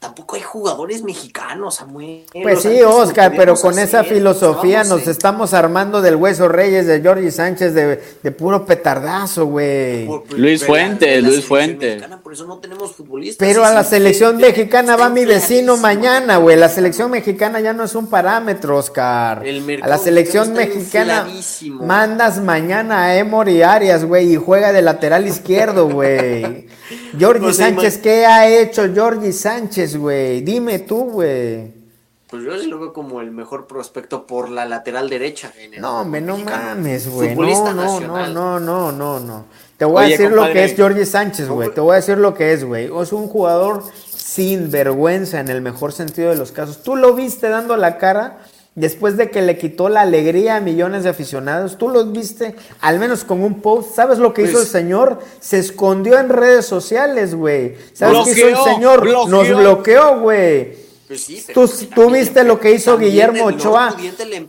tampoco 0.00 0.34
hay 0.36 0.40
jugadores 0.42 1.02
mexicanos, 1.02 1.74
Samuel. 1.76 2.24
Pues 2.42 2.62
sí, 2.62 2.80
Oscar, 2.82 3.34
pero 3.36 3.54
con 3.54 3.78
esa 3.78 4.00
hacer, 4.00 4.14
filosofía 4.14 4.82
nos 4.82 5.02
en- 5.04 5.10
estamos 5.10 5.52
armando 5.52 6.00
del 6.00 6.16
Hueso 6.16 6.48
Reyes, 6.48 6.86
de 6.86 7.02
Georgie 7.02 7.30
Sánchez, 7.30 7.74
de, 7.74 8.02
de 8.22 8.32
puro 8.32 8.64
petardazo, 8.64 9.44
güey. 9.44 10.08
Luis 10.30 10.64
Fuentes, 10.64 11.22
Luis 11.22 11.44
Fuentes. 11.44 11.96
mexicana, 11.96 12.18
Por 12.22 12.32
eso 12.32 12.46
no 12.46 12.58
tenemos 12.60 12.92
futbolistas. 12.92 13.46
Pero 13.46 13.62
a 13.64 13.72
la 13.74 13.84
selección 13.84 14.38
mexicana 14.38 14.96
va 14.96 15.10
mi 15.10 15.26
vecino 15.26 15.76
mañana, 15.76 16.38
güey. 16.38 16.56
La 16.56 16.70
selección 16.70 17.10
mexicana 17.10 17.60
ya 17.60 17.74
no 17.74 17.84
es 17.84 17.94
un 17.94 18.06
parámetro, 18.06 18.78
Oscar. 18.78 19.46
El 19.46 19.80
A 19.82 19.86
la 19.86 19.98
selección 19.98 20.54
mexicana 20.54 21.28
mandas 21.68 22.42
mañana 22.42 23.04
a 23.04 23.16
Emory 23.16 23.62
Arias, 23.62 24.04
güey, 24.06 24.32
y 24.32 24.36
juega 24.36 24.72
de 24.72 24.80
lateral 24.80 25.26
izquierdo, 25.26 25.88
güey. 25.88 26.66
O 27.14 27.52
sea, 27.52 27.66
Sánchez, 27.66 27.98
¿qué 27.98 28.26
ha 28.26 28.48
hecho 28.48 28.92
Georgie 28.92 29.32
Sánchez, 29.32 29.96
güey? 29.96 30.40
Dime 30.42 30.80
tú, 30.80 31.10
güey. 31.10 31.80
Pues 32.28 32.44
yo 32.44 32.56
sí 32.58 32.68
lo 32.68 32.78
veo 32.78 32.92
como 32.92 33.20
el 33.20 33.32
mejor 33.32 33.66
prospecto 33.66 34.24
por 34.24 34.50
la 34.50 34.64
lateral 34.64 35.10
derecha. 35.10 35.52
en 35.58 35.74
el 35.74 35.80
No, 35.80 36.02
hombre, 36.02 36.20
no 36.20 36.38
mames, 36.38 37.08
güey. 37.08 37.34
No, 37.34 37.72
no, 37.72 38.00
no, 38.00 38.28
no, 38.28 38.60
no, 38.60 38.92
no, 38.92 39.20
no. 39.20 39.44
Te 39.76 39.84
voy 39.84 40.04
a 40.04 40.08
decir 40.08 40.30
lo 40.30 40.44
que 40.52 40.64
es 40.64 40.76
Georgie 40.76 41.06
Sánchez, 41.06 41.48
güey. 41.48 41.72
Te 41.74 41.80
voy 41.80 41.94
a 41.94 41.96
decir 41.96 42.18
lo 42.18 42.34
que 42.34 42.52
es, 42.52 42.64
güey. 42.64 42.90
Es 43.02 43.12
un 43.12 43.26
jugador 43.26 43.82
sin 44.14 44.70
vergüenza 44.70 45.40
en 45.40 45.48
el 45.48 45.60
mejor 45.60 45.92
sentido 45.92 46.30
de 46.30 46.36
los 46.36 46.52
casos. 46.52 46.82
Tú 46.84 46.94
lo 46.94 47.14
viste 47.14 47.48
dando 47.48 47.76
la 47.76 47.98
cara 47.98 48.38
después 48.74 49.16
de 49.16 49.30
que 49.30 49.42
le 49.42 49.58
quitó 49.58 49.88
la 49.88 50.02
alegría 50.02 50.56
a 50.56 50.60
millones 50.60 51.04
de 51.04 51.10
aficionados. 51.10 51.76
Tú 51.78 51.88
lo 51.88 52.04
viste 52.06 52.54
al 52.80 52.98
menos 52.98 53.24
con 53.24 53.42
un 53.42 53.60
post. 53.60 53.94
¿Sabes 53.94 54.18
lo 54.18 54.32
que 54.32 54.42
hizo 54.42 54.52
el 54.52 54.56
Pues- 54.64 54.68
señor? 54.68 55.18
Se 55.40 55.58
escondió 55.58 56.18
en 56.18 56.28
redes 56.28 56.66
sociales, 56.66 57.34
güey. 57.34 57.74
¿Sabes 57.92 58.18
qué 58.26 58.30
hizo 58.32 58.46
el 58.48 58.54
Bloqueó, 58.54 58.74
señor? 58.74 59.06
Nos 59.06 59.28
bloqueó. 59.48 59.58
bloqueó, 59.58 60.20
güey. 60.20 60.90
Pues 61.08 61.24
sí, 61.24 61.44
Tú, 61.52 61.68
tú 61.92 62.08
viste 62.10 62.44
lo 62.44 62.60
que 62.60 62.70
hizo 62.72 62.96
Guillermo 62.96 63.48
el 63.48 63.56
Ochoa. 63.56 63.96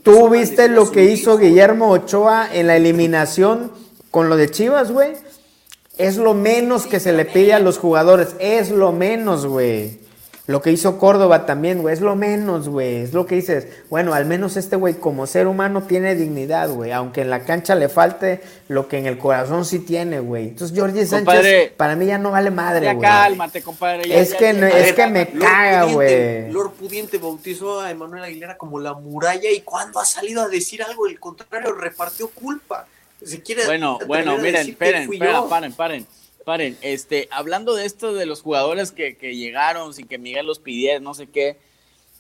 Tú 0.04 0.30
viste 0.30 0.68
lo 0.68 0.92
que 0.92 1.06
hizo. 1.06 1.38
Guillermo 1.40 1.90
Ochoa 1.90 2.50
en 2.54 2.68
la 2.68 2.76
eliminación 2.76 3.72
con 4.12 4.30
lo 4.30 4.38
de 4.38 4.52
Chivas, 4.52 4.92
güey. 4.92 5.14
Es 5.98 6.18
lo 6.18 6.36
menos 6.36 6.86
que 6.86 7.00
se 7.00 7.14
le 7.14 7.26
pide 7.26 7.54
a 7.56 7.60
los 7.60 7.80
jugadores. 7.80 8.36
Es 8.40 8.70
lo 8.70 8.92
menos, 8.92 9.48
güey. 9.48 10.01
Lo 10.48 10.62
que 10.62 10.72
hizo 10.72 10.98
Córdoba 10.98 11.46
también, 11.46 11.82
güey. 11.84 11.94
Es 11.94 12.02
lo 12.02 12.16
menos, 12.16 12.68
güey. 12.68 12.98
Es 12.98 13.14
lo 13.14 13.26
que 13.28 13.36
dices. 13.36 13.68
Bueno, 13.90 14.14
al 14.16 14.26
menos 14.26 14.58
este 14.58 14.76
güey 14.76 14.96
como 14.96 15.28
ser 15.28 15.46
humano 15.48 15.84
tiene 15.84 16.16
dignidad, 16.16 16.70
güey. 16.70 16.92
Aunque 16.92 17.22
en 17.22 17.30
la 17.30 17.44
cancha 17.46 17.76
le 17.76 17.90
falte 17.90 18.42
lo 18.68 18.88
que 18.88 18.98
en 18.98 19.06
el 19.06 19.20
corazón 19.20 19.66
sí 19.66 19.80
tiene, 19.80 20.20
güey. 20.20 20.50
Entonces, 20.50 20.78
Jorge 20.78 21.06
Sánchez, 21.06 21.26
Compadre, 21.36 21.74
para 21.78 21.96
mí 21.96 22.08
ya 22.08 22.18
no 22.18 22.32
vale 22.32 22.50
madre, 22.50 22.86
Ya 22.88 22.94
güey. 22.94 23.08
cálmate, 23.08 23.62
compadre. 23.62 24.08
ya, 24.10 24.16
Es 24.16 24.32
ya, 24.32 24.38
que 24.40 24.46
ya, 24.46 24.54
no- 24.54 24.68
es 24.68 24.88
ya, 24.88 24.96
que 24.96 25.08
me 25.12 25.26
Lord 25.32 25.40
caga, 25.40 25.82
Pudiente- 25.84 25.94
güey. 26.42 26.52
Lord 26.52 26.72
Pudiente 26.72 27.18
bautizó 27.20 27.80
a 27.80 27.92
Emanuel 27.92 28.24
Aguilera 28.24 28.58
como 28.58 28.80
la 28.80 28.94
muralla 28.96 29.50
y 29.52 29.62
cuando 29.62 30.00
ha 30.00 30.06
salido 30.06 30.42
a 30.42 30.48
decir 30.50 30.82
algo, 30.82 31.06
el 31.08 31.20
contrario, 31.20 31.74
repartió 31.74 32.28
culpa. 32.30 32.88
Se 33.24 33.42
quiere 33.44 33.66
Bueno, 33.68 34.00
bueno, 34.08 34.36
miren, 34.40 34.68
esperen, 34.68 35.04
esperen, 35.04 35.48
paren, 35.48 35.74
paren, 35.74 36.08
paren. 36.46 36.78
Este, 36.82 37.28
hablando 37.32 37.76
de 37.76 37.86
esto 37.86 38.14
de 38.14 38.26
los 38.26 38.42
jugadores 38.42 38.92
que, 38.92 39.16
que 39.16 39.36
llegaron 39.36 39.94
sin 39.94 40.08
que 40.08 40.18
Miguel 40.18 40.46
los 40.46 40.60
pidiera, 40.60 41.00
no 41.00 41.14
sé 41.14 41.28
qué, 41.28 41.58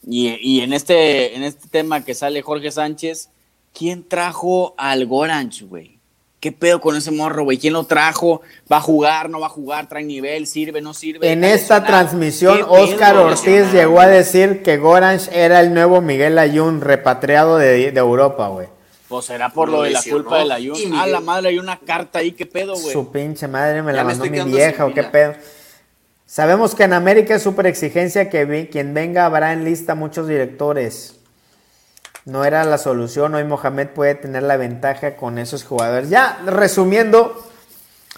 y, 0.07 0.29
y 0.41 0.61
en 0.61 0.73
este, 0.73 1.35
en 1.35 1.43
este 1.43 1.67
tema 1.67 2.03
que 2.03 2.13
sale 2.13 2.41
Jorge 2.41 2.71
Sánchez, 2.71 3.29
¿quién 3.73 4.07
trajo 4.07 4.73
al 4.77 5.05
Goranch, 5.05 5.63
güey? 5.63 5.99
¿Qué 6.39 6.51
pedo 6.51 6.81
con 6.81 6.95
ese 6.95 7.11
morro, 7.11 7.43
güey? 7.43 7.59
¿Quién 7.59 7.73
lo 7.73 7.83
trajo? 7.83 8.41
¿Va 8.71 8.77
a 8.77 8.81
jugar? 8.81 9.29
¿No 9.29 9.39
va 9.39 9.45
a 9.45 9.49
jugar? 9.49 9.87
¿Trae 9.87 10.03
nivel? 10.03 10.47
¿Sirve? 10.47 10.81
¿No 10.81 10.95
sirve? 10.95 11.31
En 11.31 11.43
¿Está 11.43 11.55
esta 11.55 11.85
transmisión, 11.85 12.57
¿Qué 12.57 12.63
Oscar? 12.63 13.15
Ortiz 13.17 13.71
llegó 13.71 13.99
a 13.99 14.07
decir 14.07 14.63
que 14.63 14.77
Gorange 14.77 15.29
era 15.31 15.59
el 15.59 15.71
nuevo 15.71 16.01
Miguel 16.01 16.39
Ayun 16.39 16.81
repatriado 16.81 17.57
de, 17.57 17.91
de 17.91 17.99
Europa, 17.99 18.47
güey. 18.47 18.67
Pues 19.11 19.25
será 19.25 19.49
por 19.49 19.67
Lo 19.67 19.77
lo 19.77 19.83
de 19.83 19.89
la 19.91 19.99
lesionó. 19.99 20.23
culpa 20.23 20.37
del 20.39 20.47
Y 20.47 20.51
Ayun. 20.53 20.77
Miguel- 20.77 20.99
Ah, 20.99 21.05
la 21.07 21.19
madre, 21.19 21.49
hay 21.49 21.59
una 21.59 21.77
carta 21.77 22.19
ahí, 22.19 22.31
¿qué 22.31 22.45
pedo, 22.45 22.75
güey? 22.75 22.93
Su 22.93 23.11
pinche 23.11 23.45
madre 23.47 23.83
me 23.83 23.91
la 23.91 23.99
Ya 23.99 24.03
mandó 24.05 24.23
mi 24.25 24.39
vieja 24.41 24.85
o 24.85 24.93
qué 24.93 25.03
pedo. 25.03 25.33
Sabemos 26.25 26.73
que 26.75 26.83
en 26.85 26.93
América 26.93 27.35
es 27.35 27.43
súper 27.43 27.65
exigencia 27.67 28.29
que 28.29 28.45
vi- 28.45 28.67
quien 28.67 28.93
venga 28.93 29.25
habrá 29.25 29.51
en 29.51 29.65
lista 29.65 29.95
muchos 29.95 30.29
directores. 30.29 31.15
No 32.23 32.45
era 32.45 32.63
la 32.63 32.77
solución. 32.77 33.35
Hoy 33.35 33.43
Mohamed 33.43 33.89
puede 33.89 34.15
tener 34.15 34.43
la 34.43 34.55
ventaja 34.55 35.17
con 35.17 35.37
esos 35.37 35.65
jugadores. 35.65 36.09
Ya, 36.09 36.39
resumiendo, 36.45 37.35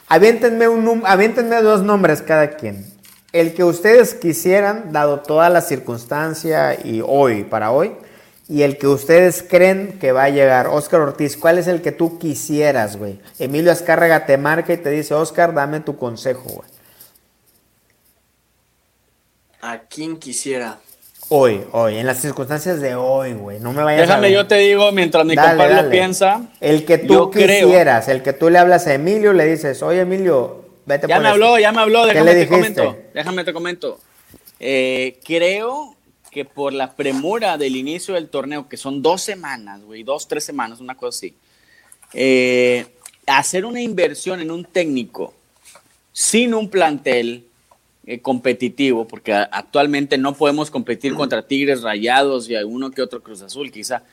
aviéntenme, 0.09 0.67
un, 0.67 1.01
aviéntenme 1.07 1.59
dos 1.63 1.81
nombres 1.81 2.21
cada 2.21 2.49
quien. 2.51 2.85
El 3.31 3.55
que 3.55 3.63
ustedes 3.63 4.13
quisieran, 4.13 4.91
dado 4.91 5.21
toda 5.21 5.49
la 5.49 5.61
circunstancia 5.61 6.77
y 6.85 7.01
hoy, 7.03 7.43
para 7.45 7.71
hoy, 7.71 7.93
y 8.49 8.63
el 8.63 8.77
que 8.77 8.87
ustedes 8.87 9.43
creen 9.47 9.97
que 9.99 10.11
va 10.11 10.25
a 10.25 10.29
llegar. 10.29 10.67
Oscar 10.67 11.01
Ortiz, 11.01 11.37
¿cuál 11.37 11.57
es 11.57 11.67
el 11.67 11.81
que 11.81 11.91
tú 11.91 12.19
quisieras, 12.19 12.97
güey? 12.97 13.19
Emilio 13.39 13.71
Azcárraga 13.71 14.25
te 14.25 14.37
marca 14.37 14.73
y 14.73 14.77
te 14.77 14.89
dice, 14.89 15.13
Oscar, 15.13 15.53
dame 15.53 15.79
tu 15.79 15.97
consejo, 15.97 16.43
güey. 16.49 16.69
¿A 19.61 19.79
quién 19.89 20.17
quisiera? 20.17 20.79
Hoy, 21.29 21.63
hoy, 21.71 21.97
en 21.97 22.05
las 22.05 22.19
circunstancias 22.19 22.81
de 22.81 22.95
hoy, 22.95 23.33
güey. 23.33 23.59
No 23.59 23.71
me 23.71 23.81
vayas 23.81 24.01
a 24.01 24.05
Déjame, 24.05 24.31
yo 24.31 24.45
te 24.45 24.55
digo, 24.55 24.91
mientras 24.91 25.25
mi 25.25 25.35
Dale, 25.35 25.49
compadre 25.51 25.73
dale. 25.75 25.83
lo 25.87 25.91
piensa. 25.91 26.41
El 26.59 26.85
que 26.85 26.97
tú 26.97 27.31
creo- 27.31 27.65
quisieras, 27.67 28.09
el 28.09 28.21
que 28.21 28.33
tú 28.33 28.49
le 28.49 28.59
hablas 28.59 28.87
a 28.87 28.93
Emilio, 28.93 29.31
le 29.31 29.45
dices, 29.45 29.81
oye 29.81 30.01
Emilio, 30.01 30.65
vete 30.85 31.07
Ya 31.07 31.15
por 31.15 31.23
me 31.23 31.29
esto". 31.29 31.45
habló, 31.45 31.59
ya 31.59 31.71
me 31.71 31.81
habló, 31.81 32.01
¿Qué 32.03 32.07
déjame 32.09 32.25
le 32.25 32.33
te 32.45 32.51
dijiste? 32.51 32.81
comento. 32.81 32.97
Déjame 33.13 33.43
te 33.45 33.53
comento. 33.53 33.99
Eh, 34.59 35.19
creo 35.25 35.95
que 36.33 36.43
por 36.43 36.73
la 36.73 36.95
premura 36.95 37.57
del 37.57 37.75
inicio 37.75 38.15
del 38.15 38.27
torneo, 38.27 38.67
que 38.67 38.75
son 38.75 39.01
dos 39.01 39.21
semanas, 39.21 39.81
güey, 39.83 40.03
dos, 40.03 40.27
tres 40.27 40.43
semanas, 40.43 40.81
una 40.81 40.95
cosa 40.95 41.17
así. 41.17 41.35
eh, 42.13 42.85
hacer 43.25 43.65
una 43.65 43.81
inversión 43.81 44.41
en 44.41 44.51
un 44.51 44.65
técnico 44.65 45.33
sin 46.11 46.53
un 46.53 46.69
plantel 46.69 47.45
eh, 48.05 48.19
competitivo, 48.19 49.07
porque 49.07 49.33
actualmente 49.33 50.17
no 50.17 50.35
podemos 50.35 50.69
competir 50.69 51.13
contra 51.13 51.47
Tigres 51.47 51.81
Rayados 51.81 52.49
y 52.49 52.55
alguno 52.55 52.91
que 52.91 53.01
otro 53.01 53.23
Cruz 53.23 53.41
Azul, 53.41 53.71
quizá. 53.71 54.03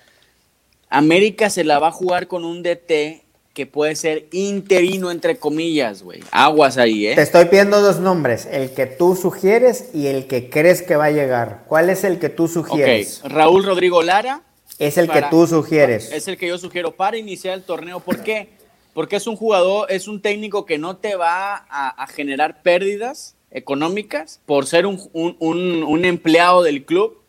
América 0.88 1.50
se 1.50 1.64
la 1.64 1.78
va 1.78 1.88
a 1.88 1.92
jugar 1.92 2.28
con 2.28 2.44
un 2.44 2.62
DT 2.62 3.22
que 3.60 3.66
puede 3.66 3.94
ser 3.94 4.26
interino, 4.32 5.10
entre 5.10 5.36
comillas, 5.36 6.02
güey. 6.02 6.20
Aguas 6.30 6.78
ahí, 6.78 7.08
¿eh? 7.08 7.14
Te 7.14 7.20
estoy 7.20 7.44
pidiendo 7.44 7.82
dos 7.82 8.00
nombres, 8.00 8.48
el 8.50 8.72
que 8.72 8.86
tú 8.86 9.14
sugieres 9.14 9.90
y 9.92 10.06
el 10.06 10.26
que 10.26 10.48
crees 10.48 10.80
que 10.80 10.96
va 10.96 11.04
a 11.04 11.10
llegar. 11.10 11.64
¿Cuál 11.68 11.90
es 11.90 12.02
el 12.04 12.18
que 12.18 12.30
tú 12.30 12.48
sugieres? 12.48 13.20
Raúl 13.22 13.62
Rodrigo 13.62 14.02
Lara. 14.02 14.40
Es 14.78 14.96
el 14.96 15.10
que 15.10 15.20
tú 15.28 15.46
sugieres. 15.46 16.10
Es 16.10 16.26
el 16.26 16.38
que 16.38 16.48
yo 16.48 16.56
sugiero 16.56 16.92
para 16.92 17.18
iniciar 17.18 17.52
el 17.52 17.62
torneo. 17.62 18.00
¿Por 18.00 18.22
qué? 18.22 18.48
Porque 18.94 19.16
es 19.16 19.26
un 19.26 19.36
jugador, 19.36 19.92
es 19.92 20.08
un 20.08 20.22
técnico 20.22 20.64
que 20.64 20.78
no 20.78 20.96
te 20.96 21.14
va 21.14 21.66
a, 21.68 22.06
generar 22.06 22.62
pérdidas 22.62 23.36
económicas 23.50 24.40
por 24.46 24.64
ser 24.64 24.86
un, 24.86 24.98
un 25.12 26.04
empleado 26.06 26.62
del 26.62 26.86
club. 26.86 27.20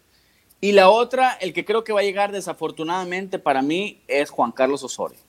Y 0.62 0.72
la 0.72 0.90
otra, 0.90 1.34
el 1.42 1.52
que 1.52 1.66
creo 1.66 1.84
que 1.84 1.92
va 1.92 2.00
a 2.00 2.04
llegar 2.04 2.32
desafortunadamente 2.32 3.38
para 3.38 3.62
mí, 3.62 4.02
es 4.08 4.30
Juan 4.30 4.54
Carlos 4.54 4.82
Osorio. 4.82 5.20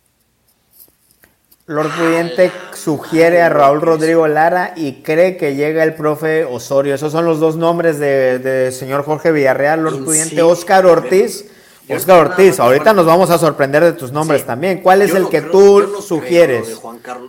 Lord 1.67 1.91
Pudiente 1.97 2.51
sugiere 2.75 3.41
a 3.41 3.49
Raúl 3.49 3.81
Rodrigo 3.81 4.27
Lara 4.27 4.73
y 4.75 5.03
cree 5.03 5.37
que 5.37 5.55
llega 5.55 5.85
el 5.85 5.95
profe 5.95 6.45
Osorio. 6.45 6.95
Esos 6.95 7.13
son 7.13 7.25
los 7.25 7.39
dos 7.39 7.55
nombres 7.55 8.01
de, 8.01 8.71
señor 8.73 9.05
Jorge 9.05 9.31
Villarreal, 9.31 9.85
Lord 9.85 10.05
Pudiente, 10.05 10.43
Oscar 10.43 10.87
Ortiz. 10.87 11.49
Oscar 11.89 12.27
Ortiz, 12.27 12.59
ahorita 12.59 12.93
nos 12.93 13.07
vamos 13.07 13.31
a 13.31 13.39
sorprender 13.39 13.85
de 13.85 13.93
tus 13.93 14.11
nombres 14.11 14.45
también. 14.45 14.81
¿Cuál 14.81 15.03
es 15.03 15.15
el 15.15 15.29
que 15.29 15.41
tú 15.41 16.03
sugieres? 16.03 16.81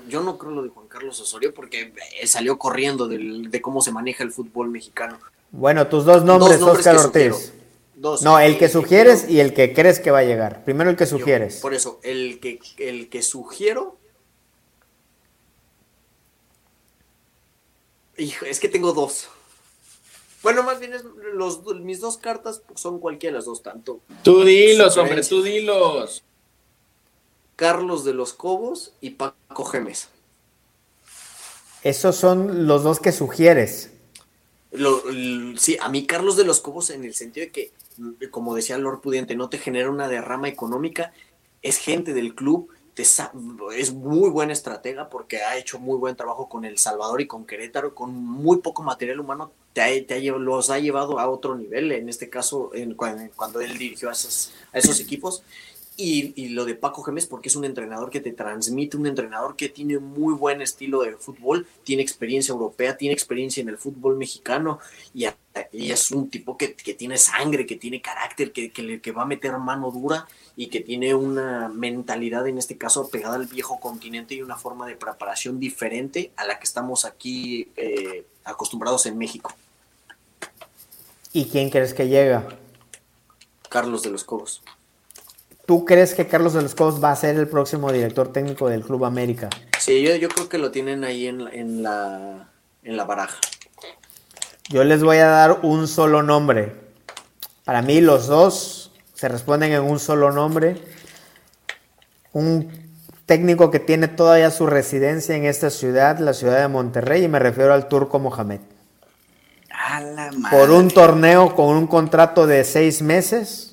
yo 0.07 0.21
no 0.21 0.37
creo 0.37 0.51
lo 0.51 0.63
de 0.63 0.69
Juan 0.69 0.87
Carlos 0.87 1.19
Osorio 1.19 1.53
porque 1.53 1.93
eh, 2.19 2.27
salió 2.27 2.57
corriendo 2.57 3.07
de 3.07 3.61
cómo 3.61 3.81
se 3.81 3.91
maneja 3.91 4.23
el 4.23 4.31
fútbol 4.31 4.69
mexicano. 4.69 5.19
Bueno, 5.51 5.85
tus 5.87 6.05
dos 6.05 6.23
nombres, 6.23 6.59
Oscar 6.59 6.97
Ortiz. 6.97 7.53
no, 8.23 8.39
el 8.39 8.57
que 8.57 8.67
sugieres 8.67 9.29
y 9.29 9.39
el 9.39 9.53
que 9.53 9.73
crees 9.73 9.99
que 9.99 10.09
va 10.09 10.19
a 10.19 10.23
llegar. 10.23 10.63
Primero 10.63 10.89
el 10.89 10.95
que 10.95 11.05
sugieres. 11.05 11.57
por 11.57 11.75
eso, 11.75 11.99
el 12.01 12.39
que, 12.39 12.59
el 12.79 13.09
que 13.09 13.21
sugiero 13.21 13.97
Hijo, 18.17 18.45
es 18.45 18.59
que 18.59 18.69
tengo 18.69 18.93
dos. 18.93 19.27
Bueno, 20.43 20.61
más 20.63 20.79
bien 20.79 20.93
es 20.93 21.03
los, 21.33 21.63
mis 21.81 22.01
dos 22.01 22.17
cartas 22.17 22.61
son 22.75 22.99
cualquiera 22.99 23.33
de 23.33 23.37
las 23.39 23.45
dos, 23.45 23.63
tanto. 23.63 24.01
Tú 24.23 24.43
dilos, 24.43 24.97
hombre, 24.97 25.23
tú 25.23 25.41
dilos. 25.41 26.21
Carlos 27.55 28.03
de 28.03 28.13
los 28.13 28.33
Cobos 28.33 28.93
y 28.99 29.11
Paco 29.11 29.63
Gemes. 29.63 30.09
Esos 31.81 32.15
son 32.17 32.67
los 32.67 32.83
dos 32.83 32.99
que 32.99 33.13
sugieres. 33.13 33.91
sí, 35.57 35.77
a 35.79 35.87
mí 35.89 36.05
Carlos 36.05 36.35
de 36.35 36.43
los 36.43 36.59
Cobos 36.59 36.89
en 36.89 37.05
el 37.05 37.13
sentido 37.13 37.45
de 37.45 37.51
que, 37.51 37.71
como 38.29 38.53
decía 38.53 38.77
Lord 38.77 38.99
Pudiente, 38.99 39.35
no 39.35 39.49
te 39.49 39.57
genera 39.57 39.89
una 39.89 40.09
derrama 40.09 40.49
económica, 40.49 41.13
es 41.61 41.77
gente 41.77 42.13
del 42.13 42.35
club 42.35 42.69
es 42.95 43.93
muy 43.93 44.29
buena 44.29 44.53
estratega 44.53 45.09
porque 45.09 45.41
ha 45.41 45.57
hecho 45.57 45.79
muy 45.79 45.97
buen 45.97 46.15
trabajo 46.15 46.47
con 46.47 46.63
El 46.63 46.77
Salvador 46.77 47.21
y 47.21 47.27
con 47.27 47.45
Querétaro, 47.45 47.95
con 47.95 48.13
muy 48.13 48.57
poco 48.57 48.83
material 48.83 49.19
humano, 49.19 49.51
te, 49.73 50.05
los 50.21 50.69
ha 50.69 50.79
llevado 50.79 51.19
a 51.19 51.29
otro 51.29 51.55
nivel, 51.55 51.91
en 51.91 52.07
este 52.09 52.29
caso 52.29 52.71
en, 52.73 52.93
cuando, 52.93 53.61
él 53.61 53.77
dirigió 53.77 54.09
a 54.09 54.11
esos, 54.11 54.53
a 54.71 54.77
esos 54.77 54.99
equipos. 54.99 55.43
Y, 55.95 56.49
lo 56.49 56.65
de 56.65 56.73
Paco 56.73 57.03
Gemes, 57.03 57.27
porque 57.27 57.49
es 57.49 57.55
un 57.55 57.65
entrenador 57.65 58.09
que 58.09 58.19
te 58.19 58.31
transmite, 58.31 58.97
un 58.97 59.05
entrenador 59.05 59.55
que 59.55 59.69
tiene 59.69 59.99
muy 59.99 60.33
buen 60.33 60.61
estilo 60.61 61.03
de 61.03 61.15
fútbol, 61.15 61.67
tiene 61.83 62.01
experiencia 62.01 62.51
europea, 62.51 62.97
tiene 62.97 63.13
experiencia 63.13 63.61
en 63.61 63.69
el 63.69 63.77
fútbol 63.77 64.17
mexicano 64.17 64.79
y, 65.13 65.27
es 65.71 66.09
un 66.09 66.31
tipo 66.31 66.57
que, 66.57 66.69
tiene 66.69 67.17
sangre, 67.17 67.67
que 67.67 67.75
tiene 67.75 68.01
carácter, 68.01 68.51
que, 68.51 68.71
que, 68.71 69.11
va 69.11 69.21
a 69.21 69.25
meter 69.25 69.55
mano 69.59 69.91
dura 69.91 70.27
y 70.55 70.67
que 70.67 70.79
tiene 70.79 71.13
una 71.13 71.69
mentalidad, 71.69 72.47
en 72.47 72.57
este 72.57 72.75
caso, 72.75 73.09
pegada 73.09 73.35
al 73.35 73.45
viejo 73.45 73.79
continente 73.79 74.33
y 74.33 74.41
una 74.41 74.57
forma 74.57 74.87
de 74.87 74.95
preparación 74.95 75.59
diferente 75.59 76.31
a 76.37 76.45
la 76.45 76.57
que 76.57 76.65
estamos 76.65 77.05
aquí 77.05 77.69
eh, 77.75 78.25
acostumbrados 78.43 79.05
en 79.05 79.17
México. 79.17 79.53
¿Y 81.33 81.45
quién 81.45 81.69
crees 81.69 81.93
que 81.93 82.07
llega? 82.07 82.47
Carlos 83.69 84.01
de 84.01 84.09
los 84.09 84.23
Cobos. 84.23 84.63
¿Tú 85.65 85.85
crees 85.85 86.13
que 86.13 86.27
Carlos 86.27 86.53
de 86.53 86.61
los 86.61 86.75
Cobos 86.75 87.01
va 87.01 87.11
a 87.11 87.15
ser 87.15 87.37
el 87.37 87.47
próximo 87.47 87.89
director 87.91 88.33
técnico 88.33 88.67
del 88.67 88.83
Club 88.83 89.05
América? 89.05 89.49
Sí, 89.79 90.03
yo, 90.03 90.27
creo 90.27 90.49
que 90.49 90.57
lo 90.57 90.71
tienen 90.71 91.05
ahí 91.05 91.27
en, 91.27 91.83
la, 91.83 92.49
en 92.83 92.97
la 92.97 93.03
baraja. 93.05 93.39
Yo 94.67 94.83
les 94.83 95.01
voy 95.03 95.17
a 95.17 95.27
dar 95.27 95.59
un 95.63 95.87
solo 95.87 96.21
nombre. 96.21 96.75
Para 97.63 97.81
mí 97.81 98.01
los 98.01 98.27
dos 98.27 98.91
se 99.13 99.29
responden 99.29 99.71
en 99.71 99.83
un 99.83 99.99
solo 99.99 100.33
nombre. 100.33 100.81
Un 102.33 102.69
técnico 103.25 103.71
que 103.71 103.79
tiene 103.79 104.09
todavía 104.09 104.51
su 104.51 104.67
residencia 104.67 105.35
en 105.35 105.45
esta 105.45 105.69
ciudad, 105.69 106.19
la 106.19 106.33
ciudad 106.33 106.59
de 106.59 106.67
Monterrey, 106.67 107.23
y 107.23 107.27
me 107.29 107.39
refiero 107.39 107.73
al 107.73 107.87
turco 107.87 108.19
Mohamed. 108.19 108.59
Por 110.51 110.71
un 110.71 110.89
torneo 110.89 111.55
con 111.55 111.77
un 111.77 111.87
contrato 111.87 112.47
de 112.47 112.65
seis 112.65 113.01
meses 113.01 113.72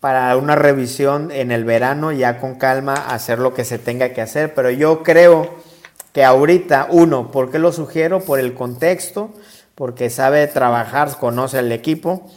para 0.00 0.36
una 0.36 0.54
revisión 0.54 1.30
en 1.30 1.50
el 1.50 1.64
verano, 1.64 2.12
ya 2.12 2.40
con 2.40 2.54
calma, 2.54 2.94
hacer 2.94 3.38
lo 3.38 3.54
que 3.54 3.64
se 3.64 3.78
tenga 3.78 4.12
que 4.12 4.20
hacer. 4.20 4.54
Pero 4.54 4.70
yo 4.70 5.02
creo 5.02 5.56
que 6.12 6.24
ahorita, 6.24 6.88
uno, 6.90 7.30
¿por 7.30 7.50
qué 7.50 7.58
lo 7.58 7.72
sugiero? 7.72 8.20
Por 8.20 8.38
el 8.38 8.54
contexto, 8.54 9.30
porque 9.74 10.10
sabe 10.10 10.46
trabajar, 10.46 11.16
conoce 11.18 11.58
el 11.58 11.72
equipo. 11.72 12.30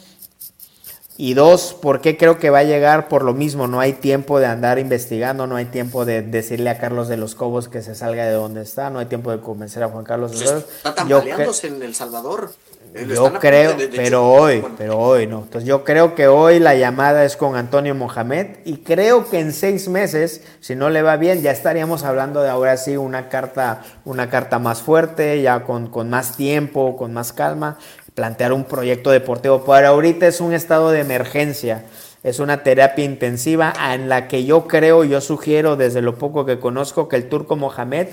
Y 1.16 1.34
dos, 1.34 1.74
¿por 1.74 2.00
qué 2.00 2.16
creo 2.16 2.38
que 2.38 2.50
va 2.50 2.60
a 2.60 2.64
llegar 2.64 3.08
por 3.08 3.22
lo 3.22 3.34
mismo? 3.34 3.68
No 3.68 3.80
hay 3.80 3.92
tiempo 3.92 4.40
de 4.40 4.46
andar 4.46 4.78
investigando, 4.78 5.46
no 5.46 5.56
hay 5.56 5.66
tiempo 5.66 6.04
de 6.04 6.22
decirle 6.22 6.70
a 6.70 6.78
Carlos 6.78 7.06
de 7.06 7.18
los 7.18 7.34
Cobos 7.34 7.68
que 7.68 7.82
se 7.82 7.94
salga 7.94 8.24
de 8.24 8.32
donde 8.32 8.62
está, 8.62 8.88
no 8.88 8.98
hay 8.98 9.06
tiempo 9.06 9.30
de 9.30 9.40
convencer 9.40 9.82
a 9.82 9.88
Juan 9.88 10.04
Carlos. 10.04 10.32
de 10.32 10.44
pues 10.44 10.64
está 10.76 10.94
tambaleándose 10.94 11.68
en 11.68 11.82
El 11.82 11.94
Salvador. 11.94 12.50
Yo 12.94 13.32
creo, 13.34 13.74
pero 13.96 14.28
hoy, 14.28 14.62
pero 14.76 14.98
hoy 14.98 15.26
no. 15.26 15.38
Entonces 15.44 15.66
yo 15.66 15.82
creo 15.82 16.14
que 16.14 16.28
hoy 16.28 16.58
la 16.58 16.74
llamada 16.74 17.24
es 17.24 17.36
con 17.36 17.56
Antonio 17.56 17.94
Mohamed 17.94 18.58
y 18.66 18.78
creo 18.78 19.30
que 19.30 19.40
en 19.40 19.54
seis 19.54 19.88
meses, 19.88 20.42
si 20.60 20.74
no 20.74 20.90
le 20.90 21.00
va 21.00 21.16
bien, 21.16 21.40
ya 21.40 21.52
estaríamos 21.52 22.04
hablando 22.04 22.42
de 22.42 22.50
ahora 22.50 22.76
sí 22.76 22.98
una 22.98 23.30
carta, 23.30 23.82
una 24.04 24.28
carta 24.28 24.58
más 24.58 24.82
fuerte, 24.82 25.40
ya 25.40 25.64
con, 25.64 25.86
con 25.88 26.10
más 26.10 26.36
tiempo, 26.36 26.96
con 26.98 27.14
más 27.14 27.32
calma, 27.32 27.78
plantear 28.14 28.52
un 28.52 28.64
proyecto 28.64 29.10
deportivo. 29.10 29.64
Para 29.64 29.88
ahorita 29.88 30.26
es 30.26 30.42
un 30.42 30.52
estado 30.52 30.90
de 30.90 31.00
emergencia, 31.00 31.84
es 32.22 32.40
una 32.40 32.62
terapia 32.62 33.06
intensiva 33.06 33.72
en 33.94 34.10
la 34.10 34.28
que 34.28 34.44
yo 34.44 34.66
creo, 34.68 35.04
yo 35.04 35.22
sugiero 35.22 35.76
desde 35.76 36.02
lo 36.02 36.16
poco 36.16 36.44
que 36.44 36.60
conozco 36.60 37.08
que 37.08 37.16
el 37.16 37.30
turco 37.30 37.56
Mohamed 37.56 38.08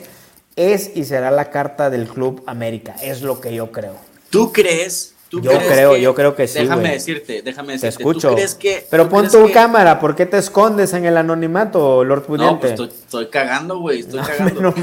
es 0.56 0.96
y 0.96 1.04
será 1.04 1.32
la 1.32 1.50
carta 1.50 1.90
del 1.90 2.08
Club 2.08 2.44
América, 2.46 2.96
es 3.02 3.22
lo 3.22 3.42
que 3.42 3.54
yo 3.54 3.72
creo. 3.72 4.09
¿Tú 4.30 4.52
crees? 4.52 5.14
yo 5.32 5.42
creo, 5.60 5.96
yo 5.96 6.16
creo 6.16 6.36
que 6.36 6.48
sí. 6.48 6.60
Déjame 6.60 6.92
decirte, 6.92 7.42
déjame 7.42 7.74
decirte. 7.74 7.98
Te 7.98 8.04
escucho. 8.04 8.36
Pero 8.90 9.10
pon 9.10 9.30
tu 9.30 9.52
cámara, 9.52 10.00
¿por 10.00 10.16
qué 10.16 10.26
te 10.26 10.38
escondes 10.38 10.94
en 10.94 11.06
el 11.06 11.18
anonimato, 11.18 12.04
Lord 12.04 12.24
Pudiente? 12.24 12.70
No, 12.70 12.78
pues 12.78 12.94
estoy, 12.94 13.28
cagando, 13.28 13.80
güey, 13.80 14.00
estoy 14.00 14.22
cagando. 14.38 14.74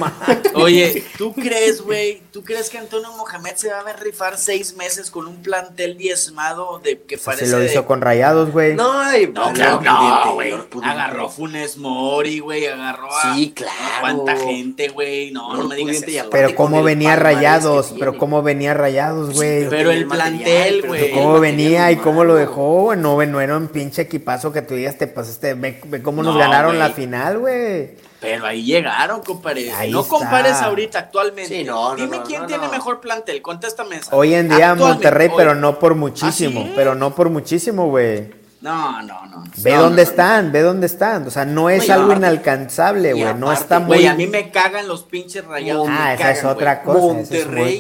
Oye, 0.55 1.05
¿tú 1.19 1.33
crees, 1.33 1.83
güey? 1.83 2.23
¿Tú 2.37 2.45
crees 2.45 2.69
que 2.69 2.77
Antonio 2.77 3.11
Mohamed 3.13 3.55
se 3.55 3.71
va 3.71 3.81
a 3.81 3.83
ver 3.83 3.99
rifar 3.99 4.37
seis 4.37 4.77
meses 4.77 5.11
con 5.11 5.27
un 5.27 5.37
plantel 5.37 5.97
diezmado 5.97 6.79
de 6.85 7.01
que 7.01 7.17
parece. 7.17 7.47
Se 7.47 7.57
lo 7.57 7.65
hizo 7.65 7.87
con 7.87 8.03
rayados, 8.03 8.51
güey. 8.53 8.75
No, 8.75 8.93
no, 9.33 9.53
claro, 9.55 9.81
no, 9.81 10.35
güey. 10.35 10.53
Agarró 10.83 11.31
Funes 11.31 11.79
Mori, 11.79 12.41
güey, 12.41 12.67
agarró 12.67 13.09
a. 13.11 13.35
Sí, 13.35 13.55
claro. 13.57 13.73
¿Cuánta 14.01 14.37
gente, 14.37 14.89
güey? 14.89 15.31
No, 15.31 15.57
no 15.57 15.67
me 15.67 15.77
digas 15.77 16.03
eso. 16.03 16.29
Pero 16.31 16.55
cómo 16.55 16.83
venía 16.83 17.17
rayados, 17.17 17.95
pero 17.99 18.19
cómo 18.19 18.43
venía 18.43 18.75
rayados, 18.75 19.35
güey. 19.35 19.67
Pero 19.71 19.91
el 19.91 20.07
plantel, 20.07 20.87
güey. 20.87 21.13
Cómo 21.13 21.41
venía 21.41 21.91
y 21.91 21.97
cómo 21.97 22.23
lo 22.23 22.35
dejó, 22.35 22.95
No, 22.97 23.25
no 23.25 23.41
era 23.41 23.57
un 23.57 23.69
pinche 23.69 24.03
equipazo 24.03 24.53
que 24.53 24.61
tú 24.61 24.75
digas, 24.75 24.99
te 24.99 25.07
pasaste. 25.07 25.55
Ve, 25.55 25.81
cómo 26.03 26.23
nos 26.23 26.37
ganaron 26.37 26.79
la 26.79 26.91
final, 26.91 27.39
güey. 27.39 28.05
Pero 28.21 28.47
ahí 28.47 28.65
llegaron, 28.65 29.23
compadre. 29.23 29.73
no 29.91 30.07
compares 30.07 30.55
ahorita, 30.55 30.99
actualmente. 30.99 31.55
Dime 31.55 32.23
quién 32.27 32.47
tiene 32.47 32.69
mejor 32.69 33.01
plantel, 33.01 33.43
contéstame 33.43 33.97
esa. 33.97 34.15
Hoy 34.15 34.35
en 34.35 34.49
día 34.49 34.75
Monterrey, 34.75 35.31
pero 35.37 35.55
no 35.55 35.79
por 35.79 35.95
muchísimo. 35.95 36.67
¿Ah, 36.69 36.73
pero 36.75 36.95
no 36.95 37.15
por 37.15 37.31
muchísimo, 37.31 37.89
güey. 37.89 38.31
No, 38.61 39.03
no, 39.03 39.27
no. 39.27 39.45
Ve 39.59 39.75
dónde 39.75 40.03
están, 40.03 40.51
ve 40.51 40.63
dónde 40.63 40.87
están. 40.87 41.27
O 41.27 41.31
sea, 41.31 41.45
no 41.45 41.71
es 41.71 41.89
algo 41.91 42.13
inalcanzable, 42.13 43.13
güey. 43.13 43.35
No 43.35 43.53
está 43.53 43.79
muy. 43.79 43.99
Güey, 43.99 44.07
a 44.07 44.15
mí 44.15 44.27
me 44.27 44.51
cagan 44.51 44.89
los 44.89 45.05
pinches 45.05 45.45
rayados. 45.45 45.87
Ah, 45.91 46.15
esa 46.15 46.31
es 46.33 46.45
otra 46.45 46.83
cosa. 46.83 46.99
Monterrey. 46.99 47.79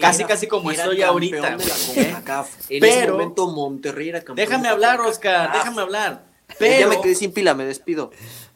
casi, 0.00 0.24
casi 0.24 0.46
como 0.46 0.70
estoy 0.70 1.02
ahorita. 1.02 1.56
En 2.68 2.84
ese 2.84 3.10
momento 3.10 3.46
Monterrey 3.48 4.08
era 4.10 4.20
campeón. 4.20 4.48
Déjame 4.48 4.68
hablar, 4.68 5.00
Oscar, 5.00 5.52
déjame 5.52 5.80
hablar. 5.80 6.30
Pero... 6.58 6.80
Ya 6.80 6.86
me 6.88 7.00
quedé 7.00 7.14
sin 7.14 7.32
pila, 7.32 7.54
me 7.54 7.64
despido. 7.64 8.10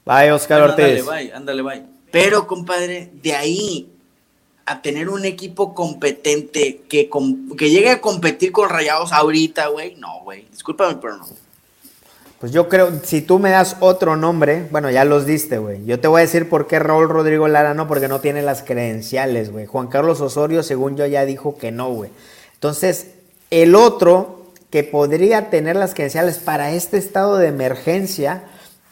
Bye, 0.04 0.32
Oscar 0.32 0.62
Ortiz. 0.62 1.00
Ándale, 1.00 1.02
bye, 1.02 1.32
ándale, 1.32 1.62
bye. 1.62 1.82
Pero, 2.10 2.46
compadre, 2.46 3.10
de 3.22 3.34
ahí 3.34 3.90
a 4.66 4.80
tener 4.80 5.08
un 5.08 5.24
equipo 5.24 5.74
competente 5.74 6.82
que, 6.88 7.10
que 7.58 7.70
llegue 7.70 7.90
a 7.90 8.00
competir 8.00 8.52
con 8.52 8.68
Rayados 8.68 9.12
ahorita, 9.12 9.68
güey. 9.68 9.96
No, 9.96 10.20
güey. 10.22 10.46
Discúlpame, 10.50 10.96
pero 11.00 11.16
no. 11.16 11.26
Pues 12.40 12.52
yo 12.52 12.68
creo, 12.68 13.00
si 13.02 13.22
tú 13.22 13.38
me 13.38 13.50
das 13.50 13.76
otro 13.80 14.16
nombre, 14.16 14.68
bueno, 14.70 14.90
ya 14.90 15.04
los 15.04 15.24
diste, 15.24 15.58
güey. 15.58 15.84
Yo 15.86 15.98
te 16.00 16.08
voy 16.08 16.20
a 16.20 16.24
decir 16.24 16.48
por 16.48 16.66
qué 16.66 16.78
Raúl 16.78 17.08
Rodrigo 17.08 17.48
Lara 17.48 17.74
no, 17.74 17.88
porque 17.88 18.08
no 18.08 18.20
tiene 18.20 18.42
las 18.42 18.62
credenciales, 18.62 19.50
güey. 19.50 19.66
Juan 19.66 19.86
Carlos 19.86 20.20
Osorio, 20.20 20.62
según 20.62 20.96
yo, 20.96 21.06
ya 21.06 21.24
dijo 21.24 21.56
que 21.56 21.72
no, 21.72 21.90
güey. 21.90 22.10
Entonces, 22.54 23.12
el 23.50 23.74
otro 23.74 24.44
que 24.70 24.82
podría 24.84 25.50
tener 25.50 25.76
las 25.76 25.94
credenciales 25.94 26.38
para 26.38 26.72
este 26.72 26.98
estado 26.98 27.38
de 27.38 27.48
emergencia, 27.48 28.44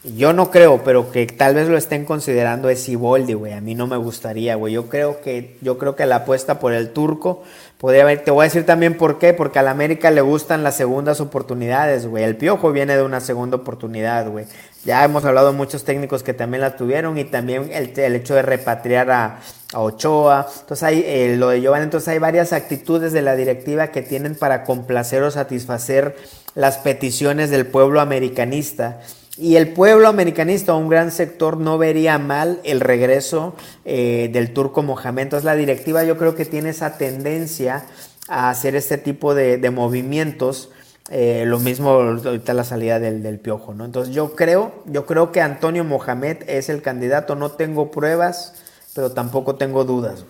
yo 0.03 0.33
no 0.33 0.51
creo, 0.51 0.83
pero 0.83 1.11
que 1.11 1.25
tal 1.27 1.55
vez 1.55 1.69
lo 1.69 1.77
estén 1.77 2.03
considerando 2.03 2.69
es 2.69 2.89
Iboldi, 2.89 3.33
güey. 3.35 3.53
A 3.53 3.61
mí 3.61 3.73
no 3.73 3.87
me 3.87 3.95
gustaría, 3.95 4.55
güey. 4.55 4.73
Yo 4.73 4.89
creo 4.89 5.21
que, 5.21 5.57
yo 5.61 5.77
creo 5.77 5.95
que 5.95 6.05
la 6.05 6.17
apuesta 6.17 6.59
por 6.59 6.73
el 6.73 6.89
turco 6.89 7.43
podría 7.77 8.03
haber. 8.03 8.21
Te 8.21 8.31
voy 8.31 8.41
a 8.41 8.49
decir 8.49 8.65
también 8.65 8.97
por 8.97 9.17
qué, 9.17 9.33
porque 9.33 9.59
a 9.59 9.61
la 9.61 9.71
América 9.71 10.11
le 10.11 10.19
gustan 10.19 10.61
las 10.61 10.75
segundas 10.75 11.21
oportunidades, 11.21 12.05
güey. 12.05 12.25
El 12.25 12.35
piojo 12.35 12.73
viene 12.73 12.97
de 12.97 13.03
una 13.03 13.21
segunda 13.21 13.55
oportunidad, 13.55 14.29
güey. 14.29 14.45
Ya 14.83 15.05
hemos 15.05 15.23
hablado 15.23 15.51
de 15.51 15.57
muchos 15.57 15.85
técnicos 15.85 16.21
que 16.21 16.33
también 16.33 16.59
la 16.59 16.75
tuvieron 16.75 17.17
y 17.17 17.23
también 17.23 17.69
el, 17.71 18.15
hecho 18.15 18.35
de 18.35 18.41
repatriar 18.41 19.09
a, 19.09 19.39
Ochoa. 19.75 20.47
Entonces 20.59 20.83
hay 20.83 21.03
eh, 21.03 21.35
lo 21.37 21.49
de 21.49 21.61
Giovanni, 21.61 21.85
entonces 21.85 22.09
hay 22.09 22.19
varias 22.19 22.53
actitudes 22.53 23.11
de 23.11 23.23
la 23.23 23.35
directiva 23.35 23.87
que 23.87 24.03
tienen 24.03 24.35
para 24.35 24.65
complacer 24.65 25.23
o 25.23 25.31
satisfacer 25.31 26.15
las 26.53 26.77
peticiones 26.77 27.49
del 27.49 27.65
pueblo 27.65 27.99
americanista. 27.99 28.99
Y 29.37 29.55
el 29.55 29.73
pueblo 29.73 30.07
americanista, 30.07 30.75
un 30.75 30.89
gran 30.89 31.11
sector, 31.11 31.57
no 31.57 31.79
vería 31.79 32.19
mal 32.19 32.59
el 32.63 32.79
regreso 32.79 33.55
eh, 33.83 34.29
del 34.31 34.53
turco 34.53 34.83
Mohamed. 34.83 35.23
Entonces 35.23 35.45
la 35.45 35.55
directiva 35.55 36.03
yo 36.03 36.17
creo 36.17 36.35
que 36.35 36.45
tiene 36.45 36.69
esa 36.69 36.97
tendencia 36.97 37.85
a 38.27 38.49
hacer 38.49 38.75
este 38.75 38.97
tipo 38.97 39.33
de, 39.33 39.57
movimientos. 39.71 40.69
Eh, 41.09 41.45
lo 41.47 41.59
mismo 41.59 41.89
ahorita 41.89 42.53
la 42.53 42.63
salida 42.63 42.99
del, 42.99 43.39
piojo, 43.39 43.73
¿no? 43.73 43.85
Entonces 43.85 44.13
yo 44.13 44.35
creo, 44.35 44.83
yo 44.85 45.05
creo 45.05 45.31
que 45.31 45.41
Antonio 45.41 45.83
Mohamed 45.83 46.47
es 46.47 46.69
el 46.69 46.83
candidato. 46.83 47.35
No 47.35 47.51
tengo 47.51 47.89
pruebas, 47.89 48.53
pero 48.93 49.13
tampoco 49.13 49.55
tengo 49.55 49.83
dudas. 49.83 50.25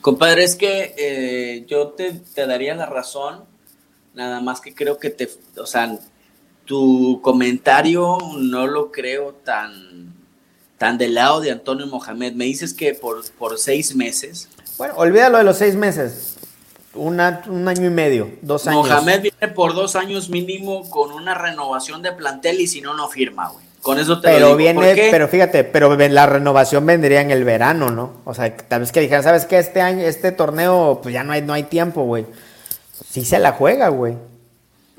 Compadre, 0.00 0.42
es 0.42 0.56
que 0.56 0.94
eh, 0.98 1.66
yo 1.68 1.90
te 1.90 2.20
daría 2.34 2.74
la 2.74 2.86
razón, 2.86 3.44
nada 4.14 4.40
más 4.40 4.60
que 4.60 4.74
creo 4.74 4.98
que 4.98 5.10
te, 5.10 5.28
o 5.56 5.66
sea, 5.66 5.98
tu 6.70 7.18
comentario 7.20 8.16
no 8.38 8.68
lo 8.68 8.92
creo 8.92 9.34
tan, 9.44 10.14
tan 10.78 10.98
del 10.98 11.14
lado 11.14 11.40
de 11.40 11.50
Antonio 11.50 11.88
Mohamed. 11.88 12.34
Me 12.34 12.44
dices 12.44 12.74
que 12.74 12.94
por, 12.94 13.28
por 13.32 13.58
seis 13.58 13.96
meses. 13.96 14.48
Bueno, 14.78 14.94
olvídalo 14.96 15.38
de 15.38 15.42
los 15.42 15.58
seis 15.58 15.74
meses. 15.74 16.36
un 16.94 17.18
año 17.18 17.86
y 17.86 17.90
medio, 17.90 18.30
dos 18.42 18.68
años. 18.68 18.86
Mohamed 18.86 19.20
viene 19.20 19.52
por 19.52 19.74
dos 19.74 19.96
años 19.96 20.30
mínimo 20.30 20.88
con 20.90 21.10
una 21.10 21.34
renovación 21.34 22.02
de 22.02 22.12
plantel 22.12 22.60
y 22.60 22.68
si 22.68 22.80
no, 22.80 22.94
no 22.94 23.08
firma, 23.08 23.48
güey. 23.48 23.66
Con 23.82 23.98
eso 23.98 24.20
te 24.20 24.28
pero 24.28 24.50
lo 24.50 24.56
digo. 24.56 24.80
Viene, 24.80 25.08
pero 25.10 25.26
fíjate, 25.26 25.64
pero 25.64 25.96
la 25.96 26.26
renovación 26.26 26.86
vendría 26.86 27.20
en 27.20 27.32
el 27.32 27.42
verano, 27.42 27.90
¿no? 27.90 28.20
O 28.24 28.32
sea, 28.32 28.56
tal 28.56 28.82
vez 28.82 28.92
que 28.92 29.00
dijeran, 29.00 29.24
¿sabes 29.24 29.44
qué? 29.44 29.58
Este 29.58 29.80
año, 29.80 30.02
este 30.02 30.30
torneo, 30.30 31.00
pues 31.02 31.12
ya 31.12 31.24
no 31.24 31.32
hay, 31.32 31.42
no 31.42 31.52
hay 31.52 31.64
tiempo, 31.64 32.04
güey. 32.04 32.26
Sí 33.10 33.24
se 33.24 33.40
la 33.40 33.50
juega, 33.50 33.88
güey 33.88 34.29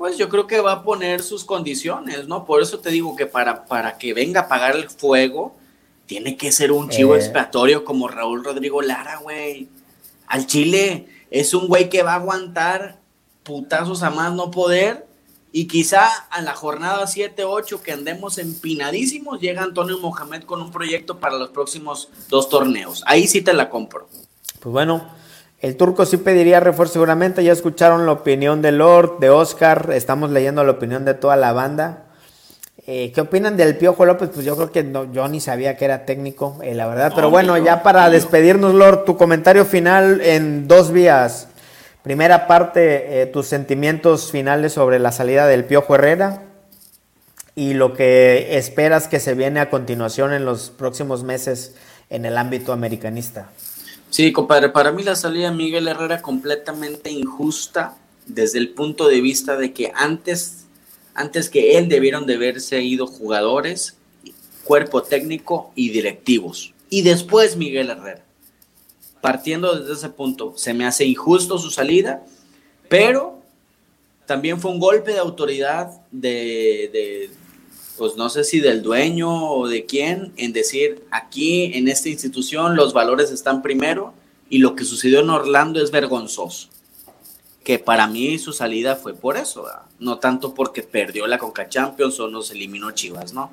pues 0.02 0.18
yo 0.18 0.28
creo 0.28 0.48
que 0.48 0.60
va 0.60 0.72
a 0.72 0.82
poner 0.82 1.22
sus 1.22 1.44
condiciones, 1.44 2.26
¿no? 2.26 2.44
Por 2.44 2.60
eso 2.60 2.80
te 2.80 2.90
digo 2.90 3.14
que 3.14 3.26
para, 3.26 3.66
para 3.66 3.98
que 3.98 4.12
venga 4.12 4.40
a 4.40 4.42
apagar 4.46 4.74
el 4.74 4.90
fuego, 4.90 5.54
tiene 6.06 6.36
que 6.36 6.50
ser 6.50 6.72
un 6.72 6.88
chivo 6.88 7.14
eh. 7.14 7.18
expiatorio 7.18 7.84
como 7.84 8.08
Raúl 8.08 8.42
Rodrigo 8.42 8.82
Lara, 8.82 9.18
güey. 9.18 9.68
Al 10.26 10.48
Chile 10.48 11.06
es 11.30 11.54
un 11.54 11.68
güey 11.68 11.88
que 11.88 12.02
va 12.02 12.14
a 12.14 12.16
aguantar 12.16 12.98
putazos 13.44 14.02
a 14.02 14.10
más 14.10 14.34
no 14.34 14.50
poder. 14.50 15.06
Y 15.52 15.68
quizá 15.68 16.08
a 16.30 16.42
la 16.42 16.56
jornada 16.56 17.04
7-8 17.04 17.80
que 17.80 17.92
andemos 17.92 18.38
empinadísimos, 18.38 19.40
llega 19.40 19.62
Antonio 19.62 20.00
Mohamed 20.00 20.42
con 20.42 20.60
un 20.62 20.72
proyecto 20.72 21.20
para 21.20 21.38
los 21.38 21.50
próximos 21.50 22.08
dos 22.28 22.48
torneos. 22.48 23.04
Ahí 23.06 23.28
sí 23.28 23.40
te 23.40 23.52
la 23.52 23.70
compro. 23.70 24.08
Pues 24.58 24.72
bueno, 24.72 25.21
el 25.62 25.76
turco 25.76 26.04
sí 26.04 26.16
pediría 26.16 26.58
refuerzo 26.58 26.94
seguramente. 26.94 27.44
Ya 27.44 27.52
escucharon 27.52 28.04
la 28.04 28.12
opinión 28.12 28.62
de 28.62 28.72
Lord, 28.72 29.20
de 29.20 29.30
Oscar. 29.30 29.90
Estamos 29.94 30.30
leyendo 30.32 30.64
la 30.64 30.72
opinión 30.72 31.04
de 31.04 31.14
toda 31.14 31.36
la 31.36 31.52
banda. 31.52 32.02
Eh, 32.84 33.12
¿Qué 33.14 33.20
opinan 33.20 33.56
del 33.56 33.76
Piojo 33.76 34.04
López? 34.04 34.30
Pues 34.34 34.44
yo 34.44 34.56
creo 34.56 34.72
que 34.72 34.82
no, 34.82 35.12
yo 35.12 35.28
ni 35.28 35.40
sabía 35.40 35.76
que 35.76 35.84
era 35.84 36.04
técnico, 36.04 36.58
eh, 36.62 36.74
la 36.74 36.88
verdad. 36.88 37.12
Pero 37.14 37.30
bueno, 37.30 37.56
ya 37.58 37.84
para 37.84 38.10
despedirnos, 38.10 38.74
Lord, 38.74 39.04
tu 39.04 39.16
comentario 39.16 39.64
final 39.64 40.20
en 40.20 40.66
dos 40.66 40.90
vías. 40.90 41.46
Primera 42.02 42.48
parte, 42.48 43.22
eh, 43.22 43.26
tus 43.26 43.46
sentimientos 43.46 44.32
finales 44.32 44.72
sobre 44.72 44.98
la 44.98 45.12
salida 45.12 45.46
del 45.46 45.64
Piojo 45.64 45.94
Herrera 45.94 46.42
y 47.54 47.74
lo 47.74 47.94
que 47.94 48.58
esperas 48.58 49.06
que 49.06 49.20
se 49.20 49.34
viene 49.34 49.60
a 49.60 49.70
continuación 49.70 50.32
en 50.32 50.44
los 50.44 50.70
próximos 50.70 51.22
meses 51.22 51.76
en 52.10 52.24
el 52.24 52.36
ámbito 52.36 52.72
americanista. 52.72 53.46
Sí, 54.12 54.30
compadre, 54.30 54.68
para 54.68 54.92
mí 54.92 55.02
la 55.02 55.16
salida 55.16 55.48
de 55.48 55.56
Miguel 55.56 55.88
Herrera 55.88 56.20
completamente 56.20 57.10
injusta 57.10 57.96
desde 58.26 58.58
el 58.58 58.68
punto 58.68 59.08
de 59.08 59.22
vista 59.22 59.56
de 59.56 59.72
que 59.72 59.90
antes, 59.94 60.66
antes 61.14 61.48
que 61.48 61.78
él 61.78 61.88
debieron 61.88 62.26
de 62.26 62.34
haberse 62.34 62.82
ido 62.82 63.06
jugadores, 63.06 63.96
cuerpo 64.64 65.02
técnico 65.02 65.72
y 65.74 65.88
directivos. 65.88 66.74
Y 66.90 67.00
después 67.00 67.56
Miguel 67.56 67.88
Herrera. 67.88 68.22
Partiendo 69.22 69.80
desde 69.80 69.94
ese 69.94 70.10
punto, 70.10 70.52
se 70.58 70.74
me 70.74 70.84
hace 70.84 71.06
injusto 71.06 71.56
su 71.56 71.70
salida, 71.70 72.22
pero 72.90 73.40
también 74.26 74.60
fue 74.60 74.72
un 74.72 74.78
golpe 74.78 75.12
de 75.12 75.20
autoridad 75.20 75.90
de, 76.10 77.30
pues 77.96 78.16
no 78.16 78.28
sé 78.28 78.44
si 78.44 78.60
del 78.60 78.82
dueño 78.82 79.50
o 79.52 79.68
de 79.68 79.84
quién, 79.84 80.32
en 80.36 80.52
decir, 80.52 81.04
aquí 81.10 81.72
en 81.74 81.88
esta 81.88 82.08
institución 82.08 82.76
los 82.76 82.92
valores 82.92 83.30
están 83.30 83.62
primero 83.62 84.14
y 84.48 84.58
lo 84.58 84.74
que 84.74 84.84
sucedió 84.84 85.20
en 85.20 85.30
Orlando 85.30 85.82
es 85.82 85.90
vergonzoso. 85.90 86.68
Que 87.64 87.78
para 87.78 88.06
mí 88.06 88.38
su 88.38 88.52
salida 88.52 88.96
fue 88.96 89.14
por 89.14 89.36
eso, 89.36 89.66
no 89.98 90.18
tanto 90.18 90.52
porque 90.54 90.82
perdió 90.82 91.26
la 91.26 91.38
Conca 91.38 91.68
Champions 91.68 92.18
o 92.18 92.28
nos 92.28 92.50
eliminó 92.50 92.90
Chivas, 92.90 93.32
¿no? 93.32 93.50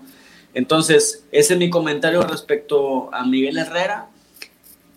Entonces, 0.54 1.26
ese 1.32 1.54
es 1.54 1.60
mi 1.60 1.70
comentario 1.70 2.22
respecto 2.24 3.14
a 3.14 3.24
Miguel 3.26 3.58
Herrera. 3.58 4.10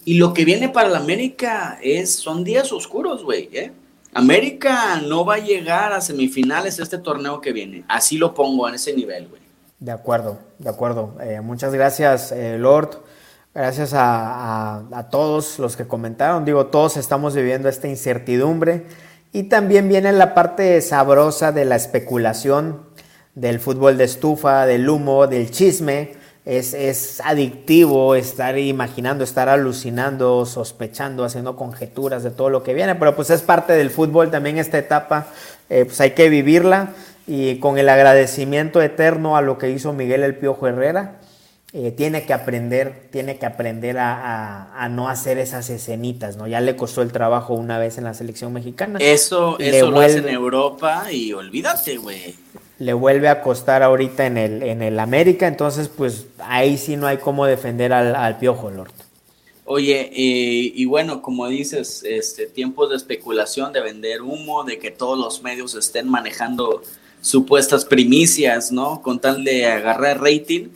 Y 0.05 0.15
lo 0.15 0.33
que 0.33 0.45
viene 0.45 0.69
para 0.69 0.89
la 0.89 0.99
América 0.99 1.79
es, 1.83 2.15
son 2.15 2.43
días 2.43 2.73
oscuros, 2.73 3.23
güey, 3.23 3.49
¿eh? 3.53 3.71
América 4.15 5.01
no 5.01 5.25
va 5.25 5.37
a 5.37 5.39
llegar 5.39 5.93
a 5.93 6.01
semifinales 6.01 6.79
este 6.79 6.99
torneo 6.99 7.41
que 7.41 7.53
viene. 7.53 7.85
Así 7.89 8.19
lo 8.19 8.35
pongo 8.35 8.69
en 8.69 8.75
ese 8.75 8.95
nivel, 8.95 9.29
güey. 9.29 9.41
De 9.81 9.91
acuerdo, 9.91 10.39
de 10.59 10.69
acuerdo. 10.69 11.17
Eh, 11.21 11.41
muchas 11.41 11.73
gracias, 11.73 12.31
eh, 12.31 12.59
Lord. 12.59 12.99
Gracias 13.55 13.93
a, 13.95 15.09
todos 15.11 15.59
los 15.59 15.77
que 15.77 15.87
comentaron. 15.87 16.45
Digo, 16.45 16.67
todos 16.67 16.97
estamos 16.97 17.35
viviendo 17.35 17.69
esta 17.69 17.89
incertidumbre. 17.89 18.87
Y 19.33 19.45
también 19.45 19.89
viene 19.89 20.13
la 20.13 20.35
parte 20.35 20.81
sabrosa 20.83 21.53
de 21.53 21.65
la 21.65 21.77
especulación, 21.77 22.83
del 23.35 23.61
fútbol 23.61 23.97
de 23.97 24.05
estufa, 24.05 24.67
del 24.67 24.89
humo, 24.89 25.27
del 25.27 25.51
chisme 25.51 26.22
es, 26.45 27.21
adictivo 27.21 28.15
estar 28.15 28.59
imaginando, 28.59 29.23
estar 29.25 29.49
alucinando, 29.49 30.45
sospechando, 30.45 31.25
haciendo 31.25 31.57
conjeturas 31.57 32.23
de 32.23 32.31
todo 32.31 32.51
lo 32.51 32.63
que 32.63 32.75
viene, 32.75 32.95
pero 32.97 33.15
pues 33.15 33.31
es 33.31 33.43
parte 33.43 33.75
del 33.75 33.91
fútbol 33.91 34.31
también 34.31 34.59
esta 34.59 34.79
etapa, 34.79 35.29
eh, 35.71 35.85
pues 35.85 36.01
hay 36.01 36.13
que 36.13 36.29
vivirla 36.29 36.91
y 37.27 37.59
con 37.59 37.79
el 37.79 37.89
agradecimiento 37.89 38.83
eterno 38.83 39.37
a 39.37 39.43
lo 39.43 39.59
que 39.59 39.71
hizo 39.71 39.93
Miguel 39.93 40.25
El 40.25 40.35
Piojo 40.35 40.67
Herrera, 40.67 41.21
eh, 41.75 41.91
tiene 41.91 42.27
que 42.27 42.35
aprender, 42.35 43.09
tiene 43.11 43.39
que 43.39 43.47
aprender 43.47 43.97
a, 43.99 44.89
no 44.91 45.09
hacer 45.09 45.39
esas 45.39 45.71
escenitas, 45.71 46.37
¿no? 46.37 46.47
Ya 46.47 46.61
le 46.61 46.77
costó 46.77 47.01
el 47.01 47.13
trabajo 47.13 47.55
una 47.55 47.79
vez 47.79 47.97
en 47.97 48.05
la 48.05 48.13
selección 48.13 48.53
mexicana. 48.53 48.99
Eso, 49.01 49.59
eso 49.59 49.91
lo 49.91 50.01
hace 50.01 50.19
en 50.19 50.29
Europa 50.29 51.11
y 51.11 51.33
olvídate, 51.33 51.97
güey 51.97 52.35
le 52.79 52.93
vuelve 52.93 53.29
a 53.29 53.43
costar 53.43 53.83
ahorita 53.83 54.27
en 54.27 54.39
el, 54.39 54.63
en 54.63 54.83
el 54.83 54.99
América, 54.99 55.47
entonces 55.47 55.89
pues 55.89 56.27
ahí 56.39 56.77
sí 56.77 56.97
no 56.97 57.07
hay 57.07 57.19
cómo 57.19 57.47
defender 57.47 57.93
al, 57.93 58.39
Piojo 58.39 58.71
Lord. 58.71 58.93
Oye, 59.65 60.11
y 60.13 60.85
bueno, 60.87 61.23
como 61.23 61.47
dices, 61.49 62.03
este, 62.05 62.47
tiempos 62.47 62.91
de 62.91 62.97
especulación, 62.97 63.73
de 63.73 63.81
vender 63.81 64.21
humo, 64.23 64.65
de 64.65 64.79
que 64.79 64.91
todos 64.91 65.19
los 65.19 65.43
medios 65.43 65.75
estén 65.75 66.09
manejando 66.09 66.83
supuestas 67.23 67.85
primicias, 67.85 68.71
¿no? 68.71 69.01
Con 69.01 69.21
tal 69.21 69.45
de 69.45 69.65
agarrar 69.65 70.21
rating. 70.21 70.69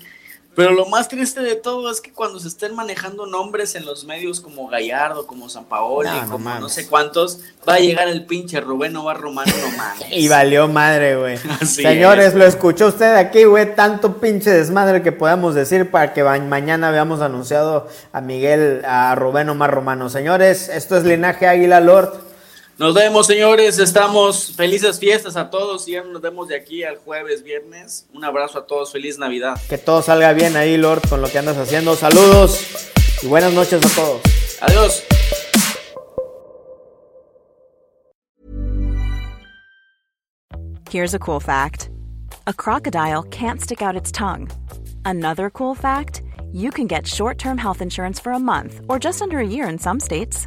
Pero 0.57 0.73
lo 0.73 0.87
más 0.87 1.07
triste 1.09 1.43
de 1.43 1.55
todo 1.55 1.91
es 1.91 2.01
que 2.01 2.11
cuando 2.12 2.41
se 2.41 2.49
estén 2.49 2.74
manejando 2.74 3.27
nombres 3.27 3.74
en 3.74 3.85
los 3.85 4.05
medios 4.07 4.41
como 4.41 4.66
Gallardo, 4.69 5.27
como 5.27 5.49
San 5.51 5.66
Paolo, 5.66 6.09
No, 6.11 6.23
no 6.24 6.33
como 6.33 6.51
no 6.59 6.69
sé 6.70 6.87
cuántos, 6.89 7.41
va 7.69 7.74
a 7.74 7.78
llegar 7.78 8.09
el 8.09 8.24
pinche 8.24 8.61
Rubén 8.61 8.97
Omar 8.97 9.20
Romano, 9.20 9.53
no 9.61 9.69
mames. 9.77 10.07
Y 10.11 10.28
valió 10.28 10.66
madre, 10.66 11.16
güey. 11.16 11.37
Señores, 11.66 12.28
es. 12.28 12.35
lo 12.35 12.47
escuchó 12.47 12.87
usted 12.89 13.15
aquí, 13.16 13.45
güey. 13.45 13.74
Tanto 13.77 14.16
pinche 14.19 14.51
desmadre 14.51 15.03
que 15.03 15.12
podamos 15.12 15.55
decir 15.55 15.91
para 15.91 16.15
que 16.15 16.24
ma- 16.24 16.39
mañana 16.39 16.91
veamos 16.91 17.20
anunciado 17.20 17.89
a 18.12 18.20
Miguel, 18.23 18.83
a 18.87 19.15
Rubén 19.15 19.51
Omar 19.51 19.70
Romano. 19.70 20.09
Señores, 20.09 20.70
esto 20.70 20.97
es 20.97 21.05
Linaje 21.05 21.47
Águila 21.47 21.81
Lord. 21.81 22.26
Nos 22.78 22.93
vemos, 22.93 23.27
señores. 23.27 23.78
Estamos 23.78 24.53
felices 24.55 24.98
fiestas 24.98 25.35
a 25.36 25.48
todos 25.48 25.89
y 25.89 25.93
ya 25.93 26.03
nos 26.03 26.20
vemos 26.20 26.48
de 26.48 26.57
aquí 26.57 26.85
al 26.85 26.97
jueves, 26.97 27.43
viernes. 27.43 28.07
Un 28.12 28.23
abrazo 28.23 28.59
a 28.59 28.66
todos. 28.66 28.93
Feliz 28.93 29.19
Navidad. 29.19 29.59
Que 29.66 29.78
todo 29.78 30.03
salga 30.03 30.35
bien 30.35 30.57
ahí, 30.57 30.77
Lord, 30.77 31.09
con 31.09 31.23
lo 31.23 31.28
que 31.28 31.39
andas 31.39 31.57
haciendo. 31.57 31.97
Saludos 31.97 32.90
y 33.23 33.28
buenas 33.28 33.55
noches 33.55 33.81
a 33.82 33.94
todos. 33.94 34.20
Adiós. 34.61 35.03
Here's 40.90 41.15
a 41.15 41.19
cool 41.19 41.40
fact 41.40 41.89
a 42.47 42.53
crocodile 42.53 43.23
can't 43.31 43.61
stick 43.61 43.81
out 43.81 43.97
its 43.97 44.12
tongue. 44.12 44.51
Another 45.07 45.48
cool 45.48 45.74
fact 45.74 46.20
you 46.53 46.70
can 46.70 46.86
get 46.86 47.07
short 47.07 47.39
term 47.39 47.57
health 47.57 47.81
insurance 47.81 48.20
for 48.20 48.32
a 48.32 48.39
month 48.39 48.82
or 48.86 48.98
just 48.98 49.23
under 49.23 49.39
a 49.39 49.47
year 49.47 49.66
in 49.66 49.78
some 49.78 49.98
states. 49.98 50.47